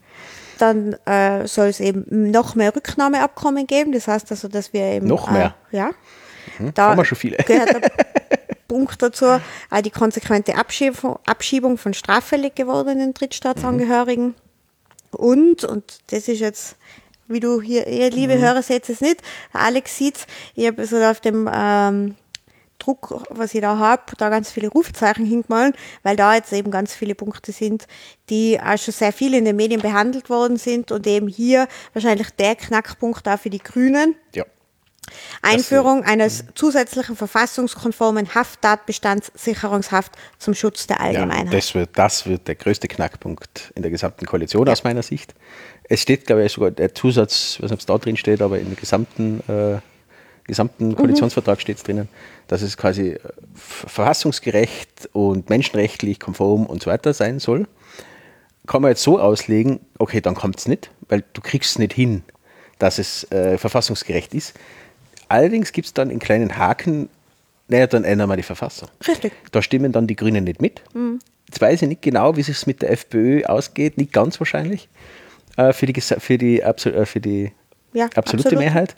Dann 0.59 0.95
äh, 1.07 1.47
soll 1.47 1.69
es 1.69 1.81
eben 1.81 2.31
noch 2.31 2.55
mehr 2.55 2.75
Rücknahmeabkommen 2.75 3.67
geben. 3.67 3.93
Das 3.93 4.09
heißt 4.09 4.31
also, 4.31 4.49
dass 4.49 4.73
wir 4.73 4.83
eben. 4.83 5.07
Noch 5.07 5.31
mehr? 5.31 5.55
Äh, 5.73 5.77
ja. 5.77 5.91
Haben 6.77 6.99
wir 6.99 7.05
schon 7.05 7.19
viele. 7.19 7.37
Gehört 7.39 7.75
der 7.75 7.91
Punkt 8.69 9.03
dazu, 9.03 9.27
äh, 9.71 9.83
die 9.83 9.91
konsequente 9.91 10.55
Abschiebung, 10.57 11.19
Abschiebung 11.27 11.79
von 11.79 11.95
straffällig 11.95 12.55
gewordenen 12.55 13.15
Drittstaatsangehörigen. 13.15 14.35
Und, 15.11 15.65
und 15.65 16.01
das 16.09 16.29
ist 16.29 16.41
jetzt, 16.41 16.77
wie 17.27 17.41
du 17.41 17.61
hier, 17.61 17.87
ihr 17.87 18.11
liebe 18.11 18.39
Hörer 18.39 18.63
seht 18.63 18.89
es 18.89 19.01
nicht, 19.01 19.23
Alex 19.53 19.97
sieht's, 19.97 20.27
ich 20.55 20.67
habe 20.67 20.85
so 20.87 20.97
auf 21.03 21.21
dem 21.21 21.49
ähm, 21.53 22.15
Druck, 22.79 23.25
was 23.31 23.55
ich 23.55 23.61
da 23.61 23.79
habe, 23.79 24.03
da 24.19 24.29
ganz 24.29 24.51
viele 24.51 24.69
Rufzeichen 24.69 25.25
hingemalt, 25.25 25.77
weil 26.03 26.17
da 26.17 26.35
jetzt 26.35 26.53
eben 26.53 26.71
ganz 26.71 26.95
viele 26.95 27.15
Punkte 27.15 27.53
sind, 27.53 27.87
die 28.29 28.61
auch 28.61 28.79
schon 28.79 28.95
sehr 28.95 29.13
viel 29.13 29.35
in 29.35 29.45
den 29.45 29.57
Medien 29.57 29.81
behandelt 29.81 30.31
worden 30.31 30.57
sind 30.57 30.93
und 30.93 31.07
eben 31.07 31.29
hier 31.29 31.69
wahrscheinlich 31.93 32.31
der 32.31 32.55
Knackpunkt 32.55 33.27
auch 33.27 33.39
für 33.39 33.51
die 33.51 33.59
Grünen. 33.59 34.15
Ja. 34.35 34.45
Einführung 35.43 36.05
eines 36.05 36.45
zusätzlichen 36.55 37.17
verfassungskonformen 37.17 38.35
Hafttatbestandssicherungshaft 38.35 40.13
zum 40.39 40.55
Schutz 40.55 40.87
der 40.87 40.97
Ja, 40.97 41.03
Allgemeinheit. 41.03 41.53
das, 41.53 41.75
wird, 41.75 41.91
das 41.95 42.27
wird 42.27 42.49
der 42.49 42.55
größte 42.55 42.89
Knackpunkt 42.89 43.73
in 43.75 43.83
der 43.83 43.91
gesamten 43.91 44.27
Koalition 44.27 44.69
aus 44.69 44.85
meiner 44.85 45.03
Sicht. 45.03 45.35
Es 45.85 46.03
steht, 46.03 46.27
glaube 46.27 46.45
ich, 46.45 46.53
sogar 46.53 46.71
der 46.71 46.95
Zusatz, 46.95 47.55
ich 47.57 47.63
weiß 47.63 47.71
nicht, 47.71 47.73
ob 47.73 47.81
es 47.81 47.87
da 47.87 47.99
drin 47.99 48.17
steht, 48.17 48.43
aber 48.43 48.59
im 48.59 48.77
gesamten, 48.77 49.41
äh, 49.49 49.79
gesamten 50.45 50.95
Koalitionsvertrag 50.97 51.61
steht 51.61 51.79
es 51.79 51.83
drinnen, 51.83 52.09
dass 52.47 52.63
es 52.63 52.77
quasi 52.77 53.13
äh, 53.13 53.19
verfassungsgerecht 53.55 55.09
und 55.13 55.49
menschenrechtlich 55.51 56.21
konform 56.21 56.67
und 56.67 56.83
so 56.83 56.91
weiter 56.91 57.13
sein 57.15 57.39
soll. 57.39 57.67
Kann 58.67 58.83
man 58.83 58.91
jetzt 58.91 59.03
so 59.03 59.19
auslegen, 59.19 59.81
okay, 59.99 60.21
dann 60.21 60.35
kommt 60.35 60.59
es 60.59 60.69
nicht, 60.69 60.91
weil 61.09 61.25
du 61.33 61.41
kriegst 61.41 61.71
es 61.73 61.79
nicht 61.79 61.95
hin, 61.95 62.23
dass 62.79 62.99
es 62.99 63.31
äh, 63.33 63.57
verfassungsgerecht 63.59 64.35
ist. 64.35 64.55
Allerdings 65.29 65.73
gibt 65.73 65.87
es 65.87 65.95
dann 65.95 66.11
einen 66.11 66.19
kleinen 66.21 66.57
Haken, 66.57 67.09
naja, 67.69 67.87
dann 67.87 68.05
ändern 68.05 68.29
wir 68.31 68.37
die 68.37 68.43
Verfassung. 68.43 68.89
Richtig. 69.07 69.33
Da 69.53 69.61
stimmen 69.63 69.93
dann 69.93 70.07
die 70.07 70.17
Grünen 70.17 70.45
nicht 70.45 70.61
mit. 70.63 70.83
Mhm. 70.95 71.19
Jetzt 71.49 71.61
weiß 71.61 71.83
ich 71.83 71.89
nicht 71.89 72.03
genau, 72.03 72.37
wie 72.37 72.41
es 72.43 72.67
mit 72.67 72.83
der 72.83 72.91
FPÖ 72.93 73.45
ausgeht, 73.45 73.97
nicht 73.99 74.13
ganz 74.13 74.39
wahrscheinlich, 74.41 74.89
äh, 75.57 75.73
für, 75.73 75.87
die, 75.87 76.01
für, 76.01 76.39
die, 76.39 76.63
Absol 76.65 76.95
äh, 76.95 77.07
für 77.07 77.21
die 77.21 77.53
Ja, 77.93 78.07
absolute 78.07 78.49
absolut. 78.49 78.59
Mehrheit. 78.59 78.95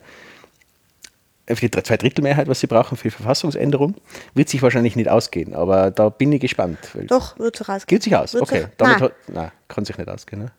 Äh, 1.46 1.56
Für 1.56 1.68
die 1.68 1.82
Zweidrittelmehrheit, 1.82 2.46
was 2.48 2.60
sie 2.60 2.66
brauchen 2.68 2.96
für 2.96 3.08
die 3.08 3.10
Verfassungsänderung, 3.14 3.94
wird 4.34 4.48
sich 4.48 4.62
wahrscheinlich 4.62 4.94
nicht 4.94 5.08
ausgehen. 5.08 5.54
Aber 5.54 5.90
da 5.90 6.08
bin 6.08 6.30
ich 6.32 6.40
gespannt. 6.40 6.78
Doch, 7.08 7.36
wird 7.40 7.56
so 7.56 7.64
rausgehen. 7.64 7.86
Geht 7.98 8.02
sich 8.04 8.14
aus? 8.16 8.34
Wird 8.34 8.42
Okay. 8.44 8.60
sich- 8.62 8.68
Damit 8.76 8.94
Nein. 9.00 9.02
hat, 9.02 9.12
nein, 9.28 9.50
kann 9.68 9.84
sich 9.84 9.96
nicht 9.98 10.08
ausgehen. 10.08 10.42
Ne? 10.42 10.52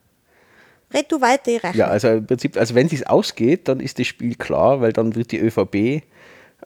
Red 0.93 1.11
du 1.11 1.21
weiter, 1.21 1.51
ich 1.51 1.63
rechne. 1.63 1.79
Ja, 1.79 1.87
also 1.87 2.09
im 2.09 2.25
Prinzip, 2.25 2.57
also 2.57 2.75
wenn 2.75 2.87
es 2.87 3.03
ausgeht, 3.03 3.67
dann 3.67 3.79
ist 3.79 3.99
das 3.99 4.07
Spiel 4.07 4.35
klar, 4.35 4.81
weil 4.81 4.93
dann 4.93 5.15
wird 5.15 5.31
die 5.31 5.39
ÖVP 5.39 6.03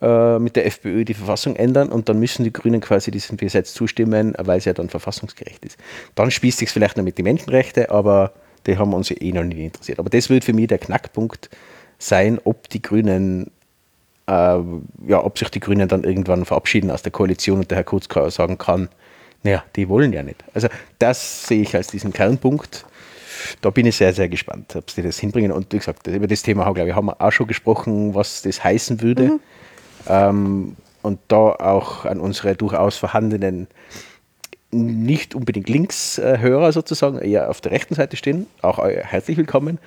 äh, 0.01 0.39
mit 0.39 0.55
der 0.55 0.65
FPÖ 0.65 1.05
die 1.05 1.13
Verfassung 1.13 1.55
ändern 1.55 1.89
und 1.89 2.09
dann 2.09 2.19
müssen 2.19 2.43
die 2.43 2.51
Grünen 2.51 2.81
quasi 2.81 3.11
diesem 3.11 3.37
Gesetz 3.37 3.73
zustimmen, 3.73 4.33
weil 4.37 4.57
es 4.57 4.65
ja 4.65 4.73
dann 4.73 4.89
verfassungsgerecht 4.89 5.63
ist. 5.63 5.77
Dann 6.15 6.31
spießt 6.31 6.59
sich 6.59 6.69
vielleicht 6.69 6.97
noch 6.97 7.03
mit 7.03 7.17
den 7.17 7.23
Menschenrechten, 7.23 7.85
aber 7.87 8.33
die 8.67 8.77
haben 8.77 8.93
uns 8.93 9.09
ja 9.09 9.15
eh 9.19 9.31
noch 9.31 9.43
nicht 9.43 9.59
interessiert. 9.59 9.99
Aber 9.99 10.09
das 10.09 10.29
wird 10.29 10.43
für 10.43 10.53
mich 10.53 10.67
der 10.67 10.79
Knackpunkt 10.79 11.49
sein, 11.97 12.39
ob 12.43 12.67
die 12.69 12.81
Grünen, 12.81 13.51
äh, 14.27 14.31
ja, 14.31 15.23
ob 15.23 15.37
sich 15.37 15.49
die 15.49 15.59
Grünen 15.59 15.87
dann 15.87 16.03
irgendwann 16.03 16.45
verabschieden 16.45 16.91
aus 16.91 17.03
der 17.03 17.11
Koalition 17.11 17.59
und 17.59 17.71
der 17.71 17.77
Herr 17.77 17.83
Kurz 17.83 18.07
sagen 18.33 18.57
kann, 18.57 18.89
naja, 19.43 19.63
die 19.75 19.87
wollen 19.87 20.11
ja 20.11 20.23
nicht. 20.23 20.43
Also 20.53 20.67
das 20.99 21.47
sehe 21.47 21.61
ich 21.61 21.75
als 21.75 21.87
diesen 21.87 22.11
Kernpunkt 22.11 22.85
da 23.61 23.69
bin 23.69 23.85
ich 23.85 23.95
sehr, 23.95 24.13
sehr 24.13 24.29
gespannt, 24.29 24.75
ob 24.75 24.89
sie 24.91 25.01
das 25.01 25.19
hinbringen. 25.19 25.51
Und 25.51 25.71
wie 25.73 25.77
gesagt, 25.77 26.07
über 26.07 26.27
das 26.27 26.41
Thema 26.41 26.71
glaube 26.73 26.89
ich, 26.89 26.95
haben 26.95 27.07
wir 27.07 27.21
auch 27.21 27.31
schon 27.31 27.47
gesprochen, 27.47 28.15
was 28.15 28.41
das 28.41 28.63
heißen 28.63 29.01
würde. 29.01 29.39
Ähm, 30.07 30.75
und 31.01 31.19
da 31.27 31.37
auch 31.37 32.05
an 32.05 32.19
unsere 32.19 32.55
durchaus 32.55 32.97
vorhandenen, 32.97 33.67
nicht 34.71 35.35
unbedingt 35.35 35.69
Linkshörer 35.69 36.71
sozusagen, 36.71 37.19
eher 37.19 37.49
auf 37.49 37.61
der 37.61 37.71
rechten 37.71 37.95
Seite 37.95 38.17
stehen, 38.17 38.47
auch 38.61 38.79
eu- 38.79 38.89
herzlich 39.03 39.37
willkommen. 39.37 39.79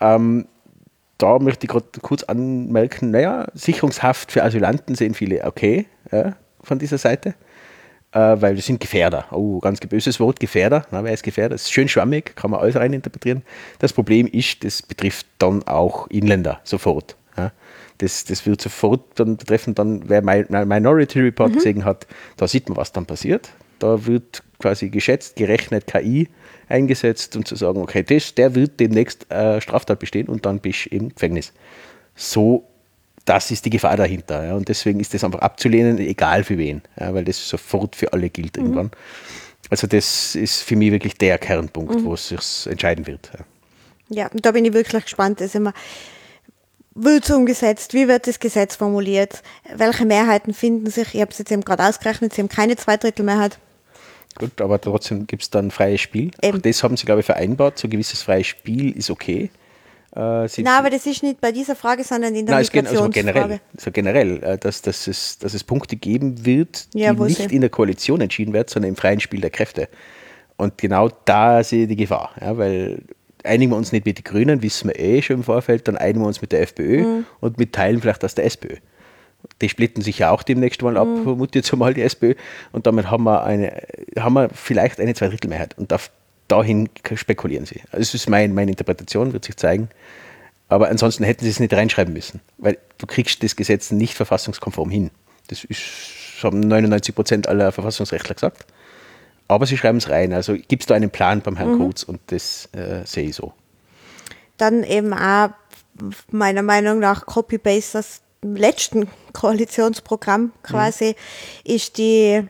Ähm, 0.00 0.46
da 1.18 1.38
möchte 1.38 1.66
ich 1.66 1.70
gerade 1.70 1.86
kurz 2.00 2.22
anmerken, 2.22 3.10
naja, 3.10 3.46
Sicherungshaft 3.54 4.32
für 4.32 4.42
Asylanten 4.44 4.94
sehen 4.94 5.14
viele 5.14 5.44
okay 5.44 5.86
ja, 6.12 6.36
von 6.62 6.78
dieser 6.78 6.98
Seite 6.98 7.30
äh, 7.30 7.49
weil 8.18 8.54
wir 8.56 8.62
sind 8.62 8.80
Gefährder. 8.80 9.26
Oh, 9.30 9.58
ganz 9.60 9.80
böses 9.80 10.18
Wort, 10.20 10.40
Gefährder. 10.40 10.86
Na, 10.90 11.04
wer 11.04 11.12
ist 11.12 11.22
Gefährder? 11.22 11.54
Das 11.54 11.62
ist 11.62 11.72
schön 11.72 11.88
schwammig, 11.88 12.34
kann 12.36 12.50
man 12.50 12.60
alles 12.60 12.76
reininterpretieren. 12.76 13.42
Das 13.78 13.92
Problem 13.92 14.26
ist, 14.26 14.64
das 14.64 14.82
betrifft 14.82 15.26
dann 15.38 15.62
auch 15.64 16.08
Inländer 16.08 16.60
sofort. 16.64 17.16
Ja. 17.36 17.52
Das, 17.98 18.24
das 18.24 18.46
wird 18.46 18.60
sofort 18.60 19.02
dann 19.16 19.36
betreffen, 19.36 19.74
dann, 19.74 20.08
wer 20.08 20.22
Mi- 20.22 20.46
Mi- 20.48 20.64
Minority 20.64 21.20
Report 21.20 21.52
gesehen 21.52 21.84
hat, 21.84 22.06
da 22.36 22.48
sieht 22.48 22.68
man, 22.68 22.76
was 22.76 22.92
dann 22.92 23.06
passiert. 23.06 23.50
Da 23.78 24.06
wird 24.06 24.42
quasi 24.58 24.88
geschätzt, 24.88 25.36
gerechnet, 25.36 25.86
KI 25.86 26.28
eingesetzt, 26.68 27.36
um 27.36 27.44
zu 27.44 27.56
sagen, 27.56 27.80
okay, 27.80 28.02
das, 28.02 28.34
der 28.34 28.54
wird 28.54 28.80
demnächst 28.80 29.30
äh, 29.30 29.60
Straftat 29.60 29.98
bestehen 29.98 30.28
und 30.28 30.46
dann 30.46 30.60
bist 30.60 30.86
du 30.86 30.96
im 30.96 31.08
Gefängnis. 31.10 31.52
So 32.14 32.64
das 33.24 33.50
ist 33.50 33.64
die 33.64 33.70
Gefahr 33.70 33.96
dahinter. 33.96 34.44
Ja. 34.44 34.54
Und 34.54 34.68
deswegen 34.68 35.00
ist 35.00 35.14
das 35.14 35.24
einfach 35.24 35.40
abzulehnen, 35.40 35.98
egal 35.98 36.44
für 36.44 36.58
wen, 36.58 36.82
ja, 36.98 37.14
weil 37.14 37.24
das 37.24 37.48
sofort 37.48 37.96
für 37.96 38.12
alle 38.12 38.30
gilt 38.30 38.56
irgendwann. 38.56 38.90
Also 39.68 39.86
das 39.86 40.34
ist 40.34 40.62
für 40.62 40.76
mich 40.76 40.90
wirklich 40.90 41.16
der 41.16 41.38
Kernpunkt, 41.38 42.02
wo 42.04 42.14
es 42.14 42.28
sich 42.28 42.66
entscheiden 42.66 43.06
wird. 43.06 43.30
Ja. 43.32 43.44
Ja, 44.12 44.26
und 44.26 44.44
da 44.44 44.50
bin 44.50 44.64
ich 44.64 44.72
wirklich 44.72 45.04
gespannt. 45.04 45.40
Also 45.40 45.58
immer, 45.58 45.72
wird 46.94 47.24
es 47.24 47.30
umgesetzt? 47.30 47.94
Wie 47.94 48.08
wird 48.08 48.26
das 48.26 48.40
Gesetz 48.40 48.76
formuliert? 48.76 49.42
Welche 49.74 50.04
Mehrheiten 50.04 50.52
finden 50.52 50.90
sich? 50.90 51.14
Ich 51.14 51.20
habe 51.20 51.30
es 51.30 51.38
jetzt 51.38 51.52
eben 51.52 51.62
gerade 51.62 51.84
ausgerechnet, 51.84 52.34
sie 52.34 52.42
haben 52.42 52.48
keine 52.48 52.76
Zweidrittelmehrheit. 52.76 53.58
Gut, 54.36 54.60
aber 54.60 54.80
trotzdem 54.80 55.26
gibt 55.26 55.42
es 55.42 55.50
dann 55.50 55.70
freies 55.70 56.00
Spiel. 56.00 56.30
Eben. 56.42 56.58
Auch 56.58 56.62
das 56.62 56.82
haben 56.82 56.96
sie, 56.96 57.06
glaube 57.06 57.20
ich, 57.20 57.26
vereinbart. 57.26 57.78
So 57.78 57.86
ein 57.86 57.90
gewisses 57.90 58.22
freies 58.22 58.48
Spiel 58.48 58.96
ist 58.96 59.10
okay. 59.10 59.50
Äh, 60.14 60.48
sie- 60.48 60.62
Nein, 60.64 60.74
aber 60.78 60.90
das 60.90 61.06
ist 61.06 61.22
nicht 61.22 61.40
bei 61.40 61.52
dieser 61.52 61.76
Frage, 61.76 62.02
sondern 62.02 62.34
in 62.34 62.44
der 62.46 62.56
Nein, 62.56 62.64
also 62.64 62.72
Migrationsfrage. 62.76 63.32
generell, 63.32 63.60
also 63.76 63.90
generell 63.92 64.42
äh, 64.42 64.58
dass, 64.58 64.82
dass, 64.82 65.06
es, 65.06 65.38
dass 65.38 65.54
es 65.54 65.62
Punkte 65.62 65.94
geben 65.96 66.44
wird, 66.44 66.88
Ja, 66.94 67.14
die 67.14 67.20
nicht 67.22 67.36
sie- 67.48 67.54
in 67.54 67.60
der 67.60 67.70
Koalition 67.70 68.20
entschieden 68.20 68.52
werden, 68.52 68.66
sondern 68.68 68.88
im 68.90 68.96
freien 68.96 69.20
Spiel 69.20 69.40
der 69.40 69.50
Kräfte. 69.50 69.88
Und 70.56 70.76
genau 70.78 71.10
da 71.26 71.62
sehe 71.62 71.82
ich 71.84 71.88
die 71.88 71.96
Gefahr, 71.96 72.32
ja, 72.40 72.58
weil 72.58 73.02
einigen 73.44 73.70
wir 73.72 73.76
uns 73.76 73.92
nicht 73.92 74.04
mit 74.04 74.18
den 74.18 74.24
Grünen, 74.24 74.62
wissen 74.62 74.88
wir 74.88 74.98
eh 74.98 75.22
schon 75.22 75.36
im 75.36 75.42
Vorfeld, 75.44 75.86
dann 75.88 75.96
einigen 75.96 76.20
wir 76.20 76.26
uns 76.26 76.42
mit 76.42 76.52
der 76.52 76.60
FPÖ 76.62 77.02
Mhm. 77.02 77.26
und 77.40 77.58
mit 77.58 77.72
Teilen 77.72 78.00
vielleicht 78.00 78.24
aus 78.24 78.34
der 78.34 78.44
SPÖ. 78.44 78.76
Die 79.62 79.68
splitten 79.70 80.02
sich 80.02 80.18
ja 80.18 80.30
auch 80.32 80.42
demnächst 80.42 80.82
mal 80.82 80.96
ab, 80.98 81.06
Mhm. 81.08 81.22
vermute 81.22 81.60
jetzt 81.60 81.74
mal 81.74 81.94
die 81.94 82.02
SPÖ. 82.02 82.34
Und 82.72 82.86
damit 82.86 83.10
haben 83.10 83.24
wir, 83.24 83.42
eine, 83.44 83.80
haben 84.18 84.34
wir 84.34 84.50
vielleicht 84.52 85.00
eine 85.00 85.14
Zweidrittelmehrheit. 85.14 85.78
Und 85.78 85.90
da, 85.92 85.98
dahin 86.50 86.88
spekulieren 87.14 87.66
sie. 87.66 87.80
Also 87.86 87.98
das 87.98 88.14
ist 88.14 88.28
mein, 88.28 88.54
meine 88.54 88.70
Interpretation, 88.70 89.32
wird 89.32 89.44
sich 89.44 89.56
zeigen. 89.56 89.88
Aber 90.68 90.88
ansonsten 90.88 91.24
hätten 91.24 91.44
sie 91.44 91.50
es 91.50 91.60
nicht 91.60 91.72
reinschreiben 91.72 92.12
müssen, 92.14 92.40
weil 92.58 92.78
du 92.98 93.06
kriegst 93.06 93.42
das 93.42 93.56
Gesetz 93.56 93.90
nicht 93.90 94.14
verfassungskonform 94.14 94.90
hin. 94.90 95.10
Das 95.48 95.64
ist, 95.64 95.82
haben 96.42 96.60
99 96.60 97.14
Prozent 97.14 97.48
aller 97.48 97.72
Verfassungsrechtler 97.72 98.34
gesagt. 98.34 98.66
Aber 99.48 99.66
sie 99.66 99.76
schreiben 99.76 99.98
es 99.98 100.08
rein. 100.08 100.32
Also 100.32 100.54
gibt 100.54 100.84
es 100.84 100.86
da 100.86 100.94
einen 100.94 101.10
Plan 101.10 101.40
beim 101.40 101.56
Herrn 101.56 101.76
Kurz 101.76 102.04
und 102.04 102.20
das 102.28 102.68
äh, 102.72 103.04
sehe 103.04 103.30
ich 103.30 103.34
so. 103.34 103.52
Dann 104.58 104.84
eben 104.84 105.12
auch 105.12 105.50
meiner 106.30 106.62
Meinung 106.62 107.00
nach 107.00 107.26
Copy-Paste 107.26 107.98
das 107.98 108.22
letzten 108.42 109.08
Koalitionsprogramm 109.32 110.52
quasi, 110.62 111.14
ist 111.64 111.98
die, 111.98 112.42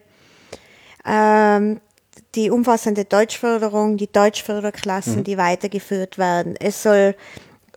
ähm, 1.06 1.80
die 2.34 2.50
umfassende 2.50 3.04
Deutschförderung, 3.04 3.96
die 3.96 4.10
Deutschförderklassen, 4.10 5.24
die 5.24 5.36
weitergeführt 5.36 6.18
werden. 6.18 6.54
Es 6.58 6.82
soll 6.82 7.14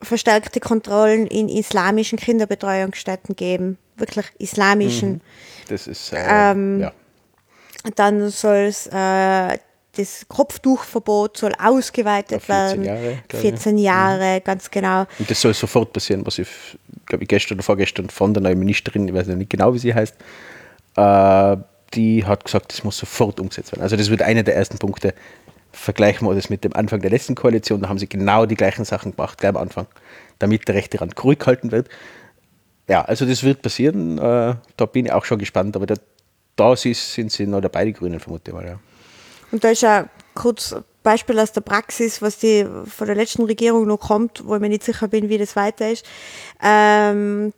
verstärkte 0.02 0.60
Kontrollen 0.60 1.28
in 1.28 1.50
islamischen 1.50 2.20
Kinderbetreuungsstätten 2.20 3.36
geben, 3.36 3.78
wirklich 3.98 4.28
islamischen. 4.38 5.22
Das 5.70 5.88
ist, 5.88 6.14
äh, 6.14 6.52
Ähm, 6.52 6.82
ja. 6.82 6.92
Dann 7.96 8.30
soll 8.30 8.68
es 8.68 8.88
äh, 8.88 9.58
das 9.96 10.26
Kopftuchverbot 10.28 11.38
soll 11.38 11.52
ausgeweitet 11.60 12.38
Auf 12.38 12.46
14 12.46 12.84
werden. 12.84 12.84
Jahre, 12.84 13.18
glaube 13.28 13.48
ich. 13.48 13.54
14 13.54 13.78
Jahre, 13.78 14.42
ganz 14.42 14.72
genau. 14.72 15.06
Und 15.20 15.30
das 15.30 15.40
soll 15.40 15.54
sofort 15.54 15.94
passieren, 15.94 16.26
was 16.26 16.40
ich 16.40 16.48
glaube 17.06 17.24
ich, 17.24 17.30
gestern 17.30 17.56
oder 17.56 17.64
vorgestern 17.64 18.10
von 18.10 18.34
der 18.34 18.42
neuen 18.42 18.60
Ministerin, 18.60 19.08
ich 19.08 19.14
weiß 19.14 19.28
nicht 19.28 19.50
genau, 19.50 19.74
wie 19.74 19.80
sie 19.80 19.94
heißt, 19.94 20.16
äh, 20.96 21.58
die 21.94 22.26
hat 22.26 22.46
gesagt, 22.46 22.74
das 22.74 22.84
muss 22.84 22.98
sofort 22.98 23.40
umgesetzt 23.40 23.72
werden. 23.72 23.82
Also 23.82 23.96
das 23.96 24.10
wird 24.10 24.22
einer 24.22 24.44
der 24.44 24.56
ersten 24.56 24.78
Punkte. 24.78 25.14
Vergleichen 25.72 26.28
wir 26.28 26.36
das 26.36 26.50
mit 26.50 26.64
dem 26.64 26.74
Anfang 26.74 27.02
der 27.02 27.10
letzten 27.10 27.36
Koalition, 27.36 27.82
da 27.82 27.90
haben 27.90 27.98
sie 27.98 28.08
genau 28.08 28.46
die 28.46 28.56
gleichen 28.56 28.86
Sachen 28.86 29.16
gemacht, 29.16 29.40
gleich 29.40 29.50
am 29.50 29.58
Anfang, 29.58 29.88
damit 30.40 30.68
der 30.68 30.76
rechte 30.76 31.02
Rand 31.02 31.22
ruhig 31.24 31.40
gehalten 31.40 31.72
wird. 31.72 31.90
Ja, 32.88 33.04
also 33.04 33.26
das 33.26 33.44
wird 33.44 33.62
passieren, 33.62 34.18
äh, 34.18 34.56
da 34.78 34.86
bin 34.86 35.06
ich 35.06 35.12
auch 35.12 35.26
schon 35.26 35.40
gespannt, 35.40 35.76
aber 35.76 35.86
da, 35.86 35.96
da 36.56 36.76
sind 36.76 37.32
sie 37.32 37.48
noch 37.48 37.62
dabei, 37.62 37.86
die 37.86 37.94
Grünen, 37.94 38.20
vermute 38.20 38.52
ich 38.52 38.56
mal. 38.56 38.66
Ja. 38.66 38.80
Und 39.52 39.64
da 39.64 39.70
ist 39.70 39.82
ja 39.82 40.08
kurz 40.36 40.76
Beispiel 41.04 41.40
aus 41.40 41.52
der 41.52 41.62
Praxis, 41.62 42.22
was 42.22 42.40
die 42.40 42.66
von 42.88 43.08
der 43.08 43.16
letzten 43.16 43.44
Regierung 43.44 43.88
noch 43.88 44.00
kommt, 44.00 44.46
wo 44.46 44.56
ich 44.56 44.62
mir 44.62 44.70
nicht 44.70 44.84
sicher 44.84 45.08
bin, 45.08 45.30
wie 45.30 45.38
das 45.38 45.56
weiter 45.56 45.92
ist. 45.92 46.06
Ähm, 46.64 47.54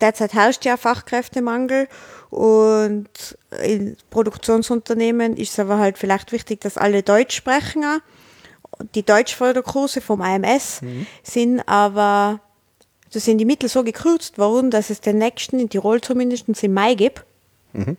derzeit 0.00 0.34
herrscht 0.34 0.64
ja 0.64 0.76
Fachkräftemangel 0.76 1.88
und 2.32 3.36
in 3.62 3.98
Produktionsunternehmen 4.08 5.36
ist 5.36 5.52
es 5.52 5.58
aber 5.58 5.76
halt 5.76 5.98
vielleicht 5.98 6.32
wichtig, 6.32 6.62
dass 6.62 6.78
alle 6.78 7.02
Deutsch 7.02 7.36
sprechen. 7.36 7.84
Die 8.94 9.02
Deutschförderkurse 9.02 10.00
vom 10.00 10.22
AMS 10.22 10.80
mhm. 10.80 11.06
sind 11.22 11.60
aber, 11.68 12.40
da 13.12 13.20
sind 13.20 13.36
die 13.36 13.44
Mittel 13.44 13.68
so 13.68 13.84
gekürzt 13.84 14.38
worden, 14.38 14.70
dass 14.70 14.88
es 14.88 15.02
den 15.02 15.18
nächsten, 15.18 15.58
in 15.58 15.68
Tirol 15.68 16.00
zumindest, 16.00 16.48
im 16.48 16.72
Mai 16.72 16.94
gibt. 16.94 17.22
Mhm. 17.74 17.98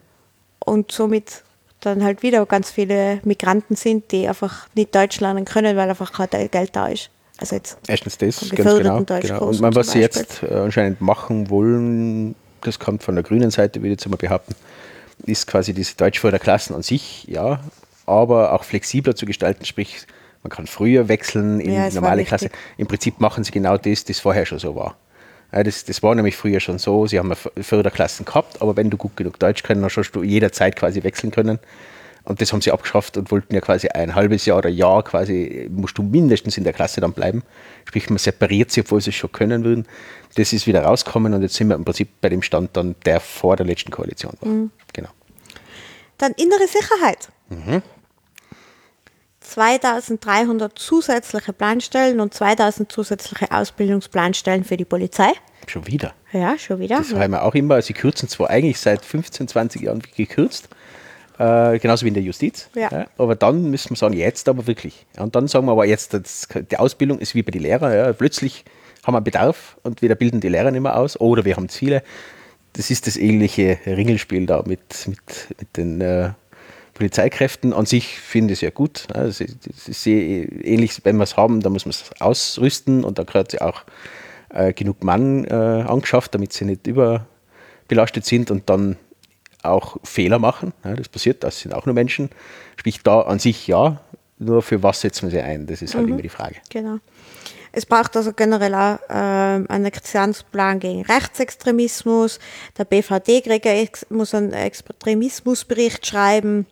Und 0.66 0.92
somit 0.92 1.44
dann 1.82 2.04
halt 2.04 2.24
wieder 2.24 2.44
ganz 2.48 2.72
viele 2.72 3.22
Migranten 3.26 3.76
sind, 3.76 4.12
die 4.12 4.28
einfach 4.28 4.68
nicht 4.74 4.96
Deutsch 4.96 5.20
lernen 5.20 5.46
können, 5.46 5.78
weil 5.78 5.88
einfach 5.88 6.12
kein 6.12 6.50
Geld 6.50 6.76
da 6.76 6.88
ist. 6.88 7.12
Also 7.38 7.56
jetzt 7.56 7.78
Erstens 7.88 8.18
das, 8.18 8.40
ganz 8.50 8.78
genau. 8.78 9.04
genau. 9.04 9.46
Und 9.46 9.76
was 9.76 9.92
sie 9.92 10.00
jetzt 10.00 10.42
äh, 10.42 10.56
anscheinend 10.56 11.02
machen 11.02 11.52
wollen, 11.52 12.34
das 12.64 12.80
kommt 12.80 13.04
von 13.04 13.16
der 13.16 13.24
grünen 13.24 13.52
Seite, 13.52 13.80
würde 13.80 13.94
ich 13.94 14.00
jetzt 14.00 14.10
mal 14.10 14.18
behaupten, 14.18 14.56
ist 15.26 15.48
quasi 15.48 15.74
diese 15.74 15.96
Deutschförderklassen 15.96 16.76
an 16.76 16.84
sich, 16.84 17.26
ja, 17.28 17.60
aber 18.06 18.54
auch 18.54 18.64
flexibler 18.64 19.16
zu 19.16 19.26
gestalten, 19.26 19.66
sprich, 19.66 20.06
man 20.44 20.50
kann 20.50 20.68
früher 20.68 21.08
wechseln 21.08 21.60
in 21.62 21.74
ja, 21.74 21.90
normale 21.90 22.26
Klasse. 22.26 22.50
Im 22.78 22.88
Prinzip 22.88 23.22
machen 23.22 23.44
sie 23.46 23.52
genau 23.52 23.78
das, 23.78 24.04
das 24.04 24.20
vorher 24.20 24.46
schon 24.46 24.60
so 24.60 24.76
war. 24.76 24.98
Ja, 25.54 25.64
das, 25.64 25.86
das 25.86 26.04
war 26.04 26.14
nämlich 26.16 26.36
früher 26.36 26.60
schon 26.60 26.80
so. 26.80 27.08
Sie 27.08 27.18
haben 27.18 27.32
Förderklassen 27.62 28.26
gehabt, 28.26 28.62
aber 28.62 28.76
wenn 28.76 28.90
du 28.90 28.98
gut 28.98 29.16
genug 29.16 29.40
Deutsch 29.40 29.64
können, 29.64 29.82
dann 29.82 29.90
sollst 29.90 30.16
du 30.16 30.24
jederzeit 30.24 30.76
quasi 30.76 31.04
wechseln 31.04 31.32
können. 31.32 31.60
Und 32.26 32.40
das 32.40 32.54
haben 32.54 32.62
sie 32.62 32.72
abgeschafft 32.72 33.18
und 33.18 33.32
wollten 33.32 33.54
ja 33.54 33.60
quasi 33.60 33.90
ein 33.90 34.16
halbes 34.16 34.46
Jahr 34.46 34.60
oder 34.60 34.70
Jahr 34.70 35.04
quasi, 35.04 35.70
musst 35.70 35.98
du 35.98 36.04
mindestens 36.04 36.58
in 36.58 36.64
der 36.64 36.72
Klasse 36.72 37.02
dann 37.02 37.12
bleiben. 37.12 37.44
Sprich, 37.86 38.10
man 38.10 38.18
separiert 38.18 38.72
sie, 38.72 38.82
obwohl 38.82 39.02
sie 39.02 39.10
es 39.10 39.16
schon 39.16 39.32
können 39.32 39.66
würden. 39.66 39.86
Das 40.36 40.54
ist 40.54 40.66
wieder 40.66 40.84
rausgekommen 40.84 41.34
und 41.34 41.42
jetzt 41.42 41.56
sind 41.56 41.68
wir 41.68 41.76
im 41.76 41.84
Prinzip 41.84 42.10
bei 42.22 42.30
dem 42.30 42.42
Stand 42.42 42.78
dann, 42.78 42.96
der 43.06 43.20
vor 43.20 43.58
der 43.58 43.66
letzten 43.66 43.92
Koalition 43.92 44.34
war. 44.40 44.50
Mhm. 44.50 44.72
Genau. 44.94 45.10
Dann 46.18 46.32
innere 46.34 46.68
Sicherheit. 46.68 47.30
Mhm. 47.50 47.82
2300 49.42 50.80
zusätzliche 50.80 51.54
Planstellen 51.54 52.20
und 52.22 52.34
2000 52.34 52.92
zusätzliche 52.92 53.52
Ausbildungsplanstellen 53.52 54.64
für 54.64 54.78
die 54.78 54.86
Polizei. 54.86 55.32
Schon 55.68 55.86
wieder? 55.88 56.14
Ja, 56.32 56.58
schon 56.58 56.80
wieder. 56.80 56.98
Das 56.98 57.14
haben 57.14 57.32
wir 57.32 57.44
auch 57.44 57.54
immer. 57.54 57.82
Sie 57.82 57.94
kürzen 57.94 58.28
zwar 58.28 58.50
eigentlich 58.50 58.80
seit 58.80 59.06
15, 59.06 59.48
20 59.48 59.82
Jahren 59.82 60.02
gekürzt, 60.16 60.70
äh, 61.40 61.80
genauso 61.80 62.06
wie 62.06 62.10
in 62.10 62.14
der 62.14 62.24
Justiz. 62.24 62.70
Ja. 62.76 62.90
ja. 62.92 63.06
aber 63.18 63.36
dann 63.36 63.70
müssen 63.70 63.92
wir 63.92 63.98
sagen, 63.98 64.14
jetzt 64.14 64.48
aber 64.50 64.68
wirklich. 64.68 65.06
Und 65.18 65.36
dann 65.36 65.48
sagen 65.48 65.66
wir 65.66 65.72
aber 65.72 65.86
jetzt, 65.86 66.14
das, 66.14 66.48
die 66.72 66.78
Ausbildung 66.78 67.20
ist 67.20 67.36
wie 67.36 67.44
bei 67.44 67.52
den 67.52 67.62
Lehrern. 67.62 67.94
Ja, 67.94 68.14
plötzlich 68.14 68.66
haben 69.04 69.16
wir 69.16 69.22
Bedarf 69.22 69.78
und 69.84 70.02
wieder 70.02 70.16
bilden 70.16 70.40
die 70.40 70.50
Lehrer 70.50 70.72
nicht 70.72 70.82
mehr 70.82 70.98
aus 70.98 71.20
oder 71.20 71.46
wir 71.46 71.56
haben 71.56 71.70
Ziele. 71.70 72.04
Das 72.74 72.90
ist 72.90 73.06
das 73.06 73.18
ähnliche 73.18 73.78
Ringelspiel 73.86 74.46
da 74.46 74.64
mit, 74.66 75.08
mit, 75.08 75.20
mit 75.60 75.78
den 75.78 76.02
äh, 76.02 76.32
Polizeikräften 76.94 77.74
an 77.74 77.86
sich 77.86 78.20
finde 78.20 78.54
ich 78.54 78.60
es 78.60 78.62
ja 78.62 78.70
gut. 78.70 79.08
Also, 79.14 79.46
das 79.46 79.88
ist 79.88 80.06
ähnlich, 80.06 81.00
wenn 81.04 81.18
wir 81.18 81.24
es 81.24 81.38
haben, 81.38 81.62
dann 81.62 81.74
muss 81.74 81.86
man 81.86 81.92
es 81.92 82.10
ausrüsten 82.20 83.04
und 83.04 83.18
da 83.18 83.24
gehört 83.24 83.54
ja 83.54 83.62
auch 83.62 83.84
äh, 84.50 84.74
genug 84.74 85.04
Mann 85.04 85.46
äh, 85.46 85.54
angeschafft, 85.54 86.36
damit 86.36 86.54
sie 86.54 86.66
nicht 86.66 86.88
überbelastet 86.88 88.26
sind 88.26 88.52
und 88.52 88.70
dann 88.70 88.98
auch 89.64 89.98
Fehler 90.04 90.40
machen. 90.40 90.74
Ja, 90.84 90.96
das 90.96 91.10
passiert, 91.10 91.44
das 91.44 91.60
sind 91.60 91.74
auch 91.74 91.86
nur 91.86 91.96
Menschen. 91.96 92.30
Sprich, 92.78 93.02
da 93.04 93.22
an 93.22 93.40
sich 93.40 93.68
ja, 93.68 94.02
nur 94.40 94.62
für 94.62 94.84
was 94.84 95.02
setzen 95.02 95.24
wir 95.24 95.32
sie 95.32 95.42
ein? 95.42 95.68
Das 95.68 95.82
ist 95.82 95.96
halt 95.96 96.06
mhm, 96.06 96.14
immer 96.14 96.22
die 96.22 96.30
Frage. 96.30 96.56
Genau. 96.70 97.00
Es 97.76 97.88
braucht 97.88 98.16
also 98.16 98.34
generell 98.34 98.76
auch 98.76 99.00
äh, 99.10 99.14
einen 99.14 99.86
Aktionsplan 99.88 100.80
gegen 100.80 101.02
Rechtsextremismus. 101.02 102.40
Der 102.78 102.86
BVD 102.86 103.44
muss 104.10 104.36
einen 104.36 104.54
Extremismusbericht 104.54 106.06
schreiben. 106.06 106.68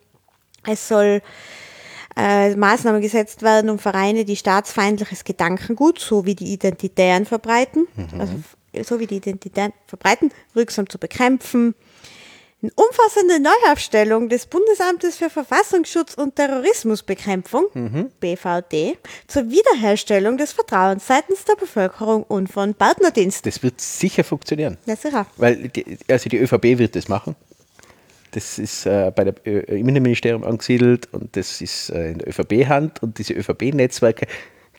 Es 0.64 0.88
soll 0.88 1.22
äh, 2.16 2.56
Maßnahmen 2.56 3.02
gesetzt 3.02 3.42
werden, 3.42 3.72
um 3.72 3.80
Vereine, 3.80 4.26
die 4.26 4.36
staatsfeindliches 4.36 5.24
Gedankengut 5.24 5.98
sowie 5.98 6.36
die 6.36 6.54
Identitären 6.54 7.26
verbreiten, 7.26 7.88
mhm. 7.96 8.22
also 8.22 8.34
so 8.84 9.00
wie 9.00 9.08
die 9.08 9.18
Identitären 9.18 9.74
verbreiten, 9.88 10.32
wirksam 10.54 10.88
zu 10.88 11.00
bekämpfen. 11.00 11.74
Eine 12.64 12.72
umfassende 12.76 13.40
Neuaufstellung 13.40 14.30
des 14.30 14.46
Bundesamtes 14.46 15.18
für 15.18 15.32
Verfassungsschutz 15.32 16.14
und 16.14 16.36
Terrorismusbekämpfung, 16.36 17.66
mhm. 17.74 18.12
BVD, 18.20 19.00
zur 19.26 19.50
Wiederherstellung 19.50 20.38
des 20.38 20.52
Vertrauens 20.52 21.08
seitens 21.08 21.44
der 21.46 21.56
Bevölkerung 21.56 22.22
und 22.22 22.52
von 22.52 22.76
Partnerdiensten. 22.76 23.50
Das 23.50 23.64
wird 23.64 23.82
sicher 23.82 24.24
funktionieren. 24.24 24.78
Ja, 24.86 24.96
sicher. 24.96 25.26
Weil 25.38 25.70
die, 25.70 25.98
also 26.08 26.30
die 26.30 26.38
ÖVP 26.38 26.78
wird 26.78 26.96
das 26.96 27.08
machen. 27.08 27.36
Das 28.30 28.60
ist 28.60 28.86
äh, 28.86 29.12
bei 29.16 29.24
der 29.24 29.34
äh, 29.46 29.80
im 29.80 29.90
Innenministerium 29.90 30.44
angesiedelt 30.44 31.12
und 31.12 31.36
das 31.36 31.62
ist 31.62 31.90
äh, 31.90 32.12
in 32.12 32.20
der 32.20 32.28
ÖVP-Hand 32.28 33.02
und 33.02 33.18
diese 33.18 33.34
ÖVP-Netzwerke, 33.34 34.28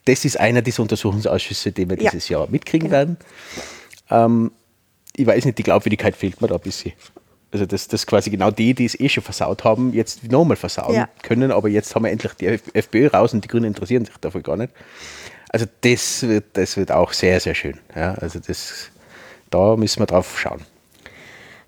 das 0.05 0.23
ist 0.23 0.39
einer 0.39 0.61
dieser 0.61 0.83
Untersuchungsausschüsse, 0.83 1.73
den 1.73 1.89
wir 1.89 1.97
ja. 2.01 2.11
dieses 2.11 2.29
Jahr 2.29 2.47
mitkriegen 2.49 2.89
genau. 2.89 2.97
werden. 2.97 3.17
Ähm, 4.09 4.51
ich 5.15 5.27
weiß 5.27 5.43
nicht, 5.43 5.57
die 5.57 5.63
Glaubwürdigkeit 5.63 6.15
fehlt 6.15 6.41
mir 6.41 6.47
da 6.47 6.55
ein 6.55 6.61
bisschen. 6.61 6.93
Also, 7.53 7.67
dass, 7.67 7.87
dass 7.87 8.07
quasi 8.07 8.31
genau 8.31 8.49
die, 8.49 8.73
die 8.73 8.85
es 8.85 8.99
eh 8.99 9.07
schon 9.09 9.23
versaut 9.23 9.63
haben, 9.63 9.93
jetzt 9.93 10.29
nochmal 10.31 10.57
versauen 10.57 10.95
ja. 10.95 11.07
können, 11.21 11.51
aber 11.51 11.69
jetzt 11.69 11.93
haben 11.93 12.03
wir 12.03 12.11
endlich 12.11 12.33
die 12.33 12.47
FPÖ 12.47 13.07
raus 13.07 13.31
und 13.33 13.43
die 13.43 13.47
Grünen 13.47 13.65
interessieren 13.65 14.05
sich 14.05 14.15
dafür 14.17 14.41
gar 14.41 14.57
nicht. 14.57 14.73
Also, 15.49 15.67
das 15.81 16.23
wird, 16.23 16.45
das 16.53 16.77
wird 16.77 16.91
auch 16.91 17.13
sehr, 17.13 17.39
sehr 17.39 17.53
schön. 17.53 17.79
Ja, 17.95 18.15
also, 18.15 18.39
das, 18.39 18.89
da 19.51 19.75
müssen 19.75 19.99
wir 19.99 20.07
drauf 20.07 20.39
schauen. 20.39 20.61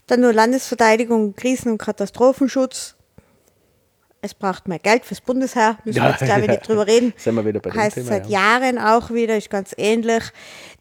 Dann 0.08 0.22
nur 0.22 0.34
Landesverteidigung, 0.34 1.36
Krisen- 1.36 1.74
und 1.74 1.78
Katastrophenschutz. 1.78 2.96
Es 4.26 4.34
braucht 4.34 4.68
mehr 4.68 4.80
Geld 4.80 5.06
fürs 5.06 5.22
Bundesheer, 5.22 5.78
müssen 5.86 6.00
ja, 6.00 6.06
wir 6.06 6.10
jetzt, 6.10 6.24
glaube 6.24 6.42
ich, 6.42 6.48
nicht 6.48 6.68
drüber 6.68 6.88
reden. 6.88 7.14
Sind 7.18 7.36
wir 7.36 7.46
wieder 7.46 7.60
bei 7.60 7.70
heißt 7.70 7.94
Thema, 7.94 8.08
seit 8.08 8.28
ja. 8.28 8.40
Jahren 8.60 8.80
auch 8.80 9.12
wieder, 9.12 9.38
ist 9.38 9.52
ganz 9.52 9.76
ähnlich. 9.78 10.24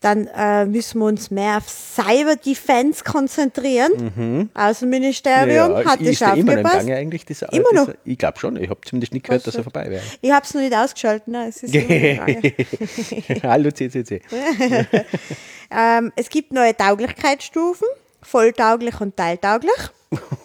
Dann 0.00 0.28
äh, 0.28 0.64
müssen 0.64 0.98
wir 1.00 1.04
uns 1.04 1.30
mehr 1.30 1.58
auf 1.58 1.68
Cyber 1.68 2.36
Defense 2.36 3.04
konzentrieren. 3.04 4.12
Mhm. 4.16 4.50
Außenministerium 4.54 5.72
ja, 5.72 5.84
hat 5.84 6.00
ist 6.00 6.22
das. 6.22 6.38
Immer, 6.38 6.62
Gange 6.62 6.96
eigentlich, 6.96 7.26
dieser, 7.26 7.52
immer 7.52 7.70
noch? 7.74 7.84
Dieser, 7.84 7.98
ich 8.04 8.16
glaube 8.16 8.38
schon, 8.38 8.56
ich 8.56 8.70
habe 8.70 8.80
zumindest 8.82 9.12
nicht 9.12 9.26
gehört, 9.26 9.46
dass 9.46 9.54
er 9.54 9.62
vorbei 9.62 9.90
wäre. 9.90 10.02
Ich 10.22 10.32
habe 10.32 10.46
es 10.46 10.54
noch 10.54 10.62
nicht 10.62 10.74
ausgeschaltet. 10.74 11.28
Nein, 11.28 11.50
es 11.50 11.62
ist 11.62 11.74
Hallo 13.42 13.70
CCC. 13.70 14.22
ähm, 15.70 16.12
es 16.16 16.30
gibt 16.30 16.54
neue 16.54 16.74
Tauglichkeitsstufen 16.74 17.88
volltauglich 18.24 19.00
und 19.00 19.16
teiltauglich. 19.16 19.90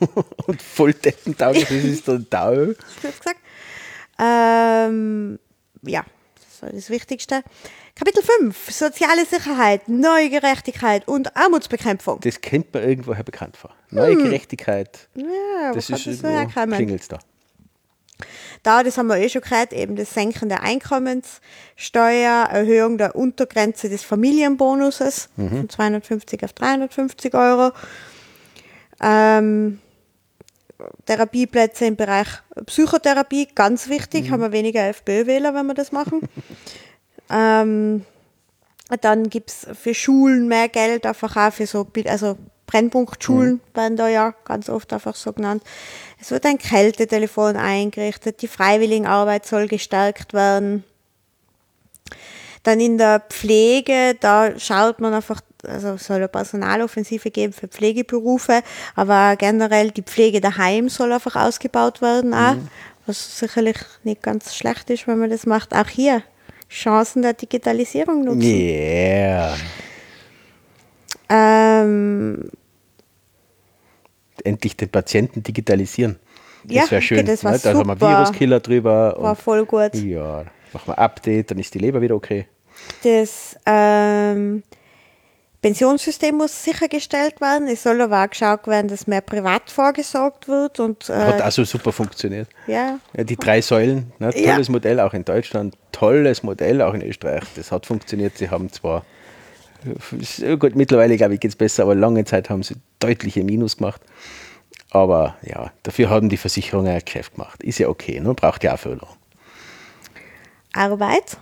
und 0.48 0.62
volldeckentauglich, 0.62 1.66
das 1.66 1.84
ist 1.84 2.08
dann 2.08 2.30
Tau. 2.30 2.56
gesagt. 2.56 3.40
Ähm, 4.20 5.40
ja, 5.84 6.04
das 6.36 6.72
ist 6.72 6.78
das 6.86 6.90
Wichtigste. 6.90 7.44
Kapitel 7.96 8.24
5, 8.24 8.72
soziale 8.72 9.26
Sicherheit, 9.26 9.90
neue 9.90 10.30
Gerechtigkeit 10.30 11.08
und 11.08 11.36
Armutsbekämpfung. 11.36 12.20
Das 12.22 12.40
kennt 12.40 12.74
man 12.74 12.84
irgendwoher 12.84 13.24
bekannt 13.24 13.58
vor. 13.58 13.72
Neue 13.90 14.14
hm. 14.14 14.24
Gerechtigkeit. 14.24 15.10
Ja, 15.16 15.74
das 15.74 15.90
ist 15.90 16.08
das 16.08 16.24
wo 16.24 16.76
klingelt 16.76 17.12
da. 17.12 17.20
Da, 18.64 18.84
das 18.84 18.98
haben 18.98 19.08
wir 19.08 19.18
eh 19.18 19.30
schon 19.30 19.42
gehört, 19.42 19.72
eben 19.74 19.96
das 19.96 20.14
Senken 20.14 20.50
der 20.50 20.64
Einkommenssteuer, 20.64 22.48
Erhöhung 22.52 22.98
der 22.98 23.16
Untergrenze 23.16 23.90
des 23.90 24.04
Familienbonuses 24.04 25.30
mhm. 25.38 25.50
von 25.50 25.70
250 25.70 26.44
auf 26.44 26.54
350 26.54 27.34
Euro. 27.34 27.72
Ähm, 29.02 29.80
Therapieplätze 31.06 31.86
im 31.86 31.96
Bereich 31.96 32.28
Psychotherapie, 32.66 33.48
ganz 33.54 33.90
wichtig, 33.90 34.28
mhm. 34.28 34.32
haben 34.32 34.42
wir 34.42 34.52
weniger 34.52 34.88
FPÖ-Wähler, 34.88 35.54
wenn 35.54 35.68
wir 35.68 35.74
das 35.74 35.92
machen. 35.92 36.22
ähm, 37.30 38.06
dann 39.02 39.30
gibt 39.30 39.50
es 39.50 39.68
für 39.78 39.94
Schulen 39.94 40.48
mehr 40.48 40.68
Geld, 40.68 41.06
einfach 41.06 41.36
auch 41.36 41.54
für 41.54 41.68
so, 41.68 41.88
also 42.06 42.38
Brennpunktschulen 42.66 43.54
mhm. 43.54 43.62
werden 43.74 43.98
da 43.98 44.08
ja 44.08 44.34
ganz 44.46 44.70
oft 44.70 44.94
einfach 44.94 45.16
so 45.16 45.34
genannt. 45.34 45.64
Es 46.20 46.32
wird 46.32 46.46
ein 46.46 46.58
Kältetelefon 46.58 47.56
eingerichtet, 47.56 48.42
die 48.42 48.48
Freiwilligenarbeit 48.48 49.46
soll 49.46 49.68
gestärkt 49.68 50.34
werden. 50.34 50.84
Dann 52.70 52.80
in 52.82 53.00
der 53.00 53.20
Pflege, 53.22 54.16
da 54.20 54.52
schaut 54.60 55.02
man 55.02 55.12
einfach, 55.12 55.42
also 55.66 55.94
es 55.94 56.06
soll 56.06 56.18
eine 56.18 56.28
Personaloffensive 56.28 57.32
geben 57.32 57.52
für 57.52 57.68
Pflegeberufe, 57.68 58.62
aber 58.94 59.36
generell 59.38 59.90
die 59.90 60.04
Pflege 60.04 60.40
daheim 60.40 60.88
soll 60.88 61.12
einfach 61.12 61.36
ausgebaut 61.36 62.00
werden 62.04 62.32
auch, 62.36 62.54
mhm. 62.54 62.68
was 63.08 63.40
sicherlich 63.40 63.78
nicht 64.04 64.22
ganz 64.22 64.56
schlecht 64.56 64.92
ist, 64.92 65.08
wenn 65.08 65.18
man 65.18 65.32
das 65.32 65.48
macht. 65.48 65.76
Auch 65.76 65.88
hier 65.88 66.22
Chancen 66.70 67.24
der 67.24 67.34
Digitalisierung 67.34 68.24
nutzen. 68.24 68.44
Yeah. 68.44 69.56
Ähm, 71.28 72.52
Endlich 74.44 74.78
den 74.78 74.90
Patienten 74.90 75.42
digitalisieren. 75.42 76.20
Das 76.66 76.76
Ja, 76.76 76.92
wäre 76.92 77.02
schön. 77.02 77.18
okay, 77.18 77.28
das 77.28 77.44
war 77.44 77.54
ne? 77.54 77.60
Da 77.64 77.74
haben 77.74 77.88
wir 77.88 77.96
super. 77.96 78.10
Viruskiller 78.12 78.60
drüber. 78.60 79.16
war 79.18 79.36
voll 79.36 79.66
gut. 79.66 79.96
ja, 79.96 80.46
machen 80.72 80.86
wir 80.86 81.00
Update, 81.00 81.50
dann 81.50 81.58
ist 81.58 81.74
die 81.74 81.80
Leber 81.80 82.00
wieder 82.00 82.14
okay. 82.14 82.46
Das 83.04 83.56
ähm, 83.66 84.64
Pensionssystem 85.62 86.36
muss 86.36 86.64
sichergestellt 86.64 87.42
werden. 87.42 87.68
Es 87.68 87.84
soll 87.84 88.00
aber 88.02 88.24
auch 88.24 88.30
geschaut 88.30 88.66
werden, 88.68 88.88
dass 88.88 89.08
mehr 89.08 89.22
privat 89.22 89.70
vorgesorgt 89.70 90.48
wird. 90.48 90.80
Und, 90.80 91.10
Hat 91.10 91.40
äh, 91.40 91.44
auch 91.44 91.52
so 91.52 91.66
super 91.66 91.92
funktioniert. 91.92 92.48
ja, 92.68 93.00
Ja, 93.16 93.24
die 93.24 93.36
drei 93.36 93.62
Säulen, 93.62 94.12
ne? 94.20 94.32
Ja. 94.36 94.54
tolles 94.54 94.70
Modell 94.70 95.00
auch 95.00 95.14
in 95.14 95.26
Deutschland, 95.26 95.76
tolles 95.92 96.44
Modell 96.44 96.82
auch 96.82 96.94
in 96.94 97.02
Österreich. 97.02 97.44
Das 97.56 97.72
hat 97.72 97.86
funktioniert. 97.86 98.38
Sie 98.38 98.50
haben 98.50 98.72
zwar, 98.72 99.04
äh, 100.42 100.56
gut, 100.56 100.76
mittlerweile 100.76 101.18
glaube 101.18 101.34
ich 101.34 101.40
geht 101.42 101.52
es 101.52 101.58
besser, 101.58 101.84
aber 101.84 101.96
lange 101.96 102.24
Zeit 102.24 102.50
haben 102.50 102.64
sie 102.64 102.76
deutliche 103.00 103.44
Minus 103.44 103.78
gemacht. 103.78 104.02
Aber 104.92 105.36
ja, 105.44 105.72
dafür 105.84 106.10
haben 106.10 106.30
die 106.30 106.38
Versicherungen 106.38 106.92
ein 106.94 107.02
Geschäft 107.04 107.36
gemacht. 107.36 107.62
Ist 107.64 107.80
ja 107.80 107.90
okay, 107.90 108.20
ne? 108.22 108.34
braucht 108.34 108.64
ja 108.64 108.74
auch 108.74 108.80
Förderung. 108.80 109.16
Arbeit. 110.74 111.38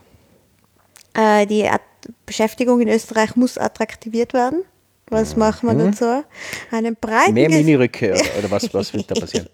Äh, 1.17 1.45
die 1.45 1.67
At 1.67 1.81
Beschäftigung 2.25 2.79
in 2.79 2.87
Österreich 2.87 3.35
muss 3.35 3.57
attraktiviert 3.57 4.33
werden. 4.33 4.63
Was 5.09 5.35
machen 5.35 5.67
wir 5.67 5.85
dazu? 5.85 6.23
Einen 6.71 6.95
breiten 6.95 7.29
Mhm. 7.29 7.33
Mehr 7.33 7.49
oder, 7.49 8.21
oder 8.39 8.51
was, 8.51 8.73
was 8.73 8.93
wird 8.93 9.09
da 9.09 9.15
passieren? 9.15 9.47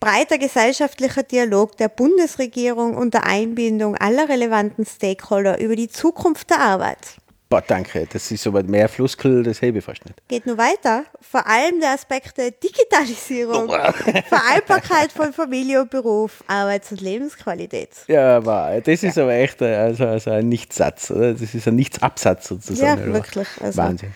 breiter 0.00 0.38
gesellschaftlicher 0.38 1.22
Dialog 1.22 1.76
der 1.76 1.88
Bundesregierung 1.88 2.96
unter 2.96 3.24
Einbindung 3.24 3.96
aller 3.96 4.28
relevanten 4.28 4.86
Stakeholder 4.86 5.60
über 5.60 5.76
die 5.76 5.88
Zukunft 5.88 6.50
der 6.50 6.60
Arbeit. 6.60 7.18
Boah, 7.50 7.62
danke, 7.66 8.06
das 8.12 8.30
ist 8.30 8.46
aber 8.46 8.62
mehr 8.62 8.88
Fluskel, 8.88 9.42
das 9.42 9.60
hebe 9.60 9.78
ich 9.80 9.84
fast 9.84 10.04
nicht. 10.06 10.16
Geht 10.28 10.46
nur 10.46 10.56
weiter. 10.56 11.02
Vor 11.20 11.44
allem 11.48 11.80
der 11.80 11.90
Aspekt 11.94 12.38
der 12.38 12.52
Digitalisierung, 12.52 13.68
Vereinbarkeit 14.28 15.10
von 15.10 15.32
Familie 15.32 15.80
und 15.82 15.90
Beruf, 15.90 16.44
Arbeits- 16.46 16.92
und 16.92 17.00
Lebensqualität. 17.00 17.90
Ja, 18.06 18.36
aber 18.36 18.80
das 18.84 19.02
ist 19.02 19.18
aber 19.18 19.34
echt 19.34 19.60
ein- 19.62 19.74
also, 19.74 20.06
also 20.06 20.30
ein 20.30 20.48
Nichtssatz, 20.48 21.10
oder? 21.10 21.32
Das 21.34 21.52
ist 21.52 21.66
ein 21.66 21.74
Nichtsabsatz 21.74 22.46
sozusagen. 22.46 23.00
Ja, 23.00 23.04
oder? 23.04 23.14
wirklich, 23.14 23.48
also- 23.60 23.78
Wahnsinn. 23.82 24.12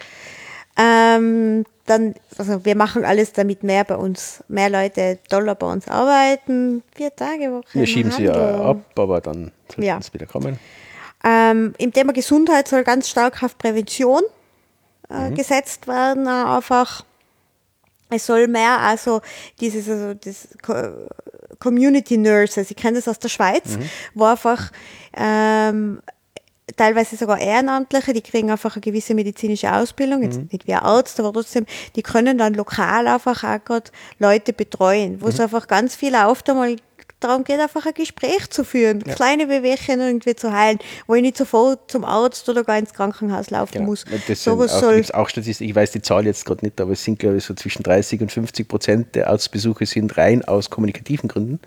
Ähm, 0.76 1.64
dann, 1.86 2.14
also 2.38 2.64
wir 2.64 2.76
machen 2.76 3.04
alles, 3.04 3.32
damit 3.32 3.62
mehr 3.64 3.82
bei 3.84 3.96
uns, 3.96 4.42
mehr 4.48 4.70
Leute 4.70 5.18
Dollar 5.28 5.54
bei 5.56 5.66
uns 5.72 5.86
arbeiten. 5.88 6.82
Vier 6.94 7.14
Tage 7.14 7.50
Woche. 7.52 7.64
Wir 7.72 7.86
schieben 7.86 8.10
sie 8.12 8.24
ja 8.24 8.32
Handel. 8.34 8.60
ab, 8.60 8.76
aber 8.96 9.20
dann 9.20 9.50
sollten 9.68 9.82
Ja. 9.82 10.00
sie 10.00 10.12
wieder 10.14 10.26
kommen. 10.26 10.58
Ähm, 11.24 11.74
Im 11.78 11.92
Thema 11.92 12.12
Gesundheit 12.12 12.68
soll 12.68 12.84
ganz 12.84 13.08
stark 13.08 13.42
auf 13.42 13.56
Prävention 13.58 14.22
äh, 15.10 15.30
Mhm. 15.30 15.34
gesetzt 15.34 15.86
werden, 15.88 16.26
äh, 16.26 16.30
einfach. 16.30 17.04
Es 18.10 18.26
soll 18.26 18.46
mehr 18.48 18.78
also 18.80 19.22
dieses 19.60 19.88
also 19.88 20.14
das 20.14 20.48
Co- 20.62 21.08
Community 21.58 22.16
Nurses, 22.18 22.70
ich 22.70 22.76
kenne 22.76 22.96
das 22.98 23.08
aus 23.08 23.18
der 23.18 23.28
Schweiz, 23.28 23.76
Mhm. 23.76 23.90
wo 24.14 24.24
einfach 24.24 24.70
ähm, 25.14 26.00
teilweise 26.76 27.16
sogar 27.16 27.38
Ehrenamtliche, 27.38 28.12
die 28.12 28.22
kriegen 28.22 28.50
einfach 28.50 28.74
eine 28.76 28.80
gewisse 28.82 29.14
medizinische 29.14 29.72
Ausbildung, 29.72 30.22
jetzt 30.22 30.38
Mhm. 30.38 30.48
nicht 30.52 30.66
wie 30.66 30.74
ein 30.74 30.80
Arzt, 30.80 31.18
aber 31.20 31.32
trotzdem, 31.32 31.66
die 31.96 32.02
können 32.02 32.36
dann 32.38 32.54
lokal 32.54 33.06
einfach 33.06 33.44
auch 33.44 33.64
gerade 33.64 33.90
Leute 34.18 34.52
betreuen, 34.52 35.12
Mhm. 35.14 35.22
wo 35.22 35.28
es 35.28 35.40
einfach 35.40 35.66
ganz 35.68 35.94
viel 35.96 36.14
oft 36.14 36.48
einmal 36.50 36.76
darum 37.24 37.44
geht, 37.44 37.58
einfach 37.58 37.84
ein 37.86 37.94
Gespräch 37.94 38.48
zu 38.50 38.64
führen, 38.64 39.02
kleine 39.02 39.46
Bewegchen 39.46 40.00
irgendwie 40.00 40.36
zu 40.36 40.52
heilen, 40.52 40.78
wo 41.06 41.14
ich 41.14 41.22
nicht 41.22 41.36
sofort 41.36 41.90
zum 41.90 42.04
Arzt 42.04 42.48
oder 42.48 42.62
gar 42.64 42.78
ins 42.78 42.92
Krankenhaus 42.94 43.50
laufen 43.50 43.72
Genau. 43.72 43.86
muss. 43.86 44.04
Das 44.04 44.26
sind 44.26 44.36
Sowas 44.38 44.72
auch, 44.74 44.80
soll, 44.80 45.04
auch 45.12 45.28
Statistik, 45.28 45.68
ich 45.68 45.74
weiß 45.74 45.92
die 45.92 46.02
Zahl 46.02 46.26
jetzt 46.26 46.44
gerade 46.44 46.64
nicht, 46.64 46.80
aber 46.80 46.92
es 46.92 47.02
sind, 47.02 47.18
glaube 47.18 47.38
ich, 47.38 47.44
so 47.44 47.54
zwischen 47.54 47.82
30 47.82 48.20
und 48.20 48.30
50 48.32 48.68
Prozent 48.68 49.14
der 49.14 49.28
Arztbesuche 49.30 49.86
sind 49.86 50.16
rein 50.16 50.44
aus 50.44 50.70
kommunikativen 50.70 51.28
Gründen, 51.28 51.60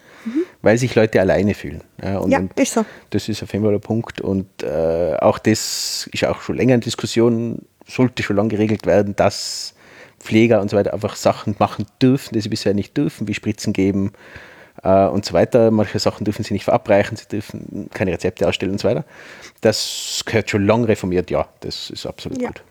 weil 0.61 0.77
sich 0.77 0.93
Leute 0.95 1.19
alleine 1.19 1.53
fühlen. 1.53 1.83
Ja, 2.03 2.19
und, 2.19 2.27
Mhm. 2.27 2.31
ja, 2.31 2.39
und 2.39 2.59
ist 2.59 2.73
so. 2.73 2.85
das 3.09 3.27
ist 3.27 3.41
auf 3.43 3.51
jeden 3.53 3.65
Fall 3.65 3.73
ein 3.73 3.81
Punkt. 3.81 4.21
Und 4.21 4.47
äh, 4.63 5.15
auch 5.19 5.39
das 5.39 6.07
ist 6.13 6.23
auch 6.25 6.41
schon 6.41 6.55
länger 6.57 6.75
in 6.75 6.81
Diskussion, 6.81 7.63
sollte 7.87 8.21
schon 8.23 8.35
lange 8.35 8.49
geregelt 8.49 8.85
werden, 8.85 9.15
dass 9.15 9.73
Pfleger 10.19 10.61
und 10.61 10.69
so 10.69 10.75
weiter 10.77 10.93
einfach 10.93 11.15
Sachen 11.15 11.55
machen 11.59 11.85
dürfen, 12.01 12.33
die 12.33 12.41
sie 12.41 12.49
bisher 12.49 12.73
nicht 12.73 12.97
dürfen, 12.97 13.27
wie 13.27 13.33
Spritzen 13.33 13.71
geben 13.71 14.11
und 14.83 15.25
so 15.25 15.33
weiter. 15.33 15.71
Manche 15.71 15.99
Sachen 15.99 16.23
dürfen 16.23 16.43
sie 16.43 16.53
nicht 16.53 16.65
verabreichen, 16.65 17.17
sie 17.17 17.27
dürfen 17.27 17.89
keine 17.93 18.11
Rezepte 18.11 18.47
ausstellen 18.47 18.73
und 18.73 18.79
so 18.79 18.87
weiter. 18.87 19.05
Das 19.61 20.23
gehört 20.25 20.49
schon 20.49 20.65
lange 20.65 20.87
reformiert, 20.87 21.29
ja, 21.31 21.47
das 21.61 21.89
ist 21.89 22.05
absolut 22.05 22.41
Ja. 22.41 22.49
gut. 22.49 22.63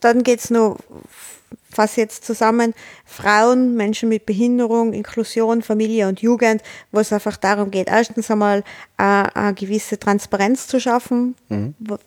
Dann 0.00 0.22
geht 0.22 0.40
es 0.40 0.50
noch, 0.50 0.78
fasse 1.70 2.00
jetzt 2.00 2.24
zusammen, 2.24 2.74
Frauen, 3.04 3.74
Menschen 3.76 4.08
mit 4.08 4.26
Behinderung, 4.26 4.92
Inklusion, 4.92 5.62
Familie 5.62 6.08
und 6.08 6.20
Jugend, 6.20 6.62
wo 6.92 7.00
es 7.00 7.12
einfach 7.12 7.36
darum 7.36 7.70
geht, 7.70 7.88
erstens 7.88 8.30
einmal 8.30 8.64
äh, 8.98 9.02
eine 9.02 9.54
gewisse 9.54 9.98
Transparenz 9.98 10.66
zu 10.66 10.80
schaffen, 10.80 11.34
wo- 11.78 11.98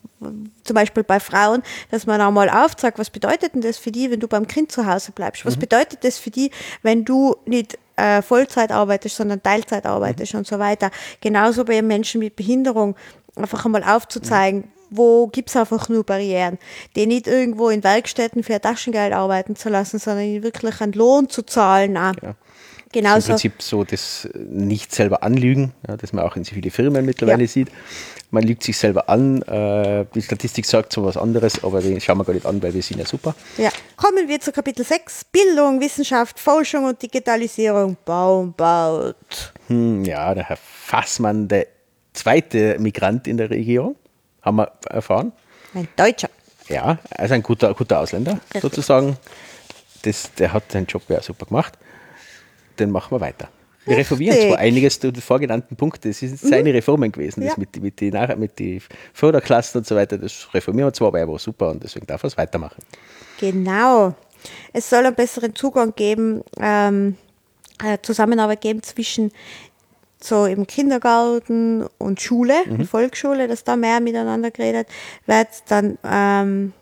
zum 0.64 0.74
Beispiel 0.74 1.02
bei 1.04 1.20
Frauen, 1.20 1.62
dass 1.90 2.06
man 2.06 2.20
einmal 2.20 2.50
aufzeigt, 2.50 2.98
was 2.98 3.10
bedeutet 3.10 3.54
denn 3.54 3.62
das 3.62 3.78
für 3.78 3.90
die, 3.92 4.10
wenn 4.10 4.20
du 4.20 4.28
beim 4.28 4.46
Kind 4.46 4.70
zu 4.70 4.86
Hause 4.86 5.12
bleibst? 5.12 5.44
Was 5.46 5.56
bedeutet 5.56 6.04
das 6.04 6.18
für 6.18 6.30
die, 6.30 6.50
wenn 6.82 7.04
du 7.04 7.36
nicht 7.46 7.78
äh, 7.96 8.22
Vollzeit 8.22 8.72
arbeitest, 8.72 9.16
sondern 9.16 9.42
Teilzeit 9.42 9.86
arbeitest 9.86 10.34
und 10.34 10.46
so 10.46 10.58
weiter. 10.58 10.90
Genauso 11.20 11.64
bei 11.64 11.82
Menschen 11.82 12.20
mit 12.20 12.36
Behinderung, 12.36 12.96
einfach 13.36 13.64
einmal 13.64 13.84
aufzuzeigen, 13.84 14.64
wo 14.92 15.26
gibt 15.28 15.48
es 15.50 15.56
einfach 15.56 15.88
nur 15.88 16.04
Barrieren, 16.04 16.58
die 16.96 17.06
nicht 17.06 17.26
irgendwo 17.26 17.68
in 17.70 17.82
Werkstätten 17.82 18.42
für 18.42 18.60
Taschengeld 18.60 19.12
arbeiten 19.12 19.56
zu 19.56 19.68
lassen, 19.68 19.98
sondern 19.98 20.24
ihnen 20.26 20.42
wirklich 20.42 20.80
einen 20.80 20.92
Lohn 20.92 21.28
zu 21.28 21.42
zahlen. 21.42 21.96
Auch. 21.96 22.14
Im 22.22 22.34
Genauso, 23.00 23.28
Prinzip 23.28 23.62
so 23.62 23.84
das 23.84 24.28
nicht 24.34 24.94
selber 24.94 25.22
anlügen, 25.22 25.72
ja, 25.88 25.96
das 25.96 26.12
man 26.12 26.24
auch 26.26 26.36
in 26.36 26.44
viele 26.44 26.70
Firmen 26.70 27.06
mittlerweile 27.06 27.44
Ja. 27.44 27.48
sieht. 27.48 27.68
Man 28.30 28.42
lügt 28.44 28.62
sich 28.62 28.76
selber 28.76 29.08
an. 29.08 29.40
Äh, 29.42 30.04
die 30.14 30.20
Statistik 30.20 30.66
sagt 30.66 30.92
so 30.92 31.02
was 31.04 31.16
anderes, 31.16 31.64
aber 31.64 31.80
den 31.80 32.00
schauen 32.02 32.18
wir 32.18 32.24
gar 32.24 32.34
nicht 32.34 32.44
an, 32.46 32.62
weil 32.62 32.74
wir 32.74 32.82
sind 32.82 32.98
ja 32.98 33.06
super. 33.06 33.34
ja. 33.56 33.70
Kommen 33.96 34.28
wir 34.28 34.40
zu 34.40 34.52
Kapitel 34.52 34.84
6, 34.84 35.24
Bildung, 35.24 35.80
Wissenschaft, 35.80 36.38
Forschung 36.38 36.84
und 36.84 37.00
Digitalisierung. 37.02 37.96
Baum 38.04 38.52
baut. 38.54 39.52
Hm, 39.68 40.04
ja, 40.04 40.34
der 40.34 40.44
Herr 40.44 40.56
Fassmann, 40.58 41.48
der 41.48 41.66
zweite 42.12 42.76
Migrant 42.78 43.26
in 43.26 43.38
der 43.38 43.48
Regierung, 43.48 43.96
haben 44.42 44.56
wir 44.56 44.72
erfahren. 44.88 45.32
Ein 45.74 45.88
Deutscher. 45.96 46.28
Ja, 46.68 46.98
also 47.16 47.34
ein 47.34 47.42
guter, 47.42 47.72
guter 47.74 48.00
Ausländer 48.00 48.32
Richtig. 48.54 48.62
sozusagen. 48.62 49.16
Das, 50.02 50.32
der 50.34 50.52
hat 50.52 50.70
seinen 50.72 50.86
Job 50.86 51.02
ja 51.08 51.22
super 51.22 51.46
gemacht. 51.46 51.78
Den 52.78 52.90
machen 52.90 53.14
wir 53.14 53.20
weiter. 53.20 53.48
Wir 53.84 53.96
reformieren 53.96 54.36
zwar 54.48 54.58
einiges 54.58 54.98
der 55.00 55.12
vorgenannten 55.14 55.74
Punkte, 55.74 56.08
das 56.08 56.18
sind 56.20 56.38
seine 56.38 56.72
Reformen 56.72 57.10
gewesen, 57.10 57.40
das 57.40 57.50
Ja. 57.50 57.54
mit, 57.58 57.82
mit 57.82 58.00
den 58.00 58.12
Nach- 58.12 58.36
mit 58.36 58.56
die 58.60 58.80
Förderklassen 59.12 59.80
und 59.80 59.86
so 59.88 59.96
weiter, 59.96 60.18
das 60.18 60.48
reformieren 60.54 60.88
wir 60.88 60.92
zwar, 60.92 61.08
aber 61.08 61.18
er 61.18 61.28
war 61.28 61.38
super 61.40 61.68
und 61.70 61.82
deswegen 61.82 62.06
darf 62.06 62.22
er 62.22 62.28
es 62.28 62.36
weitermachen. 62.38 62.80
Genau. 63.40 64.14
Es 64.72 64.88
soll 64.88 65.04
einen 65.04 65.16
besseren 65.16 65.56
Zugang 65.56 65.94
geben, 65.96 66.42
ähm, 66.60 67.16
äh, 67.84 67.98
Zusammenarbeit 68.02 68.60
geben 68.60 68.84
zwischen 68.84 69.32
so 70.24 70.46
im 70.46 70.66
Kindergarten 70.66 71.86
und 71.98 72.20
Schule, 72.20 72.54
Volksschule, 72.86 73.48
dass 73.48 73.64
da 73.64 73.76
mehr 73.76 74.00
miteinander 74.00 74.50
geredet 74.50 74.88
wird. 75.26 75.48
Dann 75.68 75.98
ähm, 76.04 76.72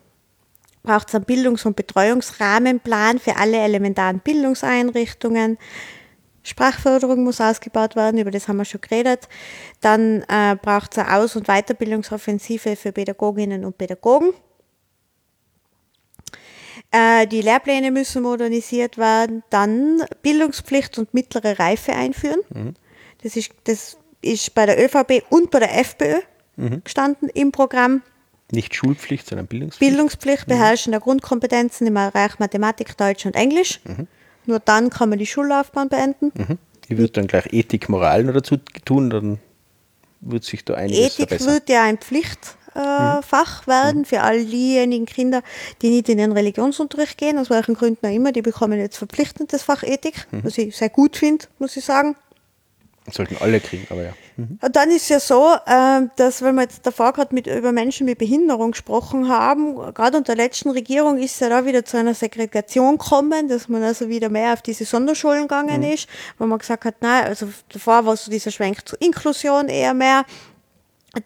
braucht 0.82 1.08
es 1.08 1.14
einen 1.14 1.24
Bildungs- 1.24 1.66
und 1.66 1.76
Betreuungsrahmenplan 1.76 3.18
für 3.18 3.36
alle 3.36 3.58
elementaren 3.58 4.20
Bildungseinrichtungen. 4.20 5.58
Sprachförderung 6.42 7.22
muss 7.22 7.40
ausgebaut 7.40 7.96
werden, 7.96 8.18
über 8.18 8.30
das 8.30 8.48
haben 8.48 8.56
wir 8.56 8.64
schon 8.64 8.80
geredet. 8.80 9.28
Dann 9.80 10.22
äh, 10.28 10.56
braucht 10.60 10.92
es 10.92 10.98
eine 10.98 11.16
Aus- 11.16 11.36
und 11.36 11.46
Weiterbildungsoffensive 11.46 12.76
für 12.76 12.92
Pädagoginnen 12.92 13.64
und 13.64 13.76
Pädagogen. 13.76 14.32
Äh, 16.90 17.26
die 17.26 17.42
Lehrpläne 17.42 17.90
müssen 17.90 18.22
modernisiert 18.22 18.96
werden. 18.96 19.42
Dann 19.50 20.02
Bildungspflicht 20.22 20.98
und 20.98 21.12
mittlere 21.12 21.58
Reife 21.58 21.92
einführen. 21.92 22.40
Das, 23.22 23.36
ist, 23.36 23.50
das 23.64 23.96
ist 24.22 24.54
bei 24.54 24.66
der 24.66 24.82
ÖVP 24.82 25.24
und 25.30 25.50
bei 25.50 25.60
der 25.60 25.78
FPÖ 25.78 26.20
gestanden 26.84 27.28
im 27.30 27.52
Programm. 27.52 28.02
Nicht 28.52 28.74
Schulpflicht, 28.74 29.26
sondern 29.26 29.46
Bildungspflicht. 29.46 29.90
Bildungspflicht, 29.90 30.46
Beherrschen 30.46 30.90
der 30.90 31.00
Grundkompetenzen 31.00 31.86
im 31.86 31.94
Bereich 31.94 32.38
Mathematik, 32.38 32.96
Deutsch 32.96 33.24
und 33.24 33.36
Englisch. 33.36 33.80
Nur 34.46 34.58
dann 34.58 34.90
kann 34.90 35.08
man 35.08 35.18
die 35.18 35.26
Schullaufbahn 35.26 35.88
beenden. 35.88 36.32
Mhm. 36.34 36.58
Ich 36.88 36.98
würde 36.98 37.12
dann 37.12 37.28
gleich 37.28 37.52
Ethik, 37.52 37.88
Moral 37.88 38.24
noch 38.24 38.34
dazu 38.34 38.56
tun, 38.84 39.10
dann 39.10 39.38
wird 40.20 40.44
sich 40.44 40.64
da 40.64 40.74
einiges 40.74 40.98
Ethik 40.98 41.28
verbessern. 41.28 41.54
wird 41.54 41.68
ja 41.68 41.84
ein 41.84 41.98
Pflichtfach 41.98 43.62
äh, 43.62 43.66
werden 43.66 44.04
für 44.04 44.22
all 44.22 44.44
diejenigen 44.44 45.06
Kinder, 45.06 45.42
die 45.80 45.90
nicht 45.90 46.08
in 46.08 46.18
den 46.18 46.32
Religionsunterricht 46.32 47.16
gehen, 47.16 47.38
aus 47.38 47.48
welchen 47.48 47.74
Gründen 47.74 48.06
auch 48.06 48.12
immer. 48.12 48.32
Die 48.32 48.42
bekommen 48.42 48.78
jetzt 48.78 48.96
verpflichtend 48.96 49.52
das 49.52 49.62
Fach 49.62 49.82
Ethik, 49.84 50.26
was 50.42 50.58
ich 50.58 50.76
sehr 50.76 50.90
gut 50.90 51.16
finde, 51.16 51.46
muss 51.58 51.76
ich 51.76 51.84
sagen. 51.84 52.16
Sollten 53.10 53.36
alle 53.40 53.60
kriegen, 53.60 53.86
aber 53.90 54.02
ja. 54.02 54.12
Und 54.36 54.76
dann 54.76 54.90
ist 54.90 55.08
ja 55.08 55.20
so, 55.20 55.54
äh, 55.66 56.02
dass, 56.16 56.42
wenn 56.42 56.54
wir 56.54 56.62
jetzt 56.62 56.86
davor 56.86 57.12
gerade 57.12 57.34
mit, 57.34 57.46
über 57.46 57.72
Menschen 57.72 58.06
mit 58.06 58.18
Behinderung 58.18 58.72
gesprochen 58.72 59.28
haben, 59.28 59.76
gerade 59.94 60.18
unter 60.18 60.34
der 60.34 60.44
letzten 60.44 60.70
Regierung 60.70 61.18
ist 61.18 61.34
es 61.34 61.40
ja 61.40 61.48
da 61.48 61.64
wieder 61.64 61.84
zu 61.84 61.96
einer 61.96 62.14
Segregation 62.14 62.98
gekommen, 62.98 63.48
dass 63.48 63.68
man 63.68 63.82
also 63.82 64.08
wieder 64.08 64.28
mehr 64.28 64.52
auf 64.52 64.62
diese 64.62 64.84
Sonderschulen 64.84 65.42
gegangen 65.42 65.82
ist, 65.82 66.08
wo 66.38 66.46
man 66.46 66.58
gesagt 66.58 66.84
hat, 66.84 66.96
nein, 67.00 67.24
also 67.24 67.48
davor 67.70 68.04
war 68.04 68.16
so 68.16 68.30
dieser 68.30 68.50
Schwenk 68.50 68.86
zur 68.86 69.00
Inklusion 69.00 69.68
eher 69.68 69.94
mehr. 69.94 70.24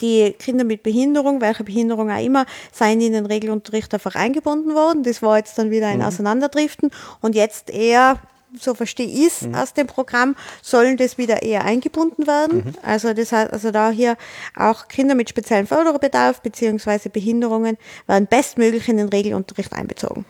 Die 0.01 0.33
Kinder 0.39 0.65
mit 0.65 0.83
Behinderung, 0.83 1.41
welche 1.41 1.63
Behinderung 1.63 2.11
auch 2.11 2.25
immer, 2.25 2.47
seien 2.73 3.01
in 3.01 3.13
den 3.13 3.27
Regelunterricht 3.27 3.93
einfach 3.93 4.15
eingebunden 4.15 4.75
worden. 4.75 5.03
Das 5.03 5.21
war 5.23 5.37
jetzt 5.37 5.59
dann 5.59 5.71
wieder 5.71 5.89
ein 5.89 6.03
Auseinanderdriften 6.03 6.91
und 7.21 7.35
jetzt 7.35 7.69
eher 7.69 8.19
so 8.61 8.75
verstehe 8.75 9.07
ich 9.07 9.27
es 9.27 9.49
aus 9.55 9.75
dem 9.75 9.87
Programm, 9.87 10.37
sollen 10.63 10.97
das 10.97 11.19
wieder 11.19 11.43
eher 11.43 11.65
eingebunden 11.65 12.27
werden. 12.27 12.75
Also 12.83 13.15
das 13.15 13.33
heißt, 13.33 13.53
also 13.53 13.71
da 13.71 13.91
hier 13.91 14.17
auch 14.57 14.89
Kinder 14.89 15.15
mit 15.15 15.29
speziellem 15.29 15.67
Förderbedarf 15.67 16.41
beziehungsweise 16.43 17.11
Behinderungen 17.11 17.77
werden 18.07 18.27
bestmöglich 18.27 18.89
in 18.89 18.99
den 18.99 19.09
Regelunterricht 19.09 19.73
einbezogen. 19.73 20.25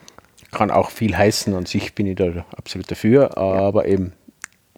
Kann 0.51 0.71
auch 0.71 0.89
viel 0.89 1.17
heißen 1.17 1.53
und 1.53 1.67
sich 1.67 1.93
bin 1.95 2.07
ich 2.07 2.15
da 2.15 2.45
absolut 2.55 2.89
dafür, 2.89 3.37
aber 3.37 3.85
eben 3.85 4.13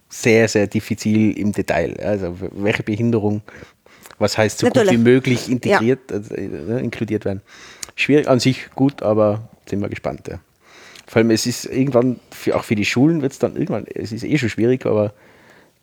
sehr, 0.08 0.48
sehr 0.48 0.66
diffizil 0.66 1.38
im 1.38 1.52
Detail. 1.52 1.96
Also 2.00 2.36
welche 2.52 2.82
Behinderung, 2.82 3.42
was 4.18 4.36
heißt 4.36 4.58
so 4.58 4.66
Natürlich. 4.66 4.90
gut 4.90 4.98
wie 4.98 5.02
möglich 5.02 5.50
integriert, 5.50 6.10
also, 6.10 6.34
äh, 6.34 6.80
inkludiert 6.82 7.24
werden. 7.24 7.42
Schwierig 7.94 8.28
an 8.28 8.40
sich, 8.40 8.70
gut, 8.74 9.02
aber 9.02 9.48
sind 9.66 9.80
wir 9.80 9.88
gespannt. 9.88 10.28
Ja. 10.28 10.40
Vor 11.08 11.20
allem, 11.20 11.30
es 11.30 11.46
ist 11.46 11.64
irgendwann, 11.64 12.20
für, 12.30 12.54
auch 12.54 12.64
für 12.64 12.74
die 12.74 12.84
Schulen 12.84 13.22
wird 13.22 13.32
es 13.32 13.38
dann 13.38 13.54
irgendwann, 13.54 13.86
es 13.94 14.12
ist 14.12 14.24
eh 14.24 14.36
schon 14.36 14.50
schwierig, 14.50 14.84
aber 14.84 15.14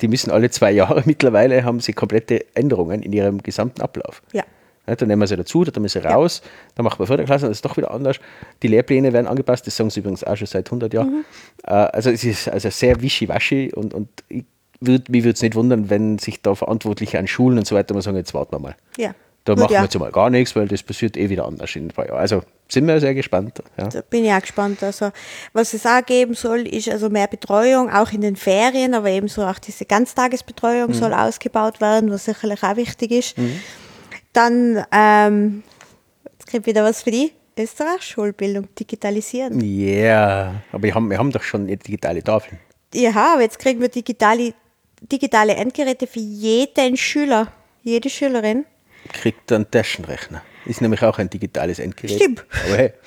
die 0.02 0.08
müssen 0.08 0.30
alle 0.30 0.52
zwei 0.52 0.72
Jahre 0.72 1.02
mittlerweile, 1.06 1.64
haben 1.66 1.80
sie 1.80 1.94
komplette 1.94 2.46
Änderungen 2.54 3.02
in 3.02 3.12
ihrem 3.12 3.42
gesamten 3.42 3.82
Ablauf. 3.82 4.22
Ja. 4.34 4.44
Ja, 4.88 4.96
dann 4.96 5.08
nehmen 5.08 5.20
wir 5.20 5.26
sie 5.26 5.36
dazu, 5.36 5.64
dann 5.64 5.74
nehmen 5.74 5.86
wir 5.86 5.90
sie 5.90 6.08
raus, 6.08 6.44
dann 6.76 6.84
machen 6.84 7.00
wir 7.00 7.08
Förderklassen, 7.08 7.48
das 7.50 7.58
ist 7.58 7.66
doch 7.66 7.76
wieder 7.76 7.90
anders. 7.90 8.18
Die 8.62 8.68
Lehrpläne 8.68 9.14
werden 9.14 9.26
angepasst, 9.26 9.66
das 9.66 9.76
sagen 9.76 9.90
sie 9.90 10.02
übrigens 10.02 10.24
auch 10.24 10.38
schon 10.38 10.46
seit 10.46 10.68
100 10.68 10.94
Jahren. 10.94 11.26
Äh, 11.64 11.72
also 11.72 12.12
es 12.12 12.24
ist 12.24 12.48
also 12.48 12.70
sehr 12.70 13.02
wischiwaschi 13.02 13.72
und, 13.74 13.96
und 13.96 14.10
ich 14.30 14.46
würd, 14.80 15.10
mich 15.10 15.24
würde 15.24 15.34
es 15.34 15.42
nicht 15.42 15.56
wundern, 15.56 15.90
wenn 15.90 16.20
sich 16.20 16.44
da 16.44 16.54
Verantwortliche 16.54 17.18
an 17.18 17.26
Schulen 17.26 17.58
und 17.58 17.66
so 17.66 17.76
weiter 17.76 17.96
mal 17.96 18.02
sagen, 18.02 18.18
jetzt 18.18 18.36
warten 18.36 18.52
wir 18.52 18.60
mal. 18.60 18.76
Ja. 18.98 19.16
Da 19.46 19.56
machen 19.56 19.74
ja. 19.74 19.80
wir 19.80 19.84
jetzt 19.84 20.00
mal 20.00 20.12
gar 20.12 20.32
nichts, 20.32 20.56
weil 20.56 20.68
das 20.68 20.82
passiert 20.82 21.16
eh 21.16 21.30
wieder 21.30 21.46
anders 21.46 21.76
in 21.76 21.86
ein 21.86 21.88
paar 21.90 22.08
Jahren. 22.08 22.18
Also 22.18 22.42
sind 22.68 22.88
wir 22.88 23.00
sehr 23.00 23.14
gespannt. 23.14 23.62
Ja. 23.78 23.88
Da 23.90 24.02
bin 24.02 24.26
ich 24.26 24.32
auch 24.32 24.42
gespannt. 24.42 24.82
Also, 24.82 25.12
was 25.54 25.76
es 25.76 25.86
auch 25.86 26.04
geben 26.04 26.34
soll, 26.34 26.68
ist 26.68 26.90
also 26.90 27.10
mehr 27.12 27.28
Betreuung, 27.28 27.92
auch 27.92 28.12
in 28.12 28.22
den 28.22 28.36
Ferien, 28.36 28.96
aber 28.96 29.10
ebenso 29.10 29.44
auch 29.44 29.60
diese 29.60 29.86
Ganztagesbetreuung 29.86 30.94
soll 30.94 31.14
ausgebaut 31.14 31.80
werden, 31.80 32.10
was 32.10 32.26
sicherlich 32.26 32.64
auch 32.64 32.76
wichtig 32.76 33.12
ist. 33.12 33.36
Dann, 34.34 34.84
ähm, 34.92 35.64
jetzt 36.26 36.48
kriegt 36.48 36.66
wieder 36.66 36.84
was 36.84 37.04
für 37.04 37.12
die 37.12 37.32
Österreich, 37.58 38.02
Schulbildung, 38.02 38.68
digitalisieren. 38.76 39.62
Ja, 39.62 40.56
aber 40.72 40.84
wir 40.84 40.96
haben, 40.96 41.10
wir 41.10 41.20
haben 41.20 41.32
doch 41.32 41.44
schon 41.44 41.62
eine 41.62 41.78
digitale 41.78 42.24
Tafeln. 42.24 42.60
Ja, 42.94 43.34
aber 43.34 43.44
jetzt 43.44 43.60
kriegen 43.60 43.80
wir 43.80 43.90
digitale, 43.90 44.54
digitale 45.02 45.56
Endgeräte 45.56 46.08
für 46.08 46.20
jeden 46.20 46.98
Schüler, 46.98 47.52
jede 47.84 48.10
Schülerin. 48.10 48.66
Kriegt 49.14 49.52
einen 49.52 49.70
Taschenrechner. 49.70 50.42
Ist 50.66 50.82
nämlich 50.82 51.02
auch 51.04 51.20
ein 51.20 51.30
digitales 51.30 51.80
Endgerät. 51.80 52.16
Stimmt. 52.18 52.46
Aber 52.68 52.78
hey, 52.78 52.94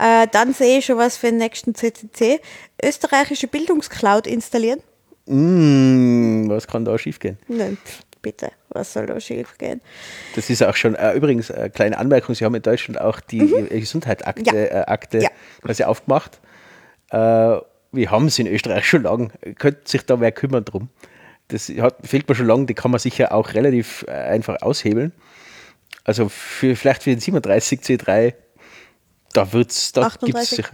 Äh, 0.00 0.28
dann 0.30 0.54
sehe 0.54 0.78
ich 0.78 0.84
schon 0.86 0.96
was 0.96 1.16
für 1.16 1.26
den 1.26 1.38
nächsten 1.38 1.74
CCC. 1.74 2.40
Österreichische 2.84 3.48
Bildungscloud 3.48 4.28
installieren. 4.28 4.80
mm, 5.26 6.48
was 6.48 6.68
kann 6.68 6.84
da 6.84 6.96
schiefgehen? 6.98 7.36
Nein, 7.48 7.78
bitte, 8.22 8.52
was 8.68 8.92
soll 8.92 9.06
da 9.06 9.18
schief 9.20 9.58
gehen? 9.58 9.80
Das 10.36 10.50
ist 10.50 10.62
auch 10.62 10.76
schon, 10.76 10.94
äh, 10.94 11.14
übrigens, 11.14 11.50
eine 11.50 11.70
kleine 11.70 11.98
Anmerkung, 11.98 12.36
Sie 12.36 12.44
haben 12.44 12.54
in 12.54 12.62
Deutschland 12.62 13.00
auch 13.00 13.18
die 13.18 13.40
äh, 13.40 13.80
Gesundheitsakte 13.80 14.42
Mhm. 14.52 14.56
Ja. 14.56 14.62
äh, 14.62 14.84
Akte 14.86 15.18
Ja. 15.22 15.28
quasi 15.62 15.82
aufgemacht. 15.82 16.40
Äh, 17.10 17.16
wir 17.90 18.10
haben 18.10 18.28
sie 18.28 18.42
in 18.42 18.48
Österreich 18.48 18.84
schon 18.88 19.02
lange, 19.02 19.30
könnte 19.58 19.80
sich 19.84 20.04
da 20.06 20.20
wer 20.20 20.30
kümmern 20.30 20.64
drum. 20.64 20.90
Das 21.48 21.68
hat, 21.68 21.96
fehlt 22.06 22.28
mir 22.28 22.34
schon 22.34 22.46
lange, 22.46 22.66
die 22.66 22.74
kann 22.74 22.90
man 22.90 23.00
sicher 23.00 23.32
auch 23.32 23.54
relativ 23.54 24.04
äh, 24.06 24.12
einfach 24.12 24.60
aushebeln. 24.62 25.12
Also 26.04 26.28
für, 26.28 26.76
vielleicht 26.76 27.02
für 27.02 27.10
den 27.10 27.20
37 27.20 27.80
C3, 27.80 28.34
da 29.32 29.52
wird's, 29.52 29.92
da 29.92 30.08
gibt 30.08 30.36
es 30.38 30.52
38. 30.52 30.56
sicher. 30.56 30.70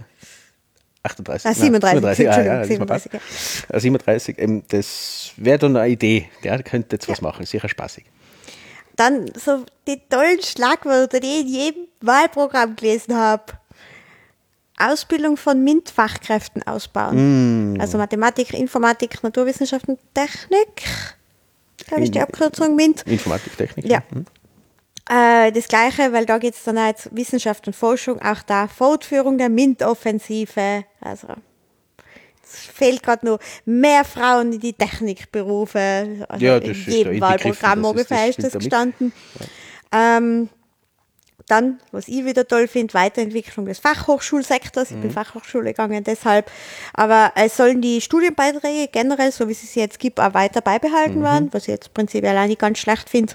38. 1.03 1.45
Ah, 1.45 1.49
nein, 1.49 1.83
37, 1.83 2.25
ja, 2.25 2.41
ja, 2.41 2.53
Entschuldigung, 2.61 2.87
das 2.87 3.05
ist 3.05 3.11
mir 3.11 3.19
37, 3.19 3.19
passt. 3.19 3.73
Ja, 3.73 3.79
37, 3.79 4.39
eben, 4.39 4.63
das 4.69 5.31
wäre 5.37 5.59
dann 5.59 5.77
eine 5.77 5.89
Idee. 5.89 6.29
Der 6.43 6.63
könnte 6.63 6.95
jetzt 6.95 7.07
was 7.07 7.21
machen, 7.21 7.45
sicher 7.45 7.69
spaßig. 7.69 8.05
Dann 8.95 9.29
so 9.35 9.65
die 9.87 10.01
tollen 10.09 10.41
Schlagwörter, 10.41 11.19
die 11.19 11.27
ich 11.27 11.41
in 11.41 11.47
jedem 11.47 11.87
Wahlprogramm 12.01 12.75
gelesen 12.75 13.15
habe. 13.15 13.43
Ausbildung 14.77 15.37
von 15.37 15.63
MINT-Fachkräften 15.63 16.63
ausbauen. 16.67 17.77
Also 17.79 17.97
Mathematik, 17.97 18.53
Informatik, 18.53 19.23
Naturwissenschaften, 19.23 19.97
Technik. 20.13 20.83
Glaube 21.87 22.03
ich 22.03 22.11
die 22.11 22.19
Abkürzung 22.21 22.75
MINT. 22.75 23.03
Informatiktechnik. 23.03 23.85
Ja. 23.85 24.01
Äh, 25.09 25.51
das 25.51 25.67
Gleiche, 25.67 26.11
weil 26.13 26.25
da 26.25 26.39
geht 26.39 26.55
es 26.55 26.63
dann 26.63 26.77
auch 26.77 26.87
jetzt 26.87 27.15
Wissenschaft 27.15 27.67
und 27.67 27.75
Forschung, 27.75 28.19
auch 28.21 28.41
da 28.41 28.67
Fortführung 28.67 29.37
der 29.37 29.49
MINT-Offensive. 29.49 30.83
Also 30.99 31.27
es 32.43 32.59
fehlt 32.73 33.03
gerade 33.03 33.25
noch 33.25 33.39
mehr 33.65 34.03
Frauen 34.03 34.53
in 34.53 34.59
die 34.59 34.73
Technikberufe. 34.73 36.25
Also 36.27 36.43
Ja, 36.45 36.57
in 36.57 36.67
das 36.69 36.77
ist 36.79 36.87
da 36.87 36.91
jedem 36.91 37.13
inbegriffen, 37.13 37.21
Wahlprogramm 37.21 37.81
das 37.83 37.91
ist- 37.91 37.91
ungefähr 37.91 38.27
das 38.27 38.37
ist 38.37 38.43
das 38.45 38.53
gestanden. 38.53 39.13
Ähm, 39.91 40.49
dann, 41.47 41.79
was 41.91 42.07
ich 42.07 42.25
wieder 42.25 42.47
toll 42.47 42.67
finde, 42.67 42.93
Weiterentwicklung 42.93 43.65
des 43.65 43.79
Fachhochschulsektors. 43.79 44.91
Mhm. 44.91 44.97
Ich 44.97 45.01
bin 45.03 45.11
Fachhochschule 45.11 45.71
gegangen 45.71 46.03
deshalb. 46.03 46.49
Aber 46.93 47.31
es 47.35 47.55
sollen 47.57 47.81
die 47.81 48.01
Studienbeiträge 48.01 48.89
generell, 48.91 49.31
so 49.31 49.47
wie 49.47 49.51
es 49.51 49.61
sie 49.61 49.79
jetzt 49.79 49.99
gibt, 49.99 50.19
auch 50.19 50.33
weiter 50.33 50.61
Mhm. 50.61 50.63
beibehalten 50.65 51.23
werden, 51.23 51.49
was 51.51 51.63
ich 51.63 51.69
jetzt 51.69 51.93
prinzipiell 51.93 52.37
auch 52.37 52.47
nicht 52.47 52.59
ganz 52.59 52.79
schlecht 52.79 53.09
finde. 53.09 53.33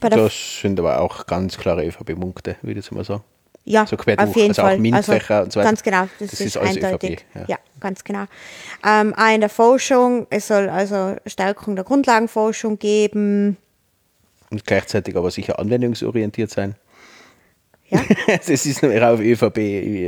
Das 0.00 0.60
sind 0.60 0.78
aber 0.78 1.00
auch 1.00 1.26
ganz 1.26 1.56
klare 1.56 1.86
ÖVP-Punkte, 1.86 2.56
würde 2.62 2.80
ich 2.80 2.90
mal 2.90 3.04
sagen. 3.04 3.22
Ja, 3.66 3.86
so 3.86 3.96
quer 3.96 4.18
auf 4.20 4.36
jeden 4.36 4.50
also 4.50 4.60
Fall. 4.60 4.74
auch 4.74 4.78
MINT-Fächer 4.78 5.42
und 5.44 5.52
so 5.52 5.60
weiter. 5.60 5.70
Ganz 5.70 5.82
genau, 5.82 6.02
das, 6.18 6.30
Das 6.30 6.40
ist, 6.40 6.56
ist 6.56 6.56
eindeutig. 6.58 7.24
ÖVP, 7.34 7.34
ja. 7.34 7.44
ja. 7.48 7.56
ganz 7.80 8.04
genau. 8.04 8.24
Ähm, 8.86 9.14
auch 9.14 9.34
in 9.34 9.40
der 9.40 9.48
Forschung, 9.48 10.26
es 10.28 10.48
soll 10.48 10.68
also 10.68 11.16
Stärkung 11.24 11.74
der 11.74 11.84
Grundlagenforschung 11.84 12.78
geben. 12.78 13.56
Und 14.54 14.64
gleichzeitig 14.64 15.16
aber 15.16 15.32
sicher 15.32 15.58
anwendungsorientiert 15.58 16.48
sein. 16.48 16.76
Ja, 17.88 18.00
das 18.28 18.48
ist 18.48 18.82
nämlich 18.82 19.02
auch 19.02 19.14
auf 19.14 19.20
ÖVP, 19.20 19.58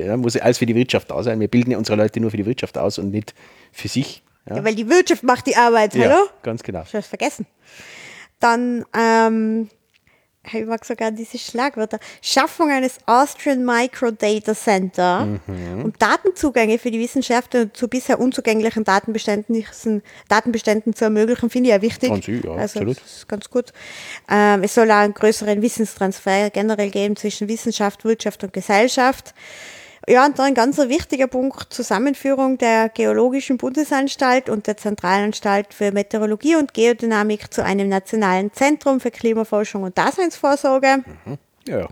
ja, 0.06 0.16
muss 0.16 0.36
alles 0.36 0.58
für 0.58 0.66
die 0.66 0.76
Wirtschaft 0.76 1.10
da 1.10 1.20
sein. 1.24 1.40
Wir 1.40 1.48
bilden 1.48 1.72
ja 1.72 1.78
unsere 1.78 1.98
Leute 1.98 2.20
nur 2.20 2.30
für 2.30 2.36
die 2.36 2.46
Wirtschaft 2.46 2.78
aus 2.78 3.00
und 3.00 3.10
nicht 3.10 3.34
für 3.72 3.88
sich. 3.88 4.22
Ja, 4.48 4.58
ja, 4.58 4.64
weil 4.64 4.76
die 4.76 4.88
Wirtschaft 4.88 5.24
macht 5.24 5.48
die 5.48 5.56
Arbeit, 5.56 5.96
Ja, 5.96 6.10
hallo? 6.10 6.28
ganz 6.44 6.62
genau. 6.62 6.84
Ich 6.86 6.94
hab's 6.94 7.08
vergessen. 7.08 7.44
Dann, 8.38 8.84
ähm, 8.96 9.68
ich 10.52 10.66
mag 10.66 10.84
sogar 10.84 11.10
diese 11.10 11.38
Schlagwörter. 11.38 11.98
Schaffung 12.22 12.70
eines 12.70 12.98
Austrian 13.06 13.64
Microdata 13.64 14.54
Center, 14.54 15.26
Mhm. 15.46 15.84
um 15.84 15.92
Datenzugänge 15.98 16.78
für 16.78 16.90
die 16.90 17.00
Wissenschaftler 17.00 17.72
zu 17.72 17.88
bisher 17.88 18.20
unzugänglichen 18.20 18.84
Datenbeständen, 18.84 19.64
Datenbeständen 20.28 20.94
zu 20.94 21.04
ermöglichen, 21.04 21.50
finde 21.50 21.70
ich 21.70 21.74
ja 21.74 21.82
wichtig. 21.82 22.10
An 22.10 22.22
sich, 22.22 22.44
ja, 22.44 22.50
also, 22.52 22.80
absolut. 22.80 22.96
Das 23.02 23.16
ist 23.16 23.28
ganz 23.28 23.50
gut. 23.50 23.72
Ähm, 24.30 24.62
es 24.62 24.74
soll 24.74 24.90
auch 24.90 24.96
einen 24.96 25.14
größeren 25.14 25.62
Wissenstransfer 25.62 26.50
generell 26.50 26.90
geben 26.90 27.16
zwischen 27.16 27.48
Wissenschaft, 27.48 28.04
Wirtschaft 28.04 28.44
und 28.44 28.52
Gesellschaft. 28.52 29.34
Ja, 30.08 30.24
und 30.24 30.38
dann 30.38 30.46
ein 30.46 30.54
ganz 30.54 30.78
wichtiger 30.78 31.26
Punkt, 31.26 31.72
Zusammenführung 31.72 32.58
der 32.58 32.88
Geologischen 32.88 33.58
Bundesanstalt 33.58 34.48
und 34.48 34.68
der 34.68 34.76
Zentralanstalt 34.76 35.74
für 35.74 35.90
Meteorologie 35.90 36.54
und 36.54 36.74
Geodynamik 36.74 37.52
zu 37.52 37.64
einem 37.64 37.88
nationalen 37.88 38.52
Zentrum 38.52 39.00
für 39.00 39.10
Klimaforschung 39.10 39.82
und 39.82 39.98
Daseinsvorsorge. 39.98 41.02
Ja, 41.66 41.78
ja. 41.78 41.88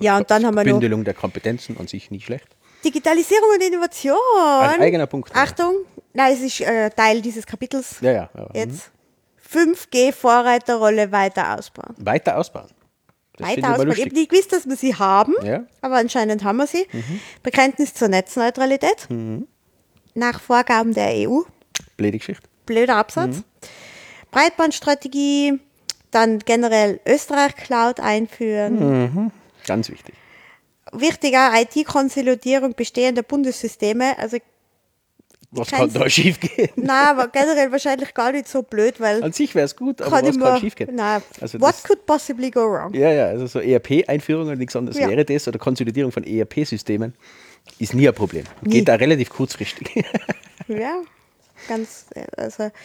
Ja, 0.00 0.16
und 0.16 0.30
dann 0.30 0.46
haben 0.46 0.54
wir 0.54 0.64
noch 0.64 0.72
Bündelung 0.72 1.04
der 1.04 1.12
Kompetenzen 1.12 1.76
an 1.78 1.86
sich 1.86 2.10
nicht 2.10 2.24
schlecht. 2.24 2.48
Digitalisierung 2.82 3.50
und 3.54 3.62
Innovation. 3.62 4.16
Ein 4.62 4.80
eigener 4.80 5.06
Punkt. 5.06 5.30
Achtung, 5.34 5.74
nein, 6.14 6.32
es 6.32 6.40
ist 6.40 6.62
äh, 6.62 6.88
Teil 6.88 7.20
dieses 7.20 7.46
Kapitels. 7.46 8.00
Ja, 8.00 8.12
ja. 8.12 8.30
ja. 8.34 8.48
Jetzt 8.54 8.90
5G-Vorreiterrolle 9.52 11.12
weiter 11.12 11.58
ausbauen. 11.58 11.94
Weiter 11.98 12.38
ausbauen. 12.38 12.70
Finde 13.46 13.62
weiter 13.68 13.92
ich 13.92 14.00
habe 14.04 14.14
nicht 14.14 14.30
gewusst, 14.30 14.52
dass 14.52 14.68
wir 14.68 14.76
sie 14.76 14.94
haben, 14.94 15.34
Ja. 15.44 15.64
aber 15.80 15.96
anscheinend 15.96 16.44
haben 16.44 16.56
wir 16.58 16.66
sie. 16.66 16.86
Bekenntnis 17.42 17.94
zur 17.94 18.08
Netzneutralität. 18.08 19.08
Nach 20.14 20.40
Vorgaben 20.40 20.94
der 20.94 21.28
EU. 21.28 21.40
Blöde 21.96 22.18
Geschichte. 22.18 22.48
Blöder 22.66 22.96
Absatz. 22.96 23.42
Breitbandstrategie, 24.30 25.58
Dann 26.10 26.40
generell 26.40 26.98
Österreich 27.06 27.54
Cloud 27.54 28.00
einführen. 28.00 29.12
Mhm. 29.14 29.30
Ganz 29.66 29.88
wichtig. 29.90 30.14
Wichtiger 30.92 31.52
IT-Konsolidierung 31.54 32.74
bestehender 32.74 33.22
Bundessysteme. 33.22 34.18
Also 34.18 34.38
Was 35.52 35.68
kann 35.68 35.92
da 35.92 36.08
schief 36.08 36.38
gehen? 36.38 36.70
Nein, 36.76 37.06
aber 37.08 37.26
generell 37.28 37.72
wahrscheinlich 37.72 38.14
gar 38.14 38.30
nicht 38.30 38.46
so 38.46 38.62
blöd, 38.62 39.00
weil 39.00 39.22
An 39.24 39.32
sich 39.32 39.54
wäre 39.56 39.64
es 39.64 39.74
gut, 39.74 40.00
aber 40.00 40.22
was 40.22 40.38
kann 40.38 40.60
schief 40.60 40.76
gehen? 40.76 40.94
nein, 40.94 41.22
Also 41.40 41.60
what 41.60 41.74
could 41.82 42.06
possibly 42.06 42.50
go 42.52 42.60
wrong? 42.70 42.94
Ja, 42.94 43.10
ja, 43.10 43.24
also 43.26 43.46
so 43.48 43.58
ERP-Einführung 43.60 44.46
oder 44.46 44.56
nichts 44.56 44.76
anderes 44.76 44.96
Ja. 44.98 45.08
wäre 45.08 45.24
das 45.24 45.48
oder 45.48 45.58
Konsolidierung 45.58 46.12
von 46.12 46.22
ERP-Systemen 46.24 47.14
ist 47.80 47.94
nie 47.94 48.06
ein 48.08 48.14
Problem. 48.14 48.44
Nie. 48.62 48.70
Geht 48.78 48.88
da 48.88 48.94
relativ 48.94 49.30
kurzfristig. 49.30 50.04
Ja, 50.68 51.02
ganz, 51.68 52.06
äh, 52.14 52.24
also. 52.36 52.70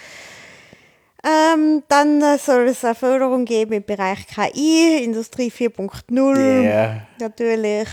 Ähm, 1.23 1.81
dann 1.87 2.21
äh, 2.21 2.37
soll 2.37 2.67
es 2.67 2.85
eine 2.85 2.93
Förderung 2.93 3.45
geben 3.45 3.73
im 3.73 3.83
Bereich 3.83 4.27
KI, 4.27 5.03
Industrie 5.03 5.49
4.0, 5.51 6.61
Ja. 6.63 7.01
natürlich. 7.19 7.87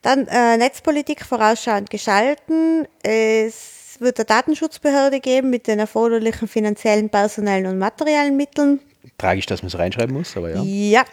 Dann 0.00 0.28
äh, 0.28 0.56
Netzpolitik 0.58 1.24
vorausschauend 1.24 1.90
gestalten. 1.90 2.86
Es 3.02 3.71
wird 4.02 4.18
eine 4.18 4.26
Datenschutzbehörde 4.26 5.20
geben 5.20 5.50
mit 5.50 5.66
den 5.66 5.78
erforderlichen 5.78 6.48
finanziellen, 6.48 7.08
personellen 7.08 7.66
und 7.66 7.78
materiellen 7.78 8.36
Mitteln. 8.36 8.80
Tragisch, 9.18 9.46
dass 9.46 9.62
man 9.62 9.68
es 9.68 9.78
reinschreiben 9.78 10.14
muss, 10.14 10.36
aber 10.36 10.50
ja. 10.50 10.62
Ja. 10.62 11.04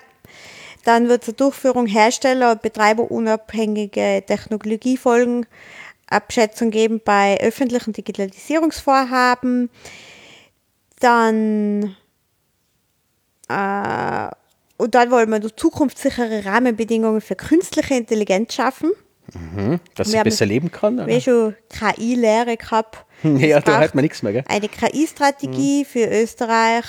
Dann 0.85 1.09
wird 1.09 1.23
zur 1.23 1.33
Durchführung 1.33 1.85
Hersteller- 1.85 2.53
und 2.53 2.61
Betreiberunabhängige 2.61 4.23
Technologiefolgen 4.25 5.45
Abschätzung 6.07 6.71
geben 6.71 7.01
bei 7.03 7.39
öffentlichen 7.39 7.93
Digitalisierungsvorhaben. 7.93 9.69
Dann 10.99 11.95
äh, 13.47 14.29
und 14.77 14.95
dann 14.95 15.11
wollen 15.11 15.29
wir 15.29 15.55
zukunftssichere 15.55 16.45
Rahmenbedingungen 16.45 17.19
für 17.21 17.35
künstliche 17.35 17.95
Intelligenz 17.95 18.53
schaffen. 18.53 18.91
Dass 19.95 20.07
Wir 20.11 20.19
sie 20.19 20.23
besser 20.23 20.45
leben 20.45 20.71
kann. 20.71 20.97
Wir 20.97 21.03
Oder? 21.05 21.13
haben 21.13 21.21
schon 21.21 21.55
KI-Lehre 21.69 22.57
gehabt. 22.57 23.05
Ja, 23.23 23.59
da 23.59 23.79
hört 23.81 23.95
man 23.95 24.03
nichts 24.03 24.23
mehr, 24.23 24.31
gell? 24.31 24.43
Eine 24.47 24.69
KI-Strategie 24.69 25.83
für 25.83 26.05
Österreich. 26.07 26.85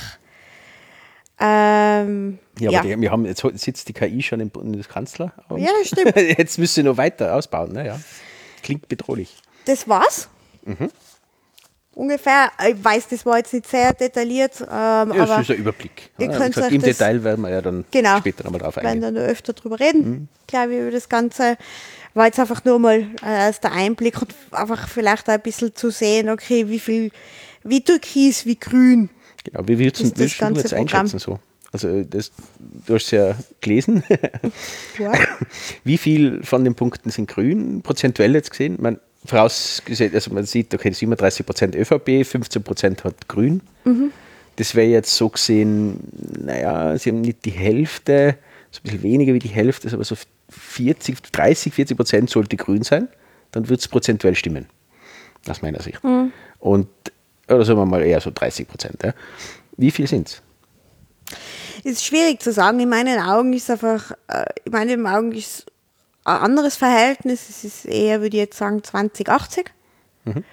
Ähm, 1.41 2.39
Ja, 2.59 2.71
ja, 2.71 2.79
aber 2.81 2.89
die, 2.89 3.01
wir 3.01 3.11
haben, 3.11 3.25
jetzt 3.25 3.43
sitzt 3.55 3.89
die 3.89 3.93
KI 3.93 4.23
schon 4.23 4.41
im 4.41 4.51
Bundeskanzler. 4.51 5.33
Ja, 5.57 5.71
das 5.79 5.89
stimmt. 5.89 6.15
Jetzt 6.39 6.59
müsste 6.59 6.81
sie 6.81 6.83
noch 6.85 6.97
weiter 6.99 7.35
ausbauen. 7.35 7.73
Ne? 7.73 7.87
Ja. 7.87 8.01
Klingt 8.63 8.89
bedrohlich. 8.89 9.35
das 9.65 9.89
war's. 9.89 10.29
Mhm. 10.65 10.91
Ungefähr, 11.95 12.51
ich 12.69 12.83
weiß, 12.83 13.09
das 13.09 13.27
war 13.27 13.39
jetzt 13.39 13.53
nicht 13.53 13.67
sehr 13.67 13.93
detailliert, 13.93 14.61
ähm, 14.61 14.67
Ja, 14.69 15.03
aber 15.03 15.27
das 15.27 15.41
ist 15.41 15.51
ein 15.51 15.57
Überblick. 15.57 16.11
ihr 16.19 16.31
Ja, 16.31 16.39
könnt 16.39 16.55
gesagt, 16.55 16.73
Im 16.73 16.81
Detail 16.83 17.25
werden 17.25 17.41
wir 17.43 17.51
ja 17.51 17.61
dann 17.61 17.85
genau, 17.91 18.19
später 18.19 18.45
nochmal 18.45 18.61
drauf 18.61 18.77
werden 18.77 18.87
eingehen. 18.87 19.15
dann 19.15 19.23
noch 19.25 19.29
öfter 19.29 19.53
drüber 19.53 19.81
reden, 19.81 20.09
Mhm. 20.09 20.29
glaube 20.47 20.75
ich, 20.75 20.81
über 20.81 20.91
das 20.93 21.09
Ganze. 21.09 21.57
War 22.15 22.27
jetzt 22.27 22.41
einfach 22.41 22.65
nur 22.65 22.79
mal 22.79 23.07
äh, 23.23 23.27
als 23.27 23.61
der 23.61 23.73
Einblick 23.73 24.21
und 24.21 24.35
einfach 24.51 24.89
vielleicht 24.89 25.29
auch 25.29 25.35
ein 25.35 25.43
bisschen 25.43 25.75
zu 25.75 25.91
sehen, 25.91 26.29
okay, 26.29 26.69
wie 26.69 26.81
viel, 26.81 27.11
wie 27.63 27.83
türkis, 27.83 28.47
wie 28.47 28.59
grün. 28.59 29.11
Genau, 29.45 29.67
wie 29.67 29.79
würdest, 29.79 30.03
ist 30.03 30.21
das 30.21 30.33
du 30.33 30.39
ganze 30.39 30.63
jetzt 30.63 30.75
einschätzen 30.75 31.19
so? 31.19 31.39
Also 31.73 32.03
das, 32.03 32.33
du 32.59 32.95
hast 32.95 33.05
es 33.05 33.11
ja 33.13 33.37
gelesen. 33.61 34.03
Ja. 34.99 35.13
Wie 35.85 35.99
viel 35.99 36.43
von 36.43 36.65
den 36.65 36.75
Punkten 36.75 37.11
sind 37.11 37.29
grün, 37.29 37.81
prozentuell 37.83 38.35
jetzt 38.35 38.51
gesehen? 38.51 38.77
Man, 38.81 38.99
vorausgesetzt, 39.25 40.15
also 40.15 40.33
man 40.33 40.45
sieht, 40.45 40.75
okay, 40.75 40.91
37 40.91 41.47
Prozent 41.47 41.77
ÖVP, 41.77 42.27
15 42.27 42.63
Prozent 42.63 43.05
hat 43.05 43.29
grün. 43.29 43.61
Mhm. 43.85 44.13
Das 44.57 44.75
wäre 44.75 44.89
jetzt 44.89 45.15
so 45.15 45.29
gesehen, 45.29 46.01
naja, 46.39 46.99
sie 46.99 47.11
haben 47.11 47.21
nicht 47.21 47.45
die 47.45 47.53
Hälfte, 47.53 48.37
so 48.71 48.81
ein 48.81 48.83
bisschen 48.83 49.03
weniger 49.03 49.33
wie 49.33 49.39
die 49.39 49.49
Hälfte, 49.49 49.93
aber 49.93 50.05
so 50.05 50.17
40, 50.51 51.23
30, 51.33 51.73
40 51.75 51.97
Prozent 51.97 52.31
sollte 52.31 52.57
grün 52.57 52.83
sein. 52.83 53.09
Dann 53.53 53.69
wird 53.69 53.81
es 53.81 53.89
prozentuell 53.89 54.35
stimmen, 54.35 54.67
aus 55.49 55.63
meiner 55.63 55.81
Sicht. 55.83 56.03
Mhm. 56.05 56.33
Und, 56.59 56.89
oder 57.49 57.65
sagen 57.65 57.79
wir 57.79 57.87
mal 57.87 58.03
eher 58.03 58.21
so 58.21 58.31
30 58.33 58.69
Prozent. 58.69 59.03
Ja. 59.03 59.13
Wie 59.77 59.91
viel 59.91 60.07
sind 60.07 60.29
es? 60.29 60.43
Ist 61.85 62.05
schwierig 62.05 62.41
zu 62.43 62.53
sagen. 62.53 62.79
In 62.81 62.89
meinen 62.89 63.19
Augen 63.21 63.53
ist 63.53 63.71
einfach, 63.71 64.13
äh, 64.29 64.45
in 64.65 64.73
meinen 64.73 65.07
Augen 65.07 65.33
ist 65.33 65.67
ein 66.25 66.37
anderes 66.37 66.77
Verhältnis. 66.77 67.49
Es 67.49 67.65
ist 67.65 67.87
eher, 67.87 68.21
würde 68.21 68.37
ich 68.37 68.43
jetzt 68.43 68.59
sagen, 68.59 68.83
2080. 68.85 69.71
Für 70.25 70.45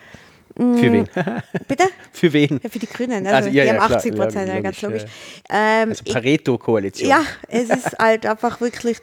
wen? 0.57 1.07
Bitte? 1.67 1.83
Für 2.11 2.33
wen? 2.33 2.59
Ja, 2.63 2.69
für 2.69 2.79
die 2.79 2.87
Grünen. 2.87 3.27
Also, 3.27 3.35
Also, 3.35 3.49
ja, 3.49 3.63
die 3.63 3.67
ja, 3.69 3.73
haben 3.75 3.87
klar, 3.87 3.97
80 3.99 4.15
Prozent, 4.15 4.47
ja, 4.49 4.59
ganz 4.61 4.81
logisch. 4.81 5.03
Ähm, 5.49 5.89
Also 5.89 6.03
Pareto-Koalition. 6.03 7.09
ja, 7.09 7.21
es 7.47 7.69
ist 7.69 7.99
halt 7.99 8.25
einfach 8.25 8.59
wirklich 8.59 8.97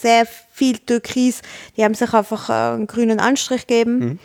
sehr 0.00 0.26
viel 0.52 0.78
Türkis. 0.78 1.42
Die 1.76 1.84
haben 1.84 1.94
sich 1.94 2.12
einfach 2.12 2.48
äh, 2.48 2.74
einen 2.74 2.86
grünen 2.86 3.20
Anstrich 3.20 3.66
gegeben. 3.66 3.98
Mhm. 3.98 4.18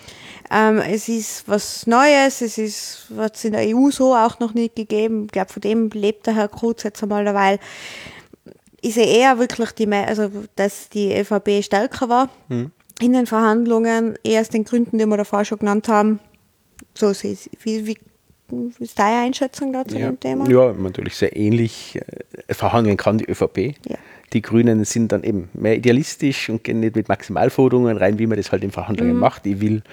Ähm, 0.52 0.78
es 0.80 1.10
ist 1.10 1.48
was 1.48 1.88
Neues, 1.88 2.42
es 2.42 2.58
ist 2.60 3.08
was 3.10 3.44
in 3.44 3.54
der 3.54 3.66
EU 3.76 3.90
so 3.90 4.14
auch 4.16 4.40
noch 4.40 4.54
nicht 4.54 4.76
gegeben. 4.76 5.26
Ich 5.26 5.32
glaube, 5.32 5.52
von 5.52 5.62
dem 5.62 5.90
lebt 5.90 6.28
der 6.28 6.36
Herr 6.36 6.48
Kruz 6.48 6.84
jetzt 6.84 7.02
einmal 7.02 7.24
derweil. 7.24 7.60
Ich 8.82 8.94
sehe 8.94 9.08
eher 9.08 9.40
wirklich, 9.40 9.72
die, 9.72 9.92
also, 9.92 10.30
dass 10.56 10.90
die 10.90 11.12
ÖVP 11.18 11.64
stärker 11.64 12.10
war 12.10 12.30
Mhm. 12.50 12.72
in 13.02 13.14
den 13.14 13.26
Verhandlungen, 13.26 14.18
eher 14.24 14.42
aus 14.42 14.50
den 14.50 14.64
Gründen, 14.64 15.00
die 15.00 15.06
wir 15.08 15.18
davor 15.18 15.44
schon 15.46 15.58
genannt 15.60 15.88
haben. 15.88 16.20
So 16.94 17.12
sehe 17.14 17.32
ich 17.34 17.50
wie, 17.64 17.88
wie, 17.88 17.98
ist 18.80 19.00
deine 19.00 19.22
Einschätzung 19.26 19.74
da 19.74 19.84
zu 19.86 19.98
Ja. 19.98 20.06
dem 20.12 20.20
Thema? 20.20 20.48
ja, 20.48 20.72
natürlich 20.74 21.16
sehr 21.16 21.36
ähnlich. 21.36 22.00
Äh, 22.48 22.54
Verhandeln 22.54 22.98
kann 22.98 23.18
die 23.18 23.26
ÖVP. 23.26 23.74
Ja. 23.90 23.98
Die 24.34 24.42
Grünen 24.42 24.84
sind 24.86 25.12
dann 25.12 25.24
eben 25.24 25.50
mehr 25.54 25.76
idealistisch 25.78 26.50
und 26.50 26.64
gehen 26.64 26.80
nicht 26.80 26.96
mit 26.96 27.08
Maximalforderungen 27.08 27.98
rein, 27.98 28.20
wie 28.20 28.28
man 28.28 28.38
das 28.38 28.52
halt 28.52 28.64
in 28.64 28.72
Verhandlungen 28.72 29.14
Mhm. 29.16 29.20
macht. 29.20 29.46
Ich 29.46 29.62
will 29.62 29.84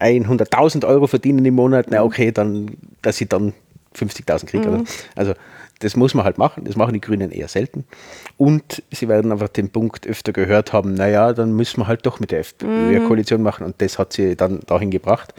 100.000 0.00 0.84
Euro 0.84 1.06
verdienen 1.06 1.44
im 1.44 1.54
Monat, 1.54 1.86
Mhm. 1.86 1.92
na 1.94 2.02
okay, 2.04 2.32
dann, 2.32 2.76
dass 3.02 3.20
ich 3.20 3.28
dann 3.28 3.54
50.000 3.94 4.50
kriege. 4.50 4.68
Oder? 4.68 4.84
Also 5.16 5.32
das 5.80 5.96
muss 5.96 6.12
man 6.12 6.24
halt 6.24 6.38
machen, 6.38 6.64
das 6.64 6.76
machen 6.76 6.92
die 6.92 7.00
Grünen 7.00 7.30
eher 7.30 7.48
selten. 7.48 7.84
Und 8.36 8.82
sie 8.90 9.08
werden 9.08 9.30
einfach 9.32 9.48
den 9.48 9.70
Punkt 9.70 10.06
öfter 10.06 10.32
gehört 10.32 10.72
haben, 10.72 10.94
naja, 10.94 11.32
dann 11.32 11.52
müssen 11.54 11.80
wir 11.80 11.86
halt 11.86 12.04
doch 12.04 12.18
mit 12.20 12.30
der 12.32 12.40
FPÖ 12.40 12.66
Mhm. 13.00 13.04
Koalition 13.06 13.42
machen 13.42 13.64
und 13.64 13.76
das 13.80 13.98
hat 13.98 14.12
sie 14.12 14.36
dann 14.36 14.60
dahin 14.66 14.90
gebracht. 14.90 15.34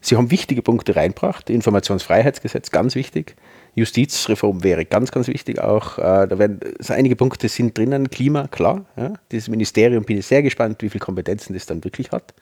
Sie 0.00 0.16
haben 0.16 0.30
wichtige 0.30 0.62
Punkte 0.62 0.96
reingebracht. 0.96 1.50
Informationsfreiheitsgesetz, 1.50 2.70
ganz 2.70 2.94
wichtig. 2.94 3.36
Justizreform 3.80 4.62
wäre 4.62 4.84
ganz, 4.84 5.10
ganz 5.10 5.26
wichtig 5.28 5.58
auch. 5.60 5.98
Äh, 5.98 6.28
da 6.28 6.38
werden 6.38 6.60
so 6.78 6.92
einige 6.92 7.16
Punkte 7.16 7.48
sind 7.48 7.76
drinnen. 7.76 8.10
Klima, 8.10 8.46
klar. 8.48 8.84
Ja. 8.96 9.14
Dieses 9.32 9.48
Ministerium 9.48 10.04
bin 10.04 10.18
ich 10.18 10.26
sehr 10.26 10.42
gespannt, 10.42 10.82
wie 10.82 10.88
viele 10.88 11.04
Kompetenzen 11.04 11.54
das 11.54 11.66
dann 11.66 11.82
wirklich 11.82 12.12
hat. 12.12 12.34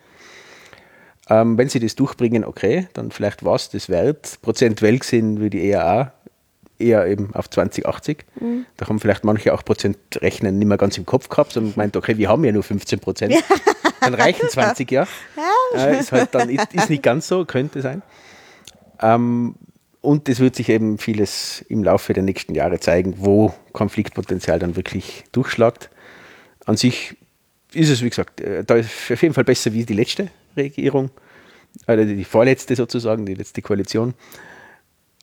Ähm, 1.30 1.58
wenn 1.58 1.68
sie 1.68 1.80
das 1.80 1.94
durchbringen, 1.94 2.44
okay, 2.44 2.88
dann 2.94 3.10
vielleicht 3.10 3.44
was 3.44 3.70
das 3.70 3.88
wert. 3.88 4.38
Prozentuell 4.42 4.98
gesehen 4.98 5.40
würde 5.40 5.58
ich 5.58 5.64
eher 5.64 5.86
auch 5.86 6.06
eher 6.78 7.06
eben 7.06 7.34
auf 7.34 7.50
2080. 7.50 8.24
Da 8.76 8.88
haben 8.88 9.00
vielleicht 9.00 9.24
manche 9.24 9.52
auch 9.52 9.64
Prozentrechnen 9.64 10.58
nicht 10.58 10.68
mehr 10.68 10.78
ganz 10.78 10.96
im 10.96 11.06
Kopf 11.06 11.28
gehabt, 11.28 11.52
sondern 11.52 11.72
meint, 11.76 11.96
okay, 11.96 12.16
wir 12.16 12.28
haben 12.28 12.44
ja 12.44 12.52
nur 12.52 12.62
15 12.62 13.00
Prozent. 13.00 13.34
Dann 14.00 14.14
reichen 14.14 14.48
20 14.48 14.90
ja. 14.92 15.06
Äh, 15.74 15.98
ist 15.98 16.12
halt 16.12 16.34
dann 16.34 16.48
ist, 16.48 16.72
ist 16.72 16.88
nicht 16.88 17.02
ganz 17.02 17.26
so, 17.26 17.44
könnte 17.44 17.82
sein. 17.82 18.02
Ähm, 19.02 19.56
und 20.08 20.26
es 20.30 20.40
wird 20.40 20.56
sich 20.56 20.70
eben 20.70 20.96
vieles 20.96 21.62
im 21.68 21.84
Laufe 21.84 22.14
der 22.14 22.22
nächsten 22.22 22.54
Jahre 22.54 22.80
zeigen, 22.80 23.16
wo 23.18 23.52
Konfliktpotenzial 23.72 24.58
dann 24.58 24.74
wirklich 24.74 25.24
durchschlagt. 25.32 25.90
An 26.64 26.78
sich 26.78 27.14
ist 27.74 27.90
es, 27.90 28.02
wie 28.02 28.08
gesagt, 28.08 28.40
äh, 28.40 28.64
da 28.64 28.76
ist 28.76 28.88
auf 29.12 29.20
jeden 29.20 29.34
Fall 29.34 29.44
besser 29.44 29.74
wie 29.74 29.84
die 29.84 29.92
letzte 29.92 30.30
Regierung, 30.56 31.10
oder 31.86 32.06
die 32.06 32.24
vorletzte 32.24 32.74
sozusagen, 32.74 33.26
die 33.26 33.34
letzte 33.34 33.60
Koalition. 33.60 34.14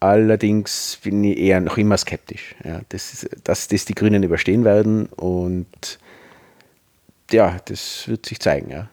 Allerdings 0.02 1.00
bin 1.02 1.24
ich 1.24 1.40
eher 1.40 1.62
noch 1.62 1.80
immer 1.80 1.98
skeptisch, 1.98 2.54
ja, 2.64 2.82
das 2.90 3.12
ist, 3.12 3.30
dass 3.44 3.68
das 3.68 3.86
die 3.86 3.96
Grünen 3.96 4.22
überstehen 4.22 4.66
werden 4.66 5.08
und 5.08 5.98
ja, 7.32 7.58
das 7.66 8.08
wird 8.08 8.28
sich 8.28 8.40
zeigen. 8.40 8.70
Ja. 8.70 8.88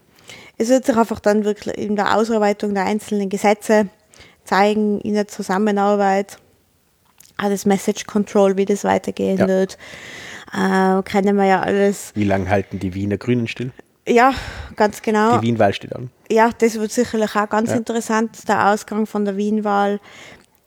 Es 0.56 0.70
wird 0.70 0.86
sich 0.86 0.97
einfach 0.97 1.20
dann 1.20 1.44
wirklich 1.44 1.77
in 1.77 1.97
der 1.97 2.16
Ausarbeitung 2.16 2.73
der 2.73 2.86
einzelnen 2.86 3.28
Gesetze 3.28 3.90
zeigen, 4.44 5.01
in 5.01 5.14
der 5.14 5.28
Zusammenarbeit, 5.28 6.39
auch 7.39 7.48
das 7.48 7.64
Message 7.66 8.06
Control, 8.06 8.56
wie 8.56 8.64
das 8.64 8.85
weitergehen 8.85 9.39
Ja. 9.39 9.48
wird. 9.48 9.78
Äh, 10.52 11.02
kennen 11.02 11.36
wir 11.36 11.44
ja 11.47 11.60
alles. 11.60 12.12
Wie 12.14 12.24
lange 12.24 12.48
halten 12.51 12.78
die 12.78 12.94
Wiener 12.94 13.16
Grünen 13.19 13.48
still? 13.48 13.73
Ja, 14.06 14.35
ganz 14.77 15.01
genau. 15.02 15.39
Die 15.39 15.47
Wienwahl 15.47 15.73
steht 15.73 15.94
an. 15.94 16.10
Ja, 16.31 16.51
das 16.59 16.74
wird 16.78 16.90
sicherlich 16.93 17.35
auch 17.36 17.48
ganz 17.48 17.70
Ja. 17.70 17.77
interessant, 17.77 18.48
der 18.48 18.69
Ausgang 18.70 19.06
von 19.06 19.24
der 19.24 19.36
Wien-Wahl, 19.36 20.01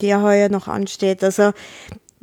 die 0.01 0.07
ja 0.07 0.21
heuer 0.21 0.49
noch 0.49 0.67
ansteht. 0.67 1.23
Also 1.23 1.51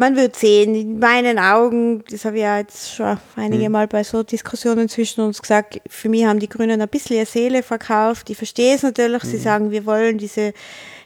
man 0.03 0.17
wird 0.17 0.35
sehen, 0.35 0.75
in 0.75 0.99
meinen 0.99 1.39
Augen, 1.39 2.03
das 2.11 2.25
habe 2.25 2.37
ich 2.37 2.43
ja 2.43 2.59
jetzt 2.59 2.93
schon 2.97 3.17
einige 3.37 3.71
Mal 3.71 3.87
bei 3.87 4.03
so 4.03 4.25
Diskussionen 4.25 4.89
zwischen 4.89 5.21
uns 5.21 5.41
gesagt, 5.41 5.81
für 5.87 6.09
mich 6.09 6.25
haben 6.25 6.41
die 6.41 6.49
Grünen 6.49 6.83
ein 6.83 6.89
bisschen 6.89 7.19
ihre 7.19 7.27
Seele 7.27 7.63
verkauft. 7.63 8.29
Ich 8.29 8.37
verstehe 8.37 8.75
es 8.75 8.83
natürlich, 8.83 9.23
sie 9.23 9.39
sagen, 9.39 9.71
wir 9.71 9.87
wollen 9.87 10.19
diese 10.19 10.55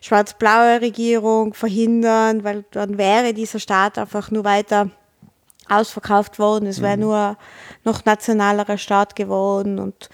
schwarz-blaue 0.01 0.81
Regierung 0.81 1.53
verhindern, 1.53 2.43
weil 2.43 2.65
dann 2.71 2.97
wäre 2.97 3.35
dieser 3.35 3.59
Staat 3.59 3.99
einfach 3.99 4.31
nur 4.31 4.45
weiter 4.45 4.91
ausverkauft 5.69 6.39
worden. 6.39 6.67
Es 6.67 6.81
wäre 6.83 6.97
nur 6.97 7.37
noch 7.85 8.05
nationalerer 8.05 8.79
Staat 8.79 9.17
geworden 9.17 9.79
und 9.79 10.09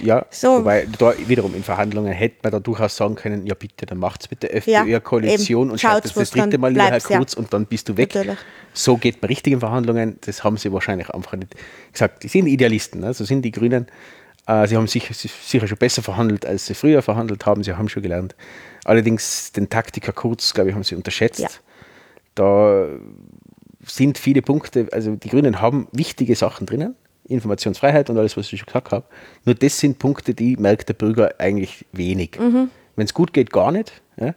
Ja, 0.00 0.26
So. 0.30 0.58
wobei 0.58 0.86
da 0.98 1.14
wiederum 1.26 1.54
in 1.54 1.62
Verhandlungen 1.64 2.12
hätte 2.12 2.36
man 2.42 2.52
da 2.52 2.60
durchaus 2.60 2.96
sagen 2.96 3.14
können, 3.14 3.46
ja 3.46 3.54
bitte, 3.54 3.86
dann 3.86 3.98
macht's 3.98 4.30
mit 4.30 4.42
der 4.42 4.54
FPÖ-Koalition 4.56 5.62
eben. 5.64 5.70
und 5.72 5.80
schaut 5.80 6.04
das 6.04 6.14
das 6.14 6.30
dritte 6.30 6.58
Mal 6.58 6.68
lieber 6.68 6.82
Herr 6.82 6.90
bleibt's, 6.90 7.08
ja. 7.08 7.18
Kurz 7.18 7.34
und 7.34 7.52
dann 7.52 7.66
bist 7.66 7.88
du 7.88 7.96
weg. 7.96 8.14
Natürlich. 8.14 8.38
So 8.74 8.96
geht 8.96 9.20
man 9.22 9.28
richtig 9.28 9.52
in 9.54 9.60
Verhandlungen. 9.60 10.18
Das 10.20 10.44
haben 10.44 10.56
sie 10.56 10.72
wahrscheinlich 10.72 11.10
einfach 11.10 11.34
nicht 11.36 11.54
gesagt. 11.92 12.22
Die 12.22 12.28
sind 12.28 12.46
Idealisten, 12.46 13.00
ne? 13.00 13.12
so 13.14 13.24
sind 13.24 13.42
die 13.42 13.50
Grünen. 13.50 13.86
Äh, 14.46 14.66
Sie 14.66 14.76
haben 14.76 14.86
sicher, 14.86 15.12
sicher 15.14 15.66
schon 15.66 15.78
besser 15.78 16.02
verhandelt, 16.02 16.46
als 16.46 16.66
sie 16.66 16.74
früher 16.74 17.02
verhandelt 17.02 17.44
haben. 17.44 17.62
Sie 17.62 17.72
haben 17.74 17.88
schon 17.88 18.02
gelernt. 18.02 18.34
Allerdings 18.84 19.52
den 19.52 19.68
Taktiker 19.68 20.12
Kurz, 20.12 20.54
glaube 20.54 20.70
ich, 20.70 20.74
haben 20.74 20.84
sie 20.84 20.94
unterschätzt. 20.94 21.40
Ja. 21.40 21.48
Da 22.34 22.86
sind 23.88 24.18
viele 24.18 24.42
Punkte, 24.42 24.88
also 24.92 25.16
die 25.16 25.28
Grünen 25.28 25.60
haben 25.60 25.88
wichtige 25.92 26.34
Sachen 26.36 26.66
drinnen, 26.66 26.94
Informationsfreiheit 27.28 28.10
und 28.10 28.18
alles, 28.18 28.36
was 28.36 28.52
ich 28.52 28.58
schon 28.60 28.66
gesagt 28.66 28.92
habe. 28.92 29.06
Nur 29.44 29.54
das 29.54 29.78
sind 29.78 29.98
Punkte, 29.98 30.34
die 30.34 30.56
merkt 30.56 30.88
der 30.88 30.94
Bürger 30.94 31.34
eigentlich 31.38 31.84
wenig. 31.92 32.38
Wenn 32.96 33.04
es 33.04 33.14
gut 33.14 33.32
geht, 33.32 33.50
gar 33.52 33.72
nicht. 33.72 34.00
Ja? 34.16 34.34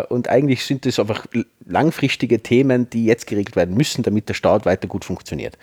Äh, 0.00 0.06
Und 0.06 0.28
eigentlich 0.28 0.64
sind 0.64 0.86
das 0.86 0.98
einfach 0.98 1.26
langfristige 1.66 2.42
Themen, 2.42 2.90
die 2.90 3.06
jetzt 3.06 3.26
geregelt 3.26 3.56
werden 3.56 3.76
müssen, 3.76 4.02
damit 4.02 4.28
der 4.28 4.34
Staat 4.34 4.66
weiter 4.66 4.88
gut 4.88 5.04
funktioniert. 5.04 5.56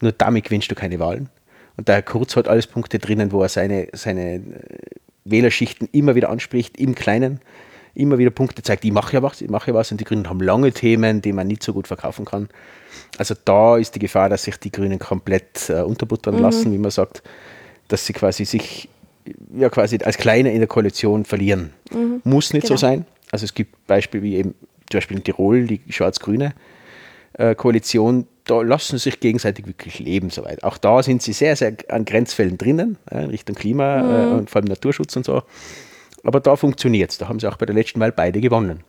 Nur 0.00 0.12
damit 0.12 0.44
gewinnst 0.44 0.70
du 0.70 0.74
keine 0.74 0.98
Wahlen. 0.98 1.28
Und 1.76 1.88
der 1.88 1.96
Herr 1.96 2.02
Kurz 2.02 2.36
hat 2.36 2.48
alles 2.48 2.66
Punkte 2.66 2.98
drinnen, 2.98 3.32
wo 3.32 3.42
er 3.42 3.48
seine, 3.48 3.88
seine 3.92 4.34
äh, 4.36 4.40
Wählerschichten 5.24 5.88
immer 5.92 6.14
wieder 6.14 6.30
anspricht, 6.30 6.78
im 6.78 6.94
Kleinen, 6.94 7.40
immer 7.94 8.18
wieder 8.18 8.30
Punkte 8.30 8.62
zeigt, 8.62 8.84
ich 8.84 8.92
mache 8.92 9.14
ja 9.14 9.22
was, 9.22 9.40
ich 9.40 9.50
mache 9.50 9.70
ja 9.70 9.74
was. 9.74 9.90
Und 9.92 10.00
die 10.00 10.04
Grünen 10.04 10.28
haben 10.28 10.40
lange 10.40 10.72
Themen, 10.72 11.22
die 11.22 11.32
man 11.32 11.46
nicht 11.46 11.62
so 11.62 11.72
gut 11.72 11.86
verkaufen 11.86 12.24
kann. 12.24 12.48
Also 13.18 13.34
da 13.44 13.76
ist 13.76 13.94
die 13.94 13.98
Gefahr, 14.00 14.28
dass 14.28 14.44
sich 14.44 14.56
die 14.56 14.72
Grünen 14.72 14.98
komplett 14.98 15.68
äh, 15.70 15.82
unterbuttern 15.82 16.38
lassen, 16.38 16.72
wie 16.72 16.78
man 16.78 16.90
sagt, 16.90 17.22
dass 17.88 18.06
sie 18.06 18.12
quasi 18.12 18.44
sich 18.44 18.88
ja 19.56 19.68
quasi 19.70 19.98
als 20.02 20.18
Kleine 20.18 20.52
in 20.52 20.58
der 20.58 20.68
Koalition 20.68 21.24
verlieren. 21.24 21.72
Muss 22.24 22.52
nicht 22.52 22.66
so 22.66 22.74
Genau. 22.74 22.80
sein. 22.80 23.06
Also 23.30 23.44
es 23.44 23.54
gibt 23.54 23.86
Beispiele 23.86 24.22
wie 24.22 24.36
eben 24.36 24.54
zum 24.90 24.98
Beispiel 24.98 25.16
in 25.16 25.24
Tirol 25.24 25.66
die 25.66 25.80
schwarz-grüne 25.88 26.54
äh, 27.34 27.54
Koalition, 27.54 28.26
da 28.44 28.60
lassen 28.60 28.98
sie 28.98 29.04
sich 29.10 29.20
gegenseitig 29.20 29.66
wirklich 29.66 29.98
leben 29.98 30.30
soweit. 30.30 30.62
Auch 30.62 30.76
da 30.78 31.02
sind 31.02 31.22
sie 31.22 31.32
sehr, 31.32 31.56
sehr 31.56 31.74
an 31.88 32.04
Grenzfällen 32.04 32.58
drinnen, 32.58 32.98
äh, 33.10 33.24
in 33.24 33.30
Richtung 33.30 33.56
Klima 33.56 34.00
äh, 34.00 34.34
und 34.34 34.50
vor 34.50 34.60
allem 34.60 34.68
Naturschutz 34.68 35.16
und 35.16 35.24
so. 35.24 35.42
Aber 36.24 36.40
da 36.40 36.56
funktioniert 36.56 37.10
es. 37.10 37.18
Da 37.18 37.28
haben 37.28 37.38
sie 37.38 37.46
auch 37.46 37.56
bei 37.56 37.66
der 37.66 37.74
letzten 37.74 38.00
Wahl 38.00 38.12
beide 38.12 38.40
gewonnen. 38.40 38.82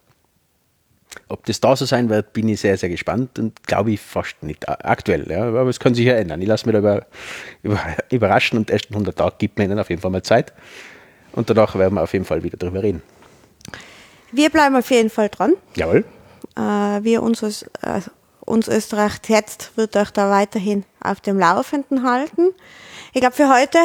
Ob 1.30 1.46
das 1.46 1.62
da 1.62 1.76
so 1.76 1.86
sein 1.86 2.10
wird, 2.10 2.34
bin 2.34 2.50
ich 2.50 2.60
sehr, 2.60 2.78
sehr 2.78 2.90
gespannt 2.90 3.40
und 3.40 3.64
glaube 3.64 3.92
ich 3.92 4.02
fast 4.02 4.44
nicht 4.44 4.68
aktuell. 4.68 5.30
Ja, 5.30 5.48
aber 5.48 5.70
es 5.70 5.80
kann 5.80 5.96
sich 5.96 6.06
ja 6.06 6.16
ändern. 6.16 6.42
Ich 6.42 6.48
lasse 6.48 6.66
mich 6.66 6.74
da 6.74 6.80
über, 6.80 7.06
über, 7.64 7.80
überraschen 8.12 8.58
und 8.58 8.70
ersten 8.70 8.94
100 8.94 9.18
Tage 9.18 9.36
gibt 9.38 9.58
mir 9.58 9.66
ihnen 9.66 9.80
auf 9.80 9.90
jeden 9.90 10.02
Fall 10.02 10.12
mal 10.12 10.24
Zeit. 10.24 10.54
Und 11.32 11.50
danach 11.50 11.76
werden 11.76 11.96
wir 11.96 12.04
auf 12.04 12.14
jeden 12.14 12.26
Fall 12.26 12.44
wieder 12.44 12.58
drüber 12.58 12.84
reden. 12.84 13.02
wir 14.32 14.50
bleiben 14.50 14.76
auf 14.76 14.90
jeden 14.92 15.10
Fall 15.10 15.30
dran. 15.30 15.54
Jawohl. 15.76 16.06
Äh, 16.56 16.62
wir 17.04 17.24
uns, 17.24 17.44
äh, 17.44 18.02
uns 18.42 18.68
Österreich 18.68 19.20
jetzt 19.28 19.76
wird 19.78 19.96
euch 19.96 20.12
da 20.12 20.30
weiterhin 20.30 20.84
auf 21.02 21.22
dem 21.22 21.40
Laufenden 21.40 22.04
halten. 22.04 22.52
Ich 23.14 23.22
glaube, 23.22 23.36
für 23.36 23.50
heute 23.50 23.80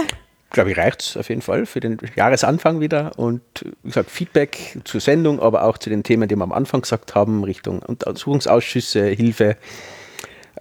glaube 0.51 0.72
ich, 0.72 0.78
reicht 0.78 1.02
es 1.02 1.16
auf 1.16 1.28
jeden 1.28 1.43
Fall 1.43 1.66
für 1.66 1.81
den 1.81 1.98
Jahresanfang 2.16 2.81
wieder. 2.81 3.12
Und 3.16 3.43
wie 3.82 3.89
gesagt, 3.89 4.10
Feedback 4.10 4.78
zur 4.85 5.01
Sendung, 5.01 5.40
aber 5.40 5.64
auch 5.64 5.78
zu 5.78 5.90
den 5.90 6.02
Themen, 6.02 6.28
die 6.28 6.36
wir 6.36 6.43
am 6.43 6.52
Anfang 6.52 6.82
gesagt 6.82 7.14
haben, 7.14 7.44
Richtung 7.44 7.81
Untersuchungsausschüsse, 7.81 9.06
Hilfe 9.06 9.56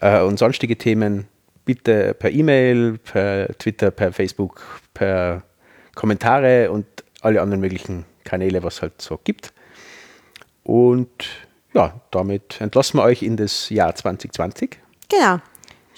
äh, 0.01 0.21
und 0.21 0.39
sonstige 0.39 0.77
Themen, 0.77 1.27
bitte 1.65 2.13
per 2.13 2.31
E-Mail, 2.31 2.97
per 2.97 3.47
Twitter, 3.57 3.91
per 3.91 4.13
Facebook, 4.13 4.61
per 4.93 5.43
Kommentare 5.95 6.71
und 6.71 6.85
alle 7.21 7.41
anderen 7.41 7.61
möglichen 7.61 8.05
Kanäle, 8.23 8.63
was 8.63 8.75
es 8.75 8.81
halt 8.83 9.01
so 9.01 9.19
gibt. 9.23 9.53
Und 10.63 11.27
ja, 11.73 11.99
damit 12.11 12.61
entlassen 12.61 12.99
wir 12.99 13.03
euch 13.03 13.23
in 13.23 13.37
das 13.37 13.69
Jahr 13.69 13.95
2020. 13.95 14.79
Genau. 15.09 15.39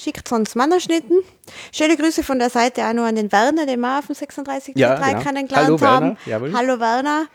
Schickt 0.01 0.31
uns 0.31 0.55
Mannerschnitten. 0.55 1.19
Schöne 1.71 1.95
Grüße 1.95 2.23
von 2.23 2.39
der 2.39 2.49
Seite 2.49 2.83
auch 2.87 2.93
noch 2.93 3.03
an 3.03 3.15
den 3.15 3.31
Werner, 3.31 3.67
den 3.67 3.81
wir 3.81 3.99
auf 3.99 4.07
dem 4.07 4.15
36 4.15 4.75
Ja, 4.75 4.95
genau. 4.95 5.21
kennengelernt 5.21 5.67
Hallo, 5.67 5.81
haben. 5.81 6.05
Werner. 6.05 6.17
Jawohl. 6.25 6.53
Hallo 6.53 6.79
Werner. 6.79 7.27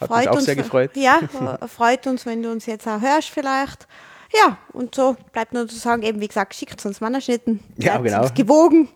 Hat 0.00 0.10
mich 0.10 0.28
auch 0.30 0.40
sehr 0.40 0.56
gefreut. 0.56 0.92
Ja, 0.94 1.20
freut 1.68 2.06
uns, 2.06 2.24
wenn 2.24 2.42
du 2.42 2.50
uns 2.50 2.64
jetzt 2.64 2.88
auch 2.88 3.02
hörst 3.02 3.28
vielleicht. 3.28 3.86
Ja, 4.34 4.56
und 4.72 4.94
so 4.94 5.14
bleibt 5.32 5.52
nur 5.52 5.68
zu 5.68 5.76
sagen, 5.76 6.02
eben 6.04 6.20
wie 6.22 6.28
gesagt, 6.28 6.54
schickt 6.54 6.84
uns 6.86 7.02
Mannerschnitten. 7.02 7.60
Ja, 7.76 7.98
genau. 7.98 8.22
uns 8.22 8.32
gewogen. 8.32 8.88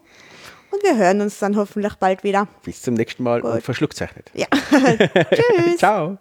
Und 0.71 0.83
wir 0.83 0.97
hören 0.97 1.21
uns 1.21 1.39
dann 1.39 1.57
hoffentlich 1.57 1.97
bald 1.97 2.25
wieder. 2.25 2.49
Bis 2.63 2.81
zum 2.81 2.95
nächsten 2.95 3.23
Mal 3.23 3.43
und 3.43 3.53
Gut. 3.53 3.63
verschluckt 3.63 3.97
zeichnet. 3.97 4.31
Ja. 4.33 4.47
Tschüss. 4.71 5.77
Ciao. 5.79 6.17